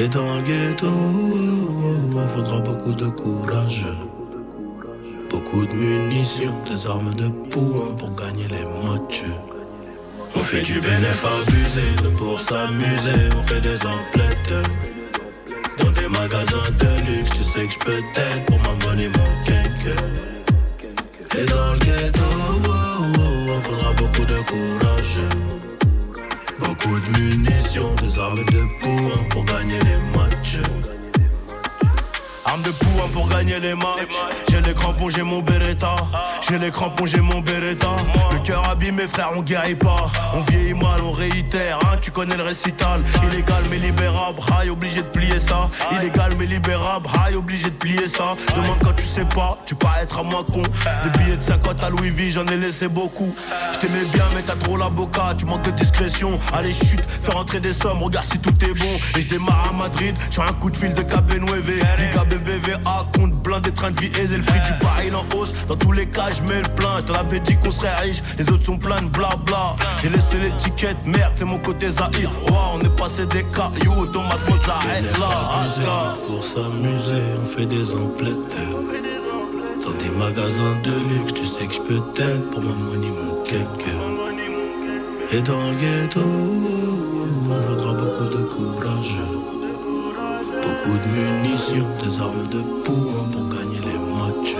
Et 0.00 0.06
dans 0.06 0.36
le 0.36 0.42
ghetto, 0.42 0.86
faudra 2.28 2.60
beaucoup 2.60 2.92
de 2.92 3.06
courage. 3.06 3.84
Beaucoup 5.28 5.66
de 5.66 5.72
munitions, 5.72 6.54
des 6.70 6.86
armes 6.86 7.12
de 7.14 7.26
poing 7.50 7.96
pour 7.98 8.14
gagner 8.14 8.46
les 8.46 8.64
matchs. 8.86 9.24
On 10.36 10.38
fait 10.38 10.62
du 10.62 10.74
bénéf 10.74 11.24
abusé, 11.24 12.12
pour 12.16 12.38
s'amuser, 12.38 13.28
on 13.36 13.42
fait 13.42 13.60
des 13.60 13.78
emplettes. 13.86 14.54
Dans 15.78 15.90
des 15.90 16.08
magasins 16.08 16.70
de 16.78 17.06
luxe, 17.06 17.30
tu 17.30 17.42
sais 17.42 17.66
que 17.66 17.72
je 17.72 17.78
peux 17.80 18.02
t'aider 18.14 18.44
pour 18.46 18.58
ma 18.60 18.86
money, 18.86 19.08
mon 19.08 19.44
cake. 19.44 19.96
Et 21.36 21.44
dans 21.44 21.72
le 21.72 21.78
ghetto, 21.80 22.28
faudra 23.62 23.92
beaucoup 23.94 24.24
de 24.24 24.38
courage. 24.48 25.57
Beaucoup 26.80 27.00
de 27.00 27.18
munitions, 27.18 27.94
des 28.02 28.18
armes 28.18 28.44
de 28.44 28.64
poing 28.80 29.24
pour 29.30 29.44
gagner 29.44 29.78
les 29.80 30.18
matchs. 30.18 30.58
Arme 32.48 32.62
de 32.62 32.70
poing 32.70 33.08
pour 33.12 33.28
gagner 33.28 33.60
les 33.60 33.74
matchs. 33.74 34.16
J'ai 34.48 34.60
les 34.62 34.72
crampons, 34.72 35.10
j'ai 35.10 35.22
mon 35.22 35.40
Beretta. 35.42 35.96
J'ai 36.48 36.58
les 36.58 36.70
crampons, 36.70 37.04
j'ai 37.04 37.20
mon 37.20 37.40
Beretta. 37.40 37.88
Le 38.32 38.38
cœur 38.38 38.66
abîmé, 38.68 39.06
frère, 39.06 39.30
on 39.36 39.42
guérit 39.42 39.74
pas. 39.74 40.10
On 40.32 40.40
vieillit 40.40 40.72
mal, 40.74 41.02
on 41.02 41.12
réitère. 41.12 41.78
Hein, 41.82 41.96
tu 42.00 42.10
connais 42.10 42.36
le 42.36 42.42
récital. 42.42 43.02
Illégal 43.24 43.64
mais 43.70 43.76
libérable, 43.76 44.40
high, 44.50 44.70
obligé 44.70 45.02
de 45.02 45.06
plier 45.06 45.38
ça. 45.38 45.68
Illégal 45.92 46.34
mais 46.38 46.46
libérable, 46.46 47.08
high, 47.14 47.36
obligé 47.36 47.64
de 47.64 47.76
plier 47.76 48.06
ça. 48.06 48.34
Demande 48.54 48.78
quand 48.82 48.94
tu 48.96 49.04
sais 49.04 49.26
pas, 49.26 49.58
tu 49.66 49.74
pas 49.74 49.96
être 50.02 50.18
à 50.18 50.22
moi 50.22 50.42
con. 50.50 50.62
Des 51.04 51.18
billets 51.18 51.36
de 51.36 51.42
50 51.42 51.84
à 51.84 51.90
Louis 51.90 52.10
V, 52.10 52.30
j'en 52.30 52.46
ai 52.46 52.56
laissé 52.56 52.88
beaucoup. 52.88 53.34
Je 53.74 53.78
t'aimais 53.78 54.04
bien, 54.14 54.24
mais 54.34 54.42
t'as 54.42 54.56
trop 54.56 54.78
la 54.78 54.88
boca. 54.88 55.34
Tu 55.36 55.44
manques 55.44 55.64
de 55.64 55.70
discrétion. 55.72 56.38
Allez, 56.54 56.72
chute, 56.72 57.04
fais 57.06 57.32
rentrer 57.32 57.60
des 57.60 57.72
sommes, 57.72 58.02
regarde 58.02 58.26
si 58.26 58.38
tout 58.38 58.54
est 58.64 58.74
bon. 58.74 59.18
Et 59.18 59.22
je 59.22 59.28
démarre 59.28 59.68
à 59.70 59.72
Madrid 59.74 60.16
sur 60.30 60.42
un 60.42 60.52
coup 60.54 60.70
de 60.70 60.76
fil 60.78 60.94
de 60.94 61.02
KB9. 61.02 62.37
BBVA, 62.38 63.06
compte 63.16 63.32
blindé, 63.42 63.70
train 63.72 63.90
de 63.90 64.00
vie 64.00 64.10
aisé. 64.18 64.36
Le 64.36 64.44
prix 64.44 64.60
du 64.60 64.72
baril 64.84 65.14
en 65.14 65.24
hausse. 65.36 65.52
Dans 65.66 65.76
tous 65.76 65.92
les 65.92 66.06
cas, 66.06 66.30
je 66.32 66.42
mets 66.52 66.62
le 66.62 66.68
plein. 66.74 66.98
Je 66.98 67.04
t'en 67.04 67.14
avais 67.14 67.40
dit 67.40 67.56
qu'on 67.56 67.70
serait 67.70 67.94
riche. 68.02 68.22
Les 68.38 68.48
autres 68.50 68.64
sont 68.64 68.78
pleins 68.78 69.02
de 69.02 69.08
blabla. 69.08 69.76
J'ai 70.02 70.08
laissé 70.08 70.38
l'étiquette, 70.38 70.96
merde, 71.04 71.32
c'est 71.36 71.44
mon 71.44 71.58
côté 71.58 71.90
Zahir. 71.90 72.30
Wow, 72.48 72.56
on 72.76 72.80
est 72.80 72.96
passé 72.96 73.26
des 73.26 73.44
cailloux, 73.44 74.06
dans 74.06 74.22
ma 74.22 74.36
faute, 74.36 74.68
arrête 74.68 75.18
là. 75.18 76.16
Pour 76.26 76.44
s'amuser, 76.44 77.22
on 77.40 77.46
fait 77.46 77.66
des 77.66 77.94
emplettes. 77.94 78.56
Dans 79.84 79.92
des 79.92 80.10
magasins 80.16 80.76
de 80.84 80.90
luxe, 80.90 81.34
tu 81.34 81.46
sais 81.46 81.66
que 81.66 81.74
je 81.74 81.80
peux 81.80 82.00
t'aider 82.14 82.40
pour 82.50 82.60
ma 82.62 82.72
money, 82.74 83.08
mon 83.08 83.42
cake. 83.44 83.86
Et 85.30 85.42
dans 85.42 85.52
le 85.52 85.74
ghetto, 85.76 86.20
on 86.20 87.78
courage. 87.88 88.07
Beaucoup 90.88 91.00
de 91.00 91.08
munitions, 91.08 91.86
des 92.02 92.18
armes 92.18 92.48
de 92.48 92.60
poing 92.82 93.28
pour 93.30 93.46
gagner 93.50 93.80
les 93.80 93.98
matchs. 94.16 94.56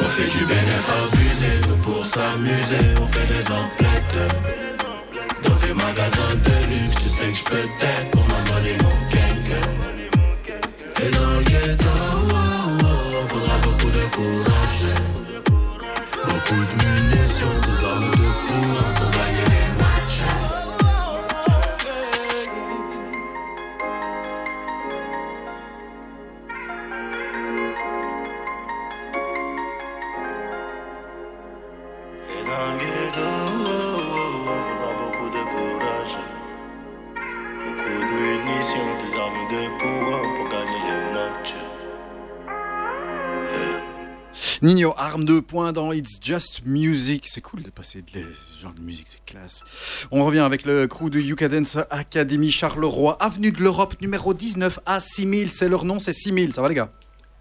On 0.00 0.04
fait 0.04 0.28
du 0.28 0.44
bénéf 0.46 0.86
abusé, 1.02 1.60
pour 1.82 2.04
s'amuser, 2.04 2.86
on 3.02 3.06
fait 3.06 3.26
des 3.26 3.44
emplettes. 3.52 4.18
Dans 5.42 5.56
des 5.56 5.74
magasins 5.74 6.36
de 6.42 6.72
luxe, 6.72 6.94
tu 6.94 7.08
sais 7.08 7.30
que 7.32 7.36
je 7.36 7.44
peux 7.44 7.68
t'aider 7.78 8.10
pour 8.12 8.24
ma 8.28 8.38
mon 8.82 8.96
cake. 9.10 9.56
Et 11.02 11.10
dans 11.10 11.30
le 11.30 11.42
ghetto, 11.42 11.84
oh, 11.84 12.36
oh, 12.80 13.28
faudra 13.28 13.58
beaucoup 13.58 13.90
de 13.90 14.04
courage. 14.16 14.86
Beaucoup 16.24 16.64
de 16.64 16.89
Nino, 44.62 44.92
arme 44.98 45.24
de 45.24 45.40
poing 45.40 45.72
dans 45.72 45.90
It's 45.92 46.18
Just 46.22 46.62
Music. 46.66 47.26
C'est 47.28 47.40
cool 47.40 47.62
de 47.62 47.70
passer 47.70 48.02
de 48.02 48.08
ce 48.10 48.62
genre 48.62 48.72
de 48.74 48.80
musique, 48.82 49.06
c'est 49.08 49.24
classe. 49.24 49.62
On 50.10 50.22
revient 50.24 50.40
avec 50.40 50.66
le 50.66 50.86
crew 50.86 51.08
de 51.08 51.18
Yuka 51.18 51.48
Dance 51.48 51.78
Academy 51.88 52.50
Charleroi, 52.50 53.16
avenue 53.22 53.52
de 53.52 53.62
l'Europe, 53.62 53.94
numéro 54.02 54.34
19 54.34 54.80
à 54.84 55.00
6000. 55.00 55.50
C'est 55.50 55.68
leur 55.68 55.84
nom, 55.86 55.98
c'est 55.98 56.12
6000. 56.12 56.52
Ça 56.52 56.60
va 56.60 56.68
les 56.68 56.74
gars? 56.74 56.90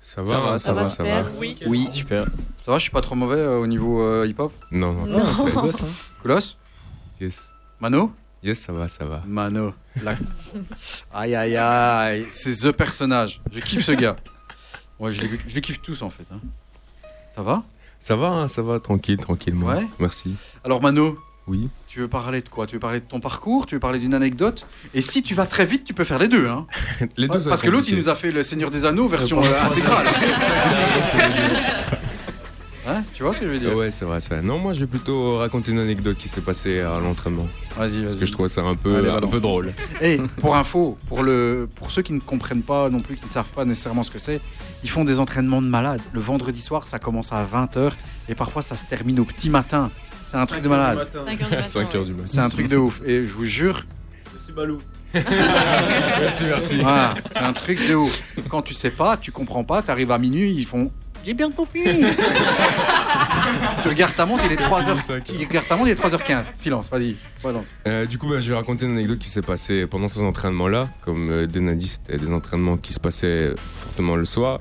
Ça 0.01 0.21
va, 0.21 0.29
Ça 0.31 0.39
va, 0.39 0.59
ça 0.59 0.73
va, 0.73 0.85
ça 0.85 1.03
va. 1.03 1.23
Oui. 1.39 1.57
Oui. 1.67 1.87
super. 1.91 2.25
Ça 2.63 2.71
va, 2.71 2.77
je 2.77 2.83
suis 2.83 2.91
pas 2.91 3.01
trop 3.01 3.15
mauvais 3.15 3.35
euh, 3.35 3.57
au 3.59 3.67
niveau 3.67 4.01
euh, 4.01 4.25
hip-hop? 4.25 4.53
Non, 4.71 4.93
non, 4.93 5.05
Non. 5.05 5.19
très 5.45 5.51
Coolos, 5.51 5.71
hein 5.83 6.41
Yes. 7.19 7.49
Mano? 7.81 8.13
Yes, 8.41 8.59
ça 8.59 8.71
va, 8.71 8.87
ça 8.87 9.03
va. 9.03 9.21
Mano. 9.27 9.73
la- 10.01 10.15
Aïe 11.13 11.35
aïe 11.35 11.57
aïe, 11.57 12.25
c'est 12.31 12.55
The 12.55 12.71
personnage. 12.71 13.41
Je 13.51 13.59
kiffe 13.59 13.83
ce 13.83 13.91
gars. 13.91 14.15
Ouais, 14.99 15.11
je 15.11 15.21
les, 15.21 15.29
je 15.47 15.55
les 15.55 15.59
kiffe 15.61 15.81
tous 15.81 16.01
en 16.01 16.09
fait. 16.09 16.23
hein. 16.31 16.39
Ça 17.34 17.41
va? 17.43 17.64
Ça 17.99 18.15
va, 18.15 18.27
hein, 18.30 18.47
ça 18.47 18.61
va, 18.61 18.80
tranquille, 18.80 19.18
tranquillement. 19.18 19.68
Ouais. 19.68 19.85
Merci. 19.99 20.35
Alors 20.64 20.81
Mano 20.81 21.18
Oui. 21.47 21.69
Tu 21.88 21.99
veux 21.99 22.07
parler 22.07 22.41
de 22.41 22.49
quoi? 22.49 22.65
Tu 22.65 22.76
veux 22.76 22.80
parler 22.80 22.99
de 23.01 23.06
ton 23.06 23.19
parcours? 23.19 23.65
Tu 23.65 23.76
veux 23.76 23.80
parler 23.80 23.99
d'une 23.99 24.14
anecdote? 24.14 24.65
Et 24.93 25.01
si 25.01 25.22
tu 25.23 25.35
vas 25.35 25.45
très 25.45 25.65
vite, 25.65 25.84
tu 25.84 25.93
peux 25.93 26.03
faire 26.06 26.19
les 26.19 26.27
deux. 26.27 26.47
Hein 26.47 26.65
Les 27.18 27.27
deux, 27.27 27.39
Parce 27.47 27.61
que 27.61 27.69
l'autre, 27.69 27.88
il 27.89 27.97
nous 27.97 28.07
a 28.10 28.15
fait 28.15 28.31
le 28.31 28.43
Seigneur 28.43 28.72
des 28.72 28.85
Anneaux 28.85 29.07
version 29.07 29.41
Euh, 29.43 29.47
euh, 29.47 29.64
intégrale. 29.64 30.07
Hein 32.89 33.03
tu 33.13 33.23
vois 33.23 33.33
ce 33.33 33.39
que 33.39 33.45
je 33.45 33.51
veux 33.51 33.59
dire? 33.59 33.75
Ouais, 33.75 33.91
c'est 33.91 34.05
vrai, 34.05 34.19
c'est 34.19 34.33
vrai. 34.33 34.41
Non, 34.41 34.59
moi, 34.59 34.73
je 34.73 34.79
vais 34.79 34.87
plutôt 34.87 35.37
raconter 35.37 35.71
une 35.71 35.79
anecdote 35.79 36.17
qui 36.17 36.27
s'est 36.27 36.41
passée 36.41 36.79
à 36.79 36.99
l'entraînement. 36.99 37.47
Vas-y, 37.77 37.97
vas-y. 37.97 38.03
Parce 38.03 38.15
que 38.15 38.25
je 38.25 38.31
trouve 38.31 38.47
ça 38.47 38.61
un 38.61 38.75
peu, 38.75 38.95
Allez, 38.97 39.09
un 39.09 39.21
peu 39.21 39.39
drôle. 39.39 39.73
Et 40.01 40.19
pour 40.41 40.55
info, 40.55 40.97
pour, 41.07 41.21
le, 41.21 41.69
pour 41.75 41.91
ceux 41.91 42.01
qui 42.01 42.13
ne 42.13 42.19
comprennent 42.19 42.63
pas 42.63 42.89
non 42.89 42.99
plus, 42.99 43.15
qui 43.15 43.25
ne 43.25 43.29
savent 43.29 43.49
pas 43.49 43.65
nécessairement 43.65 44.03
ce 44.03 44.11
que 44.11 44.19
c'est, 44.19 44.41
ils 44.83 44.89
font 44.89 45.05
des 45.05 45.19
entraînements 45.19 45.61
de 45.61 45.67
malade. 45.67 46.01
Le 46.13 46.19
vendredi 46.19 46.61
soir, 46.61 46.87
ça 46.87 46.97
commence 46.99 47.31
à 47.31 47.45
20h 47.45 47.91
et 48.27 48.35
parfois 48.35 48.61
ça 48.61 48.75
se 48.75 48.87
termine 48.87 49.19
au 49.19 49.25
petit 49.25 49.49
matin. 49.49 49.91
C'est 50.25 50.37
un 50.37 50.45
truc 50.45 50.63
de 50.63 50.69
malade. 50.69 51.07
5 51.11 51.15
heures 51.15 51.25
du 51.25 51.43
matin. 51.43 51.63
5 51.63 51.95
heures 51.95 52.05
du 52.05 52.13
matin. 52.13 52.25
C'est 52.25 52.39
un 52.39 52.49
truc 52.49 52.67
de 52.67 52.77
ouf. 52.77 53.01
Et 53.05 53.23
je 53.23 53.29
vous 53.29 53.45
jure. 53.45 53.85
Merci 54.33 54.51
Balou. 54.51 54.77
merci, 55.13 56.45
merci. 56.45 56.77
Voilà, 56.79 57.15
c'est 57.31 57.39
un 57.39 57.53
truc 57.53 57.87
de 57.87 57.95
ouf. 57.95 58.21
Quand 58.47 58.61
tu 58.61 58.73
sais 58.73 58.91
pas, 58.91 59.17
tu 59.17 59.31
comprends 59.31 59.63
pas, 59.63 59.81
tu 59.81 59.89
arrives 59.91 60.11
à 60.11 60.17
minuit, 60.17 60.53
ils 60.53 60.65
font. 60.65 60.91
J'ai 61.25 61.33
bientôt 61.33 61.65
fini. 61.65 61.85
tu 63.81 63.87
regardes 63.87 64.15
ta 64.15 64.25
montre, 64.25 64.43
il 64.45 64.51
est 64.53 64.61
3h. 64.61 65.23
Tu 65.23 65.45
regardes 65.45 65.67
ta 65.67 65.75
montre, 65.75 65.89
il 65.89 65.91
est 65.91 66.01
3h15. 66.01 66.51
Silence, 66.55 66.89
vas-y. 66.89 67.15
Euh, 67.87 68.05
du 68.05 68.17
coup, 68.17 68.29
bah, 68.29 68.39
je 68.39 68.49
vais 68.49 68.55
raconter 68.55 68.85
une 68.85 68.93
anecdote 68.93 69.19
qui 69.19 69.29
s'est 69.29 69.41
passée 69.41 69.85
pendant 69.87 70.07
ces 70.07 70.21
entraînements-là. 70.23 70.87
Comme 71.03 71.29
euh, 71.29 71.47
Dena 71.47 71.75
dit, 71.75 71.89
c'était 71.89 72.17
des 72.17 72.31
entraînements 72.31 72.77
qui 72.77 72.93
se 72.93 72.99
passaient 72.99 73.53
fortement 73.75 74.15
le 74.15 74.25
soir. 74.25 74.59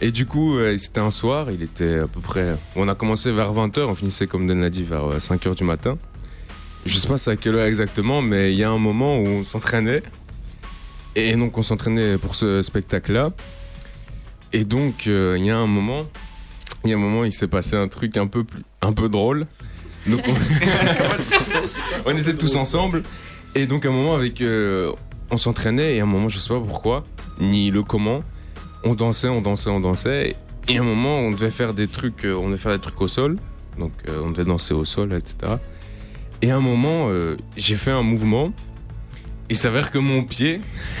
Et 0.00 0.10
du 0.10 0.26
coup, 0.26 0.56
euh, 0.56 0.76
c'était 0.78 1.00
un 1.00 1.10
soir, 1.10 1.50
il 1.50 1.62
était 1.62 1.98
à 2.00 2.06
peu 2.06 2.20
près. 2.20 2.56
On 2.76 2.88
a 2.88 2.94
commencé 2.94 3.30
vers 3.30 3.52
20h, 3.52 3.80
on 3.82 3.94
finissait, 3.94 4.26
comme 4.26 4.46
Den 4.46 4.60
l'a 4.60 4.70
dit, 4.70 4.84
vers 4.84 5.18
5h 5.18 5.54
du 5.54 5.64
matin. 5.64 5.98
Je 6.86 6.96
sais 6.96 7.08
pas 7.08 7.16
c'est 7.16 7.30
à 7.30 7.36
quelle 7.36 7.54
heure 7.54 7.66
exactement, 7.66 8.20
mais 8.20 8.52
il 8.52 8.58
y 8.58 8.64
a 8.64 8.70
un 8.70 8.78
moment 8.78 9.18
où 9.18 9.26
on 9.26 9.44
s'entraînait. 9.44 10.02
Et 11.16 11.34
donc, 11.36 11.56
on 11.56 11.62
s'entraînait 11.62 12.18
pour 12.18 12.34
ce 12.34 12.62
spectacle-là. 12.62 13.30
Et 14.54 14.62
donc, 14.62 15.08
euh, 15.08 15.34
il 15.36 15.44
y 15.44 15.50
a 15.50 15.56
un 15.56 15.66
moment. 15.66 16.04
Il 16.84 16.90
y 16.90 16.92
a 16.92 16.96
un 16.96 17.00
moment, 17.00 17.24
il 17.24 17.32
s'est 17.32 17.48
passé 17.48 17.74
un 17.74 17.88
truc 17.88 18.16
un 18.16 18.28
peu, 18.28 18.44
plus, 18.44 18.62
un 18.82 18.92
peu 18.92 19.08
drôle. 19.08 19.46
Donc, 20.06 20.20
on, 22.06 22.16
était 22.16 22.34
tous 22.34 22.54
ensemble. 22.54 23.02
Et 23.56 23.66
donc, 23.66 23.84
un 23.84 23.90
moment, 23.90 24.14
avec, 24.14 24.40
euh, 24.40 24.92
on 25.32 25.38
s'entraînait. 25.38 25.96
Et 25.96 26.00
un 26.00 26.06
moment, 26.06 26.28
je 26.28 26.38
sais 26.38 26.50
pas 26.50 26.60
pourquoi, 26.60 27.02
ni 27.40 27.72
le 27.72 27.82
comment, 27.82 28.22
on 28.84 28.94
dansait, 28.94 29.28
on 29.28 29.40
dansait, 29.40 29.70
on 29.70 29.80
dansait. 29.80 30.36
Et 30.68 30.78
un 30.78 30.84
moment, 30.84 31.18
on 31.18 31.32
devait 31.32 31.50
faire 31.50 31.74
des 31.74 31.88
trucs, 31.88 32.24
euh, 32.24 32.36
on 32.36 32.46
devait 32.46 32.56
faire 32.56 32.72
des 32.72 32.78
trucs 32.78 33.00
au 33.00 33.08
sol. 33.08 33.38
Donc, 33.76 33.90
on 34.24 34.30
devait 34.30 34.44
danser 34.44 34.72
au 34.72 34.84
sol, 34.84 35.14
etc. 35.14 35.54
Et 36.42 36.52
un 36.52 36.60
moment, 36.60 37.08
j'ai 37.56 37.74
fait 37.74 37.90
un 37.90 38.04
mouvement. 38.04 38.52
Il 39.54 39.56
s'avère 39.56 39.92
que 39.92 39.98
mon 39.98 40.24
pied. 40.24 40.60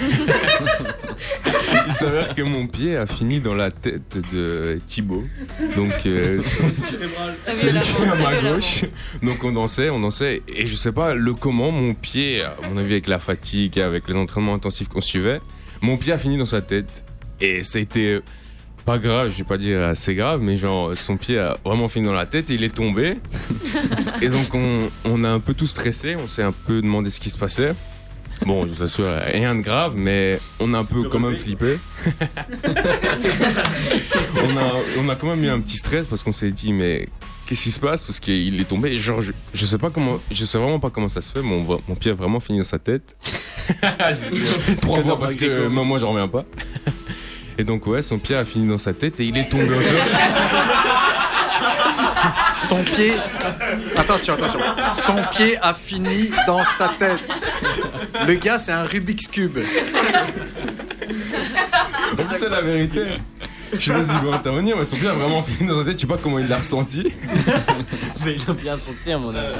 Il 1.88 1.92
s'avère 1.92 2.36
que 2.36 2.42
mon 2.42 2.68
pied 2.68 2.96
a 2.96 3.04
fini 3.04 3.40
dans 3.40 3.56
la 3.56 3.72
tête 3.72 4.16
de 4.32 4.78
Thibaut. 4.86 5.24
Donc, 5.74 5.92
euh, 6.06 6.40
celui 7.52 7.80
qui 7.80 8.02
est 8.02 8.06
à 8.06 8.14
ma 8.14 8.52
gauche. 8.52 8.84
Donc, 9.24 9.42
on 9.42 9.50
dansait, 9.50 9.90
on 9.90 9.98
dansait. 9.98 10.44
Et 10.46 10.66
je 10.66 10.76
sais 10.76 10.92
pas 10.92 11.14
le 11.14 11.34
comment, 11.34 11.72
mon 11.72 11.94
pied, 11.94 12.42
à 12.42 12.54
mon 12.70 12.76
avis, 12.76 12.92
avec 12.92 13.08
la 13.08 13.18
fatigue, 13.18 13.80
avec 13.80 14.08
les 14.08 14.14
entraînements 14.14 14.54
intensifs 14.54 14.86
qu'on 14.86 15.00
suivait, 15.00 15.40
mon 15.80 15.96
pied 15.96 16.12
a 16.12 16.18
fini 16.18 16.38
dans 16.38 16.46
sa 16.46 16.62
tête. 16.62 17.04
Et 17.40 17.64
ça 17.64 17.78
a 17.78 17.82
été 17.82 18.20
pas 18.84 18.98
grave, 18.98 19.32
je 19.32 19.38
vais 19.38 19.48
pas 19.48 19.58
dire 19.58 19.82
assez 19.82 20.14
grave, 20.14 20.42
mais 20.42 20.56
genre, 20.56 20.94
son 20.94 21.16
pied 21.16 21.40
a 21.40 21.58
vraiment 21.64 21.88
fini 21.88 22.06
dans 22.06 22.12
la 22.12 22.26
tête 22.26 22.52
et 22.52 22.54
il 22.54 22.62
est 22.62 22.74
tombé. 22.76 23.16
Et 24.22 24.28
donc, 24.28 24.54
on, 24.54 24.90
on 25.04 25.24
a 25.24 25.28
un 25.28 25.40
peu 25.40 25.54
tout 25.54 25.66
stressé, 25.66 26.14
on 26.14 26.28
s'est 26.28 26.44
un 26.44 26.52
peu 26.52 26.80
demandé 26.80 27.10
ce 27.10 27.18
qui 27.18 27.30
se 27.30 27.36
passait. 27.36 27.74
Bon, 28.44 28.66
je 28.66 28.72
vous 28.72 28.82
assure, 28.82 29.06
rien 29.26 29.54
de 29.54 29.60
grave, 29.62 29.94
mais 29.96 30.38
on 30.60 30.74
a 30.74 30.78
un 30.78 30.84
peu 30.84 31.08
quand 31.08 31.18
même 31.18 31.36
flippé. 31.36 31.78
on, 34.36 34.56
a, 34.56 34.72
on 34.98 35.08
a 35.08 35.16
quand 35.16 35.28
même 35.28 35.42
eu 35.44 35.48
un 35.48 35.60
petit 35.60 35.76
stress 35.76 36.06
parce 36.06 36.22
qu'on 36.22 36.32
s'est 36.32 36.50
dit, 36.50 36.72
mais 36.72 37.08
qu'est-ce 37.46 37.62
qui 37.62 37.70
se 37.70 37.80
passe? 37.80 38.04
Parce 38.04 38.20
qu'il 38.20 38.60
est 38.60 38.64
tombé. 38.64 38.98
Genre, 38.98 39.20
je, 39.22 39.32
je 39.54 39.64
sais 39.66 39.78
pas 39.78 39.90
comment, 39.90 40.20
je 40.30 40.44
sais 40.44 40.58
vraiment 40.58 40.78
pas 40.80 40.90
comment 40.90 41.08
ça 41.08 41.20
se 41.20 41.32
fait. 41.32 41.42
Mon, 41.42 41.62
mon 41.88 41.94
pied 41.94 42.10
a 42.10 42.14
vraiment 42.14 42.40
fini 42.40 42.58
dans 42.58 42.64
sa 42.64 42.78
tête. 42.78 43.16
Trois 44.82 45.00
fois 45.02 45.18
parce 45.18 45.36
que 45.36 45.66
moi, 45.68 45.84
moi, 45.84 45.98
j'en 45.98 46.10
reviens 46.10 46.28
pas. 46.28 46.44
Et 47.56 47.64
donc, 47.64 47.86
ouais, 47.86 48.02
son 48.02 48.18
pied 48.18 48.34
a 48.34 48.44
fini 48.44 48.66
dans 48.68 48.78
sa 48.78 48.92
tête 48.92 49.20
et 49.20 49.24
il 49.26 49.38
est 49.38 49.48
tombé 49.48 49.68
au 49.74 49.80
sol. 49.82 49.94
Son 52.68 52.82
pied. 52.82 53.12
Attention, 53.96 54.34
attention. 54.34 54.60
Son 54.90 55.16
pied 55.32 55.58
a 55.60 55.74
fini 55.74 56.30
dans 56.46 56.64
sa 56.64 56.88
tête. 56.98 57.30
Le 58.26 58.34
gars, 58.34 58.58
c'est 58.58 58.72
un 58.72 58.84
Rubik's 58.84 59.28
Cube. 59.28 59.58
En 62.12 62.16
plus, 62.16 62.36
c'est 62.38 62.48
la 62.48 62.60
vérité. 62.60 63.18
Je 63.72 63.80
sais 63.80 63.92
pas 63.92 64.04
s'il 64.04 64.18
veut 64.18 64.32
intervenir, 64.32 64.76
mais 64.76 64.84
son 64.84 64.94
pied 64.96 65.08
a 65.08 65.14
vraiment 65.14 65.42
fini 65.42 65.68
dans 65.68 65.78
sa 65.78 65.84
tête. 65.84 65.94
Je 65.96 66.02
sais 66.02 66.06
pas 66.06 66.16
comment 66.16 66.38
il 66.38 66.46
l'a 66.46 66.58
ressenti. 66.58 67.12
Mais 68.24 68.36
il 68.36 68.50
a 68.50 68.52
bien 68.54 68.76
senti 68.76 69.10
à 69.12 69.18
mon 69.18 69.34
avis. 69.34 69.56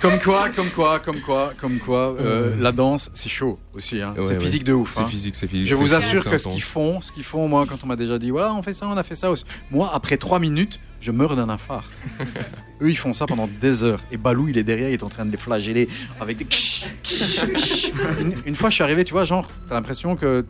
Comme 0.00 0.18
quoi, 0.20 0.48
comme 0.50 0.70
quoi, 0.70 1.00
comme 1.00 1.20
quoi, 1.20 1.52
comme 1.58 1.78
quoi, 1.78 2.14
euh, 2.20 2.54
la 2.60 2.70
danse, 2.72 3.10
c'est 3.12 3.28
chaud 3.28 3.58
aussi. 3.74 4.00
hein. 4.00 4.14
Ouais, 4.16 4.24
c'est 4.26 4.34
ouais. 4.34 4.40
physique 4.40 4.64
de 4.64 4.72
ouf. 4.72 4.92
C'est 4.94 5.02
hein. 5.02 5.06
physique, 5.06 5.34
c'est 5.34 5.48
physique, 5.48 5.68
Je 5.68 5.74
vous 5.74 5.94
assure 5.94 6.24
que 6.24 6.38
ce 6.38 6.48
qu'ils 6.48 6.62
font, 6.62 7.00
ce 7.00 7.10
qu'ils 7.10 7.24
font, 7.24 7.48
moi, 7.48 7.66
quand 7.68 7.78
on 7.82 7.86
m'a 7.86 7.96
déjà 7.96 8.18
dit, 8.18 8.30
voilà, 8.30 8.54
on 8.54 8.62
fait 8.62 8.72
ça, 8.72 8.86
on 8.86 8.96
a 8.96 9.02
fait 9.02 9.16
ça 9.16 9.30
aussi. 9.30 9.44
Moi, 9.70 9.90
après 9.92 10.16
trois 10.16 10.38
minutes, 10.38 10.78
je 11.02 11.10
meurs 11.10 11.36
d'un 11.36 11.48
infarct. 11.50 11.90
Eux, 12.80 12.88
ils 12.90 12.96
font 12.96 13.12
ça 13.12 13.26
pendant 13.26 13.46
des 13.60 13.84
heures. 13.84 14.00
Et 14.10 14.16
Balou, 14.16 14.48
il 14.48 14.56
est 14.56 14.62
derrière, 14.64 14.88
il 14.88 14.94
est 14.94 15.02
en 15.02 15.08
train 15.10 15.26
de 15.26 15.30
les 15.30 15.36
flageller 15.36 15.88
avec 16.20 16.38
des. 16.38 16.46
une, 18.20 18.34
une 18.46 18.56
fois, 18.56 18.70
je 18.70 18.74
suis 18.76 18.84
arrivé, 18.84 19.04
tu 19.04 19.12
vois, 19.12 19.24
genre, 19.24 19.46
t'as 19.68 19.74
l'impression 19.74 20.16
que 20.16 20.44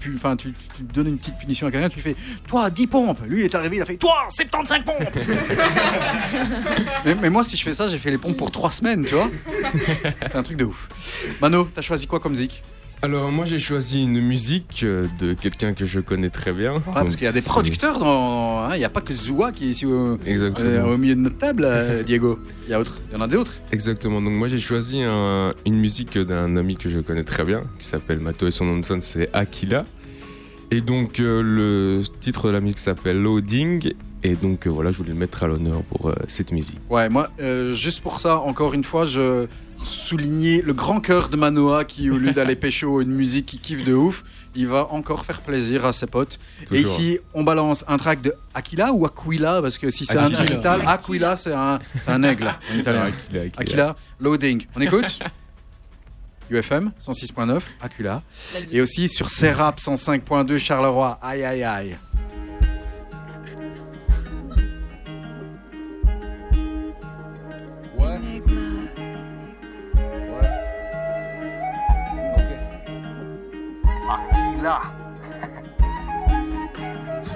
tu, 0.00 0.12
enfin, 0.14 0.36
tu, 0.36 0.52
tu- 0.52 0.68
tu 0.76 0.82
donnes 0.84 1.08
une 1.08 1.18
petite 1.18 1.38
punition 1.38 1.66
à 1.66 1.70
quelqu'un, 1.72 1.88
tu 1.88 1.98
fais 2.00 2.14
Toi, 2.46 2.70
10 2.70 2.86
pompes 2.86 3.18
Lui, 3.26 3.40
il 3.40 3.44
est 3.46 3.54
arrivé, 3.56 3.76
il 3.78 3.82
a 3.82 3.84
fait 3.84 3.96
Toi, 3.96 4.14
75 4.30 4.84
pompes 4.84 5.18
mais, 7.04 7.14
mais 7.16 7.30
moi, 7.30 7.42
si 7.42 7.56
je 7.56 7.62
fais 7.64 7.72
ça, 7.72 7.88
j'ai 7.88 7.98
fait 7.98 8.10
les 8.12 8.18
pompes 8.18 8.36
pour 8.36 8.50
trois 8.52 8.70
semaines, 8.70 9.04
tu 9.04 9.14
vois 9.14 9.28
C'est 10.28 10.36
un 10.36 10.42
truc 10.44 10.56
de 10.56 10.64
ouf. 10.64 10.88
Mano, 11.40 11.68
t'as 11.74 11.82
choisi 11.82 12.06
quoi 12.06 12.20
comme 12.20 12.36
zik? 12.36 12.62
Alors, 13.04 13.32
moi, 13.32 13.44
j'ai 13.46 13.58
choisi 13.58 14.04
une 14.04 14.20
musique 14.20 14.82
euh, 14.84 15.06
de 15.18 15.32
quelqu'un 15.32 15.74
que 15.74 15.84
je 15.86 15.98
connais 15.98 16.30
très 16.30 16.52
bien. 16.52 16.74
Ouais, 16.74 16.80
parce 16.94 17.16
qu'il 17.16 17.24
y 17.24 17.28
a 17.28 17.32
des 17.32 17.42
producteurs 17.42 17.98
dans. 17.98 18.62
hein, 18.62 18.70
Il 18.74 18.78
n'y 18.78 18.84
a 18.84 18.88
pas 18.90 19.00
que 19.00 19.12
Zoua 19.12 19.50
qui 19.50 19.64
est 19.64 19.68
ici 19.70 19.86
au, 19.86 20.16
euh, 20.24 20.84
au 20.84 20.96
milieu 20.96 21.16
de 21.16 21.20
notre 21.20 21.36
table, 21.36 21.64
euh, 21.66 22.02
Diego. 22.06 22.38
Il 22.66 22.70
y, 22.70 22.74
a 22.74 22.78
autre- 22.80 22.98
il 23.10 23.14
y 23.14 23.16
en 23.16 23.20
a 23.20 23.26
d'autres. 23.26 23.54
Exactement. 23.72 24.22
Donc 24.22 24.34
moi 24.36 24.46
j'ai 24.46 24.58
choisi 24.58 25.02
un- 25.02 25.50
une 25.66 25.78
musique 25.80 26.16
d'un 26.16 26.56
ami 26.56 26.76
que 26.76 26.88
je 26.88 27.00
connais 27.00 27.24
très 27.24 27.42
bien, 27.42 27.62
qui 27.80 27.86
s'appelle 27.86 28.20
Mato 28.20 28.46
et 28.46 28.52
son 28.52 28.66
nom 28.66 28.78
de 28.78 28.84
scène 28.84 29.02
c'est 29.02 29.28
Aquila. 29.32 29.82
Et 30.70 30.80
donc 30.80 31.18
euh, 31.18 31.42
le 31.42 32.02
titre 32.20 32.46
de 32.46 32.52
la 32.52 32.60
musique 32.60 32.78
s'appelle 32.78 33.20
Loading. 33.20 33.94
Et 34.22 34.36
donc 34.36 34.68
voilà, 34.68 34.92
je 34.92 34.98
voulais 34.98 35.10
le 35.10 35.18
mettre 35.18 35.42
à 35.42 35.48
l'honneur 35.48 35.82
pour 35.82 36.14
cette 36.28 36.52
musique. 36.52 36.78
Ouais, 36.88 37.08
moi, 37.08 37.28
juste 37.72 38.00
pour 38.02 38.20
ça, 38.20 38.38
encore 38.38 38.72
une 38.72 38.84
fois, 38.84 39.04
je 39.04 39.46
soulignais 39.84 40.62
le 40.64 40.72
grand 40.72 41.00
cœur 41.00 41.28
de 41.28 41.36
Manoa 41.36 41.84
qui, 41.84 42.10
au 42.10 42.16
lieu 42.16 42.32
d'aller 42.32 42.56
pécho 42.64 43.00
une 43.00 43.12
musique 43.12 43.46
qui 43.46 43.58
kiffe 43.58 43.84
de 43.84 43.94
ouf, 43.94 44.24
il 44.54 44.66
va 44.66 44.88
encore 44.90 45.24
faire 45.24 45.40
plaisir 45.40 45.84
à 45.86 45.92
ses 45.92 46.06
potes. 46.06 46.38
Et 46.70 46.80
ici, 46.80 47.18
on 47.34 47.42
balance 47.42 47.84
un 47.88 47.96
track 47.96 48.20
de 48.22 48.34
Aquila 48.54 48.92
ou 48.92 49.06
Aquila, 49.06 49.62
parce 49.62 49.78
que 49.78 49.90
si 49.90 50.04
c'est 50.04 50.18
un 50.18 50.24
Aquila. 50.26 50.42
digital, 50.42 50.82
Aquila, 50.86 51.36
c'est 51.36 51.52
un, 51.54 51.78
c'est 52.00 52.10
un 52.10 52.22
aigle 52.22 52.46
en 52.72 52.78
italien. 52.78 53.04
Aquila, 53.04 53.42
Aquila. 53.42 53.60
Aquila, 53.60 53.96
loading. 54.20 54.66
On 54.76 54.80
écoute? 54.80 55.18
UFM 56.50 56.92
106.9, 57.00 57.60
Aquila. 57.80 58.22
Et 58.70 58.80
aussi 58.82 59.08
sur 59.08 59.30
Serap 59.30 59.78
105.2 59.78 60.58
Charleroi. 60.58 61.18
Aïe 61.22 61.44
aïe 61.44 61.62
aïe. 61.64 61.96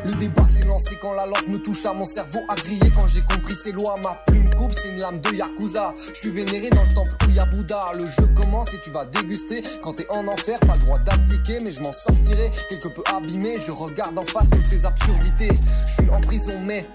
Le 0.07 0.15
débat 0.15 0.47
s'est 0.47 0.65
lancé 0.65 0.97
quand 1.03 1.15
la 1.15 1.27
lance 1.27 1.49
me 1.49 1.59
touche 1.59 1.85
à 1.85 1.93
mon 1.93 2.05
cerveau 2.05 2.39
a 2.49 2.55
grillé 2.55 2.93
quand 2.95 3.09
j'ai 3.09 3.23
compris 3.23 3.57
ces 3.57 3.73
lois. 3.73 3.97
Ma 4.01 4.15
plume 4.28 4.49
coupe, 4.55 4.73
c'est 4.73 4.91
une 4.91 5.01
lame 5.01 5.19
de 5.19 5.35
Yakuza. 5.35 5.95
Je 6.15 6.20
suis 6.20 6.31
vénéré 6.31 6.70
dans 6.70 6.83
le 6.83 6.95
temple 6.95 7.12
où 7.27 7.31
y 7.33 7.51
Bouddha. 7.51 7.81
Le 7.99 8.07
jeu 8.07 8.28
commence 8.37 8.73
et 8.73 8.81
tu 8.85 8.91
vas 8.91 9.05
déguster. 9.05 9.65
Quand 9.83 9.95
t'es 9.95 10.07
en 10.11 10.28
enfer, 10.28 10.61
pas 10.61 10.74
le 10.74 10.78
droit 10.78 11.01
d'abdiquer, 11.01 11.59
mais 11.65 11.73
je 11.73 11.81
m'en 11.81 11.93
sortirai 11.93 12.53
quelque 12.69 12.87
peu 12.87 13.03
abîmé. 13.12 13.57
Je 13.59 13.73
regarde 13.73 14.16
en 14.16 14.24
face 14.24 14.49
toutes 14.49 14.65
ces 14.65 14.87
absurdités. 14.87 15.51
Je 15.89 16.03
suis 16.03 16.11
en 16.11 16.20
prison, 16.20 16.55
mais 16.65 16.87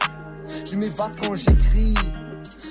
je 0.65 0.77
m'évade 0.77 1.11
quand 1.21 1.35
j'écris. 1.35 1.95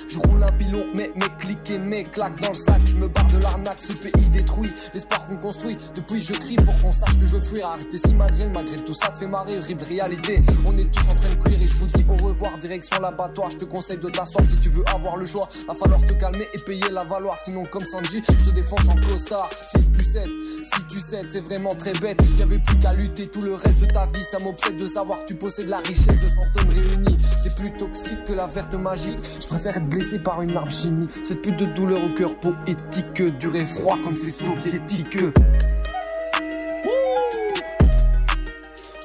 Je 0.07 0.17
roule 0.19 0.43
un 0.43 0.51
pilon, 0.53 0.85
mais 0.95 1.11
mes 1.15 1.29
clics 1.39 1.69
et 1.69 1.77
mes 1.77 2.07
dans 2.41 2.49
le 2.49 2.55
sac. 2.55 2.81
Je 2.85 2.95
me 2.95 3.07
barre 3.07 3.27
de 3.27 3.37
l'arnaque, 3.39 3.79
ce 3.79 3.93
pays 3.93 4.29
détruit. 4.29 4.71
L'espoir 4.93 5.27
qu'on 5.27 5.37
construit, 5.37 5.77
depuis 5.95 6.21
je 6.21 6.33
crie 6.33 6.55
pour 6.55 6.73
qu'on 6.81 6.93
sache 6.93 7.17
que 7.17 7.25
je 7.25 7.35
veux 7.35 7.41
fuir. 7.41 7.67
Arrêtez 7.67 7.97
si 7.97 8.13
malgré, 8.13 8.47
tout 8.85 8.93
ça 8.93 9.09
te 9.09 9.17
fait 9.17 9.27
marrer. 9.27 9.57
Horrible 9.57 9.83
réalité, 9.83 10.41
on 10.65 10.77
est 10.77 10.89
tous 10.91 11.09
en 11.09 11.15
train 11.15 11.29
de 11.29 11.35
cuire 11.35 11.61
et 11.61 11.67
je 11.67 11.75
vous 11.75 11.87
dis 11.87 12.05
au 12.07 12.25
revoir. 12.25 12.57
Direction 12.57 12.99
l'abattoir, 13.01 13.51
je 13.51 13.57
te 13.57 13.65
conseille 13.65 13.97
de 13.97 14.09
t'asseoir 14.09 14.45
si 14.45 14.59
tu 14.61 14.69
veux 14.69 14.83
avoir 14.93 15.17
le 15.17 15.25
choix. 15.25 15.49
Va 15.67 15.75
falloir 15.75 16.03
te 16.05 16.13
calmer 16.13 16.47
et 16.53 16.59
payer 16.59 16.89
la 16.89 17.03
valoir. 17.03 17.37
Sinon, 17.37 17.65
comme 17.65 17.85
Sanji, 17.85 18.21
je 18.29 18.49
te 18.49 18.55
défonce 18.55 18.87
en 18.87 18.95
costard. 18.95 19.49
6 19.75 19.89
plus 19.89 20.05
7, 20.05 20.23
si 20.63 20.87
tu 20.87 20.99
cèdes, 20.99 21.31
c'est 21.31 21.41
vraiment 21.41 21.75
très 21.75 21.93
bête. 21.93 22.21
Y'avait 22.39 22.59
plus 22.59 22.79
qu'à 22.79 22.93
lutter 22.93 23.27
tout 23.27 23.41
le 23.41 23.55
reste 23.55 23.81
de 23.81 23.87
ta 23.87 24.05
vie. 24.05 24.23
Ça 24.23 24.39
m'obsède 24.39 24.77
de 24.77 24.85
savoir 24.85 25.19
que 25.21 25.25
tu 25.25 25.35
possèdes 25.35 25.69
la 25.69 25.79
richesse 25.79 26.07
de 26.07 26.27
100 26.27 26.35
tonnes 26.55 26.69
réunies. 26.69 27.17
C'est 27.43 27.55
plus 27.55 27.73
toxique 27.73 28.23
que 28.25 28.33
la 28.33 28.47
verte 28.47 28.73
magique. 28.73 29.19
Je 29.39 29.47
préfère 29.47 29.80
blessé 29.87 30.19
par 30.19 30.41
une 30.41 30.55
arme 30.55 30.71
chimique. 30.71 31.11
Cette 31.23 31.41
pute 31.41 31.57
de 31.57 31.65
douleur 31.65 32.03
au 32.03 32.09
cœur 32.09 32.35
poétique. 32.35 33.21
Durer 33.39 33.65
froid 33.65 33.97
comme 34.03 34.15
c'est 34.15 34.31
soviétique. 34.31 35.17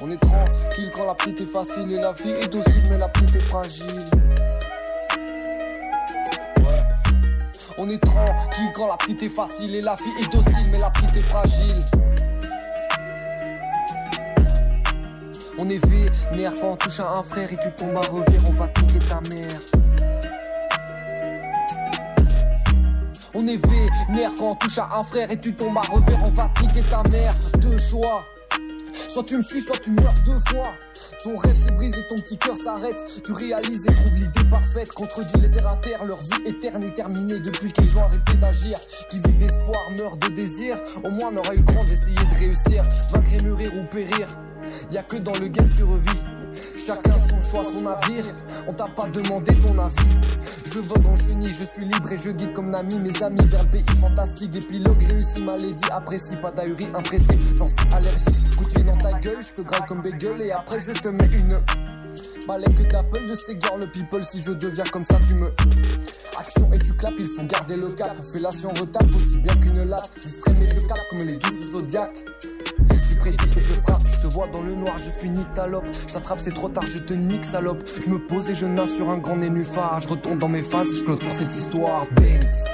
On 0.01 0.11
est 0.11 0.17
tranquille 0.17 0.91
quand 0.93 1.05
la 1.05 1.15
petite 1.15 1.41
est 1.41 1.45
facile 1.45 1.91
et 1.91 1.99
la 1.99 2.11
vie 2.13 2.29
est 2.29 2.51
docile, 2.51 2.83
mais 2.91 2.97
la 2.97 3.09
petite 3.09 3.35
est 3.35 3.39
fragile. 3.39 4.05
On 7.79 7.89
est 7.89 7.99
tranquille 7.99 8.71
quand 8.75 8.87
la 8.87 8.97
petite 8.97 9.23
est 9.23 9.29
facile 9.29 9.75
et 9.75 9.81
la 9.81 9.95
vie 9.95 10.11
est 10.19 10.31
docile, 10.31 10.71
mais 10.71 10.79
la 10.79 10.89
petite 10.91 11.17
est 11.17 11.21
fragile. 11.21 11.83
On 15.59 15.69
est 15.69 15.83
vénère 15.85 16.53
quand 16.61 16.71
on 16.71 16.75
touche 16.75 16.99
à 16.99 17.17
un 17.17 17.23
frère 17.23 17.51
et 17.51 17.57
tu 17.57 17.71
tombes 17.75 17.97
à 17.97 18.01
revers, 18.01 18.49
on 18.49 18.53
va 18.53 18.67
niquer 18.67 18.99
ta 18.99 19.19
mère. 19.29 19.96
On 23.39 23.45
est 23.47 23.59
vénère 23.67 24.31
quand 24.35 24.51
on 24.51 24.55
touche 24.55 24.79
à 24.79 24.89
un 24.97 25.03
frère 25.03 25.29
et 25.29 25.37
tu 25.37 25.53
tombes 25.53 25.77
à 25.77 25.81
revers, 25.81 26.17
on 26.25 26.31
va 26.31 26.51
niquer 26.59 26.81
ta 26.81 27.03
mère. 27.09 27.35
Deux 27.59 27.77
choix. 27.77 28.25
Soit 28.91 29.23
tu 29.25 29.37
me 29.37 29.43
suis, 29.43 29.61
soit 29.61 29.77
tu 29.77 29.91
meurs 29.91 30.13
deux 30.25 30.39
fois. 30.49 30.73
Ton 31.23 31.37
rêve 31.37 31.55
se 31.55 31.71
brise 31.73 31.95
et 31.95 32.07
ton 32.07 32.15
petit 32.15 32.37
cœur 32.39 32.57
s'arrête. 32.57 33.21
Tu 33.23 33.31
réalises 33.33 33.85
et 33.85 33.93
trouves 33.93 34.17
l'idée 34.17 34.49
parfaite. 34.49 34.91
Contredit 34.91 35.39
les 35.41 35.51
terres 35.51 35.67
à 35.67 35.77
terre, 35.77 36.03
leur 36.05 36.19
vie 36.19 36.47
éterne 36.47 36.83
est 36.83 36.95
terminée 36.95 37.37
depuis 37.39 37.71
qu'ils 37.73 37.95
ont 37.97 38.01
arrêté 38.01 38.33
d'agir. 38.35 38.79
Qui 39.11 39.19
vit 39.19 39.35
d'espoir 39.35 39.91
meurt 39.91 40.19
de 40.19 40.29
désir. 40.29 40.75
Au 41.03 41.11
moins 41.11 41.29
on 41.31 41.37
aura 41.37 41.53
eu 41.53 41.57
le 41.57 41.85
d'essayer 41.85 42.15
de 42.15 42.39
réussir. 42.39 42.81
Vaincre 43.11 43.33
et 43.35 43.41
mûrir 43.43 43.71
ou 43.75 43.83
périr. 43.93 44.27
Y 44.89 44.97
a 44.97 45.03
que 45.03 45.17
dans 45.17 45.33
le 45.33 45.47
game 45.47 45.69
tu 45.75 45.83
revis. 45.83 46.23
Chacun 46.77 47.17
son 47.17 47.41
choix, 47.41 47.63
son 47.63 47.81
navire. 47.81 48.25
On 48.67 48.73
t'a 48.73 48.87
pas 48.87 49.07
demandé 49.07 49.53
ton 49.55 49.77
avis. 49.79 50.17
Je 50.73 50.79
vogue 50.79 51.03
dans 51.03 51.15
ce 51.17 51.31
nid, 51.31 51.49
je 51.49 51.65
suis 51.65 51.85
libre 51.85 52.11
et 52.11 52.17
je 52.17 52.31
guide 52.31 52.53
comme 52.53 52.69
Nami 52.69 52.99
mes 52.99 53.23
amis 53.23 53.45
vers 53.45 53.63
le 53.63 53.69
pays 53.69 53.85
fantastique. 53.99 54.55
Épilogue 54.55 55.01
réussi, 55.03 55.41
maladie, 55.41 55.83
apprécie, 55.91 56.35
pas 56.35 56.51
d'ahurie, 56.51 56.87
impressé. 56.93 57.37
J'en 57.55 57.67
suis 57.67 57.87
allergique. 57.91 58.55
Goûter 58.55 58.83
dans 58.83 58.97
ta 58.97 59.13
gueule, 59.13 59.41
je 59.41 59.53
te 59.53 59.61
graille 59.61 59.85
comme 59.87 60.01
bagel 60.01 60.41
et 60.41 60.51
après 60.51 60.79
je 60.79 60.91
te 60.91 61.07
mets 61.07 61.29
une. 61.37 61.59
Balèque 62.47 62.89
d'Apple 62.89 63.27
de 63.27 63.35
ces 63.35 63.59
girls 63.59 63.91
people 63.91 64.23
si 64.23 64.41
je 64.41 64.51
deviens 64.51 64.85
comme 64.85 65.03
ça 65.03 65.15
tu 65.27 65.33
me 65.35 65.51
Action 66.39 66.71
et 66.71 66.79
tu 66.79 66.93
clapes 66.93 67.13
il 67.19 67.25
faut 67.27 67.43
garder 67.43 67.75
le 67.75 67.89
cap 67.89 68.15
Fellation 68.23 68.69
retape 68.69 69.13
aussi 69.13 69.37
bien 69.39 69.53
qu'une 69.55 69.83
latte 69.83 70.17
Distrait 70.21 70.53
mais 70.57 70.67
je 70.67 70.79
capte 70.79 71.09
comme 71.09 71.19
les 71.19 71.35
douze 71.35 71.71
zodiacs 71.71 72.25
je 73.09 73.15
prédit 73.15 73.45
et 73.57 73.61
je 73.61 73.73
frappe, 73.73 74.01
je 74.05 74.21
te 74.21 74.27
vois 74.27 74.47
dans 74.47 74.61
le 74.61 74.75
noir, 74.75 74.97
je 74.97 75.09
suis 75.09 75.29
nictalope. 75.29 75.85
Je 76.07 76.13
t'attrape, 76.13 76.39
c'est 76.39 76.53
trop 76.53 76.69
tard, 76.69 76.85
je 76.85 76.99
te 76.99 77.13
nique 77.13 77.45
salope. 77.45 77.83
Je 77.85 78.09
me 78.09 78.19
pose 78.19 78.49
et 78.49 78.55
je 78.55 78.65
nage 78.65 78.89
sur 78.89 79.09
un 79.09 79.17
grand 79.17 79.37
nénuphar. 79.37 79.99
Je 79.99 80.09
retourne 80.09 80.37
dans 80.37 80.49
mes 80.49 80.63
phases, 80.63 80.97
je 80.97 81.03
clôture 81.03 81.31
cette 81.31 81.55
histoire. 81.55 82.05
Dance. 82.15 82.65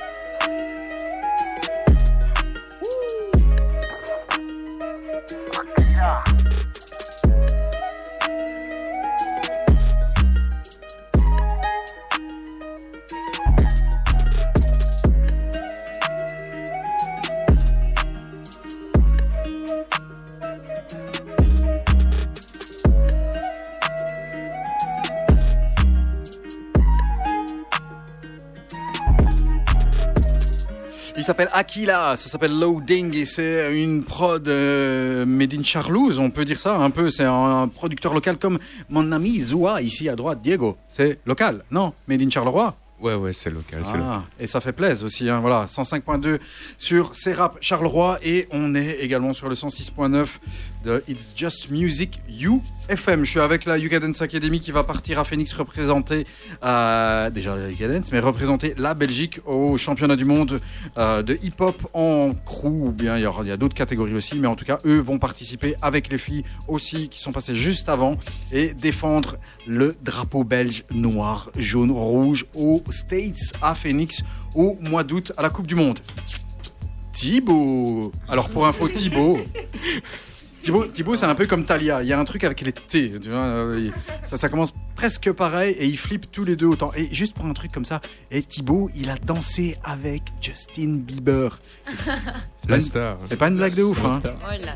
Il 31.24 31.26
s'appelle 31.26 31.50
Aquila, 31.54 32.18
ça 32.18 32.28
s'appelle 32.30 32.60
Loading 32.60 33.16
et 33.16 33.24
c'est 33.26 33.82
une 33.82 34.04
prod 34.04 34.46
euh, 34.46 35.26
made 35.26 35.54
in 35.54 35.64
Charlouse, 35.64 36.20
on 36.20 36.30
peut 36.30 36.44
dire 36.44 36.60
ça 36.60 36.76
un 36.76 36.90
peu. 36.90 37.10
C'est 37.12 37.24
un 37.24 37.70
producteur 37.70 38.14
local 38.14 38.36
comme 38.36 38.60
mon 38.90 39.10
ami 39.14 39.40
Zoua 39.40 39.82
ici 39.82 40.10
à 40.10 40.18
droite, 40.18 40.42
Diego. 40.42 40.76
C'est 40.90 41.20
local, 41.26 41.64
non? 41.72 41.94
Made 42.10 42.24
in 42.24 42.30
Charleroi? 42.30 42.76
Ouais, 43.00 43.16
ouais, 43.16 43.32
c'est 43.32 43.50
local, 43.50 43.84
Ah, 43.86 43.98
local. 43.98 44.22
et 44.38 44.48
ça 44.48 44.60
fait 44.60 44.74
plaisir 44.74 45.06
aussi, 45.06 45.30
hein, 45.30 45.40
voilà, 45.40 45.66
105.2 45.70 46.40
sur 46.78 47.16
Serap 47.16 47.58
Charleroi 47.62 48.20
et 48.22 48.48
on 48.52 48.76
est 48.76 48.98
également 49.00 49.32
sur 49.34 49.48
le 49.48 49.56
106.9 49.56 50.26
de 50.84 51.04
It's 51.08 51.34
Just 51.36 51.70
Music 51.72 52.22
You 52.28 52.62
FM. 52.90 53.24
Je 53.24 53.30
suis 53.32 53.40
avec 53.40 53.66
la 53.66 53.80
UK 53.80 54.00
Dance 54.00 54.22
Academy 54.22 54.60
qui 54.60 54.72
va 54.72 54.84
partir 54.84 55.18
à 55.20 55.24
Phoenix 55.24 55.54
représenter 55.54 56.26
euh, 56.64 57.30
déjà 57.30 57.56
la 57.56 57.70
UK 57.72 57.84
Dance, 57.84 58.12
mais 58.12 58.20
représenter 58.20 58.74
la 58.78 58.94
Belgique 58.94 59.40
au 59.46 59.78
championnat 59.78 60.16
du 60.16 60.26
monde 60.26 60.60
euh, 60.98 61.24
de 61.24 61.38
hip-hop 61.42 61.88
en 61.94 62.32
crew. 62.46 62.66
Ou 62.88 62.92
bien 62.92 63.18
il 63.18 63.22
y, 63.24 63.26
aura- 63.26 63.44
il 63.44 63.50
y 63.50 63.52
a 63.52 63.58
d'autres 63.58 63.76
catégories 63.76 64.14
aussi, 64.14 64.36
mais 64.40 64.48
en 64.48 64.56
tout 64.56 64.66
cas 64.66 64.78
eux 64.86 65.00
vont 65.00 65.20
participer 65.20 65.76
avec 65.82 66.10
les 66.10 66.18
filles 66.18 66.44
aussi 66.68 67.08
qui 67.10 67.22
sont 67.22 67.32
passées 67.32 67.56
juste 67.56 67.88
avant 67.88 68.18
et 68.52 68.74
défendre 68.74 69.38
le 69.66 69.96
drapeau 70.04 70.44
belge 70.44 70.84
noir, 70.92 71.50
jaune, 71.58 71.92
rouge 71.92 72.46
aux 72.56 72.84
States 72.90 73.54
à 73.62 73.74
Phoenix 73.76 74.24
au 74.56 74.78
mois 74.82 75.04
d'août 75.04 75.32
à 75.38 75.42
la 75.42 75.50
Coupe 75.50 75.68
du 75.68 75.76
Monde. 75.76 76.00
Thibaut 77.14 78.12
Alors 78.28 78.50
pour 78.50 78.66
info, 78.68 78.90
Thibaut. 78.90 79.38
Thibaut, 80.64 80.86
Thibaut, 80.86 81.16
c'est 81.16 81.26
un 81.26 81.36
peu 81.36 81.46
comme 81.46 81.66
Talia. 81.66 82.02
Il 82.02 82.08
y 82.08 82.14
a 82.14 82.20
un 82.20 82.26
truc 82.26 82.44
avec 82.44 82.62
les 82.62 82.72
T. 82.72 83.20
tu 83.20 83.30
vois, 83.30 83.44
euh, 83.44 83.80
il- 83.92 83.94
ça, 84.28 84.38
ça 84.38 84.50
commence 84.50 84.74
presque 84.96 85.32
pareil 85.32 85.76
et 85.78 85.86
ils 85.86 85.98
flippent 85.98 86.32
tous 86.32 86.46
les 86.46 86.56
deux 86.56 86.68
autant. 86.68 86.92
Et 86.96 87.14
juste 87.14 87.34
pour 87.36 87.46
un 87.46 87.54
truc 87.54 87.72
comme 87.72 87.86
ça, 87.86 88.00
et 88.32 88.42
Thibaut, 88.42 88.90
il 88.96 89.10
a 89.10 89.16
dansé 89.18 89.78
avec 89.84 90.22
Justin 90.42 91.00
Bieber. 91.00 91.50
C'est- 91.94 92.12
c'est 92.58 92.70
La 92.70 92.70
pas 92.70 92.76
une- 92.76 92.82
star. 92.82 93.18
C'est 93.28 93.36
pas 93.38 93.48
une 93.50 93.58
blague 93.58 93.76
de 93.76 93.84
ouf, 93.84 94.04
hein 94.06 94.20
star. 94.20 94.36
Oh 94.42 94.46
là 94.52 94.58
là. 94.58 94.76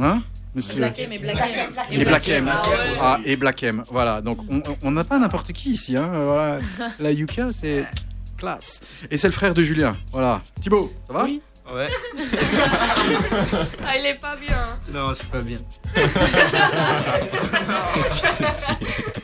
Hein 0.00 0.22
Monsieur? 0.54 0.76
Black 0.76 0.98
M 0.98 1.12
et 1.12 1.18
Black 1.18 1.36
M. 1.36 1.70
Et 1.92 2.04
Black 2.04 2.28
M. 2.28 2.50
Ah. 2.52 2.62
Ah, 3.00 3.20
et 3.24 3.36
Black 3.36 3.62
M. 3.62 3.84
Voilà. 3.90 4.20
Donc, 4.22 4.38
on- 4.50 4.62
on 4.82 4.90
n'a 4.90 5.04
pas 5.04 5.18
n'importe 5.18 5.52
qui 5.52 5.70
ici. 5.72 5.96
Hein. 5.96 6.10
Voilà. 6.24 6.58
La 6.98 7.12
Yuka, 7.12 7.52
c'est 7.52 7.84
classe. 8.36 8.80
Et 9.10 9.16
c'est 9.18 9.28
le 9.28 9.32
frère 9.32 9.52
de 9.54 9.62
Julien. 9.62 9.96
Voilà. 10.10 10.42
Thibaut, 10.60 10.90
ça 11.06 11.12
va? 11.12 11.24
Oui. 11.24 11.40
Ouais. 11.74 11.88
Ah, 13.86 13.96
il 13.98 14.06
est 14.06 14.20
pas 14.20 14.36
bien. 14.36 14.78
Non, 14.92 15.10
je 15.10 15.18
suis 15.18 15.26
pas 15.28 15.40
bien. 15.40 15.58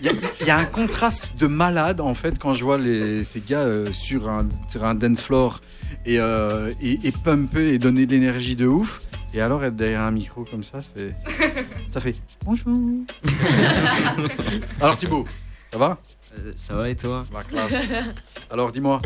Il 0.00 0.06
y, 0.06 0.08
a- 0.08 0.12
il 0.40 0.46
y 0.46 0.50
a 0.50 0.56
un 0.58 0.64
contraste 0.64 1.30
de 1.38 1.46
malade 1.46 2.00
en 2.00 2.14
fait 2.14 2.38
quand 2.38 2.52
je 2.52 2.64
vois 2.64 2.76
les, 2.78 3.24
ces 3.24 3.40
gars 3.40 3.60
euh, 3.60 3.92
sur, 3.92 4.28
un, 4.28 4.46
sur 4.68 4.84
un 4.84 4.94
dance 4.94 5.20
floor 5.22 5.60
et, 6.04 6.18
euh, 6.20 6.72
et, 6.82 6.98
et 7.04 7.12
pumper 7.12 7.72
et 7.72 7.78
donner 7.78 8.04
de 8.06 8.10
l'énergie 8.12 8.56
de 8.56 8.66
ouf. 8.66 9.00
Et 9.32 9.40
alors 9.40 9.64
être 9.64 9.76
derrière 9.76 10.02
un 10.02 10.10
micro 10.10 10.44
comme 10.44 10.62
ça, 10.62 10.80
c'est 10.82 11.14
ça 11.88 12.00
fait 12.00 12.14
bonjour. 12.44 12.72
alors 14.80 14.96
Thibaut, 14.96 15.26
ça 15.72 15.78
va? 15.78 15.98
Euh, 16.38 16.52
Ça 16.56 16.74
va 16.74 16.88
et 16.90 16.96
toi? 16.96 17.24
La 17.32 17.42
classe. 17.44 17.74
Alors 18.50 18.70
dis-moi, 18.72 19.00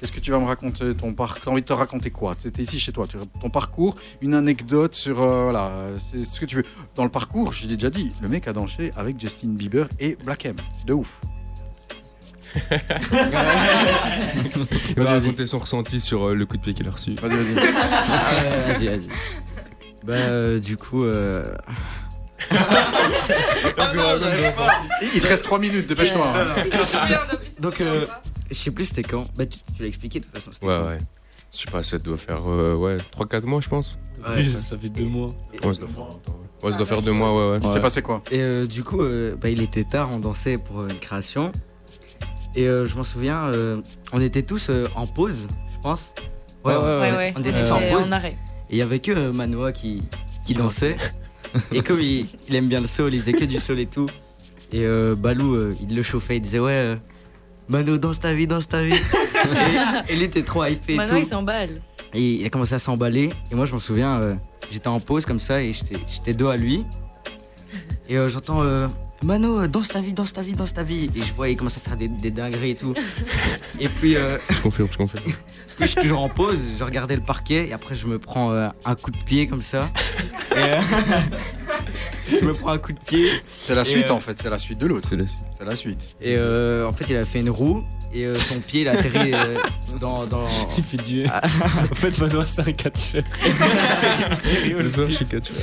qu'est-ce 0.00 0.12
que 0.12 0.20
tu 0.20 0.30
vas 0.30 0.40
me 0.40 0.46
raconter 0.46 0.94
ton 0.94 1.12
parcours 1.12 1.42
T'as 1.44 1.50
envie 1.50 1.60
de 1.60 1.66
te 1.66 1.72
raconter 1.72 2.10
quoi? 2.10 2.34
C'était 2.38 2.62
ici 2.62 2.80
chez 2.80 2.92
toi, 2.92 3.06
ton 3.40 3.50
parcours, 3.50 3.96
une 4.22 4.34
anecdote 4.34 4.94
sur 4.94 5.22
euh, 5.22 5.44
voilà, 5.44 5.70
c'est 6.10 6.24
ce 6.24 6.40
que 6.40 6.46
tu 6.46 6.56
veux. 6.56 6.64
Dans 6.96 7.04
le 7.04 7.10
parcours, 7.10 7.52
je 7.52 7.66
l'ai 7.66 7.76
déjà 7.76 7.90
dit, 7.90 8.08
le 8.22 8.28
mec 8.28 8.48
a 8.48 8.52
dansé 8.52 8.90
avec 8.96 9.20
Justin 9.20 9.48
Bieber 9.48 9.88
et 9.98 10.16
Black 10.24 10.46
M, 10.46 10.56
de 10.86 10.94
ouf. 10.94 11.20
Il 14.88 14.94
va 14.96 15.10
raconter 15.10 15.46
son 15.46 15.60
ressenti 15.60 16.00
sur 16.00 16.28
euh, 16.28 16.34
le 16.34 16.46
coup 16.46 16.56
de 16.56 16.62
pied 16.62 16.74
qu'il 16.74 16.88
a 16.88 16.90
reçu. 16.90 17.14
Vas-y, 17.14 17.36
vas-y. 17.36 17.54
Vas-y, 18.72 18.88
vas-y. 18.88 19.08
Bah, 20.02 20.14
euh, 20.14 20.58
du 20.58 20.76
coup, 20.76 21.04
euh, 22.52 24.30
Il 25.14 25.20
te 25.20 25.26
reste 25.26 25.42
3 25.44 25.58
minutes, 25.58 25.86
dépêche-toi. 25.86 26.26
hein. 26.34 26.62
Donc, 27.60 27.80
euh, 27.80 28.06
je 28.50 28.54
sais 28.56 28.70
plus 28.70 28.86
c'était 28.86 29.02
quand. 29.02 29.26
Bah, 29.36 29.46
tu, 29.46 29.58
tu 29.76 29.82
l'as 29.82 29.88
expliqué 29.88 30.20
de 30.20 30.24
toute 30.24 30.34
façon. 30.34 30.50
c'était 30.52 30.66
Ouais, 30.66 30.80
quand. 30.82 30.88
ouais. 30.88 30.98
Je 31.52 31.58
sais 31.58 31.70
pas, 31.70 31.82
ça 31.82 31.98
doit 31.98 32.16
faire 32.16 32.48
euh, 32.48 32.74
ouais, 32.76 32.96
3-4 33.18 33.44
mois, 33.46 33.60
je 33.60 33.68
pense. 33.68 33.98
Ouais, 34.26 34.44
ça 34.50 34.76
fait 34.78 34.88
deux 34.88 35.04
mois. 35.04 35.26
Ouais, 35.26 35.74
ça 35.74 35.80
doit 35.80 35.88
faire, 35.88 36.04
ouais, 36.62 36.70
ça 36.72 36.76
doit 36.76 36.86
faire 36.86 37.02
deux 37.02 37.12
mois, 37.12 37.34
ouais, 37.34 37.52
ouais. 37.54 37.58
Il 37.62 37.68
s'est 37.68 37.80
passé 37.80 38.02
quoi 38.02 38.22
Et 38.30 38.40
euh, 38.40 38.66
du 38.66 38.84
coup, 38.84 39.00
euh, 39.02 39.34
bah, 39.36 39.48
il 39.48 39.60
était 39.62 39.84
tard, 39.84 40.10
on 40.12 40.18
dansait 40.20 40.58
pour 40.58 40.80
euh, 40.80 40.88
une 40.88 40.98
création. 41.00 41.50
Et 42.54 42.66
euh, 42.68 42.84
je 42.86 42.94
m'en 42.96 43.04
souviens, 43.04 43.46
euh, 43.46 43.80
on 44.12 44.20
était 44.20 44.42
tous 44.42 44.70
euh, 44.70 44.84
en 44.94 45.06
pause, 45.06 45.46
je 45.74 45.78
pense. 45.82 46.14
Ouais, 46.64 46.74
on- 46.76 46.80
ouais, 47.00 47.10
on, 47.12 47.16
ouais. 47.16 47.34
on 47.36 47.40
était 47.40 47.52
tous 47.62 47.70
en 47.72 47.80
pause. 47.80 48.06
en 48.08 48.12
arrêt. 48.12 48.36
Et 48.68 48.74
il 48.74 48.78
y 48.78 48.82
avait 48.82 48.98
que 49.00 49.10
euh, 49.12 49.32
Manoa 49.32 49.72
qui, 49.72 50.02
qui 50.44 50.54
dansait. 50.54 50.96
et 51.72 51.82
comme 51.82 52.00
il, 52.00 52.26
il 52.48 52.54
aime 52.54 52.68
bien 52.68 52.80
le 52.80 52.86
soul, 52.86 53.14
il 53.14 53.20
faisait 53.20 53.32
que 53.32 53.44
du 53.44 53.58
soul 53.58 53.78
et 53.78 53.86
tout. 53.86 54.06
Et 54.72 54.84
euh, 54.84 55.14
Balou, 55.14 55.56
euh, 55.56 55.72
il 55.80 55.94
le 55.94 56.02
chauffait, 56.02 56.36
il 56.36 56.40
disait 56.40 56.60
Ouais, 56.60 56.72
euh, 56.74 56.96
Mano, 57.68 57.98
danse 57.98 58.20
ta 58.20 58.32
vie, 58.32 58.46
danse 58.46 58.68
ta 58.68 58.82
vie. 58.82 58.94
et, 58.94 60.14
il 60.14 60.22
était 60.22 60.42
trop 60.42 60.64
hypé 60.64 60.94
Maintenant, 60.94 61.16
il 61.16 61.26
s'emballe. 61.26 61.82
Et 62.14 62.34
il 62.40 62.46
a 62.46 62.50
commencé 62.50 62.74
à 62.74 62.78
s'emballer. 62.78 63.30
Et 63.50 63.54
moi, 63.54 63.66
je 63.66 63.72
m'en 63.72 63.78
souviens, 63.78 64.38
j'étais 64.70 64.88
en 64.88 64.98
pause 65.00 65.24
comme 65.24 65.38
ça 65.40 65.62
et 65.62 65.72
j'étais- 65.72 66.34
dos 66.34 66.48
à 66.48 66.56
lui. 66.56 66.84
Et 68.08 68.16
j'entends 68.28 68.62
euh, 68.62 68.88
Mano, 69.22 69.60
euh, 69.60 69.68
danse 69.68 69.88
ta 69.88 70.00
vie, 70.00 70.14
danse 70.14 70.32
ta 70.32 70.40
vie, 70.42 70.54
danse 70.54 70.72
ta 70.72 70.82
vie. 70.82 71.10
Et 71.14 71.22
je 71.22 71.32
vois, 71.34 71.48
il 71.50 71.56
commence 71.56 71.76
à 71.76 71.80
faire 71.80 71.96
des, 71.96 72.08
des 72.08 72.30
dingueries 72.30 72.70
et 72.70 72.74
tout. 72.76 72.94
et 73.78 73.88
puis, 73.88 74.16
euh, 74.16 74.38
Je 74.48 74.60
confirme, 74.60 74.88
je 74.90 74.96
confirme. 74.96 75.24
puis 75.24 75.34
je 75.80 75.86
suis 75.86 76.00
toujours 76.00 76.20
en 76.20 76.28
pause, 76.28 76.58
je 76.78 76.84
regardais 76.84 77.16
le 77.16 77.22
parquet 77.22 77.68
et 77.68 77.72
après, 77.72 77.94
je 77.94 78.06
me 78.06 78.18
prends 78.18 78.52
euh, 78.52 78.68
un 78.84 78.94
coup 78.94 79.10
de 79.10 79.22
pied 79.24 79.46
comme 79.46 79.62
ça. 79.62 79.90
Et, 80.52 80.58
euh, 80.58 80.80
je 82.40 82.44
me 82.46 82.54
prends 82.54 82.70
un 82.70 82.78
coup 82.78 82.92
de 82.92 82.98
pied. 82.98 83.30
C'est 83.60 83.74
la 83.74 83.84
suite 83.84 84.06
euh, 84.06 84.14
en 84.14 84.20
fait, 84.20 84.40
c'est 84.40 84.50
la 84.50 84.58
suite 84.58 84.78
de 84.78 84.86
l'autre. 84.86 85.06
C'est 85.08 85.16
la 85.16 85.26
suite. 85.26 85.44
C'est 85.56 85.64
la 85.64 85.76
suite. 85.76 86.16
Et 86.22 86.36
euh, 86.36 86.88
en 86.88 86.92
fait, 86.92 87.04
il 87.10 87.16
a 87.16 87.24
fait 87.26 87.40
une 87.40 87.50
roue 87.50 87.84
et 88.12 88.24
euh, 88.24 88.34
son 88.34 88.58
pied, 88.58 88.80
il 88.80 88.88
a 88.88 88.92
atterri 88.92 89.32
euh, 89.34 89.54
dans, 90.00 90.26
dans. 90.26 90.46
Il 90.78 90.82
fait 90.82 90.96
du. 90.96 91.26
en 91.90 91.94
fait, 91.94 92.18
Manoa, 92.18 92.44
c'est 92.44 92.62
un 92.68 92.72
catcheur. 92.72 93.22
Sérieux, 93.38 94.34
sérieux, 94.34 94.78
Le 94.82 94.88
soir, 94.88 95.06
je 95.08 95.14
suis 95.14 95.26
catcheur. 95.26 95.56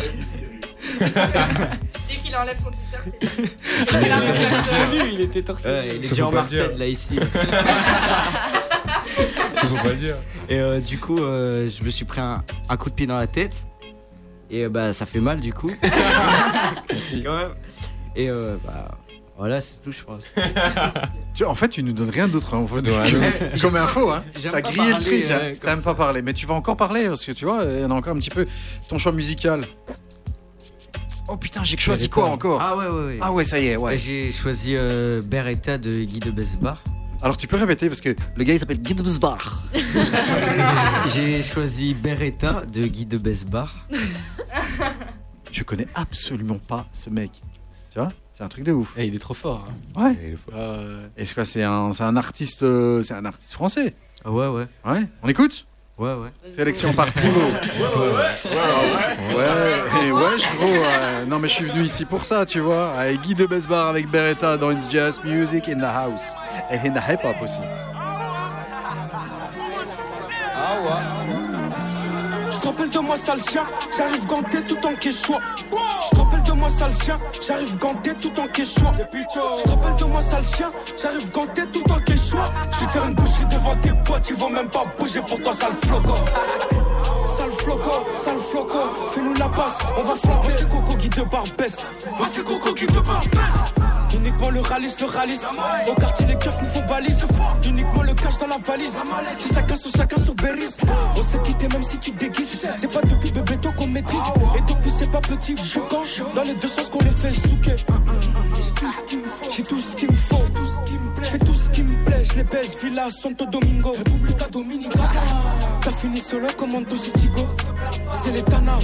Dès 0.99 2.15
qu'il 2.23 2.35
enlève 2.35 2.57
son 2.61 2.69
t-shirt, 2.71 3.07
c'est 3.09 4.93
Il 4.93 4.99
lui, 4.99 5.13
il 5.15 5.21
était 5.21 5.41
torse. 5.41 5.63
Ouais, 5.65 5.87
il 5.95 6.03
est 6.03 6.03
Ça 6.03 6.15
déjà 6.15 6.23
faut 6.29 6.37
en 6.37 6.41
le 6.41 6.47
dire. 6.47 6.71
là 6.77 6.85
ici. 6.87 7.19
Ça 9.55 9.67
faut 9.67 9.75
pas 9.77 9.89
le 9.89 9.95
dire. 9.95 10.15
Et 10.49 10.59
euh, 10.59 10.79
du 10.79 10.99
coup, 10.99 11.17
euh, 11.17 11.67
je 11.67 11.83
me 11.83 11.89
suis 11.89 12.05
pris 12.05 12.21
un, 12.21 12.43
un 12.69 12.77
coup 12.77 12.89
de 12.89 12.95
pied 12.95 13.07
dans 13.07 13.17
la 13.17 13.27
tête. 13.27 13.67
Et 14.49 14.63
euh, 14.65 14.69
bah, 14.69 14.93
ça 14.93 15.05
fait 15.05 15.19
mal 15.19 15.39
du 15.41 15.51
coup. 15.53 15.71
Merci. 16.91 17.23
Quand 17.23 17.35
même. 17.37 17.49
Et 18.15 18.29
euh, 18.29 18.55
bah, 18.65 18.97
voilà, 19.37 19.59
c'est 19.61 19.81
tout, 19.83 19.91
je 19.91 20.03
pense. 20.03 20.23
Tu- 21.33 21.45
en 21.45 21.53
fait, 21.55 21.69
tu 21.69 21.83
nous 21.83 21.93
donnes 21.93 22.09
rien 22.09 22.27
d'autre. 22.27 22.53
hein, 22.55 22.59
en 22.59 22.67
fait. 22.67 22.87
Ouais, 22.89 23.11
Comme- 23.51 23.59
Comme 23.61 23.75
info, 23.75 24.09
hein. 24.09 24.23
T'as 24.41 24.61
grillé 24.61 24.85
le 24.87 24.91
parler, 24.93 25.05
truc, 25.05 25.31
hein. 25.31 25.39
euh, 25.41 25.53
T'aimes 25.61 25.81
pas 25.81 25.93
parler. 25.95 26.21
Mais 26.21 26.33
tu 26.33 26.45
vas 26.47 26.53
encore 26.55 26.77
parler 26.77 27.07
parce 27.07 27.25
que 27.25 27.31
tu 27.31 27.45
vois, 27.45 27.63
il 27.65 27.79
y 27.81 27.85
en 27.85 27.91
a 27.91 27.93
encore 27.93 28.13
un 28.13 28.19
petit 28.19 28.29
peu. 28.29 28.45
Ton 28.89 28.97
choix 28.97 29.11
musical. 29.11 29.63
Oh 31.29 31.35
putain, 31.37 31.63
j'ai 31.63 31.77
choisi 31.77 32.09
quoi 32.09 32.29
encore 32.29 32.61
Ah 32.61 32.75
ouais, 32.77 32.87
ouais, 32.87 33.05
ouais. 33.05 33.17
Ah 33.21 33.31
ouais, 33.31 33.43
ça 33.43 33.59
y 33.59 33.67
est, 33.67 33.75
ouais. 33.75 33.97
J'ai 33.97 34.31
choisi 34.31 34.75
euh, 34.75 35.21
Beretta 35.21 35.77
de 35.77 36.03
Guy 36.03 36.19
de 36.19 36.31
Besbar. 36.31 36.81
Alors 37.21 37.35
tu 37.35 37.47
peux 37.47 37.57
répéter 37.57 37.87
parce 37.89 37.99
que 38.01 38.15
le 38.35 38.43
gars 38.43 38.53
il 38.53 38.59
s'appelle 38.59 38.79
Guy 38.79 38.93
de 38.93 39.01
Besbar. 39.03 39.63
J'ai 41.13 41.41
choisi 41.41 41.93
Beretta 41.95 42.61
de 42.71 42.85
Guy 42.85 43.05
de 43.05 43.17
Besbar. 43.17 43.75
Je 45.51 45.63
connais 45.63 45.87
absolument 45.95 46.59
pas 46.59 46.87
ce 46.93 47.09
mec. 47.09 47.31
Tu 47.91 47.99
vois 47.99 48.09
C'est 48.33 48.43
un 48.43 48.47
truc 48.49 48.63
de 48.65 48.71
ouf. 48.71 48.93
Eh, 48.97 49.07
il 49.07 49.15
est 49.15 49.19
trop 49.19 49.33
fort. 49.33 49.67
hein. 49.97 50.03
Ouais. 50.03 50.35
Et 51.17 51.25
c'est 51.25 51.33
quoi 51.33 51.45
C'est 51.45 51.63
un, 51.63 51.91
c'est 51.91 52.03
un 52.03 52.15
artiste, 52.15 52.63
euh, 52.63 53.01
c'est 53.01 53.15
un 53.15 53.25
artiste 53.25 53.53
français? 53.53 53.95
Ah 54.23 54.31
ouais, 54.31 54.47
ouais. 54.47 54.67
Ouais. 54.85 55.07
On 55.23 55.27
écoute? 55.29 55.66
Ouais, 55.97 56.13
ouais. 56.13 56.51
Sélection 56.55 56.93
par 56.93 57.11
Timo. 57.13 57.39
Ouais, 59.35 60.05
et 60.05 60.11
wesh 60.11 60.43
gros. 60.55 60.67
euh, 60.67 61.25
non 61.25 61.39
mais 61.39 61.47
je 61.47 61.53
suis 61.55 61.65
venu 61.65 61.83
ici 61.83 62.05
pour 62.05 62.23
ça, 62.23 62.45
tu 62.45 62.59
vois. 62.59 62.91
Avec 62.91 63.21
Guy 63.21 63.33
de 63.33 63.47
Besbar, 63.47 63.87
avec 63.87 64.07
Beretta 64.09 64.57
dans 64.57 64.69
It's 64.71 64.89
Just 64.91 65.23
Music 65.23 65.67
in 65.67 65.79
the 65.79 65.83
House. 65.85 66.35
Et 66.71 66.75
in 66.87 66.91
the 66.91 67.01
Hip 67.09 67.25
Hop 67.27 67.37
aussi. 67.43 67.61
Je 70.55 71.16
te 72.67 72.71
rappelle 72.71 72.89
de 72.89 72.99
moi 72.99 73.15
sale 73.15 73.41
chien, 73.41 73.63
j'arrive 73.95 74.27
ganté 74.27 74.61
tout 74.63 74.85
en 74.85 74.93
quechua. 74.95 75.39
Je 75.69 76.09
te 76.09 76.21
rappelle 76.21 76.43
de 76.43 76.51
moi 76.51 76.69
sale 76.69 76.93
chien, 76.93 77.19
j'arrive 77.41 77.77
ganté 77.77 78.13
tout 78.15 78.39
en 78.39 78.47
quechua. 78.47 78.93
Je 78.97 79.63
te 79.63 79.69
rappelle 79.69 79.95
de 79.95 80.03
moi 80.05 80.21
sale 80.21 80.45
chien, 80.45 80.71
j'arrive 81.01 81.31
ganté 81.31 81.65
tout 81.67 81.91
en 81.91 81.99
quechua. 81.99 82.51
Je 82.71 82.99
vais 82.99 83.05
une 83.05 83.13
boucherie 83.13 83.45
devant 83.45 83.75
tes 83.77 83.93
potes, 84.03 84.29
ils 84.29 84.35
vont 84.35 84.49
même 84.49 84.69
pas 84.69 84.85
bouger 84.97 85.21
pour 85.21 85.41
toi 85.41 85.53
sale 85.53 85.75
floco. 85.85 86.13
Sale 87.29 87.51
floco, 87.51 87.91
sale 88.17 88.39
floco, 88.39 88.77
fais-nous 89.11 89.33
la 89.35 89.49
passe, 89.49 89.77
on 89.97 90.03
va 90.03 90.15
flamber. 90.15 90.49
C'est 90.49 90.69
Coco 90.69 90.95
Guy 90.95 91.09
de 91.09 91.23
Barbès, 91.23 91.85
moi 92.17 92.27
c'est 92.29 92.43
Coco 92.43 92.73
Guy 92.73 92.85
de 92.87 92.99
Barbès. 92.99 93.96
Uniquement 94.13 94.49
le 94.49 94.61
ralice, 94.61 94.99
le 94.99 95.07
ralice. 95.07 95.47
Au 95.87 95.93
quartier, 95.95 96.25
les 96.27 96.35
keufs 96.35 96.61
nous 96.61 96.67
font 96.67 96.85
balise. 96.87 97.25
Uniquement 97.65 98.03
le 98.03 98.13
cash 98.13 98.37
dans 98.37 98.47
la 98.47 98.57
valise. 98.57 99.01
C'est 99.37 99.53
chacun 99.53 99.75
sur 99.75 99.91
chacun 99.95 100.17
sur 100.21 100.35
Berries. 100.35 100.75
On 101.15 101.21
s'est 101.21 101.41
quitté 101.43 101.67
même 101.69 101.83
si 101.83 101.97
tu 101.99 102.11
déguises. 102.11 102.67
C'est 102.77 102.91
pas 102.91 103.01
depuis 103.01 103.31
bébé 103.31 103.57
toi 103.57 103.71
qu'on 103.75 103.87
maîtrise. 103.87 104.21
Et 104.57 104.61
depuis 104.61 104.91
c'est 104.91 105.11
pas 105.11 105.21
petit 105.21 105.55
boucan. 105.55 106.01
Dans 106.35 106.43
les 106.43 106.55
deux 106.55 106.67
sens 106.67 106.89
qu'on 106.89 106.99
les 106.99 107.11
fait 107.11 107.33
souquer. 107.33 107.75
J'ai 108.55 108.71
tout 108.73 108.91
ce 108.91 109.03
qu'il 109.05 109.19
me 109.19 109.25
faut. 109.25 109.51
J'ai 109.51 109.63
tout 109.63 109.77
ce 109.77 109.95
qu'il 109.95 110.09
me 110.09 110.15
faut. 110.15 111.21
Je 111.21 111.25
fais 111.25 111.39
tout 111.39 111.53
ce 111.67 111.71
qui 111.71 111.83
me 111.83 112.05
plaît. 112.05 112.23
Je 112.23 112.35
les 112.37 112.43
baise. 112.43 112.77
Villa 112.81 113.09
Santo 113.09 113.45
Domingo. 113.45 113.95
Republica 113.97 114.47
Dominicana. 114.51 115.09
T'as 115.81 115.91
fini 115.91 116.19
solo 116.19 116.47
comme 116.57 116.73
Antosi 116.75 117.11
Chico. 117.17 117.41
C'est 118.13 118.31
les 118.31 118.41
Tana. 118.41 118.77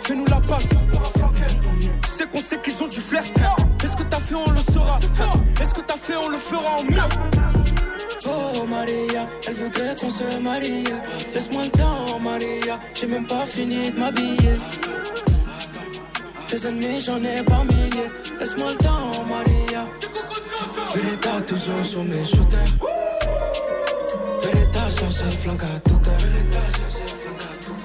Fais-nous 0.00 0.26
la 0.26 0.40
passe. 0.40 0.70
Tu 2.02 2.08
sais 2.08 2.26
qu'on 2.26 2.40
sait 2.40 2.58
qu'ils 2.58 2.82
ont 2.82 2.88
du 2.88 2.98
flair. 2.98 3.22
Est-ce 3.82 3.96
que 3.96 4.02
t'as 4.04 4.20
fait, 4.20 4.34
on 4.34 4.50
le 4.50 4.62
saura. 4.72 4.98
Est-ce 5.60 5.74
que 5.74 5.80
t'as 5.80 5.96
fait, 5.96 6.16
on 6.16 6.28
le 6.28 6.38
fera 6.38 6.76
en 6.78 6.84
mieux. 6.84 7.08
Oh 8.26 8.66
Maria, 8.68 9.26
elle 9.48 9.54
voudrait 9.54 9.94
qu'on 10.00 10.10
se 10.10 10.38
marie. 10.40 10.84
Laisse-moi 11.34 11.64
le 11.64 11.70
temps, 11.70 12.20
Maria. 12.20 12.78
J'ai 12.94 13.06
même 13.06 13.26
pas 13.26 13.44
fini 13.46 13.90
de 13.90 13.98
m'habiller. 13.98 14.54
Tes 16.52 16.66
ennemis, 16.66 17.00
j'en 17.00 17.16
ai 17.24 17.42
pas 17.42 17.64
milliers. 17.64 18.10
Laisse-moi 18.38 18.72
le 18.72 18.76
temps, 18.76 19.10
Maria. 19.26 19.88
Beretta 20.94 21.40
toujours 21.46 21.82
sur 21.82 22.04
mes 22.04 22.22
shooters. 22.26 22.72
Beretta 24.42 24.90
chargé 24.90 25.30
flanque 25.38 25.62
à 25.64 25.80
toute 25.80 26.06
heure. 26.08 26.16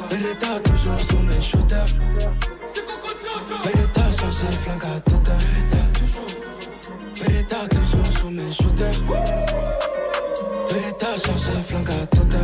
Beretta 0.10 0.60
toujours 0.66 1.00
sur 1.00 1.22
mes 1.22 1.42
shooters. 1.42 1.86
Beretta 3.64 4.12
chargé 4.20 4.58
flanque 4.60 4.84
à 4.84 5.00
toute 5.00 5.30
heure. 5.30 5.38
Beretta 7.22 7.68
toujours 7.70 8.12
sur 8.18 8.32
mes 8.32 8.52
shooters. 8.52 9.00
Beretta 10.70 11.18
chargé 11.26 11.62
flanque 11.64 11.90
à 11.90 12.06
toute 12.08 12.36
heure. 12.36 12.44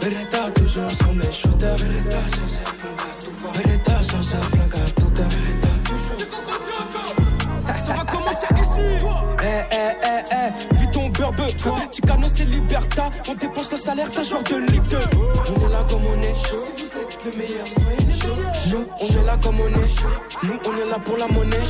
Beretta 0.00 0.50
toujours 0.52 0.90
sur 0.92 1.12
mes 1.14 1.32
shooters. 1.32 1.76
Beretta 1.78 2.18
chargé 2.30 2.60
flanque 2.78 3.95
Eh, 9.46 9.62
eh, 9.70 9.76
eh, 10.02 10.24
eh, 10.32 10.74
vis 10.74 10.90
ton 10.90 11.08
beurbe. 11.08 11.46
Ticano, 11.90 12.26
c'est 12.26 12.44
Liberta. 12.44 13.10
On 13.28 13.34
dépense 13.34 13.70
le 13.70 13.78
salaire 13.78 14.10
d'un 14.10 14.22
joueur 14.22 14.42
de 14.42 14.56
Ligue 14.56 14.88
2. 14.88 14.98
On 14.98 15.66
est 15.66 15.72
là 15.72 15.86
comme 15.88 16.02
on 16.04 16.20
est. 16.20 16.34
Si 16.34 16.52
vous 16.52 16.98
êtes 17.00 17.18
le 17.24 17.38
meilleur, 17.38 17.66
soyez 17.66 17.96
les 17.98 18.06
meilleurs. 18.06 18.52
Nous, 18.72 18.86
on 19.00 19.22
est 19.22 19.26
là 19.26 19.36
comme 19.40 19.60
on 19.60 19.68
est. 19.68 20.42
Nous, 20.42 20.58
on 20.66 20.76
est 20.76 20.90
là 20.90 20.98
pour 20.98 21.16
la 21.16 21.28
monnaie. 21.28 21.60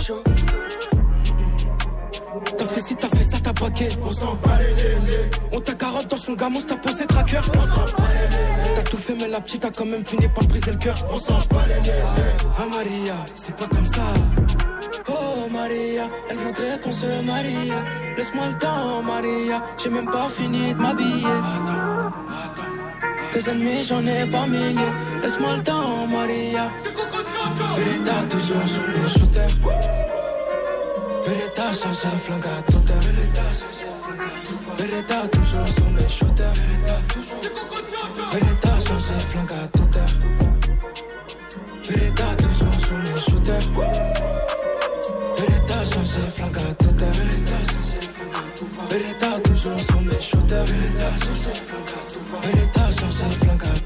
T'as 2.57 2.67
fait 2.67 2.81
ci, 2.81 2.97
t'as 2.97 3.09
fait 3.09 3.23
ça, 3.25 3.37
t'as 3.43 3.53
braqué. 3.53 3.89
On 4.01 4.11
s'en 4.11 4.35
bat 4.37 4.59
les 4.59 4.75
lélés. 4.75 5.31
On 5.53 5.61
t'a 5.61 5.75
carotte 5.75 6.09
dans 6.09 6.17
son 6.17 6.33
gamos, 6.33 6.63
t'as 6.67 6.77
posé 6.77 7.07
tracker. 7.07 7.41
On 7.55 7.61
s'en 7.63 7.85
bat 7.97 8.09
les. 8.31 8.75
T'as 8.75 8.83
tout 8.91 8.97
fait, 8.97 9.17
mais 9.21 9.29
la 9.29 9.41
petite 9.43 9.65
a 9.67 9.71
quand 9.71 9.87
même 9.87 10.05
fini 10.05 10.29
par 10.29 10.45
briser 10.45 10.73
le 10.73 10.79
cœur. 10.79 10.97
On 11.13 11.19
s'en 11.19 11.35
bat 11.51 11.67
les 11.69 11.75
lélés. 11.75 12.03
Ah 12.59 12.65
Maria, 12.71 13.17
c'est 13.35 13.55
pas 13.55 13.67
comme 13.67 13.87
ça. 13.87 14.03
Oh 15.09 15.26
Maria, 15.51 16.09
elle 16.29 16.37
voudrait 16.37 16.81
qu'on 16.83 16.93
se 16.93 17.07
marie. 17.25 17.71
Laisse-moi 18.17 18.47
le 18.49 18.59
temps, 18.59 19.03
Maria. 19.03 19.63
J'ai 19.77 19.91
même 19.91 20.11
pas 20.11 20.29
fini 20.29 20.75
de 20.75 20.79
m'habiller. 20.79 21.39
Tes 23.33 23.51
ennemis, 23.51 23.85
j'en 23.85 24.05
ai 24.07 24.31
pas 24.31 24.47
milliers. 24.47 24.93
Laisse-moi 25.23 25.57
le 25.57 25.63
temps, 25.63 26.07
Maria. 26.07 26.71
Beretta 27.77 28.23
toujours 28.29 28.67
sur 28.67 28.83
mes 28.89 29.09
shooters. 29.09 29.57
Beretta 31.27 31.73
chargé 31.73 32.17
flingue 32.19 32.47
à 32.47 32.63
toute 32.63 32.91
heure. 32.91 32.99
Beretta 34.79 35.29
toujours 35.29 35.69
sur 35.69 35.91
mes 35.91 36.09
shooters. 36.09 36.53
Beretta 38.33 38.79
chargé 38.87 39.19
flingue 39.29 39.53
à 39.53 39.69
toute 39.69 39.97
heure. 39.97 40.17
Beretta 41.89 42.37
j'ai 46.17 46.31
flingue 46.31 46.59
à 46.59 46.75
tout 46.75 47.05
heure. 47.05 47.13
Beretta 48.89 49.41
toujours 49.41 49.79
sur 49.81 50.01
mes 50.03 50.21
shooters. 50.21 50.65
Beretta, 52.43 52.91
j'ai 52.91 53.86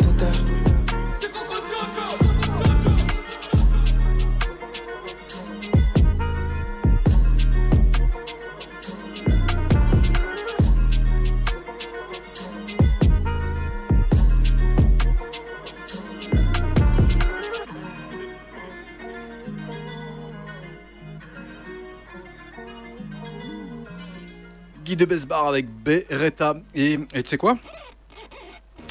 Guy 24.90 24.96
de 24.96 25.04
Besbar 25.04 25.46
avec 25.46 25.68
Beretta. 25.84 26.56
Et 26.74 26.98
tu 27.12 27.22
sais 27.24 27.36
quoi? 27.36 27.56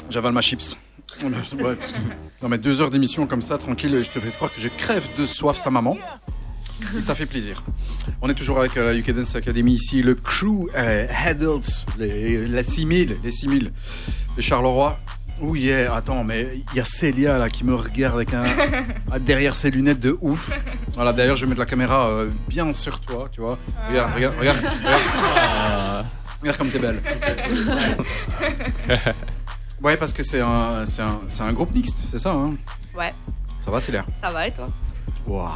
J'avale 0.08 0.32
ma 0.32 0.40
chips. 0.40 0.74
Ouais, 1.22 1.74
parce 1.78 1.92
que- 1.92 1.98
non 2.40 2.48
mais 2.48 2.56
deux 2.56 2.80
heures 2.80 2.90
d'émission 2.90 3.26
comme 3.26 3.42
ça, 3.42 3.58
tranquille, 3.58 4.02
je 4.02 4.08
te 4.08 4.18
fais 4.18 4.30
croire 4.30 4.50
que 4.54 4.60
je 4.62 4.68
crève 4.68 5.06
de 5.18 5.26
soif 5.26 5.58
sa 5.58 5.68
maman. 5.70 5.98
Et 6.96 7.02
ça 7.02 7.14
fait 7.14 7.26
plaisir. 7.26 7.62
On 8.22 8.30
est 8.30 8.34
toujours 8.34 8.58
avec 8.60 8.74
euh, 8.78 8.86
la 8.86 8.94
UK 8.98 9.10
Dance 9.10 9.34
Academy 9.34 9.74
ici, 9.74 10.02
le 10.02 10.14
crew 10.14 10.70
euh, 10.74 11.06
Adults, 11.26 11.84
les, 11.98 12.46
la 12.46 12.64
6000, 12.64 13.16
les 13.22 13.30
6000 13.30 13.70
de 14.38 14.40
Charleroi. 14.40 14.98
Oh 15.42 15.54
yeah, 15.54 15.94
attends, 15.94 16.22
mais 16.24 16.48
il 16.72 16.76
y 16.76 16.80
a 16.80 16.84
Célia 16.84 17.36
là 17.38 17.48
qui 17.50 17.64
me 17.64 17.74
regarde 17.74 18.14
avec 18.14 18.32
un 18.32 18.44
derrière 19.20 19.56
ses 19.56 19.70
lunettes 19.70 20.00
de 20.00 20.16
ouf. 20.22 20.50
Voilà, 20.94 21.12
d'ailleurs, 21.12 21.36
je 21.36 21.44
vais 21.44 21.48
mettre 21.50 21.60
la 21.60 21.66
caméra 21.66 22.08
euh, 22.08 22.28
bien 22.48 22.72
sur 22.72 23.00
toi, 23.00 23.28
tu 23.32 23.40
vois. 23.42 23.58
Regarde, 23.88 24.14
regarde, 24.14 24.34
regarde. 24.38 24.58
regarde. 24.58 25.89
Regarde 26.40 26.58
comme 26.58 26.70
t'es 26.70 26.78
belle. 26.78 27.00
Ouais, 29.82 29.96
parce 29.96 30.12
que 30.12 30.22
c'est 30.22 30.42
un, 30.42 30.84
c'est 30.84 31.00
un, 31.00 31.20
c'est 31.26 31.42
un 31.42 31.54
groupe 31.54 31.72
mixte, 31.72 31.96
c'est 32.04 32.18
ça, 32.18 32.32
hein? 32.32 32.52
Ouais, 32.94 33.14
Ça 33.64 33.70
va, 33.70 33.80
Célia? 33.80 34.04
Ça 34.20 34.30
va 34.30 34.46
et 34.46 34.52
toi? 34.52 34.66
Waouh. 35.26 35.48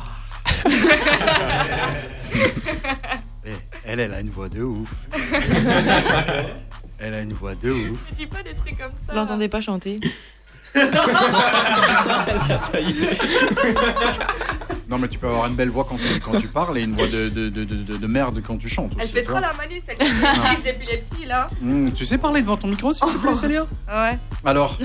Eh, 3.46 3.50
Elle, 3.84 4.00
elle 4.00 4.14
a 4.14 4.20
une 4.20 4.30
voix 4.30 4.48
de 4.48 4.62
ouf. 4.62 4.90
Elle 6.98 7.12
a 7.14 7.20
une 7.20 7.34
voix 7.34 7.54
de 7.54 7.70
ouf. 7.70 7.98
Je 8.10 8.14
dis 8.14 8.26
pas 8.26 8.42
des 8.42 8.54
trucs 8.54 8.78
comme 8.78 8.90
ça. 8.90 8.96
Je 9.10 9.14
l'entendais 9.14 9.48
pas 9.50 9.60
chanter. 9.60 10.00
Non, 14.88 14.98
mais 14.98 15.08
tu 15.08 15.18
peux 15.18 15.26
avoir 15.28 15.46
une 15.46 15.54
belle 15.54 15.70
voix 15.70 15.84
quand 15.88 15.96
tu, 15.96 16.20
quand 16.20 16.38
tu 16.38 16.46
parles 16.46 16.76
et 16.78 16.82
une 16.82 16.94
voix 16.94 17.06
de, 17.08 17.28
de, 17.30 17.48
de, 17.48 17.64
de, 17.64 17.96
de 17.96 18.06
merde 18.06 18.42
quand 18.46 18.58
tu 18.58 18.68
chantes. 18.68 18.92
Elle 18.98 19.04
aussi, 19.04 19.12
fait 19.14 19.20
tu 19.20 19.24
trop 19.26 19.38
vois. 19.38 19.48
la 19.48 19.52
manie, 19.54 19.80
cette 19.84 19.98
crise 19.98 20.62
d'épilepsie 20.62 21.24
là. 21.26 21.46
Hmm, 21.60 21.90
tu 21.90 22.04
sais 22.04 22.18
parler 22.18 22.42
devant 22.42 22.56
ton 22.58 22.68
micro, 22.68 22.92
s'il 22.92 23.06
te 23.06 23.18
plaît, 23.18 23.34
Célia? 23.34 23.62
Ouais. 23.88 24.18
Alors, 24.44 24.78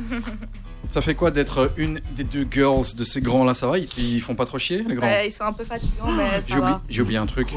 ça 0.90 1.00
fait 1.00 1.14
quoi 1.14 1.30
d'être 1.30 1.72
une 1.78 2.00
des 2.14 2.24
deux 2.24 2.46
girls 2.50 2.94
de 2.94 3.04
ces 3.04 3.20
grands-là? 3.22 3.54
Ça 3.54 3.66
va 3.66 3.78
ils, 3.78 3.88
ils 3.96 4.20
font 4.20 4.34
pas 4.34 4.44
trop 4.44 4.58
chier, 4.58 4.84
les 4.86 4.94
grands? 4.94 5.06
Ouais, 5.06 5.28
ils 5.28 5.32
sont 5.32 5.44
un 5.44 5.52
peu 5.54 5.64
fatigants, 5.64 6.12
mais 6.12 6.24
J'ai 6.46 6.52
ça 6.52 6.58
oublié, 6.58 6.72
va. 6.72 6.82
j'ai 6.88 7.02
oublié 7.02 7.18
un 7.18 7.26
truc. 7.26 7.48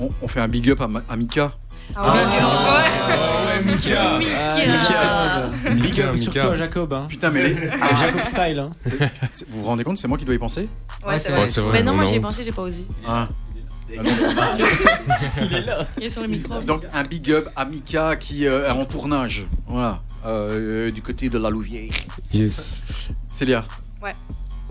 On, 0.00 0.08
on 0.22 0.28
fait 0.28 0.40
un 0.40 0.48
big 0.48 0.70
up 0.70 0.80
à, 0.80 0.86
Ma- 0.88 1.02
à 1.08 1.16
Mika. 1.16 1.52
Ah 1.94 2.14
ouais, 2.14 3.66
ouais, 3.66 3.72
Mika. 3.72 4.18
Mika. 4.18 5.50
Big 5.70 6.00
up 6.00 6.12
Mika. 6.14 6.22
surtout 6.22 6.38
à 6.38 6.56
Jacob. 6.56 6.92
Hein. 6.92 7.06
Putain, 7.08 7.30
mais 7.30 7.48
les... 7.48 7.56
Ah, 7.80 7.94
Jacob 7.94 8.24
style. 8.24 8.58
Hein. 8.58 8.70
Vous 9.48 9.60
vous 9.60 9.64
rendez 9.64 9.84
compte, 9.84 9.98
c'est 9.98 10.08
moi 10.08 10.18
qui 10.18 10.24
dois 10.24 10.34
y 10.34 10.38
penser 10.38 10.68
Ouais, 11.06 11.18
c'est 11.18 11.32
vrai. 11.32 11.46
c'est 11.46 11.60
vrai, 11.60 11.78
Mais 11.78 11.82
non, 11.84 11.92
on 11.92 11.96
moi 11.96 12.04
j'y 12.04 12.14
ai 12.14 12.20
pensé, 12.20 12.44
j'ai 12.44 12.52
pas 12.52 12.62
osé. 12.62 12.86
Ah. 13.06 13.28
Il 15.98 16.04
est 16.04 16.08
sur 16.08 16.22
le 16.22 16.28
micro. 16.28 16.60
Donc 16.62 16.84
un 16.94 17.04
big 17.04 17.30
up 17.30 17.48
à 17.54 17.66
Mika 17.66 18.16
qui 18.16 18.46
euh, 18.46 18.66
est 18.66 18.70
en 18.70 18.86
tournage. 18.86 19.46
Voilà. 19.66 20.00
Euh, 20.24 20.90
du 20.90 21.02
côté 21.02 21.28
de 21.28 21.38
la 21.38 21.50
Louvière. 21.50 21.90
Yes. 22.32 22.80
Célia. 23.28 23.64
Ouais. 24.02 24.14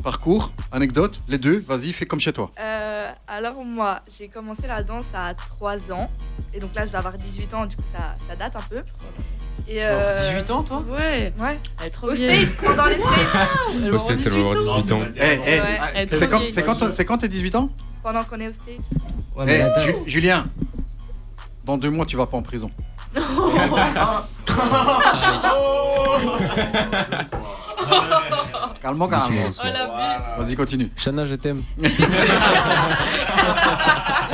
Parcours, 0.03 0.51
anecdote, 0.71 1.19
les 1.27 1.37
deux, 1.37 1.63
vas-y, 1.67 1.91
fais 1.93 2.05
comme 2.05 2.19
chez 2.19 2.33
toi. 2.33 2.49
Euh, 2.59 3.11
alors 3.27 3.63
moi, 3.63 3.99
j'ai 4.17 4.27
commencé 4.29 4.65
la 4.67 4.81
danse 4.83 5.05
à 5.13 5.33
3 5.35 5.91
ans. 5.91 6.09
Et 6.53 6.59
donc 6.59 6.73
là, 6.75 6.85
je 6.87 6.91
vais 6.91 6.97
avoir 6.97 7.13
18 7.13 7.53
ans, 7.53 7.65
du 7.67 7.75
coup, 7.75 7.83
ça, 7.93 8.15
ça 8.27 8.35
date 8.35 8.55
un 8.55 8.61
peu. 8.69 8.81
Et 9.67 9.77
euh, 9.81 10.17
18 10.33 10.49
ans, 10.49 10.63
toi 10.63 10.83
Ouais. 10.89 11.31
Ouais. 11.39 11.57
Elle 11.81 11.87
est 11.87 11.91
trop 11.91 12.09
Aux 12.09 12.13
vieille. 12.13 12.47
States, 12.47 12.65
pendant 12.67 12.85
les 12.85 12.97
States. 12.97 13.93
Au 13.93 13.97
States, 13.99 14.17
va 14.27 14.39
avoir 14.59 14.77
18 14.77 14.91
ans. 14.93 14.99
Eh, 15.15 15.19
eh, 15.21 15.61
Ouais. 15.61 15.79
est 15.95 16.07
trop 16.07 16.17
c'est 16.17 16.27
quand, 16.29 16.41
c'est 16.51 16.63
quand, 16.63 16.91
c'est 16.91 17.05
quand 17.05 17.17
t'es 17.19 17.27
18 17.27 17.53
ans 17.55 17.69
Pendant 18.01 18.23
qu'on 18.23 18.39
est 18.39 18.47
aux 18.47 18.51
States. 18.53 18.79
Ouais, 19.35 19.45
mais 19.45 19.63
Eh, 19.77 19.81
Ju- 19.81 19.93
Julien, 20.07 20.47
dans 21.63 21.77
deux 21.77 21.91
mois, 21.91 22.07
tu 22.07 22.17
vas 22.17 22.25
pas 22.25 22.37
en 22.37 22.41
prison. 22.41 22.71
Calme, 28.81 29.07
calme. 29.09 29.33
Oh 29.47 29.61
vie. 29.61 30.43
Vas-y, 30.43 30.55
continue. 30.55 30.89
Chana, 30.97 31.25
je 31.25 31.35
t'aime. 31.35 31.61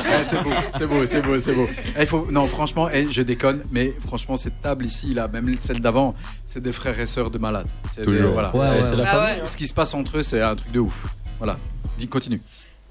Eh, 0.09 0.23
c'est 0.23 0.41
beau, 0.43 0.49
c'est 0.77 0.87
beau, 0.87 1.05
c'est 1.05 1.21
beau, 1.21 1.39
c'est 1.39 1.53
beau. 1.53 1.67
Eh, 1.97 2.05
faut... 2.05 2.27
Non, 2.31 2.47
franchement, 2.47 2.87
eh, 2.91 3.11
je 3.11 3.21
déconne, 3.21 3.63
mais 3.71 3.93
franchement, 4.07 4.37
cette 4.37 4.61
table 4.61 4.85
ici, 4.85 5.13
là, 5.13 5.27
même 5.27 5.57
celle 5.59 5.81
d'avant, 5.81 6.15
c'est 6.45 6.61
des 6.61 6.71
frères 6.71 6.97
et 6.99 7.07
sœurs 7.07 7.29
de 7.29 7.37
malades. 7.37 7.67
C'est 7.93 8.01
des- 8.01 8.05
Toujours. 8.05 8.31
voilà. 8.33 8.55
Ouais, 8.55 8.83
C'est- 8.83 8.95
ouais, 8.95 9.05
famille. 9.05 9.41
Ce 9.45 9.57
qui 9.57 9.67
se 9.67 9.73
passe 9.73 9.93
entre 9.93 10.17
eux, 10.19 10.23
c'est 10.23 10.41
un 10.41 10.55
truc 10.55 10.71
de 10.71 10.79
ouf. 10.79 11.07
Voilà. 11.39 11.57
Dis, 11.97 12.07
continue. 12.07 12.41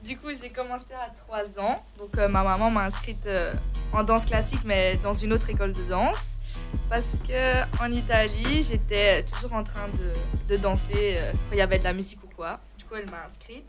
Du 0.05 0.17
coup, 0.19 0.29
j'ai 0.41 0.51
commencé 0.51 0.85
à 0.95 1.09
3 1.27 1.41
ans. 1.65 1.83
Donc, 1.99 2.11
euh, 2.19 2.29
ma 2.29 2.43
maman 2.43 2.71
m'a 2.71 2.85
inscrite 2.85 3.25
euh, 3.27 3.53
en 3.93 4.03
danse 4.05 4.25
classique, 4.27 4.61
mais 4.65 4.99
dans 5.03 5.15
une 5.15 5.33
autre 5.33 5.49
école 5.49 5.73
de 5.73 5.89
danse. 5.89 6.36
Parce 6.89 7.07
que 7.27 7.63
en 7.83 7.91
Italie, 7.91 8.63
j'étais 8.63 9.23
toujours 9.25 9.55
en 9.55 9.65
train 9.65 9.89
de, 9.89 10.55
de 10.55 10.61
danser 10.61 11.15
euh, 11.17 11.33
quand 11.33 11.55
il 11.55 11.59
y 11.59 11.63
avait 11.63 11.79
de 11.79 11.85
la 11.85 11.93
musique 11.93 12.23
ou 12.23 12.29
quoi. 12.35 12.61
Du 12.79 12.85
coup, 12.85 12.95
elle 12.95 13.11
m'a 13.11 13.25
inscrite. 13.27 13.69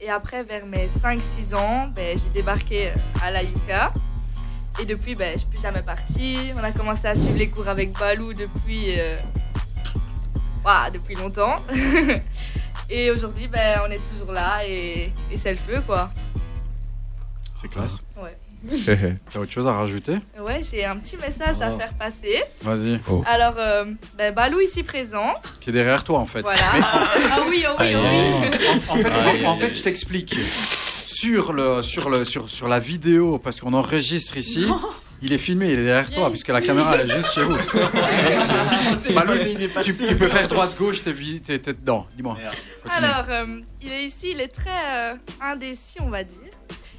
Et 0.00 0.10
après, 0.10 0.44
vers 0.44 0.66
mes 0.66 0.86
5-6 0.86 1.54
ans, 1.56 1.88
ben, 1.88 2.16
j'ai 2.16 2.30
débarqué 2.30 2.88
euh, 2.88 2.94
à 3.22 3.30
la 3.30 3.42
Yuka. 3.42 3.92
Et 4.80 4.84
depuis, 4.84 5.14
ben, 5.14 5.32
je 5.32 5.38
suis 5.38 5.48
plus 5.48 5.60
jamais 5.60 5.82
partie. 5.82 6.52
On 6.54 6.62
a 6.62 6.70
commencé 6.70 7.06
à 7.06 7.14
suivre 7.14 7.36
les 7.36 7.48
cours 7.48 7.68
avec 7.68 7.92
Balou 7.98 8.32
depuis, 8.32 8.98
euh, 8.98 9.16
depuis 10.92 11.14
longtemps. 11.14 11.62
et 12.90 13.10
aujourd'hui, 13.10 13.48
ben, 13.48 13.80
on 13.86 13.90
est 13.90 14.00
toujours 14.10 14.32
là 14.32 14.64
et, 14.66 15.10
et 15.32 15.36
c'est 15.36 15.50
le 15.50 15.56
feu, 15.56 15.82
quoi. 15.86 16.10
C'est 17.56 17.68
classe. 17.68 17.98
Ouais. 18.16 18.36
T'as 19.30 19.38
autre 19.40 19.52
chose 19.52 19.66
à 19.66 19.72
rajouter 19.72 20.16
Ouais, 20.40 20.60
j'ai 20.68 20.84
un 20.84 20.96
petit 20.96 21.16
message 21.16 21.60
à 21.60 21.70
Oh. 21.72 21.78
faire 21.78 21.92
passer. 21.94 22.42
Vas-y. 22.62 22.98
Alors, 23.26 23.54
euh, 23.58 23.84
ben, 24.16 24.34
Balou 24.34 24.60
ici 24.60 24.82
présent. 24.82 25.34
Qui 25.60 25.70
est 25.70 25.72
derrière 25.72 26.02
toi, 26.04 26.18
en 26.18 26.26
fait. 26.26 26.42
Voilà. 26.42 26.58
Mais- 26.74 26.80
ah 26.82 27.12
oui, 27.48 27.64
ah 27.66 27.74
oui, 27.76 27.76
ah 27.78 27.82
aïe, 27.82 27.96
oui. 27.96 28.58
En, 28.88 28.94
en 28.94 28.96
fait, 29.02 29.44
en- 29.46 29.50
en 29.50 29.56
fait, 29.56 29.74
je 29.76 29.82
t'explique. 29.82 30.36
Sur, 31.06 31.52
le, 31.52 31.82
sur, 31.82 32.10
le, 32.10 32.24
sur, 32.24 32.48
sur 32.48 32.68
la 32.68 32.78
vidéo, 32.78 33.38
parce 33.38 33.60
qu'on 33.60 33.74
enregistre 33.74 34.36
ici, 34.36 34.66
il 35.20 35.32
est 35.32 35.38
filmé, 35.38 35.72
il 35.72 35.78
est 35.80 35.84
derrière 35.84 36.10
toi, 36.10 36.30
puisque 36.30 36.48
la 36.48 36.60
caméra 36.60 36.94
elle 36.96 37.10
est 37.10 37.14
juste 37.16 37.32
chez 37.32 37.42
vous. 37.42 37.56
Balou, 39.14 39.32
tu, 39.82 39.92
tu 40.06 40.16
peux 40.16 40.28
faire 40.28 40.46
droite-gauche, 40.48 41.02
t'es 41.02 41.12
vi- 41.12 41.40
t'es 41.40 41.58
t'es 41.58 41.72
dedans. 41.72 42.06
Dis-moi. 42.14 42.36
Alors, 42.90 43.24
euh, 43.30 43.60
il 43.82 43.92
est 43.92 44.04
ici, 44.04 44.30
il 44.32 44.40
est 44.40 44.48
très 44.48 44.70
euh, 44.70 45.14
indécis, 45.40 45.96
on 46.00 46.10
va 46.10 46.22
dire. 46.22 46.38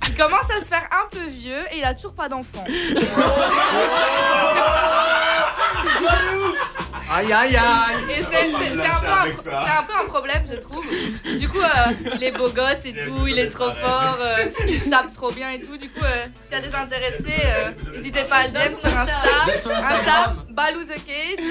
Il 0.08 0.16
commence 0.16 0.50
à 0.56 0.60
se 0.60 0.66
faire 0.68 0.88
un 0.92 1.08
peu 1.10 1.26
vieux 1.28 1.64
et 1.72 1.78
il 1.80 1.84
a 1.84 1.94
toujours 1.94 2.14
pas 2.14 2.28
d'enfant. 2.30 2.66
Aïe, 7.12 7.34
aïe, 7.34 7.56
aïe. 7.58 8.20
Et 8.20 8.24
c'est 8.24 8.38
un, 8.38 9.00
peu 9.00 9.08
un- 9.08 9.36
c'est 9.42 9.50
un 9.50 9.84
peu 9.84 9.94
un 10.00 10.06
problème, 10.08 10.44
je 10.50 10.56
trouve. 10.60 10.86
Du 11.40 11.50
coup, 11.50 11.60
euh, 11.60 11.92
il 12.16 12.24
est 12.24 12.32
beau 12.32 12.50
gosse 12.50 12.86
et 12.86 12.94
tout, 12.94 13.26
il 13.28 13.40
est 13.40 13.50
trop 13.50 13.72
fort, 13.72 14.18
euh, 14.22 14.46
il 14.68 14.80
se 14.80 14.90
tape 14.90 15.12
trop 15.16 15.32
bien 15.32 15.50
et 15.50 15.60
tout. 15.60 15.76
Du 15.76 15.90
coup, 15.90 16.04
euh, 16.04 16.26
s'il 16.48 16.56
y 16.56 16.60
a 16.60 16.62
des 16.68 16.76
intéressés, 16.76 17.42
euh, 17.46 17.72
n'hésitez 17.98 18.24
pas 18.24 18.36
à 18.38 18.44
le 18.48 18.52
DM 18.52 18.76
sur 18.78 18.90
Insta. 18.90 19.46
Insta, 19.66 20.36
Balou 20.50 20.84
the 20.84 21.04
Cage. 21.04 21.46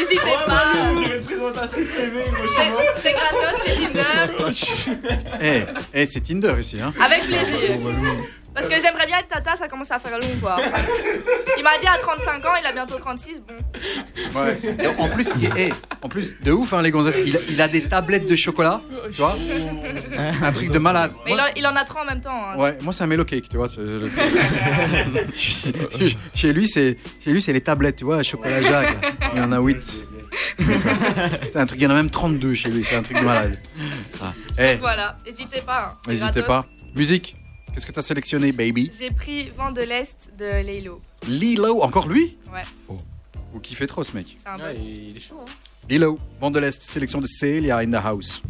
N'hésitez 0.00 0.36
pas. 0.46 0.72
C'est- 3.02 3.12
gratos, 3.12 3.60
c'est 3.64 3.74
Tinder. 3.76 4.26
Eh, 5.40 5.62
eh, 5.94 6.06
c'est 6.06 6.20
Tinder 6.20 6.54
ici, 6.60 6.78
hein. 6.82 6.92
Avec 7.02 7.24
plaisir. 7.24 7.63
Parce 8.54 8.68
que 8.68 8.74
j'aimerais 8.80 9.06
bien 9.08 9.18
être 9.18 9.26
tata, 9.26 9.56
ça 9.56 9.66
commence 9.66 9.90
à 9.90 9.98
faire 9.98 10.12
long 10.16 10.28
quoi. 10.40 10.54
Il 11.58 11.64
m'a 11.64 11.76
dit 11.80 11.88
à 11.88 11.98
35 11.98 12.44
ans, 12.44 12.52
il 12.60 12.64
a 12.64 12.70
bientôt 12.72 12.96
36, 12.96 13.40
bon. 13.40 14.40
Ouais. 14.40 14.56
Et 14.80 14.86
en 15.02 15.08
plus, 15.08 15.28
il- 15.40 15.50
eh, 15.58 15.72
en 16.02 16.08
plus, 16.08 16.38
de 16.40 16.52
ouf, 16.52 16.72
hein, 16.72 16.80
les 16.80 16.92
gonzesses. 16.92 17.20
Il, 17.26 17.36
a- 17.36 17.40
il 17.48 17.60
a 17.60 17.66
des 17.66 17.82
tablettes 17.82 18.28
de 18.28 18.36
chocolat, 18.36 18.80
tu 19.10 19.16
vois. 19.22 19.36
Un 20.40 20.52
truc 20.52 20.70
de 20.70 20.78
malade. 20.78 21.12
Mais 21.26 21.32
il 21.32 21.40
en, 21.40 21.44
il 21.56 21.66
en 21.66 21.74
a 21.74 21.82
trop 21.84 21.98
en 21.98 22.04
même 22.04 22.20
temps. 22.20 22.30
hein. 22.32 22.56
Ouais, 22.56 22.78
moi 22.80 22.92
c'est 22.92 23.02
un 23.02 23.08
mellow 23.08 23.24
cake, 23.24 23.48
tu 23.48 23.56
vois. 23.56 23.66
chez 26.34 26.52
lui, 26.52 26.68
c'est 26.68 26.96
chez 27.24 27.32
lui, 27.32 27.42
c'est 27.42 27.52
les 27.52 27.60
tablettes, 27.60 27.96
tu 27.96 28.04
vois, 28.04 28.22
chocolat 28.22 28.62
Jacques. 28.62 28.96
Il 29.34 29.40
y 29.40 29.42
en 29.42 29.50
a 29.52 29.58
8. 29.58 30.04
C'est 31.48 31.56
un 31.56 31.66
truc, 31.66 31.80
il 31.80 31.84
y 31.84 31.86
en 31.86 31.90
a 31.90 31.94
même 31.94 32.10
32 32.10 32.54
chez 32.54 32.68
lui, 32.68 32.84
c'est 32.84 32.96
un 32.96 33.02
truc 33.02 33.18
de 33.18 33.24
malade. 33.24 33.58
Ah. 34.22 34.32
Eh, 34.58 34.76
Voilà, 34.76 35.16
n'hésitez 35.26 35.60
pas. 35.60 35.90
hein, 35.92 35.98
n'hésitez 36.06 36.42
pas. 36.42 36.66
Musique. 36.94 37.36
Qu'est-ce 37.74 37.86
que 37.86 37.92
tu 37.92 37.98
as 37.98 38.02
sélectionné, 38.02 38.52
baby? 38.52 38.92
J'ai 38.96 39.10
pris 39.10 39.50
Vent 39.50 39.72
de 39.72 39.80
l'Est 39.82 40.30
de 40.38 40.44
Laylo. 40.64 41.00
Lilo, 41.26 41.82
encore 41.82 42.06
lui? 42.06 42.36
Ouais, 42.52 42.62
Vous 43.52 43.58
kiffez 43.60 43.88
trop 43.88 44.04
ce 44.04 44.12
mec. 44.12 44.36
c'est 44.38 44.48
un 44.48 44.56
boss. 44.56 44.78
il 44.80 45.16
est 45.16 45.20
chaud. 45.20 45.40
Hein. 45.42 45.50
Lilo, 45.88 46.18
Vent 46.40 46.52
de 46.52 46.60
l'Est, 46.60 46.80
sélection 46.82 47.20
de 47.20 47.26
Celia 47.26 47.78
in 47.78 47.90
the 47.90 47.94
house. 47.96 48.42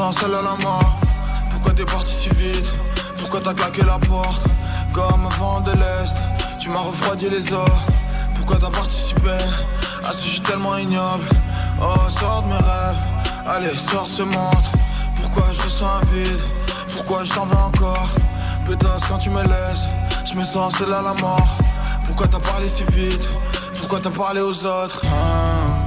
À. 0.00 0.78
Pourquoi 1.50 1.72
t'es 1.72 1.84
parti 1.84 2.12
si 2.12 2.28
vite? 2.30 2.72
Pourquoi 3.16 3.40
t'as 3.40 3.54
claqué 3.54 3.82
la 3.82 3.98
porte? 3.98 4.44
Comme 4.92 5.26
un 5.26 5.36
vent 5.36 5.60
de 5.60 5.72
l'Est, 5.72 6.14
tu 6.58 6.68
m'as 6.70 6.80
refroidi 6.80 7.28
les 7.28 7.52
os. 7.52 7.68
Pourquoi 8.36 8.58
t'as 8.58 8.70
participé? 8.70 9.36
À 10.04 10.12
ce 10.12 10.24
jeu 10.24 10.42
tellement 10.42 10.76
ignoble. 10.76 11.24
Oh, 11.80 11.94
sors 12.18 12.42
de 12.42 12.48
mes 12.48 12.54
rêves, 12.54 12.96
allez, 13.46 13.76
sors 13.76 14.08
ce 14.08 14.22
monde. 14.22 14.66
Pourquoi 15.16 15.44
je 15.52 15.62
ressens 15.62 15.86
un 15.86 16.04
vide? 16.12 16.42
Pourquoi 16.94 17.24
je 17.24 17.32
t'en 17.32 17.46
veux 17.46 17.56
encore? 17.56 18.08
Pétasse 18.66 19.02
quand 19.08 19.18
tu 19.18 19.30
me 19.30 19.42
laisses, 19.42 19.88
je 20.24 20.34
me 20.34 20.44
sens 20.44 20.76
seul 20.76 20.92
à 20.92 21.02
la 21.02 21.14
mort. 21.14 21.58
Pourquoi 22.06 22.28
t'as 22.28 22.40
parlé 22.40 22.68
si 22.68 22.84
vite? 22.92 23.28
Pourquoi 23.78 23.98
t'as 24.00 24.10
parlé 24.10 24.40
aux 24.40 24.64
autres? 24.64 25.02
Hein 25.06 25.84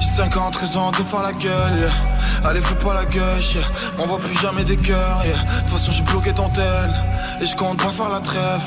j'ai 0.00 0.08
50 0.08 0.56
raisons 0.56 0.90
de 0.90 0.96
faire 0.96 1.22
la 1.22 1.32
gueule, 1.32 1.78
yeah. 1.78 2.11
Allez, 2.44 2.60
fais 2.60 2.74
pas 2.74 2.94
la 2.94 3.04
gueule, 3.04 3.40
yeah. 3.54 3.62
M'envoie 3.96 4.18
plus 4.18 4.38
jamais 4.40 4.64
des 4.64 4.76
cœurs, 4.76 5.22
yeah. 5.24 5.36
De 5.36 5.58
toute 5.60 5.68
façon, 5.68 5.92
j'ai 5.92 6.02
bloqué 6.02 6.32
ton 6.32 6.48
tel. 6.48 6.92
Et 7.40 7.46
je 7.46 7.54
compte 7.56 7.82
pas 7.82 7.90
faire 7.90 8.10
la 8.10 8.20
trêve. 8.20 8.60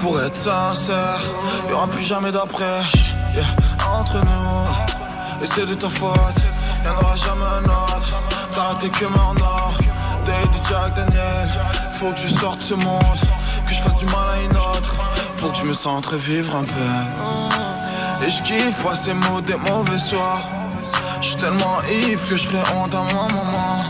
Pour 0.00 0.20
être 0.20 0.36
sincère, 0.36 1.20
y'aura 1.68 1.86
plus 1.88 2.04
jamais 2.04 2.32
d'après, 2.32 2.82
yeah. 3.34 3.44
Entre 3.98 4.18
nous, 4.18 5.42
et 5.42 5.46
c'est 5.54 5.66
de 5.66 5.74
ta 5.74 5.88
faute. 5.88 6.18
Y'en 6.84 6.94
aura 6.94 7.16
jamais 7.16 7.44
un 7.44 7.64
autre. 7.64 8.22
T'as 8.50 8.62
raté 8.62 8.88
que 8.88 9.04
en 9.04 9.36
or. 9.40 9.74
De 10.26 10.32
Jack 10.68 10.94
Daniel. 10.94 11.48
Faut 11.92 12.12
que 12.12 12.18
je 12.18 12.28
sorte 12.28 12.60
ce 12.60 12.74
monde. 12.74 13.20
Que 13.66 13.74
je 13.74 13.80
fasse 13.80 13.98
du 13.98 14.04
mal 14.06 14.28
à 14.34 14.42
une 14.42 14.56
autre. 14.56 14.96
Pour 15.38 15.52
que 15.52 15.58
je 15.58 15.64
me 15.64 15.72
sente 15.72 16.06
revivre 16.06 16.56
un 16.56 16.64
peu. 16.64 18.26
Et 18.26 18.30
je 18.30 18.42
kiffe 18.42 18.82
passer 18.82 19.14
mots 19.14 19.40
des 19.40 19.56
mauvais 19.56 19.98
soirs. 19.98 20.42
Je 21.20 21.26
suis 21.28 21.36
tellement 21.36 21.82
ivre 21.90 22.28
que 22.28 22.36
je 22.36 22.46
fais 22.46 22.62
honte 22.74 22.94
à 22.94 23.02
ma 23.02 23.26
maman. 23.34 23.84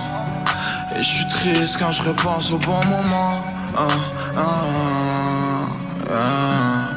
Et 0.96 1.02
je 1.02 1.08
suis 1.08 1.28
triste 1.28 1.76
quand 1.78 1.90
je 1.90 2.02
repense 2.02 2.50
au 2.50 2.58
bon 2.58 2.84
moment. 2.86 3.44
Ah, 3.76 3.86
ah, 4.36 4.42
ah. 6.10 6.88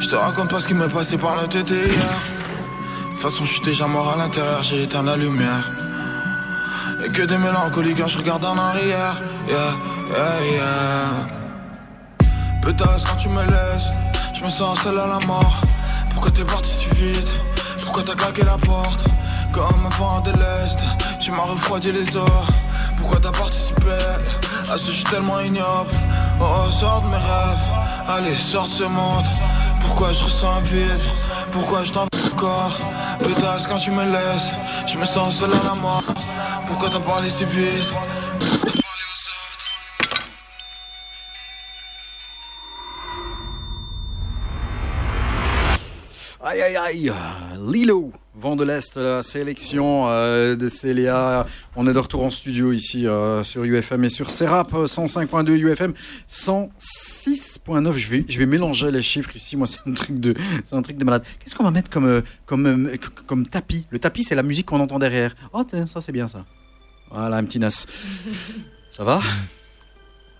Je 0.00 0.08
te 0.08 0.16
raconte 0.16 0.50
pas 0.50 0.60
ce 0.60 0.66
qui 0.66 0.74
m'est 0.74 0.88
passé 0.88 1.16
par 1.16 1.36
la 1.36 1.46
tête 1.46 1.70
hier. 1.70 1.80
De 1.80 3.10
toute 3.12 3.20
façon, 3.20 3.44
je 3.44 3.52
suis 3.52 3.62
déjà 3.62 3.86
mort 3.86 4.12
à 4.12 4.16
l'intérieur, 4.16 4.62
j'ai 4.62 4.82
éteint 4.82 5.02
la 5.02 5.16
lumière. 5.16 5.70
Et 7.04 7.10
que 7.10 7.22
des 7.22 7.38
mélancolies 7.38 7.94
quand 7.94 8.08
je 8.08 8.18
regarde 8.18 8.44
en 8.44 8.58
arrière. 8.58 9.16
Yeah, 9.48 9.56
yeah, 10.10 10.40
yeah. 10.52 11.40
Pétasse 12.62 13.04
quand 13.04 13.16
tu 13.16 13.28
me 13.28 13.42
laisses, 13.42 13.90
je 14.34 14.44
me 14.44 14.50
sens 14.50 14.80
seul 14.82 14.98
à 14.98 15.06
la 15.06 15.18
mort. 15.26 15.60
Pourquoi 16.12 16.30
t'es 16.30 16.44
parti 16.44 16.70
si 16.70 16.88
vite? 16.96 17.32
Pourquoi 18.00 18.14
t'as 18.14 18.24
claqué 18.24 18.44
la 18.44 18.56
porte. 18.56 19.04
Comme 19.52 19.86
un 19.86 19.96
vent 19.98 20.20
de 20.20 20.30
l'Est, 20.30 20.78
tu 21.20 21.32
m'as 21.32 21.42
refroidi 21.42 21.92
les 21.92 22.16
os. 22.16 22.30
Pourquoi 22.96 23.20
t'as 23.20 23.30
participé? 23.30 23.98
À 24.72 24.78
ce 24.78 24.90
jeu 24.90 25.04
tellement 25.10 25.38
ignoble. 25.40 25.90
Oh, 26.40 26.72
sors 26.72 27.02
de 27.02 27.08
mes 27.08 27.16
rêves, 27.16 28.08
allez, 28.08 28.38
sors 28.38 28.66
de 28.66 28.72
ce 28.72 28.84
monde. 28.84 29.26
Pourquoi 29.82 30.12
je 30.12 30.24
ressens 30.24 30.60
vide? 30.62 31.02
Pourquoi 31.52 31.84
je 31.84 31.92
t'en 31.92 32.06
veux 32.14 32.32
encore? 32.32 32.78
Pétasse 33.18 33.66
quand 33.66 33.76
tu 33.76 33.90
me 33.90 34.04
laisses, 34.04 34.50
je 34.86 34.96
me 34.96 35.04
sens 35.04 35.36
seul 35.36 35.50
à 35.50 35.68
la 35.68 35.74
mort. 35.74 36.02
Pourquoi 36.66 36.88
t'as 36.88 37.00
parlé 37.00 37.28
si 37.28 37.44
vite? 37.44 37.92
Aïe 46.52 46.62
aïe 46.62 46.76
aïe, 46.76 47.12
Lilo, 47.70 48.10
Vent 48.34 48.56
de 48.56 48.64
l'Est, 48.64 48.96
la 48.96 49.22
sélection 49.22 50.08
euh, 50.08 50.56
de 50.56 50.66
Célia. 50.66 51.46
On 51.76 51.86
est 51.86 51.92
de 51.92 51.98
retour 51.98 52.24
en 52.24 52.30
studio 52.30 52.72
ici 52.72 53.06
euh, 53.06 53.44
sur 53.44 53.62
UFM 53.62 54.02
et 54.02 54.08
sur 54.08 54.30
Serap 54.30 54.74
euh, 54.74 54.86
105.2 54.86 55.48
UFM 55.50 55.92
106.9. 56.28 57.92
Je 57.96 58.08
vais, 58.08 58.24
je 58.28 58.36
vais 58.38 58.46
mélanger 58.46 58.90
les 58.90 59.00
chiffres 59.02 59.36
ici. 59.36 59.56
Moi, 59.56 59.68
c'est 59.68 59.78
un 59.88 59.92
truc 59.92 60.18
de, 60.18 60.34
c'est 60.64 60.74
un 60.74 60.82
truc 60.82 60.96
de 60.98 61.04
malade. 61.04 61.22
Qu'est-ce 61.38 61.54
qu'on 61.54 61.62
va 61.62 61.70
mettre 61.70 61.88
comme, 61.90 62.06
euh, 62.06 62.20
comme, 62.46 62.66
euh, 62.66 62.92
c- 62.94 62.98
comme 63.26 63.46
tapis? 63.46 63.84
Le 63.90 64.00
tapis, 64.00 64.24
c'est 64.24 64.34
la 64.34 64.42
musique 64.42 64.66
qu'on 64.66 64.80
entend 64.80 64.98
derrière. 64.98 65.36
Oh, 65.52 65.62
ça 65.86 66.00
c'est 66.00 66.12
bien 66.12 66.26
ça. 66.26 66.44
Voilà, 67.12 67.36
un 67.36 67.44
petit 67.44 67.60
nas. 67.60 67.86
Ça 68.96 69.04
va? 69.04 69.20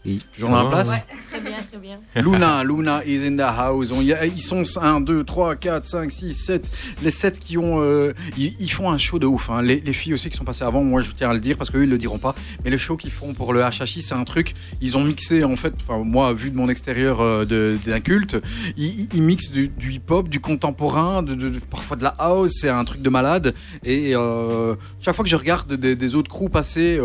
Oui. 0.07 0.19
Toujours 0.35 0.53
la 0.57 0.65
place 0.65 0.89
Très 1.31 1.41
bien, 1.41 1.59
très 1.71 1.79
bien. 1.79 2.01
Luna, 2.17 2.65
Luna 2.65 3.05
is 3.05 3.27
in 3.27 3.37
the 3.37 3.41
house. 3.41 3.93
On 3.93 4.01
y 4.01 4.15
a- 4.15 4.25
ils 4.25 4.41
sont 4.41 4.63
1, 4.81 5.01
2, 5.03 5.25
3, 5.25 5.57
4, 5.57 5.85
5, 5.85 6.11
6, 6.11 6.33
7. 6.35 6.71
Les 7.03 7.11
7 7.11 7.39
qui 7.39 7.59
ont. 7.59 7.81
euh, 7.83 8.15
ils, 8.39 8.55
ils 8.61 8.71
font 8.73 8.91
un 8.91 8.97
show 8.97 9.19
de 9.19 9.27
ouf. 9.27 9.51
hein. 9.51 9.61
Les, 9.61 9.79
les 9.81 9.93
filles 9.93 10.15
aussi 10.15 10.31
qui 10.31 10.39
sont 10.39 10.45
passées 10.45 10.65
avant, 10.65 10.83
moi 10.83 11.03
je 11.03 11.11
tiens 11.11 11.29
à 11.31 11.35
le 11.35 11.41
dire 11.41 11.59
parce 11.59 11.69
qu'eux 11.69 11.83
ils 11.85 11.91
le 11.91 11.99
diront 11.99 12.17
pas. 12.19 12.35
Mais 12.65 12.71
le 12.71 12.79
show 12.79 12.97
qu'ils 12.97 13.11
font 13.11 13.35
pour 13.35 13.53
le 13.53 13.61
HHI, 13.61 14.01
c'est 14.01 14.15
un 14.15 14.25
truc. 14.25 14.55
Ils 14.81 14.97
ont 14.97 15.05
mixé 15.05 15.45
en 15.45 15.55
fait, 15.57 15.75
enfin 15.77 15.99
moi 16.03 16.33
vu 16.33 16.51
de 16.51 16.57
mon 16.57 16.69
extérieur 16.71 17.21
euh, 17.21 17.45
d'un 17.45 18.01
culte, 18.01 18.39
ils, 18.79 19.07
ils- 19.15 19.23
mixent 19.23 19.51
du, 19.51 19.69
du 19.69 19.93
hip-hop, 19.93 20.31
du 20.31 20.41
contemporain, 20.41 21.23
de, 21.23 21.35
de- 21.35 21.51
de- 21.51 21.59
parfois 21.59 21.97
de 21.99 22.03
la 22.05 22.15
house. 22.19 22.53
C'est 22.61 22.71
un 22.71 22.85
truc 22.85 23.03
de 23.03 23.11
malade. 23.11 23.55
Et 23.85 24.13
euh, 24.17 24.77
chaque 25.03 25.15
fois 25.15 25.25
que 25.25 25.31
je 25.31 25.37
regarde 25.37 25.75
des, 25.75 25.95
des 25.95 26.15
autres 26.15 26.31
crews 26.31 26.49
passer. 26.49 26.99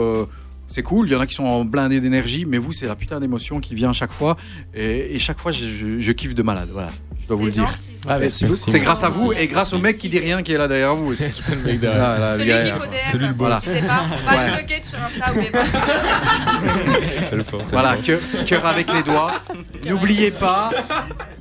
C'est 0.67 0.83
cool, 0.83 1.07
il 1.07 1.13
y 1.13 1.15
en 1.15 1.19
a 1.19 1.27
qui 1.27 1.35
sont 1.35 1.45
en 1.45 1.65
blindé 1.65 1.99
d'énergie, 1.99 2.45
mais 2.45 2.57
vous, 2.57 2.73
c'est 2.73 2.87
la 2.87 2.95
putain 2.95 3.19
d'émotion 3.19 3.59
qui 3.59 3.75
vient 3.75 3.93
chaque 3.93 4.11
fois. 4.11 4.37
Et, 4.73 5.19
chaque 5.19 5.39
fois, 5.39 5.51
je 5.51 6.11
kiffe 6.11 6.35
de 6.35 6.43
malade. 6.43 6.69
Voilà, 6.71 6.91
je 7.21 7.27
dois 7.27 7.37
vous 7.37 7.45
le 7.45 7.51
dire. 7.51 7.73
Ah, 8.07 8.19
merci 8.19 8.45
beaucoup. 8.45 8.59
C'est 8.69 8.79
grâce 8.79 9.03
à 9.03 9.09
vous 9.09 9.33
et 9.33 9.47
grâce 9.47 9.73
au 9.73 9.79
mec 9.79 9.97
qui 9.97 10.09
dit 10.09 10.19
rien 10.19 10.43
qui 10.43 10.53
est 10.53 10.57
là 10.59 10.67
derrière 10.67 10.93
vous. 10.95 11.11
aussi. 11.13 11.23
C'est 11.33 11.55
le 11.55 11.61
mec 11.61 11.79
derrière. 11.79 12.03
Ah, 12.05 12.19
là, 12.19 12.37
Celui 12.37 12.51
qu'il 12.53 12.73
faut 12.73 13.17
DM. 13.17 13.21
Le 13.21 13.33
boss. 13.33 13.37
Voilà. 13.37 13.55
Je 13.57 13.61
sais 13.65 13.81
pas, 13.81 14.05
pas 14.25 14.37
Ouais. 14.37 14.51
le 14.51 14.57
socket 14.57 14.85
sur 14.85 14.99
Insta 14.99 15.33
ou 15.33 15.39
les 15.39 15.49
pas. 15.49 15.63
C'est 17.29 17.35
le 17.35 17.43
fort, 17.43 17.61
c'est 17.63 17.75
le 17.75 17.81
Voilà, 17.81 17.97
cœur 18.45 18.65
avec 18.65 18.93
les 18.93 19.01
doigts. 19.03 19.31
N'oubliez 19.85 20.31
pas, 20.31 20.69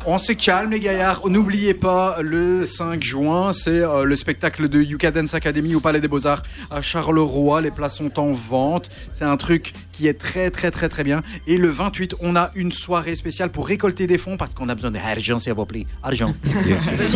on 0.07 0.17
se 0.19 0.33
calme 0.33 0.71
les 0.71 0.81
gaillards. 0.81 1.21
N'oubliez 1.29 1.75
pas, 1.75 2.17
le 2.23 2.65
5 2.65 3.03
juin, 3.03 3.53
c'est 3.53 3.71
euh, 3.71 4.05
le 4.05 4.17
spectacle 4.17 4.69
de 4.69 4.81
Yuka 4.81 5.11
Dance 5.11 5.35
Academy 5.35 5.75
au 5.75 5.81
Palais 5.81 6.01
des 6.01 6.09
Beaux-Arts 6.09 6.43
à 6.71 6.81
Charleroi. 6.83 7.61
Les 7.63 7.71
places 7.71 7.97
sont 7.97 8.19
en 8.19 8.33
vente. 8.33 8.89
C'est 9.13 9.25
un 9.25 9.37
truc 9.37 9.73
qui 9.97 10.09
est 10.09 10.15
très 10.15 10.51
très 10.51 10.71
très 10.71 10.89
très 10.89 11.05
bien. 11.05 11.23
Et 11.47 11.57
le 11.57 11.71
28, 11.71 12.17
on 12.21 12.35
a 12.37 12.51
une 12.55 12.73
soirée 12.73 13.15
spéciale 13.15 13.51
pour 13.51 13.67
récolter 13.69 14.07
des 14.07 14.19
fonds 14.19 14.37
parce 14.37 14.53
qu'on 14.55 14.69
a 14.69 14.75
besoin 14.75 14.91
d'argent, 14.91 15.39
s'il 15.39 15.53
vous 15.53 15.65
plaît. 15.65 15.87
Argent. 16.03 16.35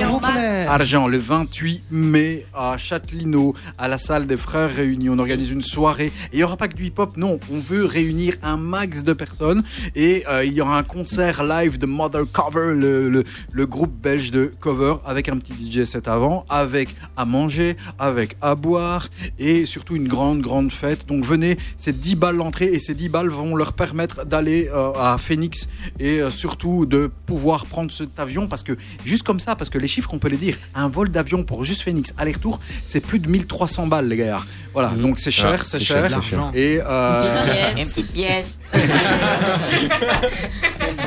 En 0.09 0.21
masse. 0.21 0.67
Argent, 0.69 1.07
le 1.09 1.19
28 1.19 1.83
mai 1.91 2.47
à 2.55 2.77
Châtelineau, 2.79 3.55
à 3.79 3.89
la 3.89 3.99
salle 3.99 4.27
des 4.27 4.37
Frères 4.37 4.75
Réunis. 4.75 5.11
On 5.11 5.19
organise 5.19 5.51
une 5.51 5.63
soirée. 5.63 6.07
Et 6.07 6.35
il 6.35 6.37
n'y 6.39 6.45
aura 6.45 6.57
pas 6.57 6.69
que 6.69 6.77
du 6.77 6.85
hip-hop, 6.87 7.17
non. 7.17 7.39
On 7.53 7.59
veut 7.59 7.85
réunir 7.85 8.35
un 8.43 8.57
max 8.57 9.03
de 9.03 9.13
personnes. 9.13 9.63
Et 9.97 10.25
euh, 10.29 10.45
il 10.45 10.53
y 10.53 10.61
aura 10.61 10.79
un 10.79 10.83
concert 10.83 11.43
live 11.43 11.79
de 11.79 11.87
Mother 11.87 12.23
Cover, 12.33 12.75
le, 12.75 13.09
le- 13.09 13.25
le 13.53 13.67
groupe 13.67 13.93
belge 14.01 14.31
de 14.31 14.53
cover, 14.61 14.95
avec 15.05 15.29
un 15.29 15.39
petit 15.39 15.53
DJ 15.53 15.85
set 15.85 16.07
avant, 16.09 16.45
avec 16.49 16.95
à 17.17 17.25
manger, 17.25 17.77
avec 17.99 18.37
à 18.41 18.55
boire 18.55 19.09
et 19.39 19.67
surtout 19.67 19.97
une 19.97 20.09
grande, 20.09 20.41
grande 20.41 20.71
fête. 20.71 21.07
Donc 21.07 21.25
venez, 21.25 21.59
c'est 21.77 21.99
10 21.99 22.15
balles 22.17 22.37
l'entrée 22.37 22.68
et 22.75 22.79
ces 22.79 22.95
10 22.95 23.09
balles 23.09 23.29
vont 23.29 23.55
leur 23.57 23.73
permettre 23.73 24.25
d'aller 24.25 24.69
euh, 24.73 24.93
à 24.99 25.17
Phoenix 25.19 25.69
et 25.99 26.21
euh, 26.21 26.31
surtout 26.31 26.87
de 26.87 27.11
pouvoir 27.27 27.67
prendre 27.67 27.91
cet 27.93 28.19
avion 28.19 28.47
parce 28.49 28.63
que 28.63 28.73
juste 29.05 29.23
comme 29.23 29.41
ça, 29.41 29.57
parce 29.57 29.71
que 29.71 29.79
les 29.79 29.89
chiffres 29.89 30.11
on 30.13 30.19
peut 30.19 30.29
les 30.29 30.37
dire, 30.37 30.57
un 30.75 30.89
vol 30.89 31.11
d'avion 31.11 31.43
pour 31.45 31.65
juste 31.65 31.83
Phoenix 31.83 32.13
aller-retour, 32.19 32.61
c'est 32.85 33.01
plus 33.01 33.19
de 33.19 33.29
1300 33.29 33.87
balles 33.87 34.09
les 34.09 34.17
gars. 34.17 34.41
Voilà, 34.73 34.91
Mhm. 34.91 35.01
donc 35.03 35.19
c'est 35.19 35.31
cher, 35.31 35.57
Ah, 35.61 35.65
c'est 35.65 35.81
cher, 35.81 36.09
cher. 36.11 36.21
c'est 36.23 36.31
cher. 36.31 36.51
Et 36.55 36.81
euh, 36.85 37.73
Une 37.77 37.85
petite 37.87 38.13
pièce. 38.13 38.59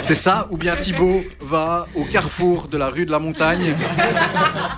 c'est 0.01 0.15
ça, 0.15 0.47
ou 0.49 0.57
bien 0.57 0.75
Thibaut 0.75 1.23
va 1.41 1.87
au 1.95 2.03
carrefour 2.05 2.67
de 2.67 2.77
la 2.77 2.89
rue 2.89 3.05
de 3.05 3.11
la 3.11 3.19
Montagne 3.19 3.73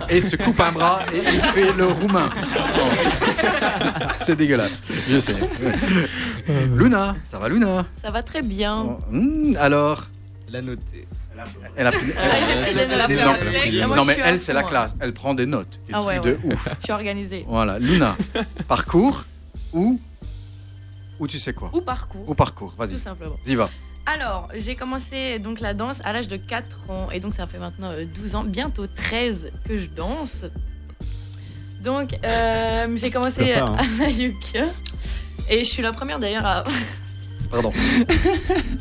et 0.09 0.21
se 0.21 0.35
coupe 0.35 0.59
un 0.59 0.71
bras 0.71 0.99
et 1.13 1.17
il 1.17 1.41
fait 1.53 1.73
le 1.73 1.87
roumain. 1.87 2.29
C'est 4.15 4.35
dégueulasse, 4.35 4.81
je 5.09 5.17
sais. 5.19 5.35
Luna, 6.73 7.15
ça 7.25 7.39
va 7.39 7.49
Luna 7.49 7.85
Ça 7.95 8.11
va 8.11 8.23
très 8.23 8.41
bien. 8.41 8.97
Hmm, 9.09 9.55
Alors 9.59 10.05
La 10.49 10.61
notée. 10.61 11.07
Elle 11.75 11.87
a 11.87 11.91
pris. 11.91 12.11
Ah. 12.15 12.27
Non, 12.27 12.33
Elle 12.87 13.01
a 13.01 13.07
pris 13.07 13.15
des 13.15 13.79
notes. 13.81 13.87
Moi, 13.87 13.97
non, 13.97 14.03
je 14.03 14.07
mais 14.07 14.17
elle, 14.23 14.39
c'est 14.39 14.53
la 14.53 14.63
classe. 14.63 14.95
Elle 14.99 15.13
prend 15.13 15.33
des 15.33 15.45
notes. 15.47 15.79
Ah 15.91 15.99
truc 15.99 16.07
ouais, 16.07 16.19
de 16.19 16.37
ouais. 16.43 16.53
ouf. 16.53 16.69
Je 16.79 16.83
suis 16.83 16.93
organisée. 16.93 17.45
Voilà, 17.47 17.79
Luna. 17.79 18.15
Parcours 18.67 19.25
ou 19.73 19.99
ou 21.19 21.27
tu 21.27 21.37
sais 21.37 21.53
quoi 21.53 21.69
Ou 21.73 21.81
parcours. 21.81 22.27
Ou 22.29 22.33
parcours, 22.33 22.73
vas-y. 22.77 22.91
Tout 22.91 22.97
simplement. 22.97 23.35
Y 23.45 23.55
va. 23.55 23.69
Alors, 24.05 24.49
j'ai 24.55 24.75
commencé 24.75 25.39
donc 25.39 25.59
la 25.61 25.73
danse 25.73 26.01
à 26.03 26.11
l'âge 26.11 26.27
de 26.27 26.35
4 26.37 26.89
ans 26.89 27.09
et 27.11 27.19
donc 27.19 27.33
ça 27.33 27.47
fait 27.47 27.59
maintenant 27.59 27.91
euh, 27.91 28.03
12 28.05 28.35
ans, 28.35 28.43
bientôt 28.43 28.85
13 28.87 29.51
que 29.67 29.79
je 29.79 29.85
danse. 29.85 30.43
Donc, 31.81 32.17
euh, 32.23 32.97
j'ai 32.97 33.11
commencé 33.11 33.53
pas, 33.53 33.61
hein. 33.61 33.77
à 33.77 34.03
la 34.03 34.09
yucca 34.09 34.65
et 35.49 35.59
je 35.59 35.69
suis 35.69 35.81
la 35.81 35.91
première 35.91 36.19
d'ailleurs 36.19 36.45
à 36.45 36.63
Pardon. 37.51 37.71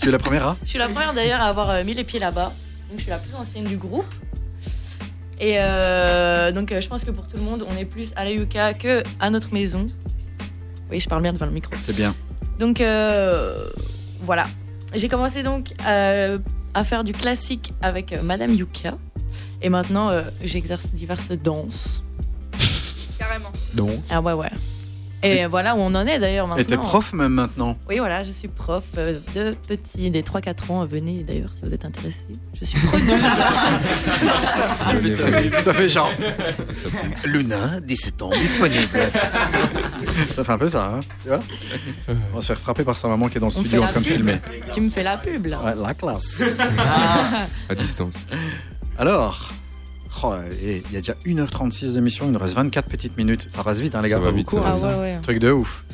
tu 0.00 0.08
es 0.08 0.12
la 0.12 0.18
première 0.18 0.46
à 0.46 0.56
je 0.64 0.70
suis 0.70 0.78
la 0.78 0.88
première 0.88 1.12
d'ailleurs 1.12 1.40
à 1.40 1.46
avoir 1.48 1.70
euh, 1.70 1.84
mis 1.84 1.94
les 1.94 2.04
pieds 2.04 2.18
là-bas. 2.20 2.52
Donc, 2.88 2.98
je 2.98 3.02
suis 3.02 3.10
la 3.10 3.18
plus 3.18 3.34
ancienne 3.34 3.64
du 3.64 3.76
groupe. 3.76 4.06
Et 5.40 5.56
euh, 5.58 6.52
donc, 6.52 6.72
euh, 6.72 6.80
je 6.80 6.88
pense 6.88 7.04
que 7.04 7.10
pour 7.10 7.26
tout 7.26 7.36
le 7.36 7.42
monde, 7.42 7.66
on 7.68 7.76
est 7.76 7.84
plus 7.84 8.12
à 8.16 8.24
la 8.24 8.30
yucca 8.30 8.74
que 8.74 9.02
à 9.20 9.28
notre 9.30 9.52
maison. 9.52 9.86
Oui, 10.90 11.00
je 11.00 11.08
parle 11.08 11.22
bien 11.22 11.32
devant 11.32 11.46
le 11.46 11.52
micro. 11.52 11.72
C'est 11.82 11.96
bien. 11.96 12.14
Donc 12.58 12.80
euh, 12.80 13.68
voilà. 14.20 14.46
J'ai 14.94 15.08
commencé 15.08 15.42
donc 15.42 15.72
à 15.84 16.84
faire 16.84 17.02
du 17.04 17.12
classique 17.12 17.72
avec 17.82 18.14
Madame 18.22 18.54
Yuka. 18.54 18.96
Et 19.62 19.68
maintenant, 19.68 20.10
euh, 20.10 20.22
j'exerce 20.42 20.86
diverses 20.92 21.30
danses. 21.32 22.02
Carrément. 23.18 23.52
Donc. 23.74 23.90
Ah 24.10 24.20
ouais, 24.20 24.32
ouais. 24.32 24.50
Et 25.22 25.46
voilà 25.46 25.74
où 25.74 25.78
on 25.78 25.94
en 25.94 26.06
est 26.06 26.18
d'ailleurs 26.18 26.46
maintenant. 26.46 26.62
Et 26.62 26.66
t'es 26.66 26.76
prof 26.76 27.12
même 27.12 27.32
maintenant? 27.32 27.76
Oui, 27.88 27.98
voilà, 27.98 28.22
je 28.22 28.30
suis 28.30 28.48
prof 28.48 28.84
euh, 28.98 29.18
de 29.34 29.54
petits, 29.68 30.10
des 30.10 30.22
3-4 30.22 30.72
ans. 30.72 30.84
Venez 30.86 31.22
d'ailleurs 31.22 31.50
si 31.54 31.60
vous 31.62 31.72
êtes 31.72 31.84
intéressés. 31.84 32.26
Je 32.60 32.64
suis 32.64 32.78
prof. 32.86 33.00
Ça 35.62 35.74
fait 35.74 35.88
genre. 35.88 36.10
Luna, 37.24 37.80
17 37.80 38.22
ans, 38.22 38.30
disponible. 38.30 38.88
ça 40.34 40.44
fait 40.44 40.52
un 40.52 40.58
peu 40.58 40.68
ça, 40.68 40.84
hein 40.86 41.00
Tu 41.22 41.28
vois? 41.28 41.40
On 42.08 42.34
va 42.36 42.40
se 42.40 42.46
faire 42.48 42.58
frapper 42.58 42.84
par 42.84 42.96
sa 42.96 43.08
maman 43.08 43.28
qui 43.28 43.38
est 43.38 43.40
dans 43.40 43.48
le 43.48 43.52
On 43.56 43.60
studio 43.60 43.82
en 43.82 43.86
train 43.86 44.00
de 44.00 44.04
pub. 44.06 44.14
filmer. 44.16 44.38
tu 44.72 44.80
me 44.80 44.90
fais 44.90 45.02
la 45.02 45.16
pub 45.16 45.46
là. 45.46 45.60
Ouais, 45.62 45.74
la 45.76 45.94
classe. 45.94 46.60
À 47.68 47.74
distance. 47.74 48.14
Alors, 48.98 49.52
oh, 50.24 50.34
et 50.62 50.82
il 50.86 50.92
y 50.92 50.96
a 50.96 51.00
déjà 51.00 51.14
1h36 51.26 51.92
d'émission, 51.92 52.26
il 52.26 52.32
nous 52.32 52.38
reste 52.38 52.54
24 52.54 52.88
petites 52.88 53.16
minutes. 53.16 53.46
Ça 53.50 53.62
passe 53.64 53.80
vite, 53.80 53.94
hein, 53.94 54.02
les 54.02 54.08
gars. 54.08 54.16
Ça 54.16 54.22
va 54.22 54.30
vite, 54.30 54.46
beaucoup, 54.46 54.64
vite. 54.64 54.74
Ah 54.82 54.86
ouais, 54.86 55.00
ouais. 55.00 55.18
Truc 55.22 55.38
de 55.38 55.50
ouf. 55.50 55.84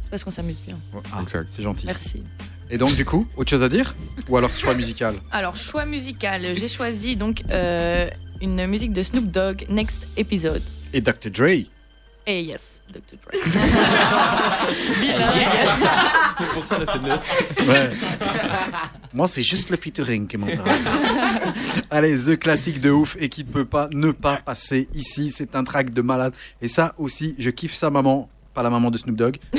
C'est 0.00 0.10
parce 0.10 0.24
qu'on 0.24 0.30
s'amuse 0.30 0.60
bien. 0.66 0.76
Ah, 1.12 1.22
C'est 1.48 1.62
gentil. 1.62 1.86
Merci. 1.86 2.22
Et 2.70 2.78
donc, 2.78 2.94
du 2.96 3.04
coup, 3.04 3.26
autre 3.36 3.50
chose 3.50 3.62
à 3.62 3.68
dire 3.68 3.94
Ou 4.28 4.36
alors 4.36 4.52
choix 4.52 4.74
musical? 4.74 5.14
Alors, 5.30 5.56
choix 5.56 5.84
musical, 5.86 6.42
j'ai 6.56 6.68
choisi 6.68 7.16
donc 7.16 7.42
euh, 7.50 8.08
une 8.40 8.66
musique 8.66 8.92
de 8.92 9.02
Snoop 9.02 9.30
Dogg, 9.30 9.66
Next 9.68 10.06
Episode. 10.16 10.62
Et 10.92 11.00
Dr. 11.00 11.30
Dre? 11.30 11.66
Et 12.26 12.42
yes, 12.42 12.80
Dr. 12.90 13.16
Dre. 13.22 13.32
Bilingue. 15.00 16.27
Pour 16.54 16.66
ça, 16.66 16.78
là, 16.78 16.84
c'est 16.90 17.02
net. 17.02 17.66
Ouais. 17.66 17.90
Moi, 19.12 19.26
c'est 19.26 19.42
juste 19.42 19.70
le 19.70 19.76
featuring 19.76 20.26
qui 20.26 20.36
m'intéresse. 20.36 20.86
Allez, 21.90 22.16
The 22.18 22.38
classique 22.38 22.80
de 22.80 22.90
ouf 22.90 23.16
et 23.18 23.28
qui 23.28 23.44
ne 23.44 23.48
peut 23.50 23.64
pas 23.64 23.88
ne 23.92 24.12
pas 24.12 24.36
passer 24.36 24.88
ici. 24.94 25.30
C'est 25.34 25.54
un 25.54 25.64
track 25.64 25.92
de 25.92 26.02
malade. 26.02 26.32
Et 26.60 26.68
ça 26.68 26.94
aussi, 26.98 27.34
je 27.38 27.50
kiffe 27.50 27.74
sa 27.74 27.90
maman. 27.90 28.28
Pas 28.54 28.62
la 28.62 28.70
maman 28.70 28.90
de 28.90 28.98
Snoop 28.98 29.16
Dogg. 29.16 29.36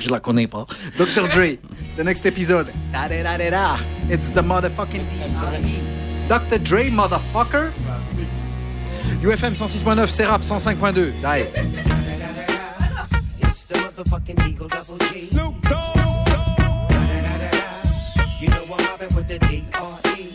je 0.00 0.10
la 0.10 0.20
connais 0.20 0.46
pas. 0.48 0.66
Dr. 0.98 1.28
Dre, 1.28 1.58
the 1.96 2.04
next 2.04 2.26
episode. 2.26 2.72
Da 2.92 3.08
da 3.08 3.22
da 3.22 3.38
da 3.38 3.50
da. 3.50 3.76
It's 4.10 4.30
the 4.30 4.42
motherfucking 4.42 5.08
D.R.E. 5.08 6.28
Dr. 6.28 6.58
Dre, 6.58 6.90
motherfucker. 6.90 7.72
UFM 9.22 9.54
106.9, 9.54 10.06
c'est 10.08 10.24
rap 10.26 10.42
105.2. 10.42 11.12
D'ailleurs. 11.22 11.46
It's 13.96 14.10
the 14.10 14.18
motherfucking 14.18 14.48
Eagle 14.48 14.66
Double 14.66 14.98
G. 14.98 15.20
Snoop 15.20 15.60
Dogg. 15.62 15.96
You 18.40 18.48
know 18.48 18.64
I'm 18.64 18.82
mobbing 18.82 19.14
with 19.14 19.28
the 19.28 19.38
D.R.E. 19.38 20.32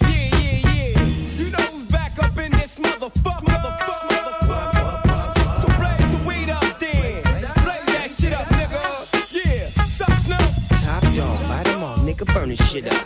Yeah, 0.00 0.08
yeah, 0.08 0.60
yeah. 0.64 1.04
You 1.36 1.50
know 1.50 1.58
who's 1.58 1.90
back 1.90 2.18
up 2.18 2.38
in 2.38 2.52
this 2.52 2.78
motherfucker? 2.78 3.44
Motherfucker, 3.44 4.08
motherfucker. 4.48 5.60
So 5.60 5.66
blaze 5.76 6.10
the 6.10 6.24
weed 6.26 6.48
up 6.48 6.64
then. 6.78 7.22
Blaze 7.64 7.86
that 7.92 8.10
shit 8.18 8.32
up, 8.32 8.46
nigga. 8.46 8.82
Yeah. 9.44 9.68
Sup, 9.84 10.12
Snoop? 10.12 10.80
Top 10.80 11.02
dog, 11.14 11.48
bite 11.48 11.64
them 11.64 11.82
all, 11.82 11.98
nigga, 11.98 12.32
burn 12.32 12.48
this 12.48 12.66
shit 12.70 12.86
up. 12.86 13.05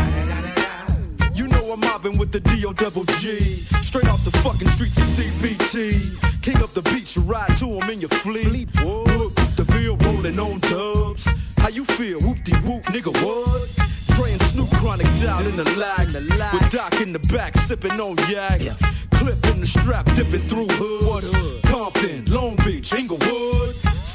Mobbing 1.81 2.17
with 2.17 2.31
the 2.31 2.39
DO 2.39 2.73
double 2.73 3.03
G. 3.19 3.39
Straight 3.83 4.07
off 4.07 4.23
the 4.23 4.31
fucking 4.39 4.69
streets 4.69 4.97
of 4.97 5.03
CBT. 5.03 6.41
King 6.41 6.57
up 6.57 6.71
the 6.71 6.81
beach, 6.83 7.15
you 7.15 7.21
ride 7.23 7.55
to 7.57 7.67
him 7.67 7.89
in 7.89 7.99
your 7.99 8.09
fleet. 8.09 8.69
Whoop, 8.81 9.35
the 9.55 9.65
Ville 9.69 9.97
rolling 9.97 10.39
on 10.39 10.59
dubs. 10.61 11.27
How 11.57 11.69
you 11.69 11.85
feel? 11.85 12.19
Whoop 12.21 12.43
de 12.43 12.55
whoop, 12.57 12.83
nigga, 12.85 13.11
what? 13.23 13.91
And 14.21 14.41
Snoop 14.43 14.69
chronic 14.77 15.07
down 15.19 15.43
in 15.45 15.55
the 15.55 15.65
lag. 15.79 16.07
With 16.53 16.71
Doc 16.71 17.01
in 17.01 17.11
the 17.11 17.19
back, 17.33 17.57
sipping 17.57 17.99
on 17.99 18.15
yak. 18.29 18.59
Clip 19.11 19.45
in 19.51 19.59
the 19.59 19.65
strap, 19.65 20.05
dipping 20.13 20.39
through 20.39 20.67
hood. 20.69 21.63
Compton, 21.63 22.25
Long 22.25 22.55
Beach, 22.57 22.93
Inglewood. 22.93 23.75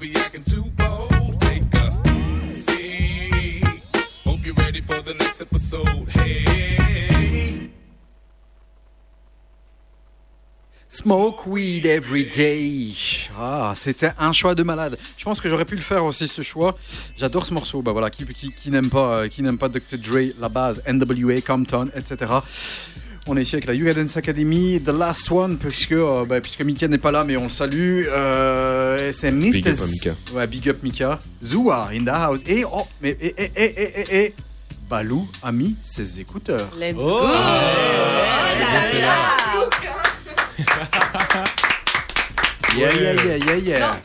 My 0.00 0.06
niggas 0.06 0.14
who 0.14 0.14
be 0.14 0.16
acting 0.16 0.44
too 0.44 0.64
bold, 0.76 1.40
take 1.40 1.74
a 1.74 2.50
seat. 2.50 3.64
Hope 4.24 4.44
you're 4.44 4.54
ready 4.54 4.80
for 4.80 5.02
the 5.02 5.14
next 5.14 5.40
episode. 5.40 6.08
Hey. 6.10 7.70
Smoke 10.90 11.46
weed 11.46 11.86
every 11.86 12.24
day. 12.24 12.92
Ah, 13.38 13.72
c'était 13.76 14.10
un 14.18 14.32
choix 14.32 14.54
de 14.54 14.62
malade. 14.62 14.98
Je 15.16 15.24
pense 15.24 15.40
que 15.40 15.48
j'aurais 15.48 15.64
pu 15.64 15.76
le 15.76 15.82
faire 15.82 16.04
aussi 16.04 16.26
ce 16.26 16.42
choix. 16.42 16.76
J'adore 17.16 17.46
ce 17.46 17.54
morceau. 17.54 17.82
Bah 17.82 17.92
voilà, 17.92 18.10
qui 18.10 18.70
n'aime 18.70 18.90
pas, 18.90 19.20
euh, 19.20 19.28
qui 19.28 19.42
n'aime 19.42 19.58
pas 19.58 19.68
Dr. 19.68 19.98
Dre, 19.98 20.32
la 20.40 20.48
base, 20.48 20.82
NWA, 20.86 21.40
Compton, 21.40 21.90
etc. 21.94 22.32
On 23.30 23.36
est 23.36 23.42
ici 23.42 23.56
avec 23.56 23.66
la 23.66 23.74
Yuga 23.74 23.92
Dance 23.92 24.16
Academy, 24.16 24.80
The 24.82 24.88
Last 24.88 25.30
One, 25.30 25.58
puisque, 25.58 25.92
euh, 25.92 26.24
bah, 26.24 26.40
puisque 26.40 26.62
Mika 26.62 26.88
n'est 26.88 26.96
pas 26.96 27.12
là, 27.12 27.24
mais 27.24 27.36
on 27.36 27.42
le 27.44 27.48
salue. 27.50 28.06
Euh, 28.08 29.12
c'est 29.12 29.30
Mr. 29.30 29.50
Big 29.50 29.68
up 29.68 29.76
à 29.82 29.86
Mika. 29.86 30.16
Ouais, 30.32 30.46
big 30.46 30.66
up 30.70 30.78
Mika. 30.82 31.18
Zua 31.44 31.90
in 31.92 32.04
the 32.04 32.08
house. 32.08 32.40
Et, 32.46 32.64
oh, 32.64 32.86
mais, 33.02 33.18
et, 33.20 33.34
et, 33.38 33.50
et, 33.54 33.82
et, 33.82 34.00
et, 34.00 34.24
et, 34.24 34.34
Balou 34.88 35.28
a 35.42 35.52
mis 35.52 35.76
ses 35.82 36.20
écouteurs. 36.20 36.70
Let's 36.78 36.96
Oh. 36.98 37.20
go. 37.20 37.22
Oh. 37.22 37.28
Yeah, 42.76 42.92
yeah, 42.94 43.14
yeah, 43.24 43.36
yeah, 43.38 43.56
yeah. 43.56 43.96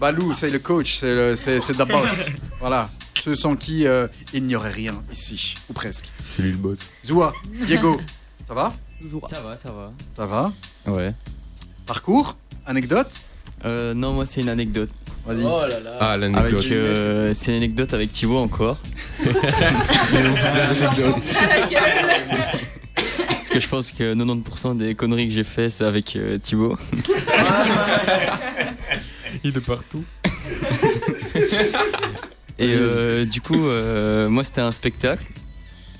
Balou, 0.00 0.32
c'est 0.34 0.50
le 0.50 0.58
coach, 0.58 0.96
c'est 0.98 1.14
le- 1.14 1.36
c'est 1.36 1.60
c'est 1.60 1.74
the 1.74 1.86
boss. 1.86 2.26
voilà. 2.60 2.88
Ceux 3.22 3.34
sans 3.34 3.56
qui 3.56 3.86
euh, 3.86 4.08
il 4.32 4.44
n'y 4.44 4.56
aurait 4.56 4.70
rien 4.72 5.02
ici, 5.12 5.54
ou 5.68 5.74
presque. 5.74 6.06
C'est 6.34 6.42
lui 6.42 6.52
le 6.52 6.56
boss. 6.56 6.88
Zoua, 7.04 7.32
Diego, 7.66 8.00
ça 8.48 8.54
va 8.54 8.72
Ça 9.02 9.40
va, 9.42 9.56
ça 9.58 9.70
va. 9.70 9.92
Ça 10.16 10.24
va 10.24 10.52
Ouais. 10.86 11.12
Parcours 11.84 12.34
Anecdote 12.64 13.10
Euh, 13.66 13.92
non, 13.92 14.14
moi 14.14 14.24
c'est 14.24 14.40
une 14.40 14.48
anecdote. 14.48 14.88
Vas-y. 15.26 15.44
Oh 15.44 15.60
là 15.68 15.80
là. 15.80 15.98
Ah, 16.00 16.16
l'anecdote. 16.16 16.64
Euh, 16.70 17.34
c'est 17.34 17.50
une 17.50 17.58
anecdote 17.58 17.92
avec 17.92 18.10
Thibaut 18.10 18.38
encore. 18.38 18.78
Parce 22.94 23.50
que 23.50 23.60
je 23.60 23.68
pense 23.68 23.92
que 23.92 24.14
90% 24.14 24.78
des 24.78 24.94
conneries 24.94 25.28
que 25.28 25.34
j'ai 25.34 25.44
fait, 25.44 25.68
c'est 25.68 25.84
avec 25.84 26.16
euh, 26.16 26.38
Thibaut. 26.38 26.78
Il 29.44 29.54
est 29.54 29.60
partout. 29.60 30.04
Et 32.58 32.70
euh, 32.72 33.26
du 33.26 33.42
coup, 33.42 33.68
euh, 33.68 34.30
moi 34.30 34.42
c'était 34.42 34.62
un 34.62 34.72
spectacle. 34.72 35.22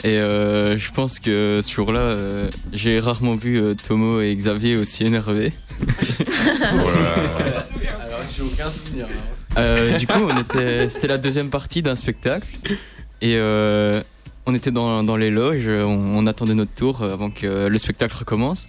Et 0.04 0.18
euh, 0.18 0.78
je 0.78 0.92
pense 0.92 1.18
que 1.18 1.60
ce 1.62 1.72
jour-là, 1.72 2.00
euh, 2.00 2.50
j'ai 2.72 3.00
rarement 3.00 3.34
vu 3.34 3.60
euh, 3.60 3.74
Tomo 3.74 4.20
et 4.20 4.34
Xavier 4.34 4.76
aussi 4.76 5.04
énervés. 5.04 5.52
Alors 6.62 8.22
j'ai 8.34 8.42
aucun 8.42 8.70
souvenir. 8.70 9.06
hein. 9.06 9.58
Euh, 9.58 9.98
du 9.98 10.06
coup, 10.06 10.20
on 10.22 10.36
était, 10.40 10.88
c'était 10.88 11.08
la 11.08 11.18
deuxième 11.18 11.50
partie 11.50 11.82
d'un 11.82 11.96
spectacle. 11.96 12.46
Et 13.20 13.34
euh, 13.36 14.00
on 14.46 14.54
était 14.54 14.70
dans, 14.70 15.02
dans 15.02 15.16
les 15.16 15.30
loges, 15.30 15.66
on, 15.68 16.16
on 16.16 16.26
attendait 16.26 16.54
notre 16.54 16.74
tour 16.74 17.02
avant 17.02 17.30
que 17.30 17.66
le 17.66 17.78
spectacle 17.78 18.16
recommence. 18.16 18.68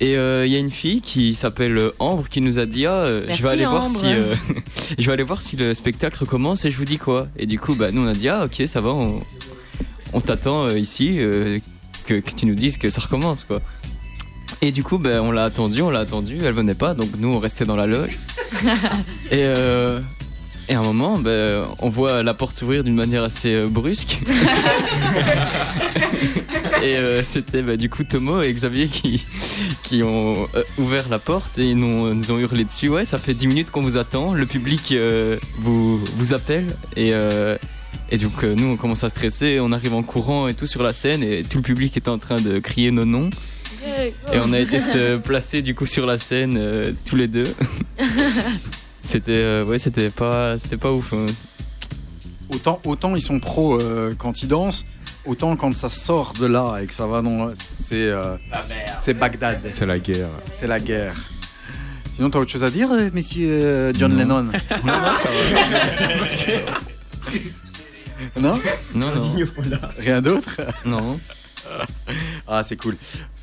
Et 0.00 0.16
euh, 0.16 0.44
il 0.46 0.52
y 0.52 0.56
a 0.56 0.58
une 0.58 0.72
fille 0.72 1.00
qui 1.02 1.34
s'appelle 1.34 1.80
Ambre 2.00 2.28
qui 2.28 2.40
nous 2.40 2.58
a 2.58 2.66
dit 2.66 2.84
ah, 2.86 3.02
euh, 3.04 3.24
Merci, 3.26 3.42
je 3.42 3.46
vais 3.46 3.52
aller 3.52 3.66
voir 3.66 3.86
si 3.88 4.06
euh, 4.06 4.34
je 4.98 5.06
vais 5.06 5.12
aller 5.12 5.22
voir 5.22 5.40
si 5.40 5.56
le 5.56 5.72
spectacle 5.74 6.18
recommence 6.18 6.64
et 6.64 6.70
je 6.72 6.76
vous 6.76 6.84
dis 6.84 6.98
quoi. 6.98 7.28
Et 7.38 7.46
du 7.46 7.60
coup 7.60 7.76
bah 7.76 7.92
nous 7.92 8.02
on 8.02 8.08
a 8.08 8.14
dit 8.14 8.28
ah 8.28 8.44
ok 8.46 8.66
ça 8.66 8.80
va 8.80 8.88
on, 8.90 9.22
on 10.14 10.20
t'attend 10.20 10.66
euh, 10.66 10.78
ici 10.78 11.16
euh, 11.18 11.58
que, 12.06 12.14
que 12.20 12.30
tu 12.30 12.46
nous 12.46 12.54
dises 12.54 12.78
que 12.78 12.88
ça 12.88 13.02
recommence 13.02 13.44
quoi. 13.44 13.60
Et 14.62 14.72
du 14.72 14.82
coup 14.82 14.98
bah, 14.98 15.22
on 15.22 15.30
l'a 15.30 15.44
attendu 15.44 15.82
on 15.82 15.90
l'a 15.90 16.00
attendu 16.00 16.38
elle 16.42 16.54
venait 16.54 16.74
pas 16.74 16.94
donc 16.94 17.10
nous 17.18 17.28
on 17.28 17.38
restait 17.38 17.66
dans 17.66 17.76
la 17.76 17.86
loge. 17.86 18.18
Et, 19.30 19.42
euh, 19.42 20.00
et 20.68 20.74
à 20.74 20.80
un 20.80 20.82
moment, 20.82 21.18
ben, 21.18 21.66
on 21.80 21.90
voit 21.90 22.22
la 22.22 22.32
porte 22.32 22.56
s'ouvrir 22.56 22.84
d'une 22.84 22.94
manière 22.94 23.22
assez 23.22 23.66
brusque. 23.66 24.20
et 26.82 26.96
euh, 26.96 27.22
c'était 27.22 27.62
ben, 27.62 27.76
du 27.76 27.90
coup 27.90 28.04
Tomo 28.04 28.42
et 28.42 28.52
Xavier 28.52 28.88
qui, 28.88 29.26
qui 29.82 30.02
ont 30.02 30.48
euh, 30.54 30.62
ouvert 30.78 31.08
la 31.08 31.18
porte 31.18 31.58
et 31.58 31.70
ils 31.70 31.76
nous, 31.76 32.14
nous 32.14 32.30
ont 32.30 32.38
hurlé 32.38 32.64
dessus. 32.64 32.88
Ouais, 32.88 33.04
ça 33.04 33.18
fait 33.18 33.34
10 33.34 33.46
minutes 33.46 33.70
qu'on 33.70 33.82
vous 33.82 33.96
attend, 33.96 34.32
le 34.32 34.46
public 34.46 34.94
vous, 35.58 35.98
vous 36.16 36.32
appelle. 36.32 36.76
Et, 36.96 37.10
euh, 37.12 37.58
et 38.10 38.16
donc 38.18 38.42
euh, 38.44 38.54
nous, 38.54 38.66
on 38.66 38.76
commence 38.76 39.04
à 39.04 39.08
stresser, 39.08 39.58
on 39.60 39.72
arrive 39.72 39.94
en 39.94 40.02
courant 40.02 40.48
et 40.48 40.54
tout 40.54 40.66
sur 40.66 40.82
la 40.82 40.92
scène 40.92 41.22
et 41.22 41.42
tout 41.42 41.58
le 41.58 41.62
public 41.62 41.96
est 41.96 42.08
en 42.08 42.18
train 42.18 42.40
de 42.40 42.58
crier 42.58 42.90
nos 42.90 43.04
noms. 43.04 43.30
Et 44.32 44.38
on 44.42 44.52
a 44.52 44.58
été 44.58 44.78
se 44.80 45.16
placer 45.30 45.60
du 45.62 45.74
coup 45.74 45.86
sur 45.86 46.06
la 46.06 46.16
scène 46.18 46.56
euh, 46.58 46.92
tous 47.04 47.16
les 47.16 47.28
deux. 47.28 47.54
c'était 49.02 49.32
euh, 49.32 49.64
ouais, 49.64 49.78
c'était 49.78 50.10
pas 50.10 50.58
c'était 50.58 50.76
pas 50.76 50.90
ouf. 50.92 51.12
hein. 51.12 51.26
Autant, 52.50 52.80
autant 52.84 53.14
ils 53.16 53.22
sont 53.22 53.40
pros 53.40 53.80
euh, 53.80 54.14
quand 54.16 54.42
ils 54.42 54.48
dansent, 54.48 54.84
autant 55.26 55.56
quand 55.56 55.74
ça 55.76 55.88
sort 55.88 56.32
de 56.34 56.46
là 56.46 56.78
et 56.82 56.86
que 56.86 56.94
ça 56.94 57.06
va 57.06 57.20
dans. 57.22 57.52
C'est. 57.54 57.94
euh, 57.94 58.36
c'est 59.00 59.14
Bagdad. 59.14 59.60
C'est 59.70 59.86
la 59.86 59.98
guerre. 59.98 60.28
C'est 60.52 60.66
la 60.66 60.80
guerre. 60.80 61.14
Sinon, 62.14 62.30
t'as 62.30 62.38
autre 62.38 62.50
chose 62.52 62.62
à 62.62 62.70
dire, 62.70 62.88
monsieur 63.12 63.92
John 63.98 64.16
Lennon? 64.16 64.44
Non, 64.84 64.92
non, 64.92 65.18
ça 65.18 65.28
Non 68.40 68.60
Non, 68.94 69.14
non. 69.14 69.34
Rien 69.98 70.20
d'autre 70.22 70.60
Non. 70.84 71.18
Ah, 72.46 72.62
c'est 72.62 72.76
cool. 72.76 72.96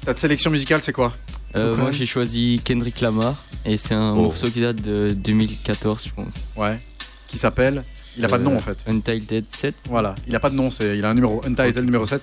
Ta 0.06 0.14
sélection 0.14 0.52
musicale, 0.52 0.80
c'est 0.80 0.94
quoi 0.94 1.12
Euh, 1.56 1.76
moi 1.76 1.90
j'ai 1.92 2.06
choisi 2.06 2.62
Kendrick 2.64 3.02
Lamar 3.02 3.44
et 3.66 3.78
c'est 3.78 3.96
un 3.96 4.12
Oh. 4.14 4.22
morceau 4.22 4.50
qui 4.52 4.62
date 4.62 4.76
de 4.82 5.14
2014 5.18 6.06
je 6.06 6.14
pense. 6.14 6.36
Ouais. 6.56 6.80
Qui 7.28 7.38
s'appelle 7.40 7.84
Il 8.18 8.26
a 8.26 8.28
pas 8.28 8.38
de 8.38 8.44
nom 8.44 8.56
en 8.56 8.60
fait. 8.60 8.84
Untitled 8.88 9.46
7. 9.48 9.76
Voilà, 9.86 10.16
il 10.28 10.36
a 10.36 10.40
pas 10.40 10.50
de 10.50 10.56
nom, 10.56 10.70
c'est, 10.70 10.98
il 10.98 11.06
a 11.06 11.10
un 11.10 11.14
numéro, 11.14 11.42
Untitled 11.46 11.86
numéro 11.86 12.06
7. 12.06 12.22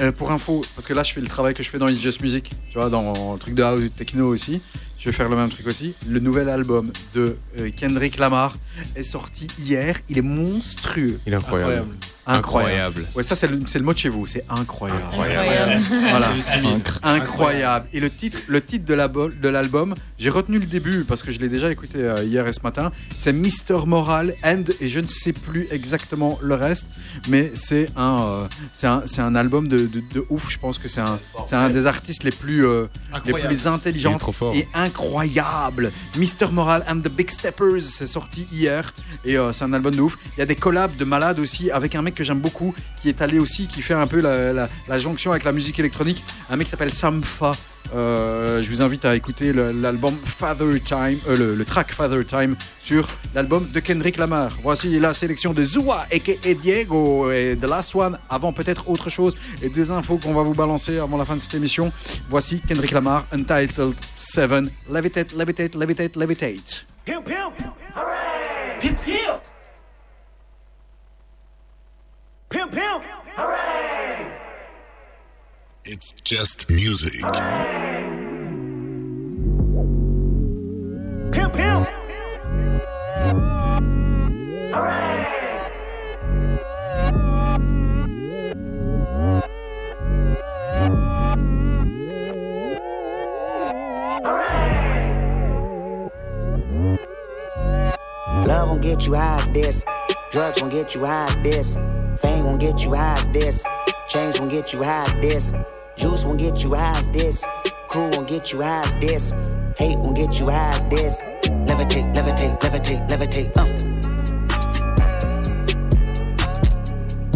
Euh, 0.00 0.12
pour 0.12 0.30
info, 0.30 0.64
parce 0.74 0.86
que 0.86 0.94
là 0.94 1.02
je 1.02 1.12
fais 1.12 1.20
le 1.20 1.26
travail 1.26 1.54
que 1.54 1.62
je 1.62 1.70
fais 1.70 1.78
dans 1.78 1.88
It's 1.88 2.00
Just 2.00 2.20
Music, 2.20 2.50
tu 2.70 2.74
vois, 2.74 2.90
dans 2.90 3.34
le 3.34 3.38
truc 3.38 3.54
de 3.54 3.62
house, 3.62 3.82
techno 3.96 4.28
aussi, 4.28 4.60
je 4.98 5.06
vais 5.06 5.12
faire 5.12 5.28
le 5.28 5.36
même 5.36 5.48
truc 5.48 5.66
aussi. 5.66 5.94
Le 6.08 6.20
nouvel 6.20 6.48
album 6.48 6.92
de 7.14 7.36
euh, 7.58 7.70
Kendrick 7.74 8.18
Lamar 8.18 8.56
est 8.96 9.02
sorti 9.02 9.48
hier, 9.58 9.96
il 10.08 10.18
est 10.18 10.22
monstrueux. 10.22 11.20
Il 11.26 11.32
est 11.32 11.36
incroyable. 11.36 11.72
Incroyable. 11.72 11.96
Incroyable. 12.28 13.06
Ouais, 13.14 13.22
ça 13.22 13.34
c'est 13.34 13.48
le, 13.48 13.58
c'est 13.66 13.78
le 13.78 13.84
mot 13.84 13.92
de 13.92 13.98
chez 13.98 14.08
vous, 14.08 14.26
c'est 14.26 14.44
incroyable. 14.48 15.00
Incroyable. 15.10 15.82
Voilà. 16.10 16.28
Incroyable. 16.30 16.82
incroyable. 17.02 17.86
Et 17.92 18.00
le 18.00 18.10
titre, 18.10 18.38
le 18.46 18.60
titre 18.60 18.84
de, 18.84 18.94
la 18.94 19.08
bo- 19.08 19.28
de 19.30 19.48
l'album, 19.48 19.94
j'ai 20.18 20.30
retenu 20.30 20.58
le 20.58 20.66
début 20.66 21.04
parce 21.04 21.22
que 21.22 21.30
je 21.30 21.38
l'ai 21.40 21.48
déjà 21.48 21.70
écouté 21.70 21.98
euh, 21.98 22.22
hier 22.24 22.46
et 22.46 22.52
ce 22.52 22.60
matin. 22.62 22.92
C'est 23.16 23.32
Mr. 23.32 23.86
Moral 23.86 24.34
and 24.44 24.64
et 24.80 24.88
je 24.88 25.00
ne 25.00 25.06
sais 25.06 25.32
plus 25.32 25.66
exactement 25.70 26.38
le 26.42 26.54
reste, 26.54 26.88
mais 27.28 27.50
c'est 27.54 27.88
un, 27.96 28.20
euh, 28.22 28.46
c'est 28.74 28.86
un, 28.86 29.02
c'est 29.06 29.20
un 29.22 29.34
album 29.34 29.68
de, 29.68 29.78
de, 29.86 30.02
de 30.12 30.24
ouf. 30.28 30.50
Je 30.50 30.58
pense 30.58 30.78
que 30.78 30.88
c'est 30.88 31.00
un, 31.00 31.18
c'est 31.46 31.56
un 31.56 31.70
des 31.70 31.86
artistes 31.86 32.24
les 32.24 32.30
plus, 32.30 32.66
euh, 32.66 32.86
les 33.26 33.32
plus 33.48 33.66
intelligents 33.66 34.12
et 34.54 34.68
incroyable. 34.74 35.92
Mr. 36.16 36.50
Moral 36.52 36.84
and 36.88 37.00
the 37.00 37.08
Big 37.08 37.30
Steppers, 37.30 37.80
c'est 37.82 38.06
sorti 38.06 38.46
hier 38.52 38.92
et 39.24 39.36
euh, 39.38 39.52
c'est 39.52 39.64
un 39.64 39.72
album 39.72 39.94
de 39.94 40.00
ouf. 40.00 40.18
Il 40.36 40.40
y 40.40 40.42
a 40.42 40.46
des 40.46 40.56
collabs 40.56 40.96
de 40.96 41.04
malades 41.04 41.38
aussi 41.38 41.70
avec 41.70 41.94
un 41.94 42.02
mec 42.02 42.14
que 42.18 42.24
j'aime 42.24 42.40
beaucoup 42.40 42.74
qui 43.00 43.08
est 43.08 43.22
allé 43.22 43.38
aussi, 43.38 43.68
qui 43.68 43.80
fait 43.80 43.94
un 43.94 44.06
peu 44.06 44.20
la, 44.20 44.98
jonction 44.98 45.30
avec 45.30 45.44
la 45.44 45.52
musique 45.52 45.78
électronique. 45.78 46.24
Un 46.50 46.56
mec 46.56 46.66
qui 46.66 46.70
s'appelle 46.70 46.92
Samfa. 46.92 47.52
Euh, 47.94 48.62
je 48.62 48.68
vous 48.68 48.82
invite 48.82 49.06
à 49.06 49.16
écouter 49.16 49.52
l'album 49.54 50.14
Father 50.26 50.78
Time, 50.84 51.20
euh, 51.26 51.56
le, 51.56 51.64
track 51.64 51.90
Father 51.92 52.22
Time 52.26 52.54
sur 52.80 53.08
l'album 53.34 53.66
de 53.72 53.80
Kendrick 53.80 54.18
Lamar. 54.18 54.50
Voici 54.62 54.98
la 54.98 55.14
sélection 55.14 55.54
de 55.54 55.64
Zua 55.64 56.06
et 56.10 56.54
Diego 56.54 57.30
et 57.30 57.56
The 57.58 57.64
Last 57.64 57.94
One. 57.94 58.18
Avant 58.28 58.52
peut-être 58.52 58.90
autre 58.90 59.08
chose 59.08 59.34
et 59.62 59.70
des 59.70 59.90
infos 59.90 60.18
qu'on 60.18 60.34
va 60.34 60.42
vous 60.42 60.54
balancer 60.54 60.98
avant 60.98 61.16
la 61.16 61.24
fin 61.24 61.36
de 61.36 61.40
cette 61.40 61.54
émission. 61.54 61.92
Voici 62.28 62.60
Kendrick 62.60 62.90
Lamar, 62.90 63.24
Untitled 63.32 63.94
7. 64.14 64.50
Levitate, 64.90 65.32
levitate, 65.32 65.74
levitate, 65.74 66.16
levitate. 66.16 66.84
Pimp, 72.50 72.72
pimp. 72.72 73.04
Hooray! 73.36 74.32
It's 75.84 76.12
just 76.12 76.70
music. 76.70 77.20
Pimp, 81.30 81.52
pimp. 81.52 81.88
Hooray! 84.72 85.24
Love 98.46 98.68
won't 98.70 98.80
get 98.80 99.06
you 99.06 99.14
high 99.14 99.36
as 99.36 99.48
this. 99.48 99.84
Drugs 100.30 100.62
won't 100.62 100.72
get 100.72 100.94
you 100.94 101.04
high 101.04 101.26
as 101.26 101.36
this. 101.42 101.97
Fame 102.20 102.44
won't 102.44 102.60
get 102.60 102.82
you 102.82 102.94
high 102.94 103.18
as 103.18 103.28
this. 103.28 103.62
Chains 104.08 104.40
won't 104.40 104.50
get 104.50 104.72
you 104.72 104.82
high 104.82 105.04
as 105.04 105.14
this. 105.16 105.52
Juice 105.96 106.24
won't 106.24 106.38
get 106.38 106.62
you 106.64 106.74
high 106.74 106.98
as 106.98 107.08
this. 107.08 107.44
Crew 107.88 108.10
won't 108.10 108.26
get 108.28 108.52
you 108.52 108.60
high 108.60 108.82
as 108.82 108.92
this. 109.00 109.30
Hate 109.78 109.98
won't 109.98 110.16
get 110.16 110.40
you 110.40 110.48
high 110.48 110.74
as 110.74 110.84
this. 110.84 111.20
Levitate, 111.68 112.12
levitate, 112.14 112.58
levitate, 112.60 113.08
levitate. 113.08 113.56
Uh. 113.56 113.66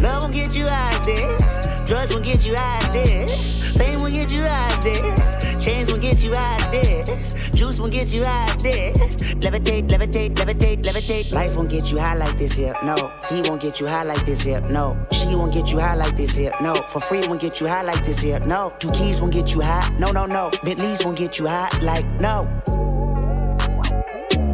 Love 0.02 0.22
won't 0.24 0.34
get 0.34 0.54
you 0.56 0.66
high 0.66 0.90
as 0.90 1.00
this. 1.02 1.88
Drugs 1.88 2.12
won't 2.12 2.24
get 2.24 2.44
you 2.44 2.56
high 2.56 2.78
as 2.78 2.90
this. 2.90 3.76
Fame 3.76 4.00
won't 4.00 4.12
get 4.12 4.30
you 4.32 4.42
high 4.42 4.66
as 4.68 4.82
this. 4.84 5.64
Chains 5.64 5.90
won't 5.90 6.02
get 6.02 6.22
you 6.22 6.34
high 6.34 6.56
as 6.56 6.68
this. 6.68 7.50
Juice 7.50 7.80
won't 7.80 7.92
get 7.92 8.12
you 8.12 8.24
high 8.24 8.46
as 8.46 8.56
this. 8.56 9.34
Levitate, 9.34 9.88
levitate, 9.88 10.34
levitate, 10.34 10.61
levitate. 10.92 11.32
Life 11.32 11.56
won't 11.56 11.68
get 11.68 11.90
you 11.90 11.98
high 11.98 12.14
like 12.14 12.36
this 12.36 12.52
here. 12.52 12.74
No, 12.82 13.12
he 13.28 13.40
won't 13.42 13.60
get 13.60 13.80
you 13.80 13.86
high 13.86 14.02
like 14.02 14.24
this 14.24 14.42
here. 14.42 14.60
No, 14.60 14.96
she 15.12 15.34
won't 15.34 15.52
get 15.52 15.70
you 15.72 15.78
high 15.78 15.94
like 15.94 16.16
this 16.16 16.36
here. 16.36 16.52
No, 16.60 16.74
for 16.74 17.00
free 17.00 17.22
won't 17.26 17.40
get 17.40 17.60
you 17.60 17.66
high 17.66 17.82
like 17.82 18.04
this 18.04 18.20
here. 18.20 18.40
No, 18.40 18.74
two 18.78 18.90
keys 18.90 19.20
won't 19.20 19.32
get 19.32 19.52
you 19.54 19.60
high. 19.60 19.88
No, 19.98 20.10
no, 20.10 20.26
no. 20.26 20.50
Bentleys 20.64 21.04
won't 21.04 21.18
get 21.18 21.38
you 21.38 21.46
high 21.46 21.70
like 21.80 22.06
no. 22.20 22.48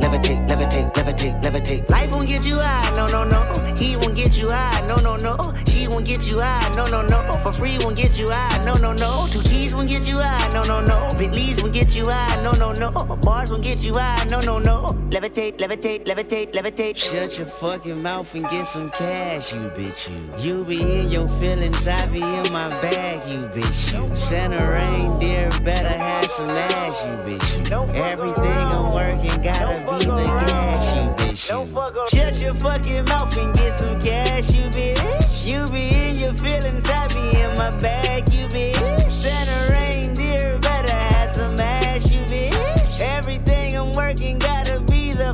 Levitate. 0.01 0.49
levitate, 0.49 0.95
levitate, 0.95 1.43
levitate. 1.43 1.91
Life 1.91 2.13
won't 2.13 2.29
get 2.29 2.47
you 2.47 2.59
high, 2.59 2.91
no, 2.95 3.07
no, 3.07 3.25
no. 3.25 3.68
He 3.79 3.97
won't 3.97 4.17
get 4.17 4.37
you 4.37 4.49
high, 4.49 4.85
no, 4.87 4.97
no, 4.97 5.17
no. 5.17 5.37
She 5.67 5.87
won't 5.87 6.05
get 6.05 6.27
you 6.27 6.39
high, 6.39 6.69
no, 6.77 6.85
no, 6.87 7.03
no. 7.03 7.31
For 7.43 7.53
free 7.53 7.79
won't 7.81 7.97
get 7.97 8.19
you 8.19 8.27
high, 8.29 8.59
no, 8.65 8.75
no, 8.75 8.93
no. 8.93 9.27
Two 9.31 9.43
keys 9.43 9.75
won't 9.75 9.89
get 9.89 10.07
you 10.07 10.17
high, 10.17 10.49
no, 10.53 10.63
no, 10.65 10.81
no. 10.85 11.09
Bentleys 11.17 11.63
won't 11.63 11.73
get 11.73 11.95
you 11.95 12.05
high, 12.09 12.43
no, 12.43 12.53
no, 12.53 12.73
no. 12.73 12.91
Bars 13.23 13.51
won't 13.51 13.63
get 13.63 13.79
you 13.79 13.93
high, 13.95 14.25
no, 14.31 14.41
no, 14.41 14.59
no. 14.59 14.87
Levitate, 15.11 15.59
levitate, 15.59 16.05
levitate, 16.07 16.53
levitate. 16.53 16.97
Shut 16.97 17.39
your 17.39 17.47
fucking 17.47 18.03
mouth 18.03 18.35
and 18.35 18.49
get 18.51 18.67
some 18.67 18.91
cash, 18.91 19.53
you 19.53 19.71
bitch, 19.71 20.11
you. 20.11 20.59
You 20.59 20.65
be 20.65 20.81
in 20.81 21.11
your 21.11 21.29
feelings, 21.29 21.87
I 21.87 22.07
be 22.07 22.21
in 22.21 22.53
my 22.53 22.69
bag, 22.81 23.29
you 23.31 23.47
bitch, 23.49 23.93
you. 23.93 24.15
Santa 24.17 24.63
reindeer 24.69 25.51
better 25.63 25.89
have 25.89 26.25
some 26.27 26.51
ass, 26.51 27.01
you 27.03 27.39
bitch, 27.39 27.71
you. 27.71 27.95
Everything 27.95 28.67
I'm 28.77 28.93
working 28.93 29.43
gotta 29.43 29.79
be 29.99 30.05
the 30.05 30.25
gas, 30.25 30.95
you 30.95 31.25
bitch, 31.25 31.49
you. 31.49 32.09
Shut 32.11 32.41
your 32.41 32.55
fucking 32.55 33.05
mouth 33.05 33.37
and 33.37 33.55
get 33.55 33.68
some 33.73 34.01
cash, 34.01 34.53
you 34.53 34.65
bitch. 34.71 35.47
You 35.47 35.67
be 35.73 35.89
in 35.95 36.19
your 36.19 36.35
feelings, 36.35 36.89
I 36.91 37.07
be 37.09 37.41
in 37.41 37.57
my 37.57 37.71
bag, 37.79 38.33
you 38.33 38.47
bitch. 38.47 39.11
Santa 39.11 39.73
reindeer 39.73 40.59
better 40.59 40.93
have 40.93 41.31
some 41.31 41.59
ass, 41.59 42.11
you 42.11 42.21
bitch. 42.23 43.01
Everything 43.01 43.77
I'm 43.77 43.93
working 43.93 44.39
gotta 44.39 44.68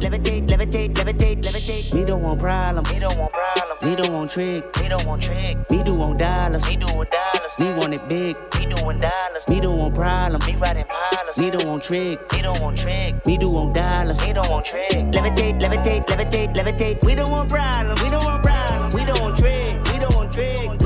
be 0.01 0.07
levitate, 0.07 0.47
levitate, 0.49 0.95
levitate, 0.95 1.43
levitate. 1.43 1.95
We 1.95 2.05
don't 2.05 2.23
want 2.23 2.41
problem. 2.41 2.85
We 2.93 2.99
don't 2.99 3.19
want 3.19 3.33
problem. 3.33 3.79
We 3.83 3.97
don't 3.97 4.13
want 4.13 4.31
trick. 4.31 4.65
We 4.81 4.89
don't 4.89 5.07
want 5.07 5.23
trick. 5.23 5.59
We 5.71 5.83
do 5.83 5.95
want 5.95 6.19
dollars. 6.19 6.69
We 6.69 6.77
do 6.77 6.87
want 6.87 7.11
dollars. 7.11 7.53
We 7.59 7.67
want 7.67 7.95
it 7.95 8.09
big. 8.09 8.37
We 8.59 8.67
doing 8.67 9.01
dollars. 9.01 9.45
We 9.49 9.61
don't 9.61 9.79
want 9.79 9.95
problem. 9.95 10.43
We 10.47 10.57
riding 10.57 10.85
pilots. 10.85 11.39
We 11.39 11.51
don't 11.51 11.67
want 11.67 11.83
trick. 11.83 12.21
We 12.33 12.43
don't 12.43 12.61
want 12.61 12.79
trick. 12.79 13.15
We 13.27 13.37
do 13.37 13.49
want 13.49 13.75
dollars. 13.75 14.21
We 14.27 14.33
don't 14.33 14.51
want 14.51 14.67
trick. 14.67 14.91
Levitate, 14.91 15.61
levitate, 15.61 16.07
levitate, 16.07 16.55
levitate. 16.55 17.05
We 17.05 17.15
don't 17.15 17.31
want 17.31 17.51
problem. 17.51 17.97
We 18.03 18.09
don't 18.11 18.25
want 18.25 18.43
problem. 18.43 18.91
We 18.95 19.05
don't 19.05 19.21
want 19.21 19.39
trick. 19.39 19.85
We 19.93 19.99
don't 19.99 20.15
want 20.15 20.33
trick. 20.33 20.84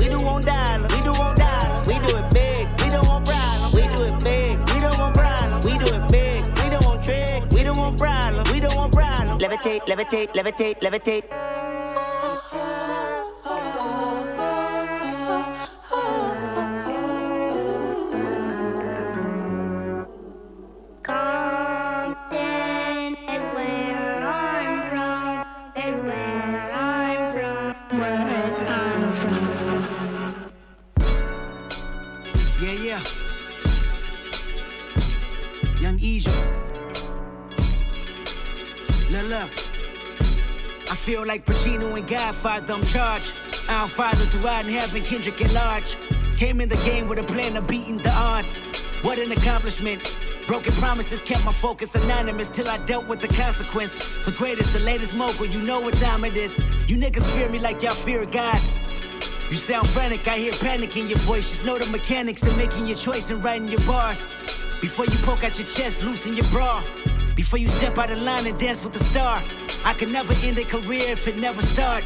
Levitate, 9.49 9.81
levitate, 9.87 10.29
levitate, 10.35 10.79
levitate. 10.79 11.58
Feel 40.99 41.25
like 41.25 41.45
Pacino 41.45 41.97
and 41.97 42.07
Godfather, 42.07 42.73
I'm 42.73 42.83
charged. 42.83 43.33
Our 43.69 43.87
father 43.87 44.25
throughout 44.25 44.65
in 44.65 44.73
heaven, 44.73 45.01
Kendrick 45.01 45.39
and 45.39 45.53
Large. 45.53 45.95
Came 46.37 46.59
in 46.61 46.67
the 46.69 46.75
game 46.77 47.07
with 47.07 47.19
a 47.19 47.23
plan 47.23 47.55
of 47.55 47.67
beating 47.67 47.97
the 47.97 48.11
odds. 48.11 48.61
What 49.01 49.17
an 49.17 49.31
accomplishment. 49.31 50.19
Broken 50.45 50.73
promises 50.73 51.23
kept 51.23 51.45
my 51.45 51.53
focus 51.53 51.95
anonymous 51.95 52.49
till 52.49 52.67
I 52.67 52.77
dealt 52.85 53.07
with 53.07 53.21
the 53.21 53.29
consequence. 53.29 53.93
The 54.25 54.31
greatest, 54.31 54.73
the 54.73 54.79
latest 54.79 55.13
mogul, 55.13 55.45
you 55.45 55.61
know 55.61 55.79
what 55.79 55.93
time 55.95 56.25
it 56.25 56.35
is. 56.35 56.57
You 56.87 56.97
niggas 56.97 57.25
fear 57.31 57.49
me 57.49 57.59
like 57.59 57.81
y'all 57.81 57.93
fear 57.93 58.25
God. 58.25 58.59
You 59.49 59.55
sound 59.55 59.89
frantic, 59.89 60.27
I 60.27 60.37
hear 60.37 60.51
panic 60.51 60.97
in 60.97 61.07
your 61.07 61.19
voice. 61.19 61.49
Just 61.49 61.63
know 61.63 61.77
the 61.77 61.89
mechanics 61.91 62.43
of 62.43 62.57
making 62.57 62.87
your 62.87 62.97
choice 62.97 63.29
and 63.29 63.43
writing 63.43 63.69
your 63.69 63.81
bars. 63.81 64.29
Before 64.81 65.05
you 65.05 65.17
poke 65.19 65.43
out 65.43 65.57
your 65.57 65.67
chest, 65.67 66.03
loosen 66.03 66.35
your 66.35 66.45
bra. 66.47 66.83
Before 67.35 67.59
you 67.59 67.69
step 67.69 67.97
out 67.97 68.11
of 68.11 68.19
line 68.21 68.45
and 68.47 68.59
dance 68.59 68.83
with 68.83 68.93
the 68.93 69.03
star. 69.03 69.43
I 69.85 69.93
could 69.93 70.09
never 70.09 70.33
end 70.43 70.57
a 70.57 70.65
career 70.65 71.01
if 71.03 71.27
it 71.27 71.37
never 71.37 71.61
start. 71.61 72.03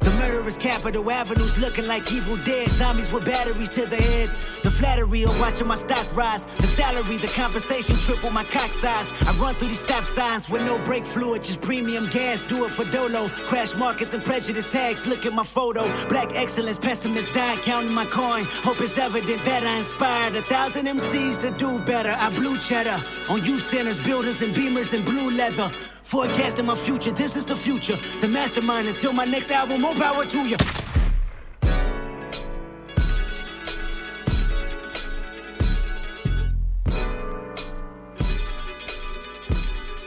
The 0.00 0.10
murderous 0.12 0.56
Capitol 0.56 1.10
avenues 1.10 1.58
looking 1.58 1.86
like 1.86 2.10
evil 2.10 2.38
dead 2.38 2.70
zombies 2.70 3.12
with 3.12 3.26
batteries 3.26 3.68
to 3.70 3.84
the 3.84 3.96
head. 3.96 4.30
The 4.62 4.70
flattery 4.70 5.24
of 5.24 5.38
watching 5.38 5.66
my 5.66 5.74
stock 5.74 6.16
rise. 6.16 6.46
The 6.58 6.68
salary, 6.68 7.18
the 7.18 7.28
compensation 7.28 7.94
triple 7.96 8.30
my 8.30 8.44
cock 8.44 8.70
size. 8.72 9.08
I 9.26 9.36
run 9.38 9.54
through 9.56 9.68
these 9.68 9.80
stop 9.80 10.04
signs 10.04 10.48
with 10.48 10.62
no 10.62 10.78
brake 10.86 11.04
fluid, 11.04 11.44
just 11.44 11.60
premium 11.60 12.08
gas. 12.08 12.42
Do 12.44 12.64
it 12.64 12.70
for 12.70 12.86
Dolo. 12.86 13.28
Crash 13.28 13.74
markets 13.74 14.14
and 14.14 14.24
prejudice 14.24 14.66
tags. 14.66 15.06
Look 15.06 15.26
at 15.26 15.34
my 15.34 15.44
photo. 15.44 15.82
Black 16.08 16.34
excellence, 16.34 16.78
pessimist 16.78 17.32
died 17.34 17.60
counting 17.60 17.92
my 17.92 18.06
coin. 18.06 18.44
Hope 18.44 18.80
it's 18.80 18.96
evident 18.96 19.44
that 19.44 19.64
I 19.66 19.76
inspired 19.76 20.34
a 20.34 20.42
thousand 20.42 20.86
MCs 20.86 21.42
to 21.42 21.50
do 21.50 21.78
better. 21.80 22.12
I 22.12 22.30
blew 22.30 22.58
cheddar 22.58 23.04
on 23.28 23.44
youth 23.44 23.64
centers, 23.64 24.00
builders, 24.00 24.40
and 24.40 24.54
beamers 24.54 24.94
and 24.94 25.04
blue 25.04 25.30
leather. 25.30 25.70
Forecasting 26.02 26.66
my 26.66 26.74
future, 26.76 27.12
this 27.12 27.36
is 27.36 27.46
the 27.46 27.56
future. 27.56 27.98
The 28.20 28.28
mastermind 28.28 28.88
until 28.88 29.12
my 29.12 29.24
next 29.24 29.50
album, 29.50 29.82
more 29.82 29.94
power 29.94 30.24
to 30.26 30.38
you. 30.46 30.56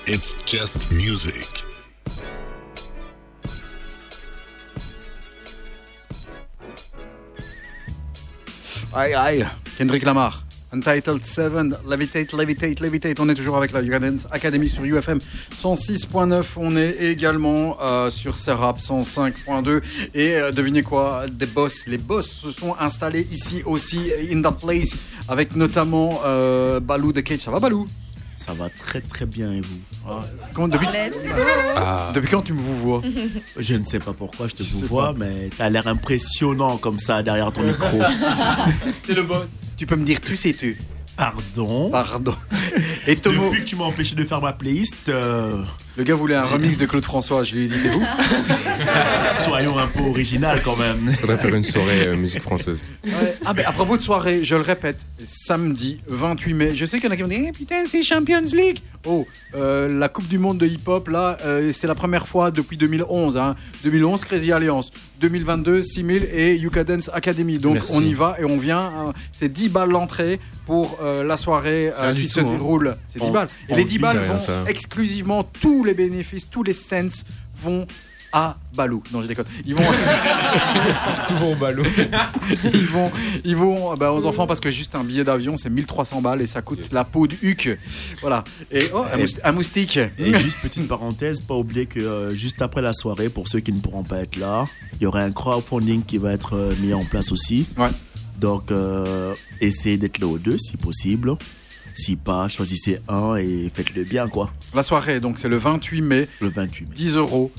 It's 0.06 0.34
just 0.44 0.92
music. 0.92 1.64
Aïe 8.94 9.16
aïe, 9.16 9.48
Kendrick 9.78 10.04
Lamar. 10.04 10.43
Untitled 10.74 11.24
7, 11.24 11.52
Levitate, 11.88 12.34
Levitate, 12.34 12.80
Levitate. 12.80 13.20
On 13.20 13.30
est 13.30 13.36
toujours 13.36 13.58
avec 13.58 13.72
la 13.72 13.82
Dance 14.00 14.28
Academy 14.32 14.68
sur 14.68 14.84
UFM 14.84 15.20
106.9. 15.62 16.44
On 16.58 16.76
est 16.76 16.96
également 17.00 17.78
euh, 17.80 18.10
sur 18.10 18.36
Serap 18.38 18.80
105.2. 18.80 19.82
Et 20.16 20.36
euh, 20.36 20.52
devinez 20.52 20.82
quoi? 20.82 21.26
Des 21.32 21.46
boss. 21.46 21.86
Les 21.86 22.00
boss 22.00 22.28
se 22.28 22.50
sont 22.50 22.76
installés 22.80 23.28
ici 23.32 23.62
aussi, 23.66 24.12
in 24.32 24.42
the 24.42 24.52
place, 24.60 24.96
avec 25.28 25.56
notamment 25.56 26.22
euh, 26.26 26.80
Balou 26.80 27.14
de 27.14 27.22
Cage. 27.22 27.42
Ça 27.42 27.52
va, 27.52 27.60
Balou? 27.60 27.88
Ça 28.36 28.54
va 28.54 28.68
très 28.68 29.00
très 29.02 29.28
bien 29.28 29.54
et 29.54 29.62
vous? 29.62 30.10
Comment- 30.56 30.68
depuis... 30.68 30.88
Let's 30.88 31.24
go. 31.24 31.32
Ah. 31.76 32.12
depuis 32.16 32.32
quand 32.32 32.42
tu 32.42 32.54
me 32.54 32.60
vous 32.60 32.78
vois? 32.80 33.02
Je 33.58 33.76
ne 33.76 33.84
sais 33.86 34.00
pas 34.00 34.12
pourquoi 34.12 34.48
je 34.48 34.56
te 34.56 34.64
vous 34.64 34.88
vois, 34.88 35.14
mais 35.16 35.50
t'as 35.56 35.70
l'air 35.70 35.86
impressionnant 35.86 36.78
comme 36.78 36.98
ça 36.98 37.22
derrière 37.22 37.54
ton 37.54 37.62
micro. 37.68 38.00
C'est 39.06 39.14
le 39.14 39.22
boss. 39.22 39.52
Tu 39.84 39.88
peux 39.88 39.98
me 39.98 40.06
dire 40.06 40.22
tu 40.22 40.38
sais 40.38 40.54
tu 40.54 40.78
Pardon 41.18 41.90
Pardon. 41.90 42.34
Et 43.06 43.18
Tomo 43.18 43.50
Depuis 43.50 43.66
que 43.66 43.66
tu 43.66 43.76
m'as 43.76 43.84
empêché 43.84 44.16
de 44.16 44.24
faire 44.24 44.40
ma 44.40 44.54
playlist, 44.54 45.10
euh, 45.10 45.62
Le 45.96 46.04
gars 46.04 46.16
voulait 46.16 46.34
un 46.36 46.46
remix 46.46 46.78
de 46.78 46.86
Claude 46.88 47.04
François, 47.06 47.44
je 47.44 47.54
lui 47.54 47.66
ai 47.66 47.68
dit, 47.68 47.76
t'es 47.82 47.90
vous 47.90 48.02
soyons 49.46 49.78
un 49.78 49.86
peu 49.88 50.00
original 50.02 50.60
quand 50.64 50.76
même. 50.76 51.08
Faudrait 51.20 51.38
faire 51.38 51.54
une 51.54 51.64
soirée 51.64 52.08
euh, 52.08 52.16
musique 52.16 52.42
française. 52.42 52.84
Ouais. 53.06 53.36
Ah, 53.46 53.54
mais 53.56 53.64
à 53.64 53.72
propos 53.72 53.96
de 53.98 54.02
soirée, 54.02 54.44
je 54.44 54.56
le 54.56 54.62
répète, 54.62 54.98
samedi 55.24 56.00
28 56.08 56.54
mai, 56.54 56.72
je 56.76 56.86
sais 56.86 56.98
qu'il 57.00 57.06
y 57.06 57.10
en 57.10 57.12
a 57.12 57.16
qui 57.16 57.22
vont 57.22 57.28
dire 57.28 57.42
Eh, 57.48 57.52
putain, 57.52 57.84
c'est 57.86 58.02
Champions 58.02 58.42
League 58.54 58.80
Oh, 59.06 59.28
euh, 59.54 59.88
la 60.00 60.08
Coupe 60.10 60.28
du 60.28 60.40
Monde 60.40 60.58
de 60.58 60.66
hip-hop, 60.66 61.10
là, 61.10 61.38
euh, 61.46 61.72
c'est 61.74 61.88
la 61.88 61.96
première 61.96 62.28
fois 62.28 62.52
depuis 62.52 62.78
2011. 62.78 63.36
Hein. 63.38 63.56
2011, 63.84 64.24
Crazy 64.26 64.52
Alliance. 64.52 64.92
2022, 65.20 65.82
6000 65.82 66.28
et 66.34 66.56
Yuka 66.56 66.84
Dance 66.84 67.10
Academy. 67.14 67.58
Donc 67.60 67.76
Merci. 67.76 67.94
on 67.96 68.02
y 68.02 68.14
va 68.14 68.36
et 68.40 68.46
on 68.46 68.58
vient. 68.58 68.80
hein. 68.80 69.14
C'est 69.32 69.52
10 69.52 69.70
balles 69.70 69.90
l'entrée 69.90 70.40
pour 70.66 71.00
euh, 71.02 71.24
la 71.24 71.36
soirée 71.38 71.92
euh, 72.00 72.14
qui 72.14 72.24
tout, 72.24 72.28
se 72.30 72.40
hein. 72.40 72.44
déroule. 72.44 72.96
C'est 73.08 73.20
10 73.20 73.26
On- 73.28 73.32
balles. 73.32 73.48
Et 73.70 73.74
on 73.74 73.76
les 73.76 73.84
10 73.84 73.90
vise 73.94 74.02
balles 74.02 74.18
vont 74.28 74.66
exclusivement, 74.68 75.44
tous 75.84 75.88
les 75.88 75.94
bénéfices, 75.94 76.50
tous 76.50 76.64
les 76.64 76.74
cents 76.74 77.26
vont 77.62 77.86
à 78.32 78.56
Balou. 78.74 79.04
Non, 79.12 79.22
je 79.22 79.28
déconne. 79.28 79.46
Ils 79.66 79.76
vont. 79.76 79.84
Tout 81.28 81.36
bon 81.36 81.56
Balou. 81.58 81.84
ils 82.74 82.86
vont, 82.88 83.12
ils 83.44 83.56
vont 83.56 83.94
bah, 83.96 84.14
aux 84.14 84.26
enfants 84.26 84.48
parce 84.48 84.62
que 84.62 84.72
juste 84.72 84.96
un 84.96 85.04
billet 85.04 85.26
d'avion 85.26 85.56
c'est 85.58 85.70
1300 85.70 86.22
balles 86.22 86.42
et 86.42 86.48
ça 86.48 86.62
coûte 86.62 86.90
la 86.94 87.04
peau 87.04 87.28
de 87.28 87.36
huc. 87.44 87.78
Voilà. 88.22 88.46
Et 88.72 88.80
oh, 88.94 89.04
un, 89.14 89.18
Et- 89.18 89.24
moust- 89.24 89.42
un 89.44 89.52
moustique. 89.52 90.00
Et 90.18 90.36
juste 90.38 90.60
petite 90.62 90.88
parenthèse, 90.88 91.42
pas 91.42 91.56
oublier 91.56 91.86
que 91.86 92.00
euh, 92.00 92.32
juste 92.34 92.62
après 92.62 92.82
la 92.82 92.94
soirée, 92.94 93.28
pour 93.30 93.50
ceux 93.50 93.60
qui 93.60 93.74
ne 93.74 93.82
pourront 93.82 94.04
pas 94.04 94.20
être 94.22 94.38
là, 94.38 94.66
il 94.94 95.04
y 95.04 95.06
aura 95.06 95.20
un 95.22 95.32
crowdfunding 95.32 96.04
qui 96.06 96.18
va 96.18 96.32
être 96.32 96.56
euh, 96.56 96.74
mis 96.80 96.94
en 96.94 97.04
place 97.04 97.32
aussi. 97.34 97.68
Ouais. 97.78 97.90
Donc, 98.40 98.72
euh, 98.72 99.36
essayez 99.62 99.98
d'être 99.98 100.18
là 100.20 100.28
aux 100.28 100.40
deux 100.40 100.58
si 100.58 100.78
possible. 100.78 101.36
Si 101.94 102.16
pas, 102.16 102.48
choisissez 102.48 103.00
un 103.08 103.36
et 103.36 103.72
faites-le 103.74 104.04
bien, 104.04 104.28
quoi. 104.28 104.52
La 104.74 104.84
soirée, 104.84 105.20
donc 105.20 105.40
c'est 105.40 105.50
le 105.50 105.58
28 105.58 106.02
mai. 106.02 106.28
Le 106.42 106.50
28 106.50 106.86
mai. 106.90 106.96
10 106.96 107.16
euros. 107.18 107.52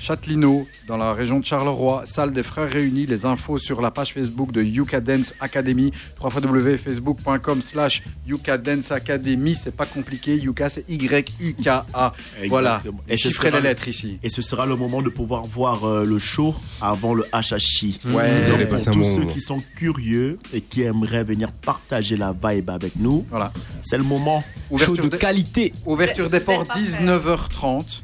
Châtelineau, 0.00 0.66
dans 0.88 0.96
la 0.96 1.12
région 1.12 1.38
de 1.38 1.44
Charleroi, 1.44 2.02
salle 2.06 2.32
des 2.32 2.42
Frères 2.42 2.70
Réunis. 2.70 3.04
Les 3.06 3.26
infos 3.26 3.58
sur 3.58 3.80
la 3.82 3.90
page 3.90 4.14
Facebook 4.14 4.50
de 4.50 4.62
Yuka 4.62 5.00
Dance 5.00 5.34
Academy, 5.40 5.92
www.facebook.com 6.22 7.60
slash 7.62 8.02
Yuka 8.26 8.56
Dance 8.58 8.90
Academy. 8.92 9.54
C'est 9.54 9.74
pas 9.74 9.86
compliqué, 9.86 10.36
Yuka 10.36 10.68
c'est 10.70 10.88
Y-U-K-A. 10.88 12.12
Voilà, 12.48 12.82
et 13.08 13.16
ce 13.16 13.28
chiffrez 13.28 13.48
sera 13.48 13.50
les 13.58 13.62
le- 13.62 13.68
lettres 13.68 13.88
ici. 13.88 14.18
Et 14.22 14.28
ce 14.28 14.42
sera 14.42 14.66
le 14.66 14.76
moment 14.76 15.02
de 15.02 15.10
pouvoir 15.10 15.44
voir 15.44 15.84
euh, 15.84 16.04
le 16.04 16.18
show 16.18 16.54
avant 16.80 17.14
le 17.14 17.24
HHI. 17.32 18.00
Ouais. 18.06 18.44
Vous 18.46 18.54
allez 18.54 18.64
Donc, 18.64 18.82
pour 18.82 18.92
tous 18.92 18.98
bon 19.00 19.02
ceux 19.14 19.20
moment. 19.20 19.32
qui 19.32 19.40
sont 19.40 19.62
curieux 19.76 20.38
et 20.54 20.60
qui 20.62 20.82
aimeraient 20.82 21.24
venir 21.24 21.52
partager 21.52 22.16
la 22.16 22.32
vibe 22.32 22.70
avec 22.70 22.96
nous, 22.96 23.26
voilà. 23.30 23.52
c'est 23.82 23.98
le 23.98 24.04
moment. 24.04 24.42
Ouverture 24.70 25.08
des- 25.10 25.72
Ouverture 25.84 26.30
des 26.30 26.40
portes 26.40 26.70
19h30. 26.76 28.02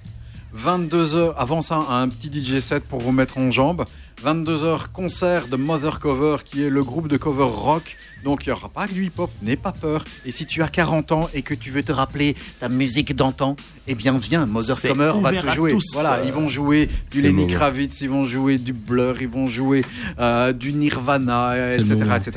22h, 0.57 1.35
avant 1.37 1.61
ça, 1.61 1.77
un 1.77 2.09
petit 2.09 2.31
DJ 2.33 2.61
set 2.61 2.85
pour 2.85 3.01
vous 3.01 3.13
mettre 3.13 3.39
en 3.39 3.51
jambe. 3.51 3.85
22h, 4.25 4.87
concert 4.93 5.47
de 5.49 5.57
Mother 5.57 6.01
Cover, 6.01 6.37
qui 6.45 6.63
est 6.65 6.71
le 6.71 6.83
groupe 6.83 7.09
de 7.09 7.17
cover 7.17 7.45
rock. 7.45 7.97
Donc 8.25 8.45
il 8.45 8.49
n'y 8.49 8.53
aura 8.55 8.69
pas 8.69 8.89
que 8.89 8.93
du 8.93 9.05
hip-hop, 9.05 9.31
n'aie 9.43 9.57
pas 9.57 9.73
peur. 9.73 10.03
Et 10.25 10.31
si 10.33 10.47
tu 10.47 10.63
as 10.63 10.69
40 10.69 11.13
ans 11.13 11.29
et 11.35 11.43
que 11.43 11.55
tu 11.55 11.71
veux 11.71 11.83
te 11.83 11.93
rappeler 11.93 12.35
ta 12.59 12.69
musique 12.69 13.15
d'antan, 13.15 13.55
eh 13.87 13.95
bien 13.95 14.19
viens, 14.19 14.47
Mother 14.47 14.81
Cover 14.81 15.13
va 15.21 15.33
te 15.33 15.51
jouer. 15.55 15.71
tous. 15.71 15.85
Voilà, 15.93 16.25
ils 16.25 16.33
vont 16.33 16.49
jouer 16.49 16.89
du 17.11 17.23
Lenny. 17.23 17.47
Kravitz, 17.47 18.01
ils 18.01 18.09
vont 18.09 18.25
jouer 18.25 18.59
du 18.59 18.73
Blur, 18.73 19.21
ils 19.23 19.29
vont 19.29 19.47
jouer 19.47 19.85
euh, 20.19 20.53
du 20.53 20.73
Nirvana, 20.73 21.75
etc., 21.75 21.95
etc. 22.17 22.33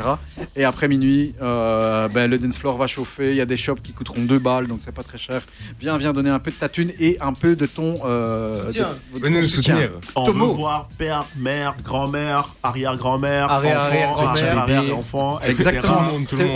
Et 0.56 0.64
après 0.66 0.88
minuit, 0.88 1.34
euh, 1.42 2.08
ben, 2.10 2.30
le 2.30 2.38
dance 2.38 2.58
floor 2.58 2.78
va 2.78 2.86
chauffer. 2.86 3.32
Il 3.32 3.38
y 3.38 3.42
a 3.42 3.46
des 3.46 3.58
shops 3.58 3.82
qui 3.82 3.94
coûteront 3.94 4.22
2 4.22 4.38
balles, 4.38 4.68
donc 4.68 4.80
c'est 4.84 4.92
pas 4.94 5.02
très 5.04 5.18
cher. 5.18 5.42
Viens, 5.80 5.98
viens 5.98 6.14
donner 6.14 6.30
un 6.30 6.40
peu 6.40 6.52
de 6.52 6.58
ta 6.58 6.70
thune 6.70 6.92
et 7.00 7.18
un 7.22 7.34
peu 7.34 7.56
de 7.56 7.66
ton, 7.66 8.00
euh, 8.06 8.68
Soutien. 8.68 8.90
de- 9.14 9.20
de 9.20 9.24
Venez 9.24 9.36
ton 9.38 9.42
nous 9.42 9.48
soutien. 9.48 9.76
soutenir. 9.76 9.92
On 10.16 10.26
Tomo. 10.26 10.48
veut 10.52 10.54
voir 10.58 10.90
père, 11.00 11.26
mère, 11.38 11.69
grand-mère, 11.84 12.50
arrière-grand-mère, 12.64 13.52
Arrière- 13.52 13.78
enfant, 13.82 13.86
arrière-grand-mère, 13.88 14.58
arrière- 14.60 14.82
bébé. 14.84 14.94
enfant, 14.94 15.40
Exactement. 15.42 16.04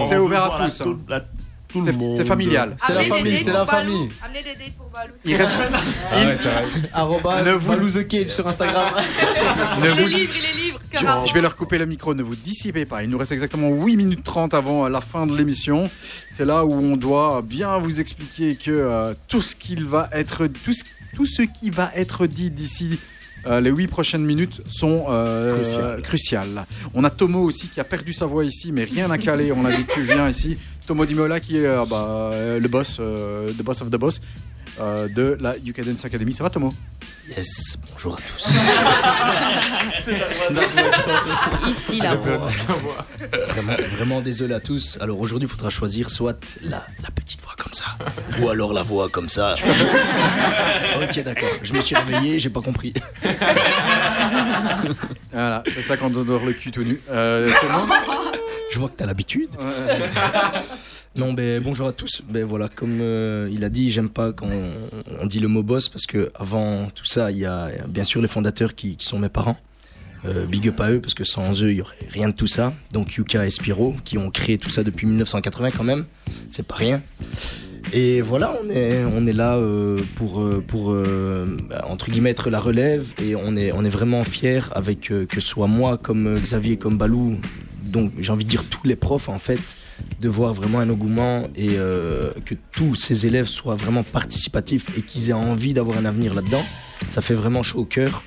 C'est- 0.07 0.17
ouvert 0.17 0.43
à 0.53 0.65
tous, 0.65 0.81
hein. 0.81 0.83
tout- 0.83 0.99
la- 1.07 1.19
tout 1.21 1.79
le 1.79 1.85
C'est- 1.85 1.91
monde. 1.93 2.17
c'est 2.17 2.25
familial. 2.25 2.75
C'est 2.85 2.93
la 2.93 3.03
famille, 3.03 3.37
c'est 3.39 3.51
la 3.51 3.65
famille. 3.65 4.09
Amenez 4.23 4.43
des 4.43 4.53
dates 4.55 4.73
pour 4.77 4.89
Balou. 4.93 5.13
Il 5.25 5.35
reste. 5.35 5.57
Arrobas 6.93 7.43
Ne 7.43 7.51
vous- 7.53 7.69
Balou 7.71 7.89
the 7.89 8.07
Cage 8.07 8.29
sur 8.29 8.47
Instagram. 8.47 8.93
Il 9.79 9.85
est 9.85 9.95
libre, 9.95 10.31
il 10.35 10.45
est 10.45 10.63
libre. 10.65 10.79
que 10.91 10.97
Je, 11.27 11.33
vais 11.33 11.41
leur 11.41 11.55
couper 11.55 11.77
le 11.79 11.85
micro, 11.87 12.13
ne 12.13 12.21
vous 12.21 12.35
dissipez 12.35 12.85
pas. 12.85 13.03
Il 13.03 13.09
nous 13.09 13.17
reste 13.17 13.31
exactement 13.31 13.69
8 13.69 13.97
minutes 13.97 14.23
30 14.23 14.53
avant 14.53 14.87
la 14.87 15.01
fin 15.01 15.25
de 15.25 15.35
l'émission. 15.35 15.89
C'est 16.29 16.45
là 16.45 16.63
où 16.65 16.71
on 16.73 16.95
doit 16.95 17.41
bien 17.43 17.77
vous 17.79 17.99
expliquer 17.99 18.55
que 18.55 18.69
euh, 18.71 19.13
tout 19.27 19.41
ce 19.41 19.55
qu'il 19.55 19.85
va 19.85 20.09
être, 20.11 20.45
tout 20.47 20.73
ce, 20.73 20.83
tout 21.15 21.25
ce 21.25 21.41
qui 21.41 21.71
va 21.71 21.89
être 21.95 22.27
dit 22.27 22.51
d'ici 22.51 22.99
euh, 23.47 23.59
les 23.61 23.69
8 23.69 23.87
prochaines 23.87 24.25
minutes 24.25 24.61
sont 24.67 25.05
euh, 25.09 25.55
Crucial. 25.55 26.01
cruciales. 26.01 26.65
On 26.93 27.03
a 27.03 27.09
Tomo 27.09 27.39
aussi 27.43 27.67
qui 27.67 27.79
a 27.79 27.83
perdu 27.83 28.13
sa 28.13 28.25
voix 28.25 28.45
ici, 28.45 28.71
mais 28.71 28.83
rien 28.83 29.09
à 29.11 29.17
caler. 29.17 29.51
On 29.51 29.65
a 29.65 29.71
dit 29.71 29.85
tu 29.93 30.01
viens 30.01 30.29
ici. 30.29 30.57
Tomo 30.87 31.05
Dimola 31.05 31.39
qui 31.39 31.57
est 31.57 31.65
euh, 31.65 31.85
bah, 31.85 32.31
le 32.33 32.67
boss, 32.67 32.97
the 32.97 33.61
boss 33.63 33.81
of 33.81 33.89
the 33.89 33.97
boss. 33.97 34.21
Euh, 34.79 35.07
de 35.07 35.37
la 35.39 35.55
UK 35.57 35.85
Dance 35.85 36.05
Academy. 36.05 36.33
Ça 36.33 36.43
va 36.43 36.49
Tomo 36.49 36.73
Yes, 37.29 37.77
bonjour 37.89 38.15
à 38.15 38.17
tous. 38.17 38.45
Ici, 41.69 41.99
la 42.01 42.15
voix. 42.15 42.49
Vraiment, 43.49 43.73
vraiment 43.95 44.21
désolé 44.21 44.53
à 44.53 44.59
tous. 44.59 44.97
Alors 44.99 45.19
aujourd'hui, 45.21 45.47
il 45.47 45.51
faudra 45.51 45.69
choisir 45.69 46.09
soit 46.09 46.57
la, 46.61 46.85
la 47.01 47.11
petite 47.11 47.39
voix 47.41 47.55
comme 47.57 47.73
ça, 47.73 47.85
ou 48.41 48.49
alors 48.49 48.73
la 48.73 48.83
voix 48.83 49.07
comme 49.07 49.29
ça. 49.29 49.55
ok, 51.01 51.23
d'accord. 51.23 51.49
Je 51.61 51.73
me 51.73 51.81
suis 51.81 51.95
réveillé, 51.95 52.39
j'ai 52.39 52.49
pas 52.49 52.61
compris. 52.61 52.93
Voilà, 55.31 55.63
c'est 55.73 55.81
ça 55.81 55.95
quand 55.95 56.13
on 56.15 56.23
dort 56.23 56.43
le 56.43 56.53
cul 56.53 56.71
tout 56.71 56.83
nu. 56.83 56.99
Euh, 57.09 57.49
Tomo 57.61 57.87
Je 58.73 58.79
vois 58.79 58.89
que 58.89 58.95
t'as 58.97 59.05
l'habitude. 59.05 59.49
Non, 61.15 61.31
ben 61.31 61.61
bonjour 61.61 61.85
à 61.85 61.91
tous. 61.91 62.23
Ben 62.27 62.43
voilà, 62.43 62.69
comme 62.69 62.97
euh, 62.99 63.47
il 63.51 63.63
a 63.63 63.69
dit, 63.69 63.91
j'aime 63.91 64.09
pas 64.09 64.33
quand 64.33 64.47
on, 64.47 65.21
on 65.21 65.27
dit 65.27 65.39
le 65.39 65.47
mot 65.47 65.61
boss 65.61 65.87
parce 65.87 66.07
que 66.07 66.31
avant 66.33 66.87
tout 66.89 67.05
ça, 67.05 67.29
il 67.29 67.37
y 67.37 67.45
a 67.45 67.69
bien 67.87 68.03
sûr 68.03 68.19
les 68.19 68.27
fondateurs 68.27 68.73
qui, 68.73 68.97
qui 68.97 69.05
sont 69.05 69.19
mes 69.19 69.29
parents. 69.29 69.57
Euh, 70.25 70.47
big 70.47 70.67
up 70.69 70.79
à 70.79 70.89
eux 70.89 70.99
parce 70.99 71.13
que 71.13 71.23
sans 71.23 71.61
eux, 71.61 71.69
il 71.69 71.77
y 71.77 71.81
aurait 71.81 72.07
rien 72.09 72.29
de 72.29 72.33
tout 72.33 72.47
ça. 72.47 72.73
Donc 72.91 73.13
Yuka 73.13 73.45
et 73.45 73.51
Spiro 73.51 73.93
qui 74.03 74.17
ont 74.17 74.31
créé 74.31 74.57
tout 74.57 74.71
ça 74.71 74.81
depuis 74.83 75.05
1980 75.05 75.69
quand 75.77 75.83
même. 75.83 76.05
C'est 76.49 76.65
pas 76.65 76.73
rien. 76.73 77.03
Et 77.91 78.21
voilà, 78.21 78.55
on 78.63 78.69
est, 78.71 79.03
on 79.03 79.27
est 79.27 79.33
là 79.33 79.57
euh, 79.57 79.99
pour, 80.15 80.43
pour 80.67 80.91
euh, 80.91 81.57
bah, 81.69 81.85
entre 81.87 82.09
guillemets, 82.09 82.31
être 82.31 82.49
la 82.49 82.59
relève 82.59 83.05
et 83.21 83.35
on 83.35 83.55
est, 83.55 83.71
on 83.71 83.85
est 83.85 83.89
vraiment 83.89 84.23
fiers 84.23 84.61
avec 84.71 85.11
euh, 85.11 85.27
que 85.27 85.39
ce 85.39 85.47
soit 85.47 85.67
moi 85.67 85.99
comme 85.99 86.39
Xavier, 86.39 86.77
comme 86.77 86.97
Balou, 86.97 87.39
donc 87.93 88.11
j'ai 88.19 88.31
envie 88.33 88.43
de 88.43 88.49
dire 88.49 88.65
tous 88.69 88.85
les 88.85 88.97
profs 88.97 89.29
en 89.29 89.39
fait, 89.39 89.77
de 90.19 90.27
voir 90.27 90.53
vraiment 90.53 90.79
un 90.79 90.89
engouement 90.89 91.47
et 91.55 91.77
euh, 91.77 92.31
que 92.43 92.55
tous 92.71 92.95
ces 92.95 93.25
élèves 93.27 93.47
soient 93.47 93.75
vraiment 93.75 94.03
participatifs 94.03 94.87
et 94.97 95.01
qu'ils 95.01 95.29
aient 95.29 95.33
envie 95.33 95.73
d'avoir 95.73 95.97
un 95.97 96.05
avenir 96.05 96.33
là-dedans. 96.33 96.65
Ça 97.07 97.21
fait 97.21 97.35
vraiment 97.35 97.63
chaud 97.63 97.79
au 97.79 97.85
cœur. 97.85 98.23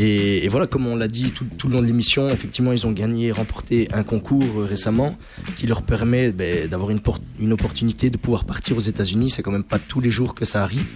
Et, 0.00 0.46
voilà, 0.48 0.66
comme 0.68 0.86
on 0.86 0.94
l'a 0.94 1.08
dit 1.08 1.32
tout, 1.32 1.68
le 1.68 1.74
long 1.74 1.80
de 1.82 1.86
l'émission, 1.86 2.28
effectivement, 2.28 2.72
ils 2.72 2.86
ont 2.86 2.92
gagné, 2.92 3.32
remporté 3.32 3.88
un 3.92 4.04
concours 4.04 4.60
euh, 4.60 4.64
récemment 4.64 5.16
qui 5.56 5.66
leur 5.66 5.82
permet 5.82 6.30
ben, 6.30 6.68
d'avoir 6.68 6.90
une, 6.90 7.00
por- 7.00 7.18
une 7.40 7.52
opportunité 7.52 8.08
de 8.08 8.16
pouvoir 8.16 8.44
partir 8.44 8.76
aux 8.76 8.86
États-Unis. 8.92 9.30
C'est 9.30 9.42
quand 9.42 9.50
même 9.50 9.64
pas 9.64 9.80
tous 9.80 10.00
les 10.00 10.10
jours 10.10 10.34
que 10.34 10.44
ça 10.44 10.62
arrive. 10.62 10.86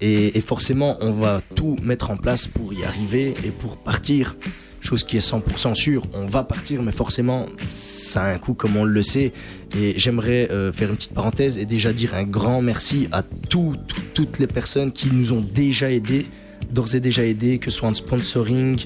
Et 0.00 0.40
forcément, 0.40 0.96
on 1.00 1.12
va 1.12 1.42
tout 1.54 1.76
mettre 1.82 2.10
en 2.10 2.16
place 2.16 2.46
pour 2.46 2.72
y 2.72 2.84
arriver 2.84 3.34
et 3.44 3.50
pour 3.50 3.76
partir. 3.76 4.36
Chose 4.80 5.04
qui 5.04 5.16
est 5.18 5.20
100% 5.20 5.74
sûre, 5.74 6.02
on 6.14 6.24
va 6.26 6.42
partir, 6.42 6.82
mais 6.82 6.92
forcément, 6.92 7.46
ça 7.70 8.22
a 8.22 8.32
un 8.32 8.38
coût 8.38 8.54
comme 8.54 8.76
on 8.76 8.84
le 8.84 9.02
sait. 9.02 9.32
Et 9.76 9.94
j'aimerais 9.98 10.48
euh, 10.50 10.72
faire 10.72 10.88
une 10.90 10.96
petite 10.96 11.12
parenthèse 11.14 11.58
et 11.58 11.66
déjà 11.66 11.92
dire 11.92 12.14
un 12.14 12.24
grand 12.24 12.62
merci 12.62 13.06
à 13.12 13.22
tout- 13.22 13.76
tout- 13.86 14.00
toutes 14.14 14.38
les 14.38 14.46
personnes 14.46 14.90
qui 14.90 15.10
nous 15.12 15.32
ont 15.32 15.42
déjà 15.42 15.90
aidés 15.90 16.26
d'ores 16.72 16.94
et 16.94 17.00
déjà 17.00 17.24
aidés, 17.24 17.58
que 17.58 17.70
ce 17.70 17.78
soit 17.78 17.88
en 17.88 17.94
sponsoring, 17.94 18.78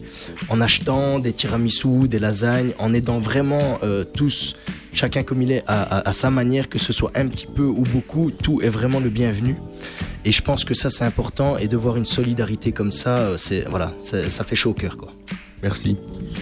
en 0.49 0.61
achetant 0.61 1.19
des 1.19 1.33
tiramisu, 1.33 2.09
des 2.09 2.19
lasagnes, 2.19 2.73
en 2.79 2.95
aidant 2.95 3.19
vraiment 3.21 3.79
euh, 3.83 4.05
tous, 4.05 4.57
chacun 4.93 5.23
comme 5.23 5.43
il 5.43 5.53
est, 5.53 5.63
à, 5.67 6.11
sa 6.13 6.31
manière, 6.31 6.69
que 6.71 6.79
ce 6.79 6.93
soit 6.95 7.13
un 7.15 7.27
petit 7.29 7.47
peu 7.47 7.65
ou 7.65 7.83
beaucoup, 7.83 8.31
tout 8.31 8.61
est 8.63 8.69
vraiment 8.71 9.01
le 9.01 9.11
bienvenu. 9.11 9.57
Et 10.25 10.33
je 10.33 10.41
pense 10.41 10.65
que 10.65 10.73
ça 10.75 10.89
c'est 10.89 11.05
important 11.05 11.59
et 11.59 11.69
de 11.69 11.77
voir 11.77 11.97
une 11.97 12.07
solidarité 12.07 12.73
comme 12.73 12.91
ça, 12.93 13.19
euh, 13.19 13.37
c'est 13.37 13.65
voilà, 13.69 13.93
ça, 14.01 14.29
ça 14.31 14.45
fait 14.45 14.57
chaud 14.57 14.71
au 14.71 14.75
cœur 14.75 14.97
quoi. 14.97 15.13
Merci. 15.65 15.97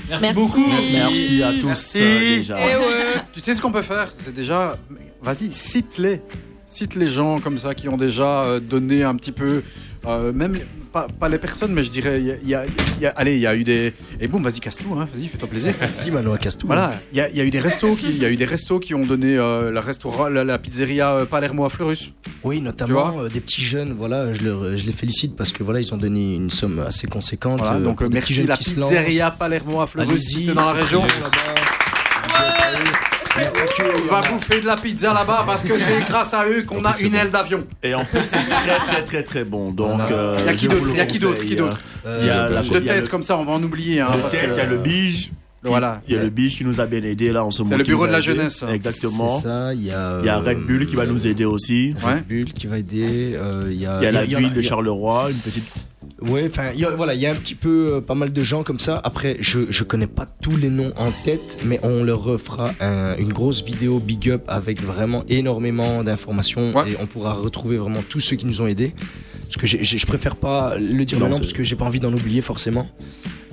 Merci, 0.09 0.25
Merci. 0.25 0.35
beaucoup. 0.35 0.67
Merci. 0.69 0.97
Merci 0.97 1.43
à 1.45 1.53
tous, 1.53 1.67
Merci. 1.67 2.03
euh, 2.03 2.19
déjà. 2.19 2.57
Ouais. 2.57 3.23
Tu 3.33 3.41
sais 3.41 3.55
ce 3.55 3.63
qu'on 3.63 3.71
peut 3.71 3.83
faire? 3.83 4.13
C'est 4.19 4.35
déjà, 4.35 4.77
vas-y, 5.23 5.53
cite-les. 5.53 6.21
Cite 6.67 6.97
les 6.97 7.07
gens 7.07 7.39
comme 7.39 7.57
ça 7.57 7.73
qui 7.75 7.89
ont 7.89 7.97
déjà 7.97 8.43
euh, 8.43 8.59
donné 8.59 9.05
un 9.05 9.15
petit 9.15 9.31
peu, 9.31 9.63
euh, 10.07 10.33
même 10.33 10.59
pas, 10.93 11.07
pas 11.19 11.29
les 11.29 11.39
personnes, 11.39 11.73
mais 11.73 11.83
je 11.83 11.91
dirais, 11.91 12.21
il 12.21 12.49
y 12.49 12.55
a, 12.55 12.65
y 13.01 13.07
allez, 13.07 13.35
il 13.35 13.41
y 13.41 13.47
a 13.47 13.55
eu 13.57 13.65
des, 13.65 13.93
et 14.21 14.29
boum, 14.29 14.43
vas-y 14.43 14.61
casse 14.61 14.77
tout, 14.77 14.95
hein, 14.95 15.07
vas-y, 15.13 15.29
fais-toi 15.29 15.49
plaisir. 15.49 15.75
Dis 16.05 16.11
Manoa 16.11 16.39
casse 16.39 16.59
tout. 16.59 16.67
Voilà, 16.67 16.93
il 17.13 17.19
y 17.19 17.21
a, 17.21 17.29
il 17.31 17.37
y 17.37 17.41
a 17.41 17.45
eu 17.45 17.51
des 17.51 17.61
restos 17.61 17.95
qui, 17.97 18.13
y 18.13 18.25
a 18.25 18.31
eu 18.31 18.37
des 18.37 18.45
restos 18.45 18.79
qui 18.81 18.95
ont 18.95 19.05
donné 19.05 19.37
euh, 19.39 19.71
la 19.71 19.83
la, 20.31 20.45
la 20.45 20.59
pizzeria 20.59 21.13
euh, 21.13 21.25
Palermo 21.25 21.65
à 21.65 21.71
Fleurus. 21.71 22.13
Oui, 22.45 22.61
notamment 22.61 23.21
euh, 23.21 23.29
des 23.29 23.41
petits 23.41 23.63
jeunes, 23.65 23.93
voilà, 23.97 24.33
je, 24.33 24.43
leur- 24.43 24.77
je 24.77 24.85
les 24.87 24.93
félicite 24.93 25.37
parce 25.37 25.53
que 25.53 25.63
voilà, 25.63 25.81
ils 25.81 25.93
ont 25.95 25.97
donné 25.97 26.35
une 26.35 26.51
somme 26.51 26.81
assez 26.81 27.07
conséquente. 27.07 27.61
Voilà, 27.61 27.81
donc 27.81 28.01
merci 28.03 28.43
la 28.45 28.57
pizzeria 28.57 29.31
Palermo 29.31 29.81
à 29.81 29.87
Fleurus, 29.87 30.47
dans 30.47 30.55
la 30.61 30.73
région. 30.73 31.03
Va 34.11 34.21
bouffer 34.23 34.61
de 34.61 34.67
la 34.67 34.77
pizza 34.77 35.13
là-bas 35.13 35.45
parce 35.47 35.65
que 35.65 35.79
c'est 35.79 36.01
grâce 36.07 36.35
à 36.35 36.47
eux 36.47 36.63
qu'on 36.63 36.85
a 36.85 36.99
une 36.99 37.15
aile 37.15 37.31
d'avion. 37.31 37.65
Et 37.83 37.95
en 37.95 38.05
plus, 38.05 38.23
c'est 38.23 38.37
très 38.37 38.79
très 38.79 39.03
très 39.05 39.23
très 39.23 39.45
bon. 39.45 39.71
Donc, 39.71 40.01
euh, 40.11 40.37
Il 40.41 40.47
y 40.47 40.49
a 40.49 40.55
qui 40.55 40.69
d'autre 40.69 40.85
le 40.85 40.91
Il 40.91 40.97
y 40.97 41.01
a 41.01 41.07
qui 41.07 41.19
d'autre 41.19 41.79
euh, 42.07 42.19
Il 42.21 42.27
y 42.27 42.31
a 42.31 42.49
de 42.49 42.79
tête 42.79 43.09
comme 43.09 43.23
ça, 43.23 43.37
on 43.37 43.45
va 43.45 43.53
en 43.53 43.63
oublier. 43.63 44.01
Hein, 44.01 44.11
de 44.17 44.21
parce 44.21 44.33
tête, 44.33 44.51
il 44.53 44.57
y 44.57 44.61
a 44.61 44.67
le 44.67 44.79
Bige. 44.79 45.31
Voilà. 45.65 46.03
Il 46.09 46.15
y 46.15 46.19
a 46.19 46.23
le 46.23 46.29
Bige 46.31 46.57
qui 46.57 46.65
nous 46.65 46.81
a 46.81 46.87
bien 46.87 47.03
aidé 47.03 47.31
là 47.33 47.45
en 47.45 47.51
ce 47.51 47.63
moment. 47.63 47.75
C'est 47.77 47.79
le 47.79 47.85
bureau 47.85 48.07
de 48.07 48.13
la 48.13 48.19
aidé. 48.19 48.27
jeunesse. 48.27 48.65
Exactement. 48.69 49.29
C'est 49.31 49.43
ça, 49.45 49.73
il 49.75 49.83
y 49.85 49.91
a. 49.93 50.19
Il 50.21 50.27
y 50.27 50.29
a 50.29 50.39
euh, 50.39 50.43
Red 50.43 50.59
Bull 50.67 50.87
qui 50.87 50.97
va 50.97 51.07
nous 51.07 51.27
aider 51.27 51.45
aussi. 51.45 51.95
Red 52.03 52.27
Bull 52.29 52.53
qui 52.53 52.67
va 52.67 52.79
aider. 52.79 53.35
euh, 53.37 53.69
il 53.71 53.81
y 53.81 53.87
a, 53.87 53.99
Il 54.01 54.05
y 54.05 54.07
a 54.07 54.13
la 54.13 54.25
ville 54.25 54.39
de 54.53 54.61
il 54.61 54.63
y 54.65 54.67
a- 54.67 54.69
Charleroi, 54.69 55.31
une 55.31 55.37
petite. 55.37 55.73
Ouais, 56.21 56.45
enfin, 56.49 56.71
il 56.75 56.81
y 56.81 56.85
a- 56.85 56.91
voilà, 56.91 57.15
il 57.15 57.21
y 57.21 57.27
a 57.27 57.33
un 57.33 57.35
petit 57.37 57.55
peu 57.57 57.95
euh, 57.95 58.01
pas 58.01 58.15
mal 58.15 58.33
de 58.33 58.43
gens 58.43 58.63
comme 58.63 58.79
ça. 58.79 59.01
Après, 59.05 59.37
je 59.41 59.61
je 59.71 59.83
connais 59.85 60.07
pas 60.07 60.27
tous 60.41 60.57
les 60.57 60.69
noms 60.69 60.93
en 60.97 61.11
tête, 61.25 61.59
mais 61.65 61.81
on 61.83 62.03
leur 62.05 62.23
refera 62.23 62.71
un- 62.81 63.17
une 63.17 63.33
grosse 63.33 63.65
vidéo 63.65 63.99
big 64.01 64.31
up 64.31 64.43
avec 64.49 64.81
vraiment 64.83 65.25
énormément 65.29 66.03
d'informations 66.05 66.73
et 66.87 66.97
on 67.01 67.07
pourra 67.07 67.35
retrouver 67.35 67.77
vraiment 67.77 68.03
tous 68.09 68.21
ceux 68.21 68.37
qui 68.37 68.47
nous 68.47 68.61
ont 68.63 68.67
aidés. 68.67 68.95
Parce 69.43 69.57
que 69.57 69.67
je 69.67 70.07
préfère 70.07 70.37
pas 70.37 70.77
le 70.79 71.05
dire 71.05 71.19
Non, 71.19 71.25
maintenant 71.27 71.39
parce 71.39 71.53
que 71.53 71.63
j'ai 71.65 71.77
pas 71.77 71.85
envie 71.85 72.01
d'en 72.01 72.13
oublier 72.13 72.41
forcément. 72.41 72.89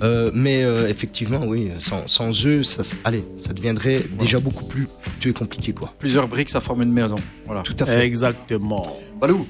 Euh, 0.02 0.30
mais 0.34 0.62
euh, 0.64 0.88
effectivement, 0.88 1.42
oui, 1.46 1.70
sans, 1.78 2.06
sans 2.06 2.46
eux, 2.46 2.62
ça, 2.62 2.82
allez, 3.04 3.24
ça 3.38 3.52
deviendrait 3.52 4.02
déjà 4.18 4.38
beaucoup 4.38 4.64
plus, 4.64 4.88
plus 5.20 5.32
compliqué 5.34 5.72
quoi. 5.72 5.92
Plusieurs 5.98 6.26
briques, 6.28 6.48
ça 6.50 6.60
forme 6.60 6.82
une 6.82 6.92
maison. 6.92 7.16
Voilà. 7.46 7.62
Tout 7.62 7.76
à 7.80 7.86
fait. 7.86 8.04
Exactement. 8.06 8.96
Balou. 9.20 9.46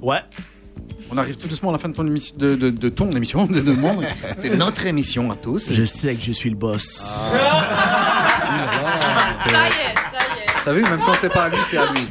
Ouais. 0.00 0.20
On 1.12 1.18
arrive 1.18 1.36
tout 1.36 1.48
doucement 1.48 1.70
à 1.70 1.72
la 1.72 1.78
fin 1.78 1.88
de 1.88 1.94
ton 1.94 2.06
émission, 2.06 2.34
de, 2.38 2.54
de- 2.54 2.70
de 2.70 2.88
ton 2.88 3.10
émission, 3.10 3.44
de, 3.46 3.60
de 3.60 4.54
notre 4.56 4.86
émission 4.86 5.30
à 5.30 5.34
tous. 5.34 5.72
Je 5.72 5.84
sais 5.84 6.14
que 6.14 6.22
je 6.22 6.30
suis 6.32 6.50
le 6.50 6.56
boss. 6.56 6.84
Ça 6.84 7.38
y 9.50 9.68
est. 9.68 9.99
T'as 10.70 10.76
vu, 10.76 10.82
même 10.82 11.00
quand 11.04 11.14
c'est 11.18 11.32
pas 11.32 11.44
à 11.46 11.48
lui, 11.48 11.56
c'est 11.66 11.78
à 11.78 11.92
lui. 11.92 12.06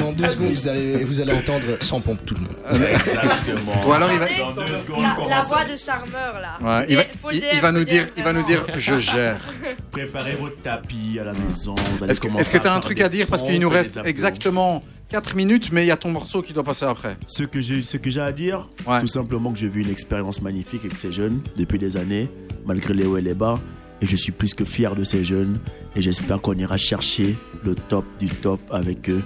Dans 0.00 0.12
deux 0.12 0.28
secondes, 0.28 0.52
vous 0.52 0.66
allez, 0.68 1.04
vous 1.04 1.20
allez 1.20 1.34
entendre 1.34 1.62
sans 1.80 2.00
pompe 2.00 2.24
tout 2.24 2.34
le 2.34 2.40
monde. 2.40 2.82
Exactement. 2.90 3.86
Ou 3.86 3.92
alors 3.92 4.08
il 4.10 4.18
va, 4.18 4.26
La, 4.26 5.28
la 5.28 5.40
voix 5.42 5.64
de 5.66 5.76
charmeur 5.76 6.40
là. 6.40 6.58
Ouais, 6.80 6.86
il 6.88 6.96
va, 6.96 7.02
Faut 7.20 7.30
il- 7.30 7.60
va 7.60 7.70
nous 7.70 7.84
dire, 7.84 8.06
il 8.16 8.22
va 8.22 8.32
nous 8.32 8.44
dire, 8.44 8.64
je 8.76 8.96
gère. 8.96 9.36
Préparez 9.90 10.36
votre 10.40 10.56
tapis 10.62 11.18
à 11.20 11.24
la 11.24 11.34
maison. 11.34 11.74
Est-ce 12.08 12.18
que 12.18 12.28
que 12.58 12.62
t'as 12.62 12.74
un 12.74 12.80
truc 12.80 13.02
à 13.02 13.10
dire? 13.10 13.26
Parce 13.26 13.42
qu'il 13.42 13.60
nous 13.60 13.68
reste 13.68 14.00
exactement 14.06 14.80
4 15.10 15.36
minutes, 15.36 15.70
mais 15.70 15.84
il 15.84 15.88
y 15.88 15.90
a 15.92 15.98
ton 15.98 16.10
morceau 16.10 16.40
qui 16.40 16.54
doit 16.54 16.64
passer 16.64 16.86
après. 16.86 17.18
Ce 17.26 17.42
que 17.42 17.60
j'ai, 17.60 17.82
ce 17.82 17.98
que 17.98 18.08
j'ai 18.08 18.22
à 18.22 18.32
dire, 18.32 18.70
tout 19.00 19.06
simplement 19.06 19.52
que 19.52 19.58
j'ai 19.58 19.68
vu 19.68 19.82
une 19.82 19.90
expérience 19.90 20.40
magnifique 20.40 20.86
avec 20.86 20.96
ces 20.96 21.12
jeunes 21.12 21.42
depuis 21.56 21.78
des 21.78 21.98
années, 21.98 22.30
malgré 22.64 22.94
les 22.94 23.04
hauts 23.04 23.18
et 23.18 23.22
les 23.22 23.34
bas. 23.34 23.60
Et 24.00 24.06
je 24.06 24.16
suis 24.16 24.32
plus 24.32 24.54
que 24.54 24.64
fier 24.64 24.94
de 24.94 25.04
ces 25.04 25.24
jeunes. 25.24 25.58
Et 25.96 26.00
j'espère 26.00 26.40
qu'on 26.40 26.54
ira 26.54 26.76
chercher 26.76 27.36
le 27.64 27.74
top 27.74 28.04
du 28.18 28.28
top 28.28 28.60
avec 28.70 29.10
eux 29.10 29.22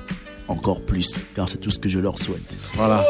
encore 0.48 0.80
plus, 0.82 1.24
car 1.34 1.48
c'est 1.48 1.58
tout 1.58 1.70
ce 1.70 1.78
que 1.78 1.88
je 1.88 1.98
leur 1.98 2.18
souhaite. 2.18 2.56
Voilà. 2.74 3.04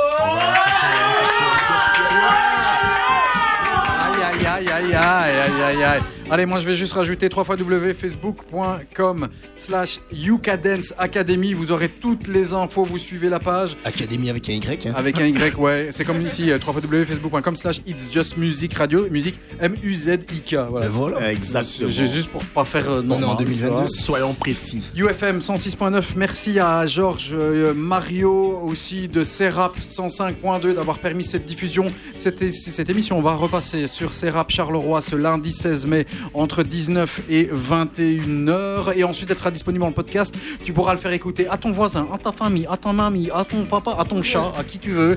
Aïe, 4.47 4.69
aïe, 4.69 4.93
aïe, 4.94 4.94
aïe, 4.94 5.62
aïe, 5.62 5.82
aïe. 5.85 6.02
Allez, 6.31 6.47
moi 6.47 6.60
je 6.60 6.64
vais 6.66 6.77
juste 6.77 6.94
rajouter 6.94 7.28
3 7.28 7.44
fois 7.44 7.56
facebook.com 7.98 9.28
slash 9.55 10.01
Yucadance 10.12 10.94
Academy. 10.97 11.52
Vous 11.52 11.73
aurez 11.73 11.89
toutes 11.90 12.27
les 12.27 12.55
infos, 12.55 12.85
vous 12.85 12.97
suivez 12.97 13.28
la 13.28 13.39
page. 13.39 13.77
Académie 13.85 14.31
avec 14.31 14.48
un 14.48 14.52
Y. 14.55 14.86
hein. 14.86 14.94
Avec 14.97 15.20
un 15.20 15.27
Y, 15.27 15.55
ouais. 15.59 15.89
C'est 15.90 16.05
comme 16.05 16.24
ici, 16.24 16.51
3 16.59 16.74
facebook.com 17.05 17.55
slash 17.56 17.82
It's 17.86 18.10
Just 18.10 18.39
Music 18.39 18.73
Radio. 18.74 19.06
Musique 19.10 19.39
M-U-Z-I-K. 19.60 20.55
Voilà. 20.70 20.86
Ben 20.86 20.93
voilà. 20.93 21.32
Exactement. 21.32 21.90
Juste 21.90 22.31
pour 22.31 22.43
pas 22.44 22.64
faire 22.64 22.89
euh, 22.90 23.02
On 23.06 23.10
est 23.10 23.14
en 23.16 23.20
normal, 23.20 23.36
2022. 23.44 23.66
tu 23.69 23.73
vois. 23.74 23.85
Soyons 23.85 24.32
précis. 24.32 24.82
UFM 24.97 25.40
106.9, 25.40 26.02
merci 26.16 26.59
à 26.59 26.86
Georges, 26.86 27.31
euh, 27.35 27.74
Mario 27.74 28.59
aussi 28.64 29.06
de 29.09 29.23
Serap 29.23 29.77
105.2 29.78 30.74
d'avoir 30.74 30.98
permis 30.98 31.24
cette 31.24 31.44
diffusion. 31.44 31.93
Cette, 32.16 32.51
cette 32.52 32.89
émission, 32.89 33.19
on 33.19 33.23
va 33.23 33.32
repasser 33.35 33.86
sur 33.86 34.14
Serap 34.14 34.32
Charleroi 34.49 35.03
ce 35.03 35.17
lundi 35.17 35.53
16 35.53 35.87
mai 35.87 36.07
entre 36.35 36.63
19 36.63 37.23
et 37.29 37.45
21h. 37.45 38.93
Et 38.97 39.05
ensuite, 39.05 39.31
elle 39.31 39.39
sera 39.39 39.51
disponible 39.51 39.85
en 39.85 39.93
podcast. 39.93 40.35
Tu 40.65 40.73
pourras 40.73 40.93
le 40.93 40.99
faire 40.99 41.13
écouter 41.13 41.49
à 41.49 41.57
ton 41.57 41.73
voisin, 41.73 42.09
à 42.13 42.19
ta 42.19 42.33
famille, 42.33 42.67
à 42.71 42.77
ton 42.77 42.93
mamie, 42.93 43.31
à 43.35 43.45
ton 43.45 43.65
papa, 43.65 43.97
à 43.99 44.05
ton 44.05 44.23
chat, 44.23 44.53
à 44.59 44.65
qui 44.65 44.79
tu 44.79 44.93
veux. 44.93 45.15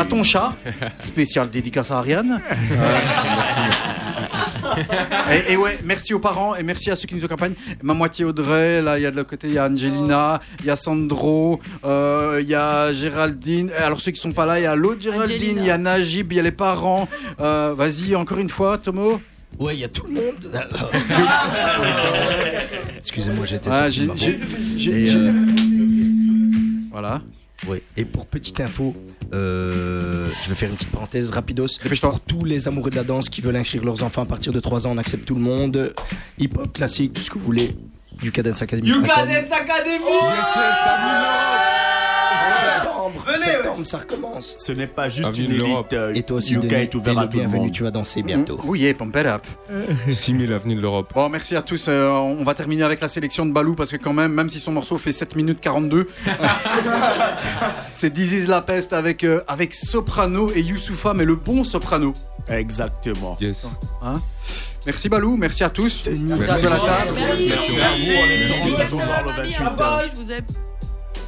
À 0.00 0.04
ton 0.04 0.22
chat. 0.22 0.56
Spécial 1.02 1.50
dédicace 1.50 1.90
à 1.90 1.98
Ariane. 1.98 2.40
et, 5.48 5.52
et 5.52 5.56
ouais, 5.56 5.78
merci 5.84 6.14
aux 6.14 6.18
parents 6.18 6.54
et 6.56 6.62
merci 6.62 6.90
à 6.90 6.96
ceux 6.96 7.06
qui 7.06 7.14
nous 7.14 7.24
accompagnent. 7.24 7.54
Ma 7.82 7.94
moitié 7.94 8.24
Audrey, 8.24 8.82
là, 8.82 8.98
il 8.98 9.02
y 9.02 9.06
a 9.06 9.10
de 9.10 9.16
l'autre 9.16 9.30
côté, 9.30 9.48
il 9.48 9.54
y 9.54 9.58
a 9.58 9.66
Angelina, 9.66 10.40
il 10.60 10.66
y 10.66 10.70
a 10.70 10.76
Sandro, 10.76 11.60
euh, 11.84 12.38
il 12.42 12.48
y 12.48 12.54
a 12.54 12.92
Géraldine. 12.92 13.70
Alors 13.76 14.00
ceux 14.00 14.10
qui 14.12 14.20
sont 14.20 14.32
pas 14.32 14.46
là, 14.46 14.58
il 14.58 14.62
y 14.62 14.66
a 14.66 14.74
l'autre 14.74 15.00
Géraldine, 15.00 15.58
il 15.60 15.66
y 15.66 15.70
a 15.70 15.78
Najib, 15.78 16.32
il 16.32 16.36
y 16.36 16.40
a 16.40 16.42
les 16.42 16.52
parents. 16.52 17.08
Euh, 17.40 17.74
Vas-y, 17.76 18.14
encore 18.16 18.38
une 18.38 18.50
fois, 18.50 18.78
Tomo. 18.78 19.20
Ouais, 19.58 19.74
il 19.74 19.80
y 19.80 19.84
a 19.84 19.88
tout 19.88 20.06
le 20.06 20.14
monde. 20.14 20.52
Excusez-moi, 22.98 23.46
j'étais 23.46 23.70
Ah, 23.72 23.88
j'ai- 23.90 24.06
euh, 25.14 25.32
Voilà. 26.90 27.22
Ouais. 27.66 27.82
Et 27.96 28.04
pour 28.04 28.26
petite 28.26 28.60
info, 28.60 28.94
euh, 29.32 30.28
je 30.42 30.48
vais 30.48 30.54
faire 30.54 30.70
une 30.70 30.76
petite 30.76 30.90
parenthèse 30.90 31.30
rapidos. 31.30 31.66
Pour 32.00 32.20
tous 32.20 32.44
les 32.44 32.68
amoureux 32.68 32.90
de 32.90 32.96
la 32.96 33.04
danse 33.04 33.28
qui 33.28 33.40
veulent 33.40 33.56
inscrire 33.56 33.84
leurs 33.84 34.02
enfants 34.02 34.22
à 34.22 34.26
partir 34.26 34.52
de 34.52 34.60
3 34.60 34.86
ans, 34.86 34.92
on 34.94 34.98
accepte 34.98 35.24
tout 35.24 35.34
le 35.34 35.40
monde. 35.40 35.92
Hip-hop, 36.38 36.72
classique, 36.72 37.12
tout 37.14 37.22
ce 37.22 37.30
que 37.30 37.38
vous 37.38 37.44
voulez. 37.44 37.76
Yuka 38.22 38.42
Dance 38.42 38.62
Academy. 38.62 38.90
Academy 38.90 40.04
Septembre, 42.60 43.24
septembre, 43.36 43.86
ça 43.86 43.98
recommence. 43.98 44.54
Ce 44.58 44.72
n'est 44.72 44.86
pas 44.86 45.08
juste 45.08 45.28
Avenue 45.28 45.44
une 45.44 45.50
de 45.50 45.64
élite. 45.64 45.92
euh, 45.92 46.12
Et 46.14 46.22
toi 46.22 46.38
aussi, 46.38 46.54
Denis, 46.56 46.74
est 46.74 46.94
ouvert 46.94 47.14
t'es 47.14 47.20
à 47.20 47.22
le 47.24 47.28
tout 47.28 47.36
le 47.36 47.42
bienvenu, 47.44 47.60
monde. 47.62 47.72
tu 47.72 47.82
vas 47.82 47.90
danser 47.90 48.22
bientôt. 48.22 48.60
Oui, 48.64 48.80
yeah, 48.80 48.94
pump 48.94 49.16
it 49.16 49.26
up. 49.26 49.46
6000 50.10 50.52
avenue 50.52 50.74
de 50.74 50.80
l'Europe. 50.80 51.10
Bon, 51.14 51.28
merci 51.28 51.56
à 51.56 51.62
tous. 51.62 51.86
Euh, 51.88 52.10
on 52.10 52.44
va 52.44 52.54
terminer 52.54 52.82
avec 52.82 53.00
la 53.00 53.08
sélection 53.08 53.46
de 53.46 53.52
Balou 53.52 53.74
parce 53.74 53.90
que 53.90 53.96
quand 53.96 54.12
même, 54.12 54.32
même 54.32 54.48
si 54.48 54.58
son 54.60 54.72
morceau 54.72 54.98
fait 54.98 55.12
7 55.12 55.36
minutes 55.36 55.60
42, 55.60 56.06
c'est 57.92 58.10
This 58.10 58.32
is 58.32 58.46
la 58.46 58.60
peste 58.62 58.92
avec, 58.92 59.24
euh, 59.24 59.42
avec 59.48 59.74
Soprano 59.74 60.50
et 60.54 60.60
Youssoufa, 60.60 61.14
mais 61.14 61.24
le 61.24 61.36
bon 61.36 61.64
Soprano. 61.64 62.12
Exactement. 62.48 63.36
Yes. 63.40 63.66
Hein 64.02 64.20
merci 64.86 65.08
Balou, 65.08 65.36
merci 65.36 65.64
à 65.64 65.70
tous. 65.70 66.04
Merci, 66.06 66.22
Merci. 66.22 66.62
de 66.62 66.68
la 66.68 66.76
table. 66.76 67.10
Merci 67.16 67.80
à 67.80 67.90
vous, 67.90 68.16
en 68.16 68.28
espérant 68.30 68.66
Merci. 68.76 68.90
vous 68.90 68.96
voir 68.98 69.24
le 69.24 69.32
28. 69.32 69.56
Ah, 69.80 70.02
je 70.10 70.16
vous 70.16 70.32
aime. 70.32 70.44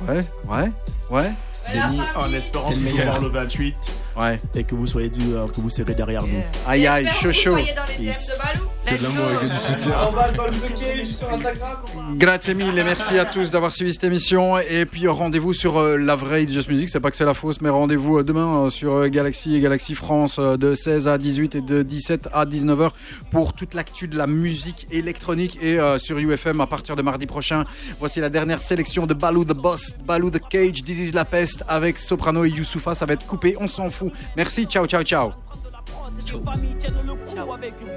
Ouais, 0.09 0.25
ouais, 0.49 0.73
ouais. 1.11 1.33
Denis, 1.73 2.01
en 2.17 2.33
espérant 2.33 2.75
meilleur. 2.75 3.07
voir 3.07 3.21
le 3.21 3.29
28 3.29 3.75
Ouais. 4.19 4.41
et 4.55 4.65
que 4.65 4.75
vous 4.75 4.87
soyez 4.87 5.09
du- 5.09 5.35
euh, 5.35 5.47
que 5.47 5.61
vous 5.61 5.71
serez 5.71 5.95
derrière 5.95 6.23
nous. 6.23 6.43
Aïe 6.67 6.87
aïe, 6.87 7.07
J'espère 7.23 7.33
chaud 7.33 7.57
de 7.57 9.03
l'amour 9.03 9.27
et 9.31 9.47
que 9.47 9.53
du 9.53 9.59
soutien. 9.59 10.11
va 10.11 10.29
le 10.29 10.33
bloquer, 10.59 11.05
sur 11.05 11.29
Instagram. 11.33 11.77
Grazie 12.17 12.55
mille 12.55 12.77
et 12.79 12.83
merci 12.85 13.19
à 13.19 13.25
tous 13.25 13.51
d'avoir 13.51 13.73
suivi 13.73 13.93
cette 13.93 14.05
émission. 14.05 14.59
Et 14.59 14.85
puis 14.85 15.07
rendez-vous 15.07 15.53
sur 15.53 15.79
euh, 15.79 15.97
la 15.97 16.17
vraie 16.17 16.43
It's 16.43 16.53
Just 16.53 16.69
Music. 16.69 16.89
C'est 16.89 16.99
pas 17.01 17.11
que 17.11 17.17
c'est 17.17 17.25
la 17.25 17.35
fausse, 17.35 17.61
mais 17.61 17.69
rendez-vous 17.69 18.19
euh, 18.19 18.25
demain 18.25 18.65
euh, 18.65 18.69
sur 18.69 18.95
euh, 18.95 19.09
Galaxy 19.09 19.55
et 19.55 19.61
Galaxy 19.61 19.95
France 19.95 20.37
euh, 20.39 20.57
de 20.57 20.75
16 20.75 21.09
à 21.09 21.19
18 21.19 21.55
et 21.57 21.61
de 21.61 21.83
17 21.83 22.29
à 22.33 22.45
19h 22.47 22.91
pour 23.31 23.53
toute 23.53 23.75
l'actu 23.75 24.09
de 24.09 24.19
la 24.19 24.27
musique 24.27 24.87
électronique. 24.91 25.59
Et 25.63 25.79
euh, 25.79 25.99
sur 25.99 26.19
UFM 26.19 26.61
à 26.61 26.67
partir 26.67 26.97
de 26.97 27.03
mardi 27.03 27.27
prochain, 27.27 27.65
voici 28.01 28.19
la 28.21 28.29
dernière 28.29 28.61
sélection 28.63 29.07
de 29.07 29.15
Balou 29.15 29.45
the 29.45 29.55
Boss, 29.55 29.95
Balou 30.05 30.31
the 30.31 30.41
Cage, 30.49 30.83
This 30.85 30.99
is 30.99 31.13
la 31.13 31.25
peste 31.25 31.63
avec 31.69 31.99
Soprano 31.99 32.45
et 32.45 32.51
Youssoufa. 32.51 32.95
Ça 32.95 33.07
va 33.07 33.13
être 33.15 33.27
coupé, 33.27 33.57
on 33.61 33.69
s'en 33.69 33.89
fout. 33.91 34.00
Merci, 34.37 34.67
ciao, 34.67 34.87
ciao, 34.87 35.03
ciao. 35.03 35.33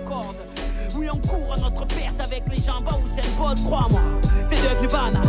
corde. 0.06 0.36
Oui, 0.96 1.08
on 1.12 1.18
court 1.28 1.54
à 1.54 1.60
notre 1.60 1.86
perte 1.86 2.20
avec 2.22 2.44
les 2.50 2.62
jambes 2.62 2.88
ou 2.92 3.42
botte, 3.42 3.64
crois-moi. 3.64 4.02
C'est 4.50 4.62
devenu 4.62 4.88
banal. 4.88 5.22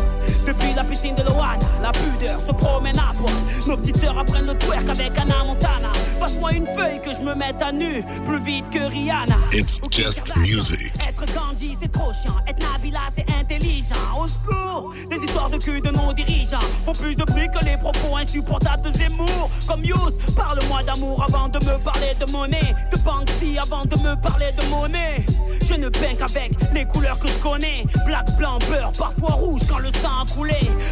Depuis 0.46 0.74
la 0.74 0.84
piscine 0.84 1.14
de 1.14 1.22
Loana, 1.22 1.58
la 1.82 1.90
pudeur 1.90 2.40
se 2.46 2.52
promène 2.52 2.98
à 2.98 3.14
toi. 3.18 3.30
Nos 3.66 3.76
petites 3.78 3.98
sœurs 3.98 4.18
apprennent 4.18 4.46
le 4.46 4.54
twerk 4.58 4.88
avec 4.88 5.16
Anna 5.16 5.44
Montana. 5.44 5.90
Passe-moi 6.20 6.52
une 6.52 6.66
feuille 6.66 7.00
que 7.00 7.12
je 7.12 7.20
me 7.22 7.34
mette 7.34 7.62
à 7.62 7.72
nu, 7.72 8.04
plus 8.24 8.42
vite 8.42 8.68
que 8.70 8.78
Rihanna. 8.78 9.36
It's 9.52 9.80
just 9.90 10.36
music. 10.36 10.92
Être 11.06 11.24
Gandhi, 11.34 11.76
c'est 11.80 11.90
trop 11.90 12.12
chiant. 12.12 12.34
Être 12.46 12.60
Nabila, 12.60 13.00
c'est 13.16 13.30
intelligent. 13.40 13.94
Au 14.18 14.26
secours, 14.26 14.92
des 15.10 15.16
histoires 15.16 15.50
de 15.50 15.58
cul 15.58 15.80
de 15.80 15.90
nos 15.90 16.12
dirigeants 16.12 16.58
font 16.84 16.92
plus 16.92 17.16
de 17.16 17.24
bruit 17.24 17.48
que 17.48 17.64
les 17.64 17.76
propos 17.76 18.16
insupportables 18.16 18.90
de 18.90 18.98
Zemmour. 18.98 19.50
Comme 19.66 19.84
Yous, 19.84 20.12
parle-moi 20.36 20.82
d'amour 20.82 21.24
avant 21.26 21.48
de 21.48 21.58
me 21.64 21.78
parler 21.82 22.14
de 22.20 22.30
monnaie. 22.30 22.74
De 22.92 22.98
Banksy 22.98 23.58
avant 23.58 23.84
de 23.84 23.96
me 23.98 24.14
parler 24.16 24.50
de 24.58 24.66
monnaie. 24.68 25.24
Je 25.66 25.74
ne 25.74 25.88
peins 25.88 26.14
qu'avec 26.18 26.52
les 26.74 26.84
couleurs 26.84 27.18
que 27.18 27.28
je 27.28 27.38
connais. 27.38 27.84
Black, 28.06 28.26
blanc, 28.36 28.58
beurre, 28.68 28.92
parfois 28.98 29.34
rouge 29.34 29.62
quand 29.68 29.78
le 29.78 29.90
sang 29.92 30.24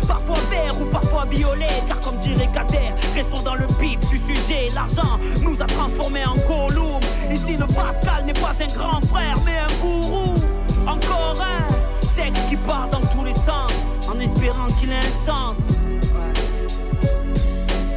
Parfois 0.06 0.38
vert 0.50 0.80
ou 0.80 0.84
parfois 0.84 1.24
violet. 1.28 1.82
Car 1.88 1.98
comme 2.00 2.16
dirait 2.18 2.48
Kader, 2.52 2.92
restons 3.14 3.42
dans 3.42 3.56
le 3.56 3.66
pif 3.80 3.98
du 4.08 4.18
sujet. 4.18 4.68
L'argent 4.74 5.18
nous 5.42 5.60
a 5.60 5.66
transformés 5.66 6.24
en 6.24 6.34
Gollum. 6.46 7.00
Ici, 7.30 7.56
le 7.56 7.66
Pascal 7.66 8.24
n'est 8.24 8.32
pas 8.34 8.54
un 8.60 8.66
grand 8.76 9.00
frère, 9.06 9.34
mais 9.44 9.58
un 9.58 9.82
gourou. 9.82 10.34
Encore 10.86 11.34
un 11.40 11.66
texte 12.16 12.48
qui 12.48 12.56
part 12.56 12.88
dans 12.90 13.00
tous 13.00 13.24
les 13.24 13.34
sens. 13.34 13.72
En 14.08 14.18
espérant 14.20 14.66
qu'il 14.78 14.92
ait 14.92 14.96
un 14.96 15.26
sens. 15.26 15.56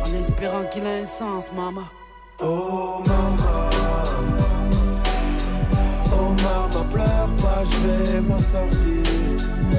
En 0.02 0.20
espérant 0.20 0.64
qu'il 0.72 0.84
ait 0.84 1.02
un 1.02 1.06
sens, 1.06 1.52
maman. 1.56 1.84
Oh 2.42 3.02
maman, 3.08 3.70
oh 6.12 6.34
maman, 6.44 6.86
pleure 6.92 7.30
pas, 7.42 7.64
je 7.64 8.12
vais 8.12 8.20
m'en 8.22 8.38
sortir. 8.38 9.75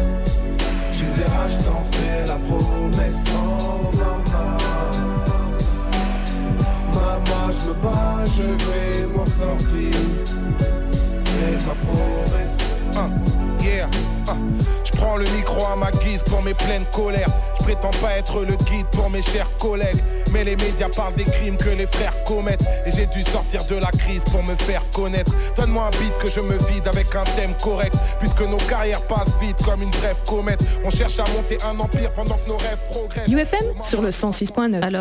Je 1.17 1.65
t'en 1.65 1.83
fais 1.93 2.27
la 2.27 2.37
promesse. 2.37 3.25
Oh 3.33 3.91
maman, 3.97 4.59
maman, 6.93 7.53
je 7.53 7.69
me 7.69 7.75
bats, 7.83 8.25
je 8.37 8.43
vais 8.43 9.07
m'en 9.07 9.25
sortir. 9.25 9.95
C'est 11.25 11.67
ma 11.67 11.75
promesse. 11.87 12.57
Uh, 12.95 13.65
yeah, 13.65 13.89
uh. 14.29 14.86
Je 14.97 15.03
prends 15.03 15.17
le 15.19 15.25
micro 15.37 15.63
à 15.67 15.77
ma 15.77 15.91
guise 15.91 16.23
pour 16.23 16.43
mes 16.43 16.55
pleines 16.55 16.87
colères. 16.91 17.29
Je 17.59 17.65
prétends 17.65 17.91
pas 18.01 18.13
être 18.17 18.41
le 18.41 18.57
guide 18.57 18.87
pour 18.93 19.11
mes 19.11 19.21
chers 19.21 19.55
collègues. 19.59 19.99
Mais 20.33 20.43
les 20.43 20.57
médias 20.57 20.89
parlent 20.89 21.15
des 21.15 21.25
crimes 21.25 21.59
que 21.59 21.69
les 21.69 21.87
frères 21.87 22.15
commettent. 22.25 22.65
Et 22.87 22.93
j'ai 22.93 23.07
dû 23.07 23.23
sortir 23.23 23.63
de 23.67 23.77
la 23.77 23.91
crise 23.91 24.23
pour 24.25 24.43
me 24.43 24.55
faire 24.55 24.83
connaître. 24.95 25.31
Donne-moi 25.55 25.85
un 25.85 25.91
beat 25.99 26.17
que 26.19 26.31
je 26.31 26.41
me 26.41 26.57
vide 26.73 26.89
avec 26.89 27.15
un 27.15 27.25
thème 27.25 27.53
correct. 27.63 27.95
Puisque 28.19 28.41
nos 28.41 28.57
carrières 28.57 29.03
passent 29.03 29.39
vite 29.41 29.63
comme 29.65 29.83
une 29.83 29.91
brève 29.91 30.17
comète. 30.27 30.61
On 30.83 30.91
cherche 30.91 31.19
à 31.19 31.25
monter 31.35 31.59
un 31.63 31.79
empire 31.79 32.13
pendant 32.15 32.37
que 32.37 32.49
nos 32.49 32.57
rêves 32.57 32.79
progressent. 32.91 33.29
UFM 33.29 33.83
sur 33.83 34.01
le 34.01 34.09
106.9. 34.09 34.77
Alors 34.77 34.91